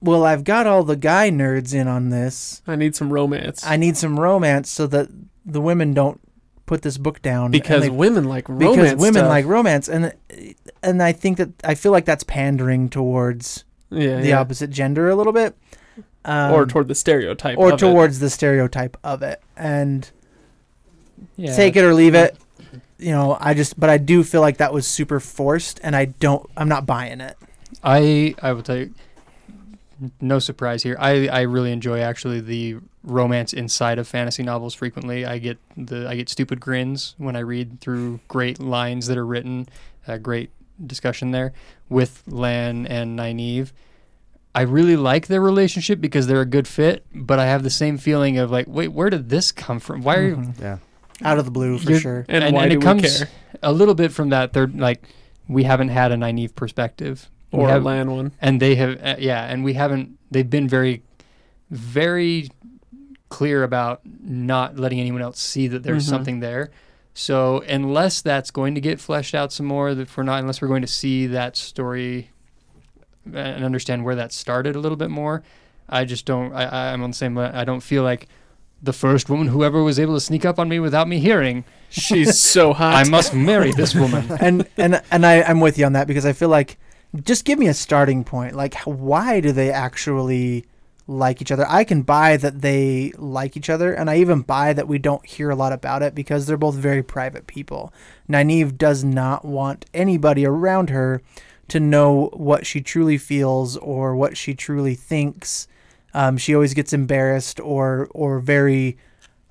well, 0.00 0.24
I've 0.24 0.44
got 0.44 0.66
all 0.66 0.84
the 0.84 0.96
guy 0.96 1.30
nerds 1.30 1.74
in 1.74 1.86
on 1.86 2.08
this. 2.08 2.62
i 2.66 2.76
need 2.76 2.96
some 2.96 3.12
romance 3.12 3.66
I 3.66 3.76
need 3.76 3.98
some 3.98 4.18
romance 4.18 4.70
so 4.70 4.86
that 4.86 5.08
the 5.44 5.60
women 5.60 5.92
don't 5.92 6.20
put 6.70 6.82
this 6.82 6.98
book 6.98 7.20
down 7.20 7.50
because 7.50 7.82
they- 7.82 7.90
women 7.90 8.22
like 8.26 8.48
romance. 8.48 8.76
because 8.76 8.94
women 8.94 9.14
stuff. 9.22 9.28
like 9.28 9.44
romance 9.44 9.88
and 9.88 10.14
and 10.84 11.02
I 11.02 11.10
think 11.10 11.38
that 11.38 11.48
I 11.64 11.74
feel 11.74 11.90
like 11.90 12.04
that's 12.04 12.22
pandering 12.22 12.88
towards 12.88 13.64
yeah, 13.90 14.20
the 14.20 14.28
yeah. 14.28 14.38
opposite 14.38 14.70
gender 14.70 15.10
a 15.10 15.16
little 15.16 15.32
bit, 15.32 15.56
um, 16.24 16.52
or 16.52 16.66
toward 16.66 16.86
the 16.86 16.94
stereotype, 16.94 17.58
or 17.58 17.70
of 17.70 17.74
it. 17.74 17.78
towards 17.78 18.20
the 18.20 18.30
stereotype 18.30 18.96
of 19.02 19.20
it, 19.24 19.42
and 19.56 20.08
Yeah. 21.36 21.56
take 21.56 21.74
it 21.74 21.82
or 21.82 21.92
leave 21.92 22.14
it. 22.14 22.36
You 22.98 23.10
know, 23.10 23.36
I 23.40 23.52
just 23.54 23.80
but 23.80 23.90
I 23.90 23.98
do 23.98 24.22
feel 24.22 24.40
like 24.40 24.58
that 24.58 24.72
was 24.72 24.86
super 24.86 25.18
forced, 25.18 25.80
and 25.82 25.96
I 25.96 26.04
don't. 26.04 26.48
I'm 26.56 26.68
not 26.68 26.86
buying 26.86 27.20
it. 27.20 27.36
I 27.82 28.36
I 28.40 28.52
will 28.52 28.62
tell 28.62 28.76
you, 28.76 28.94
no 30.20 30.38
surprise 30.38 30.82
here. 30.82 30.96
I 30.98 31.28
I 31.28 31.40
really 31.42 31.72
enjoy 31.72 32.00
actually 32.00 32.40
the 32.40 32.76
romance 33.02 33.52
inside 33.52 33.98
of 33.98 34.06
fantasy 34.08 34.42
novels. 34.42 34.74
Frequently, 34.74 35.24
I 35.26 35.38
get 35.38 35.58
the 35.76 36.08
I 36.08 36.16
get 36.16 36.28
stupid 36.28 36.60
grins 36.60 37.14
when 37.18 37.36
I 37.36 37.40
read 37.40 37.80
through 37.80 38.20
great 38.28 38.60
lines 38.60 39.06
that 39.08 39.16
are 39.18 39.26
written, 39.26 39.68
uh, 40.06 40.18
great 40.18 40.50
discussion 40.84 41.30
there 41.30 41.52
with 41.88 42.22
Lan 42.26 42.86
and 42.86 43.18
Nynaeve. 43.18 43.72
I 44.54 44.62
really 44.62 44.96
like 44.96 45.26
their 45.28 45.40
relationship 45.40 46.00
because 46.00 46.26
they're 46.26 46.40
a 46.40 46.46
good 46.46 46.66
fit, 46.66 47.04
but 47.14 47.38
I 47.38 47.46
have 47.46 47.62
the 47.62 47.70
same 47.70 47.98
feeling 47.98 48.38
of 48.38 48.50
like, 48.50 48.66
wait, 48.68 48.88
where 48.88 49.08
did 49.10 49.28
this 49.28 49.52
come 49.52 49.78
from? 49.78 50.02
Why 50.02 50.16
are 50.16 50.26
you? 50.26 50.36
Mhm. 50.36 50.60
Yeah. 50.60 50.78
Out 51.22 51.38
of 51.38 51.44
the 51.44 51.50
blue 51.52 51.78
for 51.78 51.90
You're- 51.90 52.00
sure. 52.00 52.26
And, 52.28 52.42
And- 52.42 52.54
why 52.56 52.62
and 52.64 52.70
do 52.70 52.74
it 52.76 52.78
we 52.78 52.84
comes- 52.84 53.18
care? 53.18 53.28
A 53.62 53.72
little 53.72 53.94
bit 53.94 54.10
from 54.10 54.30
that, 54.30 54.52
they're 54.52 54.66
like, 54.66 55.04
we 55.46 55.64
haven't 55.64 55.90
had 55.90 56.10
a 56.12 56.16
Nynaeve 56.16 56.54
perspective. 56.56 57.28
We 57.52 57.58
Or 57.60 57.70
a 57.70 57.78
Lan 57.80 58.10
one. 58.12 58.32
and 58.40 58.60
they 58.60 58.74
have 58.76 59.00
uh, 59.02 59.16
yeah 59.18 59.44
and 59.44 59.64
we 59.64 59.72
haven't 59.74 60.16
they've 60.30 60.48
been 60.48 60.68
very 60.68 61.02
very 61.70 62.48
clear 63.28 63.62
about 63.62 64.00
not 64.22 64.76
letting 64.78 65.00
anyone 65.00 65.22
else 65.22 65.38
see 65.40 65.66
that 65.68 65.82
there's 65.82 66.06
Mhm. 66.06 66.10
something 66.10 66.40
there 66.40 66.70
so 67.14 67.60
unless 67.68 68.22
that's 68.22 68.50
going 68.50 68.74
to 68.74 68.80
get 68.80 69.00
fleshed 69.00 69.34
out 69.34 69.52
some 69.52 69.66
more 69.66 69.90
if 69.90 70.16
we're 70.16 70.22
not 70.24 70.40
unless 70.40 70.60
we're 70.62 70.68
going 70.68 70.82
to 70.82 70.88
see 70.88 71.26
that 71.26 71.56
story 71.56 72.30
and 73.32 73.64
understand 73.64 74.04
where 74.04 74.14
that 74.16 74.32
started 74.32 74.74
a 74.74 74.78
little 74.80 74.96
bit 74.96 75.10
more 75.10 75.42
i 75.88 76.04
just 76.04 76.24
don't 76.26 76.52
i 76.52 76.64
I- 76.64 76.92
i'm 76.92 77.02
on 77.02 77.10
the 77.10 77.16
same 77.16 77.36
i 77.38 77.64
don't 77.64 77.80
feel 77.82 78.02
like 78.02 78.26
the 78.82 78.92
first 78.92 79.28
woman 79.28 79.48
whoever 79.48 79.82
was 79.82 79.98
able 80.00 80.14
to 80.14 80.20
sneak 80.20 80.44
up 80.44 80.58
on 80.58 80.68
me 80.68 80.78
without 80.80 81.06
me 81.06 81.18
hearing 81.18 81.64
She's 81.90 82.38
so 82.40 82.72
hot. 82.80 82.94
i 82.94 83.08
must 83.08 83.34
marry 83.34 83.72
this 83.72 83.94
woman 83.94 84.24
and 84.40 84.66
and 84.76 85.02
and 85.10 85.26
I, 85.26 85.42
I'm 85.42 85.60
with 85.60 85.78
you 85.78 85.84
on 85.86 85.92
that 85.92 86.06
because 86.06 86.24
I 86.24 86.32
feel 86.32 86.48
like 86.48 86.78
just 87.22 87.44
give 87.44 87.58
me 87.58 87.66
a 87.66 87.74
starting 87.74 88.24
point. 88.24 88.54
Like, 88.54 88.74
why 88.84 89.40
do 89.40 89.52
they 89.52 89.70
actually 89.70 90.66
like 91.06 91.42
each 91.42 91.50
other? 91.50 91.66
I 91.68 91.84
can 91.84 92.02
buy 92.02 92.36
that 92.36 92.60
they 92.60 93.12
like 93.16 93.56
each 93.56 93.70
other, 93.70 93.92
and 93.92 94.08
I 94.08 94.18
even 94.18 94.42
buy 94.42 94.72
that 94.72 94.88
we 94.88 94.98
don't 94.98 95.26
hear 95.26 95.50
a 95.50 95.56
lot 95.56 95.72
about 95.72 96.02
it 96.02 96.14
because 96.14 96.46
they're 96.46 96.56
both 96.56 96.76
very 96.76 97.02
private 97.02 97.46
people. 97.46 97.92
Nynaeve 98.28 98.78
does 98.78 99.02
not 99.02 99.44
want 99.44 99.86
anybody 99.92 100.46
around 100.46 100.90
her 100.90 101.22
to 101.68 101.80
know 101.80 102.30
what 102.32 102.66
she 102.66 102.80
truly 102.80 103.18
feels 103.18 103.76
or 103.76 104.14
what 104.14 104.36
she 104.36 104.54
truly 104.54 104.94
thinks. 104.94 105.66
Um, 106.12 106.36
she 106.36 106.54
always 106.54 106.74
gets 106.74 106.92
embarrassed 106.92 107.60
or 107.60 108.08
or 108.10 108.40
very 108.40 108.98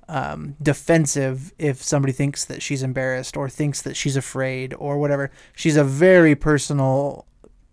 um, 0.08 0.56
defensive 0.60 1.52
if 1.58 1.82
somebody 1.82 2.12
thinks 2.12 2.44
that 2.44 2.62
she's 2.62 2.82
embarrassed 2.82 3.36
or 3.36 3.48
thinks 3.48 3.80
that 3.82 3.96
she's 3.96 4.16
afraid 4.16 4.74
or 4.74 4.98
whatever. 4.98 5.30
She's 5.54 5.76
a 5.76 5.84
very 5.84 6.34
personal 6.34 7.26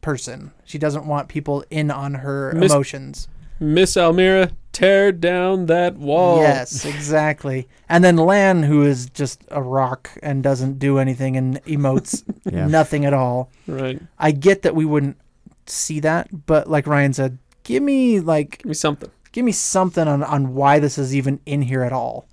person. 0.07 0.51
She 0.63 0.77
doesn't 0.77 1.05
want 1.05 1.27
people 1.27 1.65
in 1.69 1.91
on 1.91 2.13
her 2.15 2.53
Miss- 2.55 2.71
emotions. 2.71 3.27
Miss 3.59 3.97
Almira, 3.97 4.51
tear 4.71 5.11
down 5.11 5.65
that 5.65 5.97
wall. 5.97 6.39
Yes, 6.41 6.85
exactly. 6.93 7.67
And 7.89 8.03
then 8.05 8.15
Lan, 8.15 8.63
who 8.63 8.84
is 8.84 9.09
just 9.09 9.43
a 9.49 9.61
rock 9.61 10.09
and 10.23 10.41
doesn't 10.41 10.79
do 10.79 10.97
anything 10.97 11.35
and 11.35 11.61
emotes 11.65 12.23
Yeah. 12.45 12.67
nothing 12.67 13.03
at 13.03 13.13
all. 13.13 13.49
Right. 13.67 13.99
I 14.17 14.31
get 14.31 14.61
that 14.61 14.75
we 14.75 14.85
wouldn't 14.85 15.17
see 15.65 15.99
that, 15.99 16.45
but 16.45 16.69
like 16.69 16.88
Ryan 16.88 17.11
said, 17.11 17.38
give 17.63 17.84
me 17.84 18.21
like 18.21 18.59
Give 18.59 18.67
me 18.67 18.73
something. 18.75 19.09
give 19.34 19.43
me 19.43 19.51
something 19.51 20.07
on 20.07 20.23
on 20.23 20.53
why 20.53 20.79
this 20.79 20.97
is 20.97 21.13
even 21.13 21.41
in 21.45 21.63
here 21.63 21.81
at 21.84 21.91
all. 21.91 22.27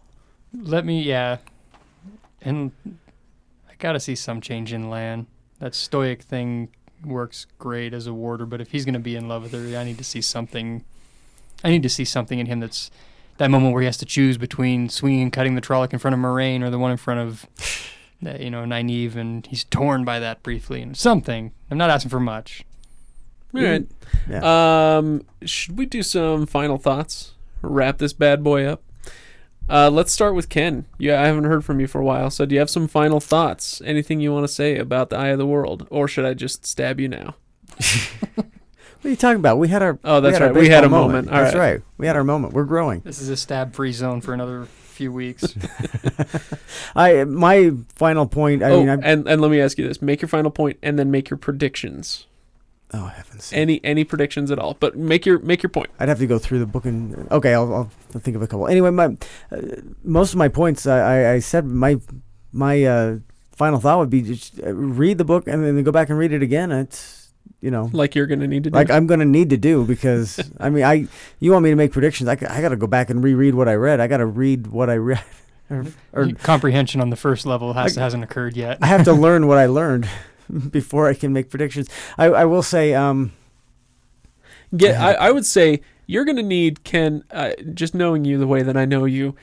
Let 0.52 0.84
me, 0.84 1.02
yeah. 1.02 1.38
And 2.40 2.70
I 2.86 3.72
gotta 3.80 3.98
see 3.98 4.14
some 4.14 4.40
change 4.40 4.72
in 4.72 4.88
Lan. 4.90 5.26
That 5.58 5.74
stoic 5.74 6.22
thing 6.22 6.68
works 7.04 7.46
great 7.58 7.92
as 7.94 8.06
a 8.06 8.14
warder, 8.14 8.46
but 8.46 8.60
if 8.60 8.70
he's 8.70 8.84
gonna 8.84 8.98
be 8.98 9.16
in 9.16 9.28
love 9.28 9.42
with 9.42 9.52
her, 9.52 9.78
I 9.78 9.84
need 9.84 9.98
to 9.98 10.04
see 10.04 10.20
something. 10.20 10.84
I 11.62 11.70
need 11.70 11.82
to 11.82 11.88
see 11.88 12.04
something 12.04 12.38
in 12.38 12.46
him 12.46 12.60
that's 12.60 12.90
that 13.38 13.50
moment 13.50 13.72
where 13.72 13.82
he 13.82 13.86
has 13.86 13.96
to 13.98 14.04
choose 14.04 14.38
between 14.38 14.88
swinging 14.88 15.22
and 15.22 15.32
cutting 15.32 15.54
the 15.54 15.60
Trolloc 15.60 15.92
in 15.92 15.98
front 15.98 16.14
of 16.14 16.20
Moiraine 16.20 16.62
or 16.62 16.70
the 16.70 16.78
one 16.78 16.90
in 16.90 16.96
front 16.96 17.20
of, 17.20 17.46
you 18.20 18.50
know, 18.50 18.64
Nynaeve, 18.64 19.16
and 19.16 19.46
he's 19.46 19.64
torn 19.64 20.04
by 20.04 20.18
that 20.20 20.42
briefly. 20.42 20.82
And 20.82 20.96
something. 20.96 21.52
I'm 21.70 21.78
not 21.78 21.90
asking 21.90 22.10
for 22.10 22.20
much. 22.20 22.64
All 23.54 23.62
right. 23.62 23.86
Yeah. 24.28 24.96
Um, 24.96 25.24
should 25.44 25.78
we 25.78 25.86
do 25.86 26.02
some 26.02 26.46
final 26.46 26.78
thoughts? 26.78 27.34
Wrap 27.62 27.98
this 27.98 28.12
bad 28.12 28.44
boy 28.44 28.66
up. 28.66 28.82
Uh, 29.68 29.90
let's 29.90 30.12
start 30.12 30.34
with 30.34 30.48
Kenn. 30.48 30.86
Yeah, 30.98 31.22
I 31.22 31.26
haven't 31.26 31.44
heard 31.44 31.64
from 31.64 31.80
you 31.80 31.86
for 31.86 32.00
a 32.00 32.04
while, 32.04 32.30
so 32.30 32.44
do 32.44 32.54
you 32.54 32.58
have 32.58 32.70
some 32.70 32.86
final 32.86 33.20
thoughts? 33.20 33.80
Anything 33.84 34.20
you 34.20 34.32
want 34.32 34.46
to 34.46 34.52
say 34.52 34.76
about 34.76 35.10
the 35.10 35.16
Eye 35.16 35.28
of 35.28 35.38
the 35.38 35.46
World, 35.46 35.86
or 35.90 36.06
should 36.06 36.24
I 36.24 36.34
just 36.34 36.66
stab 36.66 37.00
you 37.00 37.08
now? 37.08 37.36
What 39.04 39.08
are 39.08 39.10
you 39.10 39.16
talking 39.16 39.38
about? 39.38 39.58
We 39.58 39.68
had 39.68 39.82
our. 39.82 39.98
Oh, 40.02 40.22
that's 40.22 40.38
had 40.38 40.42
our 40.42 40.48
right. 40.48 40.60
We 40.62 40.68
had 40.70 40.82
a 40.82 40.86
baseball 40.86 41.08
moment. 41.08 41.28
All 41.28 41.34
that's 41.34 41.54
right. 41.54 41.72
right. 41.72 41.82
We 41.98 42.06
had 42.06 42.16
our 42.16 42.24
moment. 42.24 42.54
We're 42.54 42.64
growing. 42.64 43.00
This 43.00 43.20
is 43.20 43.28
a 43.28 43.36
stab-free 43.36 43.92
zone 43.92 44.22
for 44.22 44.32
another 44.32 44.64
few 44.64 45.12
weeks. 45.12 45.54
I 46.96 47.24
my 47.24 47.72
final 47.96 48.26
point. 48.26 48.62
I 48.62 48.70
oh, 48.70 48.80
mean, 48.80 48.88
I, 48.88 48.94
and 48.94 49.28
and 49.28 49.42
let 49.42 49.50
me 49.50 49.60
ask 49.60 49.76
you 49.76 49.86
this: 49.86 50.00
make 50.00 50.22
your 50.22 50.30
final 50.30 50.50
point, 50.50 50.78
and 50.82 50.98
then 50.98 51.10
make 51.10 51.28
your 51.28 51.36
predictions. 51.36 52.26
Oh 52.94 53.06
heavens. 53.06 53.50
Any 53.52 53.80
any 53.84 54.04
predictions 54.04 54.50
at 54.50 54.58
all? 54.58 54.76
But 54.78 54.96
make 54.96 55.26
your 55.26 55.38
make 55.40 55.62
your 55.62 55.70
point. 55.70 55.90
I'd 55.98 56.08
have 56.08 56.18
to 56.18 56.26
go 56.26 56.38
through 56.38 56.60
the 56.60 56.66
book 56.66 56.84
and 56.84 57.28
okay, 57.30 57.52
I'll, 57.54 57.72
I'll 57.74 57.90
think 58.20 58.36
of 58.36 58.42
a 58.42 58.46
couple. 58.46 58.68
Anyway, 58.68 58.90
my 58.90 59.16
uh, 59.52 59.60
most 60.02 60.32
of 60.32 60.38
my 60.38 60.48
points 60.48 60.86
I, 60.86 60.98
I, 60.98 61.32
I 61.32 61.38
said 61.40 61.66
my 61.66 61.98
my 62.52 62.84
uh, 62.84 63.16
final 63.52 63.80
thought 63.80 63.98
would 63.98 64.10
be 64.10 64.22
just 64.22 64.60
uh, 64.62 64.72
read 64.74 65.18
the 65.18 65.24
book 65.24 65.46
and 65.46 65.64
then 65.64 65.82
go 65.82 65.92
back 65.92 66.08
and 66.08 66.18
read 66.18 66.32
it 66.32 66.42
again. 66.42 66.70
It's 66.72 67.32
you 67.60 67.70
know 67.70 67.90
Like 67.92 68.14
you're 68.14 68.26
gonna 68.26 68.46
need 68.46 68.64
to 68.64 68.70
do. 68.70 68.74
like 68.76 68.90
I'm 68.90 69.06
gonna 69.06 69.24
need 69.24 69.50
to 69.50 69.56
do 69.56 69.84
because 69.84 70.38
I 70.60 70.70
mean 70.70 70.84
I 70.84 71.06
you 71.40 71.52
want 71.52 71.64
me 71.64 71.70
to 71.70 71.76
make 71.76 71.92
predictions 71.92 72.28
I, 72.28 72.36
got 72.36 72.68
to 72.68 72.76
go 72.76 72.86
back 72.86 73.10
and 73.10 73.22
reread 73.24 73.54
what 73.54 73.68
I 73.68 73.74
read. 73.74 74.00
I 74.00 74.06
got 74.06 74.18
to 74.18 74.26
read 74.26 74.68
what 74.68 74.88
I 74.90 74.96
read. 74.96 75.22
or, 75.70 75.86
or 76.12 76.30
Comprehension 76.32 77.00
on 77.00 77.08
the 77.10 77.16
first 77.16 77.46
level 77.46 77.72
has, 77.72 77.96
I- 77.96 78.02
hasn't 78.02 78.22
occurred 78.22 78.56
yet. 78.56 78.78
I 78.82 78.86
have 78.86 79.04
to 79.04 79.12
learn 79.26 79.46
what 79.46 79.58
I 79.58 79.66
learned 79.66 80.06
before 80.70 81.08
I 81.08 81.14
can 81.14 81.32
make 81.32 81.50
predictions. 81.50 81.88
I, 82.18 82.26
I 82.26 82.44
will 82.44 82.62
say 82.62 82.94
um 82.94 83.32
Get, 84.76 85.00
I, 85.00 85.14
I 85.14 85.30
would 85.30 85.46
say 85.46 85.80
you're 86.06 86.24
going 86.24 86.36
to 86.36 86.42
need 86.42 86.84
Kenn. 86.84 87.24
Uh, 87.30 87.52
just 87.72 87.94
knowing 87.94 88.24
you 88.24 88.38
the 88.38 88.46
way 88.46 88.62
that 88.62 88.76
I 88.76 88.84
know 88.84 89.04
you, 89.04 89.36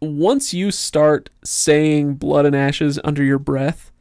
once 0.00 0.54
you 0.54 0.70
start 0.70 1.30
saying 1.44 2.14
"blood 2.14 2.46
and 2.46 2.56
ashes" 2.56 2.98
under 3.04 3.22
your 3.22 3.38
breath, 3.38 3.92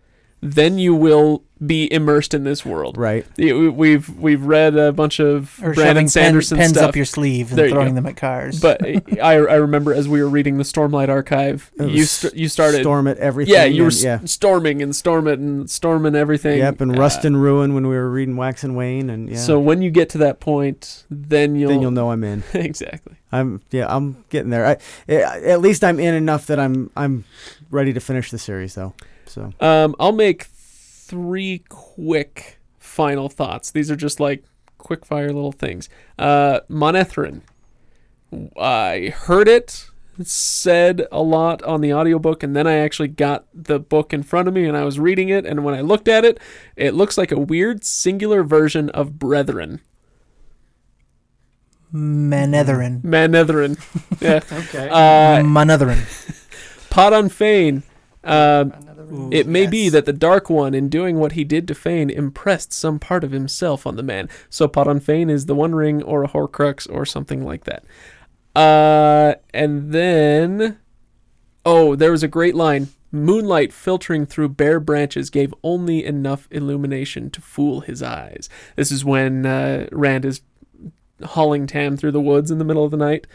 then 0.52 0.78
you 0.78 0.94
will 0.96 1.44
be 1.66 1.92
immersed 1.92 2.34
in 2.34 2.44
this 2.44 2.66
world. 2.66 2.98
right. 2.98 3.26
We've 3.38 4.10
we've 4.18 4.46
read 4.46 4.76
a 4.76 4.92
bunch 4.92 5.20
of 5.22 5.58
Or 5.64 5.74
Brandon 5.74 6.08
shoving 6.10 6.42
pen, 6.42 6.58
pens 6.58 6.72
stuff. 6.72 6.90
up 6.90 6.96
your 6.98 7.06
sleeve 7.06 7.50
and 7.50 7.58
There 7.58 7.70
throwing 7.70 7.96
them 7.96 8.06
at 8.06 8.18
cars. 8.18 8.60
but 8.60 8.82
I, 8.86 9.36
I 9.36 9.56
remember 9.56 9.94
as 9.94 10.08
we 10.10 10.22
were 10.22 10.28
reading 10.30 10.58
the 10.58 10.64
Stormlight 10.66 11.08
Archive, 11.08 11.72
you 11.80 12.04
st- 12.04 12.36
you 12.36 12.50
started 12.50 12.82
storm 12.82 13.08
at 13.08 13.18
everything. 13.20 13.54
yeah 13.54 13.64
you 13.64 13.84
were 13.84 13.88
and- 13.88 13.96
s- 13.96 14.04
yeah. 14.04 14.20
storming 14.26 14.82
and 14.82 14.94
storm 14.94 15.28
it 15.30 15.40
and 15.40 15.70
storming 15.70 16.14
everything. 16.14 16.58
Yep, 16.58 16.82
and 16.82 16.96
Uh, 16.96 17.00
Rust 17.00 17.24
and 17.24 17.42
Ruin 17.42 17.74
when 17.74 17.88
we 17.88 17.96
were 17.96 18.10
reading 18.12 18.36
Wax 18.36 18.64
and 18.66 18.76
Wayne, 18.76 19.10
and 19.10 19.30
yeah. 19.30 19.38
So 19.38 19.58
when 19.60 19.82
you 19.82 19.92
get 19.92 20.10
to 20.10 20.18
that 20.20 20.42
point, 20.42 21.06
then 21.10 21.56
you'll 21.56 21.70
then 21.72 21.82
you'll 21.82 21.92
know 21.92 22.12
I'm 22.12 22.24
in. 22.26 22.44
exactly. 22.54 23.16
I'm 23.32 23.62
yeah, 23.72 23.86
I'm 23.88 24.24
getting 24.30 24.50
there. 24.50 24.66
I, 24.66 24.78
at 25.10 25.62
least 25.62 25.84
I'm 25.86 26.02
in 26.02 26.14
enough 26.14 26.48
that 26.48 26.60
I'm 26.60 26.92
I'm 26.98 27.24
ready 27.72 27.94
to 27.94 28.00
finish 28.02 28.30
the 28.30 28.38
series 28.38 28.76
though. 28.76 28.94
So 29.36 29.52
Um, 29.60 29.96
I'll 30.00 30.14
make 30.14 30.44
three 30.44 31.64
quick 31.68 32.58
final 32.80 33.28
thoughts. 33.28 33.70
These 33.70 33.92
are 33.92 33.96
just 33.98 34.20
like 34.22 34.44
quick 34.78 35.06
fire 35.06 35.28
little 35.34 35.52
things. 35.52 35.90
Uh, 36.18 36.62
Monethrin. 36.70 37.42
I 38.60 39.14
heard 39.16 39.48
it 39.48 39.90
said 40.24 41.06
a 41.12 41.22
lot 41.22 41.62
on 41.64 41.82
the 41.82 41.94
audiobook 41.94 42.42
and 42.44 42.56
then 42.56 42.66
I 42.66 42.76
actually 42.78 43.10
got 43.10 43.46
the 43.54 43.80
book 43.80 44.14
in 44.14 44.24
front 44.24 44.48
of 44.48 44.54
me 44.54 44.66
and 44.66 44.78
I 44.78 44.86
was 44.86 44.98
reading 44.98 45.28
it 45.28 45.46
and 45.46 45.66
when 45.66 45.76
I 45.76 45.82
looked 45.82 46.08
at 46.08 46.24
it, 46.24 46.40
it 46.78 46.94
looks 46.94 47.18
like 47.18 47.34
a 47.34 47.40
weird 47.40 47.84
singular 47.84 48.42
version 48.44 48.90
of 48.92 49.20
Brethren. 49.20 49.82
Manetherin. 51.94 53.02
Manethrin. 53.04 53.78
Yeah. 54.22 54.40
Okay. 54.52 54.90
Uh, 54.90 55.44
Manetherin. 55.44 56.00
Padan 56.90 57.28
Fain. 57.30 57.84
Um, 58.26 58.74
Ooh, 59.12 59.30
It 59.32 59.48
may 59.48 59.68
be 59.68 59.90
that 59.90 60.06
the 60.06 60.14
Dark 60.14 60.50
One, 60.50 60.74
in 60.74 60.90
doing 60.90 61.20
what 61.20 61.34
he 61.34 61.44
did 61.44 61.68
to 61.68 61.76
Fain, 61.76 62.10
impressed 62.10 62.74
some 62.74 63.00
part 63.00 63.24
of 63.24 63.32
himself 63.32 63.86
on 63.86 63.96
the 63.96 64.04
man. 64.04 64.30
So 64.50 64.68
Padan 64.68 65.00
Fain 65.00 65.30
is 65.30 65.46
the 65.46 65.56
One 65.56 65.76
Ring 65.76 66.02
or 66.02 66.24
a 66.24 66.28
Horcrux 66.28 66.92
or 66.92 67.06
something 67.06 67.46
like 67.46 67.66
that. 67.66 67.86
Uh, 68.56 69.36
and 69.54 69.92
then 69.92 70.80
Oh, 71.66 71.96
there 71.96 72.12
was 72.12 72.24
a 72.24 72.28
great 72.28 72.56
line. 72.56 72.90
Moonlight 73.12 73.74
filtering 73.74 74.26
through 74.26 74.50
bare 74.50 74.80
branches 74.80 75.30
gave 75.30 75.54
only 75.64 76.06
enough 76.06 76.48
illumination 76.52 77.30
to 77.32 77.42
fool 77.42 77.82
his 77.82 78.04
eyes. 78.04 78.50
This 78.76 78.92
is 78.92 79.04
when 79.04 79.46
uh, 79.46 79.88
Rand 79.92 80.26
is 80.26 80.42
hauling 81.24 81.66
Tam 81.66 81.98
through 81.98 82.12
the 82.12 82.22
woods 82.22 82.52
in 82.52 82.60
the 82.60 82.66
middle 82.66 82.84
of 82.86 82.92
the 82.92 82.98
night, 82.98 83.26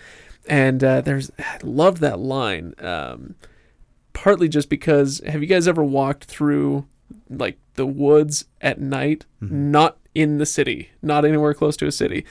and 0.47 0.85
uh, 0.85 1.01
there's 1.01 1.33
I 1.39 1.59
love 1.63 1.99
that 2.01 2.21
line. 2.21 2.75
Um, 2.79 3.35
partly 4.13 4.49
just 4.49 4.69
because 4.69 5.21
have 5.27 5.41
you 5.41 5.47
guys 5.47 5.69
ever 5.69 5.85
walked 5.85 6.25
through 6.25 6.87
like 7.29 7.59
the 7.75 7.87
woods 7.87 8.45
at 8.61 8.81
night, 8.81 9.27
not 9.41 9.99
in 10.15 10.39
the 10.39 10.47
city, 10.47 10.91
not 11.03 11.25
anywhere 11.25 11.55
close 11.55 11.77
to 11.79 11.87
a 11.87 11.93
city? 11.93 12.25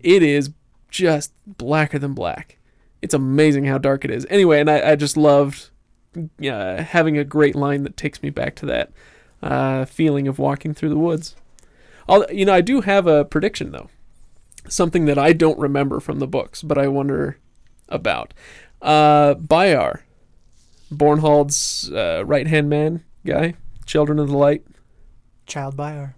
It 0.00 0.22
is 0.22 0.50
just 0.90 1.32
blacker 1.46 1.98
than 1.98 2.14
black. 2.14 2.58
It's 3.02 3.14
amazing 3.14 3.64
how 3.66 3.78
dark 3.78 4.04
it 4.04 4.10
is. 4.10 4.26
Anyway, 4.30 4.60
and 4.60 4.70
I, 4.70 4.92
I 4.92 4.96
just 4.96 5.16
loved 5.16 5.70
uh, 6.16 6.82
having 6.82 7.18
a 7.18 7.24
great 7.24 7.54
line 7.54 7.82
that 7.82 7.96
takes 7.96 8.22
me 8.22 8.30
back 8.30 8.54
to 8.56 8.66
that 8.66 8.90
uh, 9.42 9.84
feeling 9.84 10.26
of 10.28 10.38
walking 10.38 10.74
through 10.74 10.88
the 10.88 10.98
woods. 10.98 11.36
I'll, 12.08 12.24
you 12.32 12.44
know, 12.44 12.54
I 12.54 12.60
do 12.60 12.80
have 12.80 13.06
a 13.06 13.24
prediction 13.24 13.72
though, 13.72 13.90
something 14.68 15.04
that 15.06 15.18
I 15.18 15.32
don't 15.32 15.58
remember 15.58 16.00
from 16.00 16.18
the 16.18 16.26
books, 16.26 16.62
but 16.62 16.78
I 16.78 16.88
wonder 16.88 17.38
about. 17.88 18.32
Uh, 18.80 19.34
Bayar, 19.34 20.00
Bornhald's 20.92 21.90
uh, 21.92 22.24
right 22.26 22.46
hand 22.46 22.68
man 22.68 23.04
guy, 23.24 23.54
Children 23.86 24.18
of 24.18 24.28
the 24.28 24.36
Light, 24.36 24.64
Child 25.46 25.76
Byar. 25.76 26.14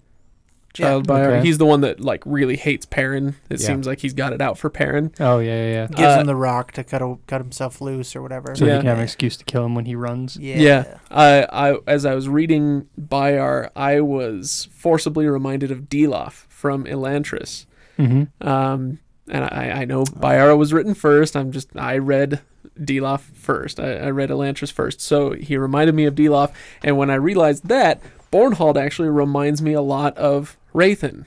Child 0.75 1.07
Yeah. 1.09 1.15
Bayar. 1.15 1.27
Okay. 1.39 1.47
He's 1.47 1.59
the 1.59 1.65
one 1.67 1.81
that 1.81 1.99
like 1.99 2.23
really 2.27 2.57
hates 2.57 2.87
Perrin. 2.87 3.35
It 3.51 3.59
Yeah. 3.61 3.67
seems 3.67 3.87
like 3.87 4.01
he's 4.01 4.13
got 4.15 4.33
it 4.33 4.41
out 4.41 4.59
for 4.59 4.69
Perrin. 4.71 5.13
Oh 5.19 5.39
yeah, 5.39 5.55
yeah, 5.57 5.73
yeah. 5.73 5.87
Gives 5.87 6.01
Uh, 6.03 6.21
him 6.21 6.27
the 6.27 6.37
rock 6.37 6.73
to 6.73 6.85
cut 6.85 7.03
a, 7.03 7.17
cut 7.27 7.41
himself 7.41 7.81
loose 7.81 8.15
or 8.15 8.23
whatever. 8.23 8.55
So 8.55 8.65
Yeah. 8.67 8.75
he 8.75 8.79
can 8.81 8.87
have 8.87 8.99
an 8.99 9.05
excuse 9.05 9.37
to 9.39 9.45
kill 9.45 9.65
him 9.65 9.75
when 9.75 9.87
he 9.87 9.97
runs. 9.97 10.37
Yeah. 10.37 10.57
Yeah. 10.59 10.99
I, 11.11 11.47
I 11.73 11.79
as 11.87 12.05
I 12.05 12.15
was 12.15 12.29
reading 12.29 12.87
Bayar, 13.01 13.71
I 13.75 14.01
was 14.03 14.69
forcibly 14.73 15.27
reminded 15.27 15.71
of 15.73 15.89
Dilaf 15.89 16.45
from 16.49 16.85
Elantris. 16.85 17.65
Mm-hmm. 17.99 18.47
Um, 18.47 18.99
and 19.31 19.45
I, 19.45 19.83
I 19.83 19.85
know 19.85 20.05
Bayara 20.05 20.57
was 20.57 20.73
written 20.73 20.95
first. 20.95 21.37
I'm 21.37 21.53
just 21.53 21.75
I 21.77 21.99
read 21.99 22.41
Dilaf 22.79 23.21
first. 23.21 23.81
I, 23.81 23.97
I 23.97 24.11
read 24.11 24.31
Elantris 24.31 24.73
first, 24.73 25.01
so 25.01 25.33
he 25.33 25.57
reminded 25.57 25.95
me 25.95 26.05
of 26.05 26.15
Dilaf. 26.15 26.53
And 26.83 26.97
when 26.97 27.11
I 27.11 27.15
realized 27.15 27.69
that, 27.69 28.01
Bornhald 28.33 28.77
actually 28.77 29.09
reminds 29.09 29.63
me 29.63 29.73
a 29.73 29.81
lot 29.81 30.17
of 30.17 30.57
Hrathen 30.75 31.27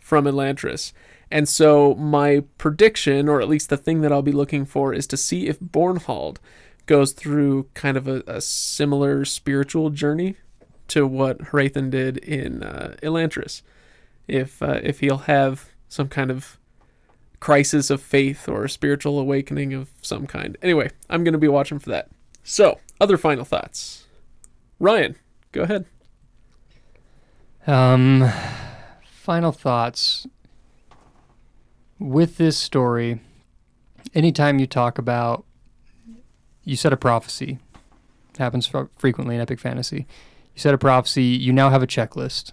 from 0.00 0.24
Elantris. 0.24 0.92
And 1.30 1.48
so 1.48 1.94
my 1.94 2.44
prediction, 2.58 3.28
or 3.28 3.40
at 3.40 3.48
least 3.48 3.70
the 3.70 3.76
thing 3.76 4.02
that 4.02 4.12
I'll 4.12 4.22
be 4.22 4.32
looking 4.32 4.66
for, 4.66 4.92
is 4.92 5.06
to 5.08 5.16
see 5.16 5.48
if 5.48 5.58
Bornhald 5.60 6.36
goes 6.86 7.12
through 7.12 7.68
kind 7.74 7.96
of 7.96 8.06
a, 8.06 8.22
a 8.26 8.40
similar 8.40 9.24
spiritual 9.24 9.90
journey 9.90 10.36
to 10.88 11.06
what 11.06 11.38
Hrathen 11.38 11.90
did 11.90 12.18
in 12.18 12.62
uh, 12.62 12.96
Elantris. 13.02 13.62
If 14.28 14.62
uh, 14.62 14.80
if 14.82 15.00
he'll 15.00 15.18
have 15.18 15.70
some 15.88 16.08
kind 16.08 16.30
of 16.30 16.58
crisis 17.42 17.90
of 17.90 18.00
faith 18.00 18.48
or 18.48 18.62
a 18.62 18.70
spiritual 18.70 19.18
awakening 19.18 19.74
of 19.74 19.90
some 20.00 20.28
kind. 20.28 20.56
Anyway, 20.62 20.88
I'm 21.10 21.24
going 21.24 21.32
to 21.32 21.38
be 21.38 21.48
watching 21.48 21.80
for 21.80 21.90
that. 21.90 22.08
So, 22.44 22.78
other 23.00 23.16
final 23.16 23.44
thoughts. 23.44 24.04
Ryan, 24.78 25.16
go 25.50 25.62
ahead. 25.62 25.86
Um, 27.66 28.30
final 29.04 29.50
thoughts. 29.50 30.24
With 31.98 32.36
this 32.36 32.56
story, 32.56 33.20
anytime 34.14 34.60
you 34.60 34.68
talk 34.68 34.96
about, 34.96 35.44
you 36.62 36.76
set 36.76 36.92
a 36.92 36.96
prophecy, 36.96 37.58
happens 38.38 38.70
frequently 38.96 39.34
in 39.34 39.40
epic 39.40 39.58
fantasy. 39.58 40.06
You 40.54 40.60
set 40.60 40.74
a 40.74 40.78
prophecy, 40.78 41.24
you 41.24 41.52
now 41.52 41.70
have 41.70 41.82
a 41.82 41.88
checklist. 41.88 42.52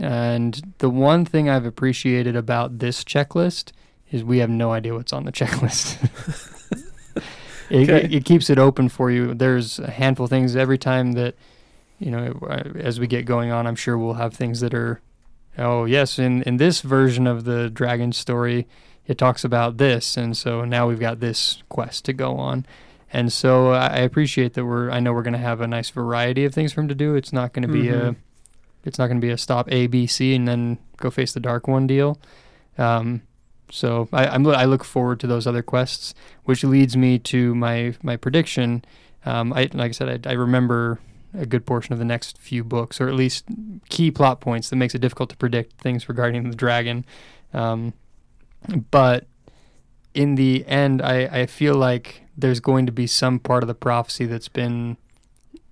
And 0.00 0.74
the 0.78 0.90
one 0.90 1.24
thing 1.24 1.48
I've 1.48 1.66
appreciated 1.66 2.36
about 2.36 2.78
this 2.78 3.02
checklist 3.02 3.72
is 4.14 4.22
we 4.24 4.38
have 4.38 4.50
no 4.50 4.70
idea 4.72 4.94
what's 4.94 5.12
on 5.12 5.24
the 5.24 5.32
checklist. 5.40 5.98
it, 7.70 7.88
Okay. 7.90 8.04
it, 8.04 8.14
it 8.14 8.24
keeps 8.24 8.50
it 8.50 8.58
open 8.58 8.88
for 8.88 9.10
you. 9.10 9.34
There's 9.34 9.78
a 9.78 9.90
handful 9.90 10.24
of 10.24 10.30
things 10.30 10.54
every 10.56 10.78
time 10.78 11.12
that 11.12 11.34
you 12.00 12.10
know, 12.10 12.38
as 12.76 12.98
we 13.00 13.06
get 13.06 13.24
going 13.24 13.50
on, 13.52 13.66
I'm 13.66 13.76
sure 13.76 13.96
we'll 13.96 14.14
have 14.14 14.34
things 14.34 14.60
that 14.60 14.74
are, 14.74 15.00
oh 15.56 15.84
yes, 15.84 16.18
in 16.18 16.42
in 16.42 16.56
this 16.56 16.80
version 16.80 17.26
of 17.26 17.44
the 17.44 17.70
dragon 17.70 18.12
story, 18.12 18.66
it 19.06 19.16
talks 19.16 19.44
about 19.44 19.78
this, 19.78 20.16
and 20.16 20.36
so 20.36 20.64
now 20.64 20.88
we've 20.88 20.98
got 21.00 21.20
this 21.20 21.62
quest 21.68 22.04
to 22.06 22.12
go 22.12 22.36
on, 22.36 22.66
and 23.12 23.32
so 23.32 23.70
I 23.70 23.98
appreciate 23.98 24.54
that 24.54 24.64
we're. 24.66 24.90
I 24.90 24.98
know 25.00 25.12
we're 25.12 25.22
going 25.22 25.34
to 25.34 25.38
have 25.38 25.60
a 25.60 25.68
nice 25.68 25.88
variety 25.90 26.44
of 26.44 26.52
things 26.52 26.72
for 26.72 26.80
him 26.80 26.88
to 26.88 26.94
do. 26.96 27.14
It's 27.14 27.32
not 27.32 27.52
going 27.52 27.66
to 27.66 27.72
be 27.72 27.88
a, 27.88 28.10
Mhm. 28.10 28.16
it's 28.84 28.98
not 28.98 29.06
going 29.06 29.20
to 29.20 29.26
be 29.26 29.30
a 29.32 29.38
stop 29.38 29.70
A 29.72 29.86
B 29.86 30.06
C 30.08 30.34
and 30.34 30.48
then 30.48 30.78
go 30.96 31.10
face 31.10 31.32
the 31.32 31.40
dark 31.40 31.68
one 31.68 31.86
deal. 31.86 32.18
Um, 32.76 33.22
so 33.74 34.08
I, 34.12 34.26
I'm 34.28 34.46
I 34.46 34.66
look 34.66 34.84
forward 34.84 35.18
to 35.20 35.26
those 35.26 35.48
other 35.48 35.62
quests, 35.62 36.14
which 36.44 36.62
leads 36.62 36.96
me 36.96 37.18
to 37.18 37.54
my 37.56 37.94
my 38.02 38.16
prediction. 38.16 38.84
Um, 39.26 39.52
I 39.52 39.68
like 39.72 39.88
I 39.88 39.92
said, 39.92 40.26
I, 40.26 40.30
I 40.30 40.34
remember 40.34 41.00
a 41.36 41.44
good 41.44 41.66
portion 41.66 41.92
of 41.92 41.98
the 41.98 42.04
next 42.04 42.38
few 42.38 42.62
books, 42.62 43.00
or 43.00 43.08
at 43.08 43.14
least 43.14 43.44
key 43.88 44.12
plot 44.12 44.40
points 44.40 44.70
that 44.70 44.76
makes 44.76 44.94
it 44.94 45.00
difficult 45.00 45.30
to 45.30 45.36
predict 45.36 45.80
things 45.80 46.08
regarding 46.08 46.48
the 46.48 46.56
dragon. 46.56 47.04
Um, 47.52 47.94
but 48.92 49.26
in 50.14 50.36
the 50.36 50.64
end, 50.68 51.02
I, 51.02 51.24
I 51.40 51.46
feel 51.46 51.74
like 51.74 52.22
there's 52.36 52.60
going 52.60 52.86
to 52.86 52.92
be 52.92 53.08
some 53.08 53.40
part 53.40 53.64
of 53.64 53.66
the 53.66 53.74
prophecy 53.74 54.26
that's 54.26 54.48
been 54.48 54.96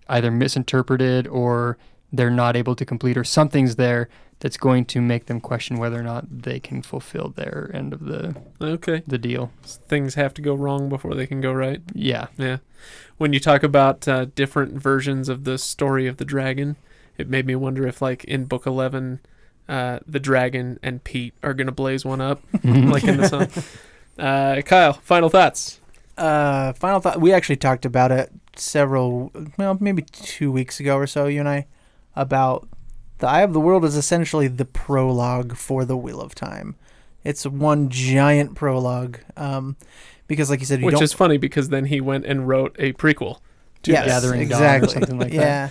either 0.09 0.33
misinterpreted 0.33 1.29
or 1.29 1.79
they're 2.13 2.31
not 2.31 2.57
able 2.57 2.75
to 2.75 2.85
complete, 2.85 3.17
or 3.17 3.25
something's 3.25 3.77
there 3.77 4.09
that's 4.43 4.57
going 4.57 4.85
to 4.85 5.01
make 5.01 5.27
them 5.27 5.41
question 5.41 5.77
whether 5.79 5.99
or 5.99 6.03
not 6.03 6.25
they 6.43 6.59
can 6.59 6.83
fulfill 6.83 7.29
their 7.29 7.71
end 7.73 7.93
of 7.93 8.01
the 8.07 8.35
Okay. 8.61 9.03
the 9.07 9.17
deal. 9.17 9.53
Things 9.63 10.15
have 10.17 10.35
to 10.35 10.43
go 10.43 10.53
wrong 10.55 10.89
before 10.89 11.15
they 11.15 11.29
can 11.29 11.41
go 11.41 11.53
right. 11.53 11.81
Yeah. 11.95 12.27
Yeah. 12.37 12.57
When 13.19 13.33
you 13.33 13.39
talk 13.39 13.63
about 13.63 14.09
uh, 14.09 14.25
different 14.35 14.75
versions 14.75 15.29
of 15.29 15.45
the 15.45 15.59
story 15.59 16.09
of 16.09 16.17
the 16.17 16.25
dragon, 16.25 16.75
it 17.17 17.29
made 17.29 17.47
me 17.47 17.55
wonder 17.55 17.87
if, 17.87 18.03
like, 18.03 18.25
in 18.25 18.47
book 18.47 18.67
11, 18.67 19.21
uh, 19.69 20.01
the 20.09 20.19
dragon 20.19 20.81
and 20.83 21.05
Pete 21.05 21.35
are 21.45 21.55
going 21.55 21.69
to 21.69 21.73
blaze 21.73 22.05
one 22.05 22.21
up, 22.21 22.43
like 22.65 23.05
in 23.05 23.19
the 23.19 23.29
sun. 23.29 23.49
Uh, 24.19 24.61
Kyle, 24.63 24.95
final 24.95 25.29
thoughts. 25.29 25.79
Uh, 26.19 26.73
final 26.73 26.99
thought. 26.99 27.21
We 27.21 27.33
actually 27.33 27.57
talked 27.57 27.85
about 27.85 28.11
it 28.11 28.33
several, 28.57 29.31
well, 29.57 29.77
maybe 29.79 30.03
two 30.03 30.51
weeks 30.51 30.81
ago 30.81 30.97
or 30.97 31.07
so. 31.07 31.27
You 31.27 31.39
and 31.41 31.49
I 31.49 31.67
about 32.17 32.67
the 33.23 33.29
Eye 33.29 33.43
of 33.43 33.53
the 33.53 33.61
World 33.61 33.85
is 33.85 33.97
essentially 33.97 34.49
the 34.49 34.65
prologue 34.65 35.57
for 35.57 35.85
the 35.85 35.97
Wheel 35.97 36.21
of 36.21 36.35
Time. 36.35 36.75
It's 37.23 37.47
one 37.47 37.89
giant 37.89 38.57
prologue. 38.57 39.21
Um, 39.37 39.77
because 40.27 40.51
like 40.51 40.59
you 40.59 40.67
said, 40.67 40.81
you 40.81 40.87
Which 40.87 41.01
is 41.01 41.13
funny 41.13 41.37
because 41.37 41.69
then 41.69 41.85
he 41.85 42.01
went 42.01 42.27
and 42.27 42.49
wrote 42.49 42.75
a 42.81 42.93
prequel 42.95 43.39
to 43.85 43.93
yes. 43.93 44.07
Gathering 44.07 44.49
Dawn 44.49 44.83
or 44.83 44.89
something 44.89 45.21
like 45.21 45.31
that. 45.31 45.71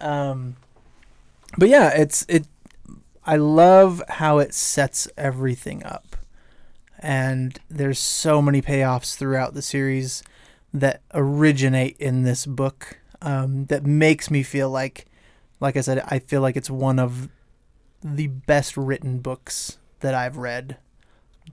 yeah. 0.00 0.30
Um, 0.30 0.56
but 1.58 1.68
yeah, 1.68 1.90
it's 1.90 2.24
it. 2.30 2.46
I 3.26 3.36
love 3.36 4.02
how 4.08 4.38
it 4.38 4.54
sets 4.54 5.06
everything 5.18 5.84
up, 5.84 6.16
and 6.98 7.58
there's 7.68 7.98
so 7.98 8.40
many 8.40 8.62
payoffs 8.62 9.16
throughout 9.16 9.52
the 9.52 9.60
series 9.60 10.22
that 10.72 11.02
originate 11.12 11.98
in 11.98 12.22
this 12.22 12.46
book 12.46 13.00
um, 13.20 13.66
that 13.66 13.84
makes 13.84 14.30
me 14.30 14.42
feel 14.42 14.70
like, 14.70 15.04
like 15.60 15.76
I 15.76 15.80
said, 15.80 16.02
I 16.06 16.18
feel 16.18 16.40
like 16.40 16.56
it's 16.56 16.70
one 16.70 16.98
of 16.98 17.28
the 18.02 18.26
best 18.26 18.76
written 18.76 19.18
books 19.18 19.78
that 20.00 20.14
I've 20.14 20.36
read 20.36 20.76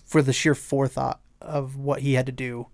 for 0.05 0.21
the 0.21 0.33
sheer 0.33 0.55
forethought 0.55 1.19
of 1.41 1.75
what 1.75 2.01
he 2.01 2.13
had 2.13 2.25
to 2.25 2.31
do 2.31 2.67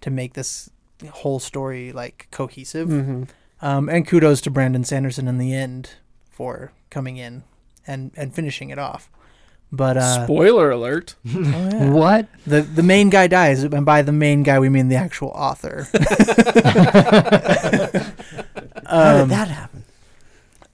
to 0.00 0.10
make 0.10 0.34
this 0.34 0.70
whole 1.10 1.38
story 1.38 1.92
like 1.92 2.28
cohesive. 2.30 2.88
hmm 2.88 3.24
Um, 3.60 3.88
and 3.88 4.06
kudos 4.06 4.40
to 4.42 4.50
Brandon 4.50 4.84
Sanderson 4.84 5.28
in 5.28 5.38
the 5.38 5.54
end 5.54 5.90
for 6.30 6.72
coming 6.90 7.16
in 7.16 7.44
and, 7.86 8.12
and 8.16 8.34
finishing 8.34 8.70
it 8.70 8.78
off. 8.78 9.10
But 9.72 9.96
uh, 9.96 10.24
Spoiler 10.24 10.70
alert. 10.70 11.16
oh, 11.28 11.40
yeah. 11.40 11.90
What? 11.90 12.28
the 12.46 12.62
the 12.62 12.84
main 12.84 13.10
guy 13.10 13.26
dies, 13.26 13.64
and 13.64 13.84
by 13.84 14.02
the 14.02 14.12
main 14.12 14.44
guy 14.44 14.60
we 14.60 14.68
mean 14.68 14.88
the 14.88 14.94
actual 14.96 15.30
author. 15.30 15.88
How 18.88 19.12
did 19.12 19.22
um, 19.22 19.28
that 19.28 19.48
happen? 19.48 19.75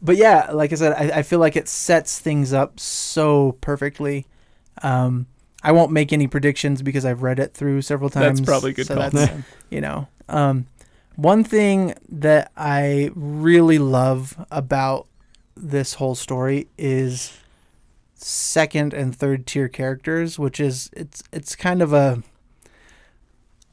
But 0.02 0.16
yeah, 0.16 0.50
like 0.52 0.72
I 0.72 0.74
said, 0.74 0.92
I, 0.92 1.18
I 1.18 1.22
feel 1.22 1.38
like 1.38 1.56
it 1.56 1.68
sets 1.68 2.18
things 2.18 2.52
up 2.52 2.80
so 2.80 3.52
perfectly. 3.60 4.26
Um, 4.82 5.26
I 5.62 5.70
won't 5.72 5.92
make 5.92 6.12
any 6.12 6.26
predictions 6.26 6.82
because 6.82 7.04
I've 7.04 7.22
read 7.22 7.38
it 7.38 7.54
through 7.54 7.82
several 7.82 8.10
times. 8.10 8.24
That's 8.24 8.40
times. 8.40 8.48
probably 8.48 8.70
a 8.72 8.74
good 8.74 8.86
so 8.86 8.96
call. 8.96 9.10
That's, 9.10 9.32
you 9.70 9.80
know, 9.80 10.08
um, 10.28 10.66
one 11.14 11.44
thing 11.44 11.94
that 12.08 12.50
I 12.56 13.10
really 13.14 13.78
love 13.78 14.44
about 14.50 15.06
this 15.56 15.94
whole 15.94 16.16
story 16.16 16.66
is 16.76 17.38
second 18.14 18.92
and 18.94 19.14
third 19.14 19.46
tier 19.46 19.68
characters, 19.68 20.38
which 20.38 20.58
is 20.58 20.90
it's 20.94 21.22
it's 21.32 21.54
kind 21.54 21.80
of 21.80 21.92
a 21.92 22.22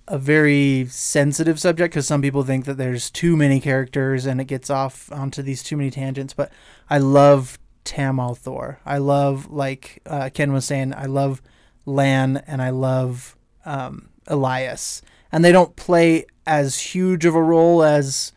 a 0.10 0.18
very 0.18 0.88
sensitive 0.90 1.60
subject 1.60 1.94
because 1.94 2.08
some 2.08 2.22
people 2.22 2.44
think 2.44 2.66
that 2.66 2.78
there's 2.78 3.12
too 3.12 3.38
many 3.38 3.60
characters 3.62 4.26
and 4.26 4.42
it 4.42 4.46
gets 4.46 4.70
off 4.70 5.12
onto 5.12 5.42
these 5.44 5.62
too 5.62 5.78
many 5.78 5.92
tangents. 5.92 6.34
But 6.34 6.52
I 6.90 6.98
love 6.98 7.60
Tam 7.84 8.20
Thor. 8.36 8.80
I 8.86 8.98
love, 8.98 9.52
like 9.52 10.02
uh, 10.08 10.30
Kenn 10.34 10.52
was 10.52 10.66
saying, 10.66 10.94
I 10.96 11.06
love 11.06 11.42
Lan 11.86 12.44
and 12.48 12.62
I 12.62 12.72
love 12.72 13.38
um, 13.66 14.10
Elyas. 14.28 15.02
And 15.32 15.46
they 15.46 15.52
don't 15.52 15.76
play 15.76 16.26
as 16.48 16.80
huge 16.80 17.24
of 17.26 17.36
a 17.36 17.44
role 17.44 17.84
as 17.84 18.34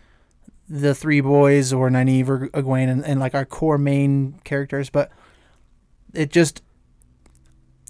the 0.69 0.95
three 0.95 1.23
boys 1.23 1.73
or 1.73 1.89
Nynaeve 1.89 2.29
or 2.29 2.49
Egwene 2.49 2.91
and, 2.91 3.05
and 3.05 3.19
like 3.19 3.35
our 3.35 3.47
core 3.47 3.79
main 3.79 4.41
characters, 4.45 4.91
but 4.91 5.11
it 6.13 6.31
just 6.31 6.63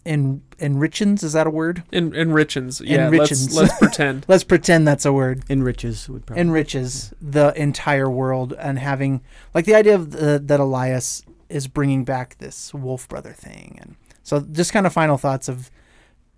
en- 0.06 0.42
enrichens. 0.58 1.22
Is 1.22 1.32
that 1.32 1.46
a 1.46 1.50
word? 1.50 1.82
En- 1.92 2.12
enrichens. 2.12 2.80
Yeah, 2.84 3.08
Enrichens. 3.08 3.54
let's 3.54 3.54
let's 3.54 3.78
pretend. 3.78 4.24
Let's 4.28 4.44
pretend 4.44 4.86
that's 4.86 5.04
a 5.04 5.12
word. 5.12 5.42
Enriches 5.48 6.08
would 6.08 6.26
probably. 6.26 6.40
Enriches 6.42 7.12
the 7.20 7.52
entire 7.60 8.10
world 8.10 8.52
and 8.58 8.78
having 8.78 9.22
like 9.54 9.64
the 9.64 9.74
idea 9.74 9.94
of 9.94 10.10
the, 10.12 10.40
that 10.44 10.60
Elyas 10.60 11.22
is 11.48 11.66
bringing 11.68 12.04
back 12.04 12.38
this 12.38 12.72
wolf 12.74 13.08
brother 13.08 13.32
thing, 13.32 13.78
and 13.82 13.96
so 14.22 14.40
just 14.40 14.72
kind 14.72 14.86
of 14.86 14.92
final 14.92 15.18
thoughts 15.18 15.48
of 15.48 15.70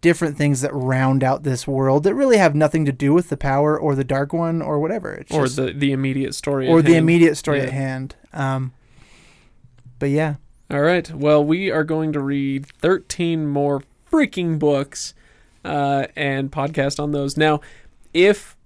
different 0.00 0.36
things 0.36 0.60
that 0.60 0.70
round 0.74 1.24
out 1.24 1.44
this 1.44 1.66
world 1.66 2.02
that 2.04 2.14
really 2.14 2.36
have 2.36 2.54
nothing 2.54 2.84
to 2.84 2.92
do 2.92 3.14
with 3.14 3.30
the 3.30 3.36
power 3.38 3.78
or 3.78 3.94
the 3.94 4.04
dark 4.04 4.34
one 4.34 4.60
or 4.60 4.78
whatever. 4.78 5.12
It's 5.12 5.32
or 5.32 5.44
just- 5.44 5.56
the 5.56 5.72
the 5.72 5.92
immediate 5.92 6.34
story. 6.34 6.68
or 6.68 6.80
at 6.80 6.84
the 6.84 6.92
hand. 6.92 7.04
immediate 7.04 7.36
story 7.36 7.58
Yeah. 7.58 7.64
at 7.64 7.72
hand. 7.72 8.16
Um, 8.32 8.72
but 9.98 10.10
yeah, 10.10 10.34
All 10.74 10.80
right. 10.80 11.08
Well, 11.08 11.44
we 11.44 11.70
are 11.70 11.84
going 11.84 12.12
to 12.14 12.20
read 12.20 12.66
13 12.66 13.46
more 13.46 13.84
freaking 14.10 14.58
books 14.58 15.14
uh, 15.64 16.08
and 16.16 16.50
podcast 16.50 16.98
on 16.98 17.12
those. 17.12 17.36
Now, 17.36 17.60
if 18.12 18.56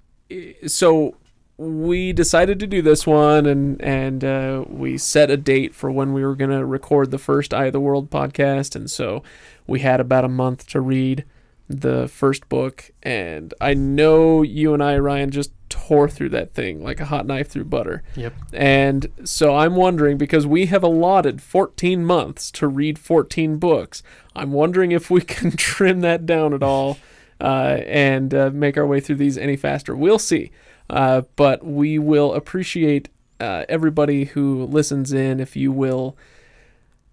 so, 0.67 1.17
we 1.59 2.15
decided 2.15 2.61
to 2.61 2.67
do 2.67 2.81
this 2.81 3.07
one, 3.07 3.45
and 3.45 3.79
and 3.83 4.25
uh, 4.25 4.65
we 4.71 4.97
set 4.97 5.31
a 5.31 5.37
date 5.37 5.75
for 5.75 5.91
when 5.91 6.15
we 6.15 6.25
were 6.25 6.35
going 6.35 6.49
to 6.49 6.65
record 6.65 7.11
the 7.11 7.19
first 7.19 7.53
Eye 7.53 7.67
of 7.67 7.75
the 7.75 7.81
World 7.81 8.09
podcast, 8.09 8.75
and 8.75 8.91
so 8.91 9.23
we 9.67 9.81
had 9.81 10.01
about 10.01 10.25
a 10.25 10.29
month 10.31 10.67
to 10.69 10.81
read 10.81 11.27
the 11.69 12.09
first 12.09 12.49
book, 12.49 12.91
and 13.03 13.53
I 13.61 13.75
know 13.75 14.43
you 14.43 14.75
and 14.75 14.83
I, 14.83 14.99
Ryan, 14.99 15.31
just 15.31 15.53
tore 15.69 16.09
through 16.09 16.31
that 16.31 16.55
thing 16.55 16.83
like 16.83 17.01
a 17.01 17.07
hot 17.07 17.27
knife 17.27 17.49
through 17.49 17.65
butter. 17.65 18.03
Yep. 18.17 18.35
And 18.53 19.07
so 19.25 19.57
I'm 19.57 19.77
wondering 19.77 20.17
because 20.17 20.47
we 20.47 20.67
have 20.67 20.83
allotted 20.83 21.43
14 21.43 22.05
months 22.05 22.51
to 22.53 22.69
read 22.69 22.99
14 22.99 23.59
books. 23.59 24.03
I'm 24.35 24.53
wondering 24.53 24.93
if 24.93 25.11
we 25.11 25.21
can 25.23 25.53
trim 25.53 26.01
that 26.01 26.27
down 26.27 26.55
at 26.55 26.63
all 26.63 26.99
uh, 27.41 27.81
and 27.87 28.35
uh, 28.35 28.51
make 28.53 28.77
our 28.77 28.87
way 28.87 29.01
through 29.01 29.17
these 29.17 29.39
any 29.39 29.57
faster. 29.57 29.95
We'll 29.95 30.19
see. 30.19 30.51
Uh, 30.91 31.23
but 31.37 31.65
we 31.65 31.99
will 31.99 32.33
appreciate 32.33 33.09
uh, 33.41 33.65
everybody 33.69 34.25
who 34.25 34.65
listens 34.65 35.13
in 35.13 35.39
if 35.39 35.55
you 35.55 35.71
will 35.71 36.17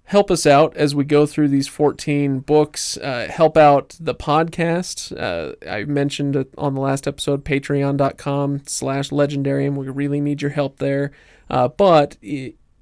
help 0.05 0.29
us 0.29 0.45
out 0.45 0.75
as 0.77 0.93
we 0.93 1.03
go 1.03 1.25
through 1.25 1.47
these 1.47 1.67
14 1.67 2.39
books 2.39 2.97
uh, 2.97 3.27
help 3.29 3.57
out 3.57 3.95
the 3.99 4.15
podcast. 4.15 5.11
Uh, 5.17 5.55
i 5.67 5.83
mentioned 5.83 6.45
on 6.57 6.75
the 6.75 6.81
last 6.81 7.07
episode 7.07 7.43
patreon.com 7.43 8.61
slash 8.67 9.09
legendarium. 9.09 9.75
We 9.75 9.89
really 9.89 10.21
need 10.21 10.41
your 10.41 10.51
help 10.51 10.77
there. 10.77 11.11
Uh, 11.49 11.67
but 11.69 12.17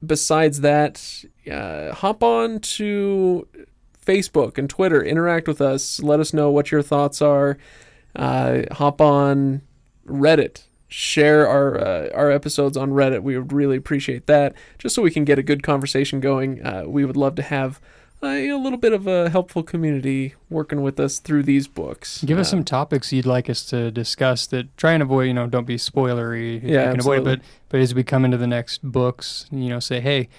besides 0.06 0.62
that 0.62 1.24
uh, 1.50 1.94
hop 1.94 2.24
on 2.24 2.60
to 2.60 3.48
facebook 4.06 4.58
and 4.58 4.70
twitter. 4.70 5.02
Interact 5.02 5.48
with 5.48 5.62
us. 5.62 6.02
Let 6.02 6.20
us 6.20 6.34
know 6.34 6.52
what 6.52 6.72
your 6.72 6.82
thoughts 6.82 7.22
are. 7.22 7.58
Uh, 8.16 8.64
hop 8.74 9.00
on 9.00 9.62
reddit 10.06 10.64
share 10.94 11.48
our 11.48 11.80
uh, 11.80 12.10
our 12.14 12.30
episodes 12.30 12.78
on 12.78 12.92
Reddit. 12.92 13.24
We 13.24 13.36
would 13.36 13.52
really 13.52 13.78
appreciate 13.78 14.28
that, 14.28 14.54
just 14.78 14.94
so 14.94 15.02
we 15.02 15.10
can 15.10 15.26
get 15.26 15.40
a 15.40 15.44
good 15.44 15.64
conversation 15.64 16.20
going. 16.20 16.64
Uh, 16.64 16.84
we 16.86 17.04
would 17.04 17.18
love 17.18 17.34
to 17.36 17.42
have 17.42 17.82
uh, 18.22 18.28
a 18.28 18.54
little 18.54 18.78
bit 18.78 18.94
of 18.94 19.08
a 19.08 19.30
helpful 19.32 19.64
community 19.64 20.36
working 20.52 20.84
with 20.84 21.00
us 21.00 21.18
through 21.18 21.44
these 21.44 21.68
books. 21.68 22.24
Give 22.24 22.38
us 22.38 22.48
Uh, 22.50 22.52
some 22.52 22.64
topics 22.64 23.12
you'd 23.12 23.26
like 23.26 23.50
us 23.50 23.66
to 23.66 23.90
discuss 23.90 24.46
that 24.48 24.78
try 24.78 24.94
and 24.94 25.02
avoid, 25.02 25.24
you 25.24 25.34
know, 25.34 25.48
don't 25.48 25.66
be 25.66 25.78
spoilery. 25.78 26.62
Yeah, 26.62 26.86
you 26.86 26.92
can 26.92 27.00
avoid 27.00 27.24
but 27.24 27.40
but 27.70 27.80
as 27.80 27.96
we 27.96 28.04
come 28.04 28.24
into 28.24 28.38
the 28.38 28.48
next 28.48 28.84
books, 28.84 29.48
you 29.52 29.70
know, 29.70 29.80
say, 29.80 30.00
hey, 30.00 30.30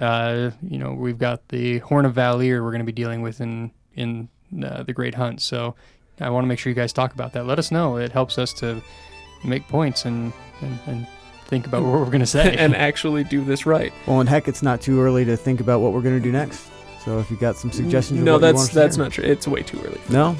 uh, 0.00 0.52
you 0.62 0.78
know, 0.78 0.92
we've 0.92 1.18
got 1.18 1.48
the 1.48 1.78
Horn 1.80 2.06
of 2.06 2.14
Valere 2.14 2.62
we're 2.62 2.70
going 2.70 2.86
to 2.86 2.92
be 2.92 2.92
dealing 3.02 3.20
with 3.20 3.40
in 3.40 3.72
in 3.96 4.28
uh, 4.64 4.84
the 4.84 4.92
Great 4.92 5.16
Hunt. 5.16 5.40
So 5.40 5.74
I 6.20 6.30
want 6.30 6.44
to 6.44 6.48
make 6.48 6.60
sure 6.60 6.70
you 6.70 6.76
guys 6.76 6.92
talk 6.92 7.12
about 7.12 7.32
that. 7.32 7.46
Let 7.46 7.58
us 7.58 7.72
know. 7.72 7.96
It 7.96 8.12
helps 8.12 8.38
us 8.38 8.52
to 8.54 8.80
make 9.44 9.66
points 9.68 10.04
and 10.04 10.32
and, 10.62 10.78
and 10.86 11.06
think 11.46 11.66
about 11.66 11.82
what 11.82 11.92
we're 11.92 12.06
going 12.06 12.20
to 12.20 12.26
say. 12.26 12.56
and 12.58 12.74
actually 12.74 13.22
do 13.24 13.44
this 13.44 13.66
right. 13.66 13.92
Well, 14.06 14.20
and 14.20 14.28
heck, 14.28 14.48
it's 14.48 14.62
not 14.62 14.80
too 14.80 15.00
early 15.00 15.24
to 15.26 15.36
think 15.36 15.60
about 15.60 15.80
what 15.80 15.92
we're 15.92 16.00
going 16.02 16.16
to 16.16 16.22
do 16.22 16.32
next. 16.32 16.70
So 17.04 17.18
if 17.18 17.30
you 17.30 17.36
got 17.36 17.56
some 17.56 17.70
suggestions, 17.70 18.20
of 18.20 18.24
No, 18.24 18.32
what 18.34 18.40
that's 18.40 18.56
want 18.56 18.72
that's 18.72 18.96
do. 18.96 19.02
not 19.02 19.12
true. 19.12 19.24
It's 19.24 19.46
way 19.46 19.62
too 19.62 19.78
early. 19.84 20.00
No. 20.08 20.36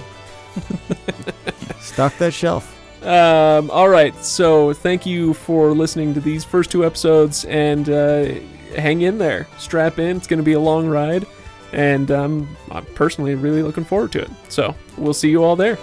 Stock 1.80 2.16
that 2.18 2.32
shelf. 2.32 2.70
Um, 3.04 3.70
all 3.70 3.88
right. 3.90 4.14
So 4.24 4.72
thank 4.72 5.04
you 5.04 5.34
for 5.34 5.72
listening 5.72 6.14
to 6.14 6.20
these 6.20 6.42
first 6.44 6.70
two 6.70 6.86
episodes, 6.86 7.44
and 7.44 7.88
uh, 7.90 8.34
hang 8.76 9.02
in 9.02 9.18
there, 9.18 9.46
strap 9.58 9.98
in. 9.98 10.16
It's 10.16 10.26
going 10.26 10.38
to 10.38 10.44
be 10.44 10.54
a 10.54 10.60
long 10.60 10.88
ride, 10.88 11.26
and 11.72 12.10
um, 12.10 12.56
I'm 12.70 12.86
personally 12.94 13.34
really 13.34 13.62
looking 13.62 13.84
forward 13.84 14.12
to 14.12 14.22
it. 14.22 14.30
So 14.48 14.74
we'll 14.96 15.12
see 15.12 15.28
you 15.28 15.44
all 15.44 15.56
there. 15.56 15.76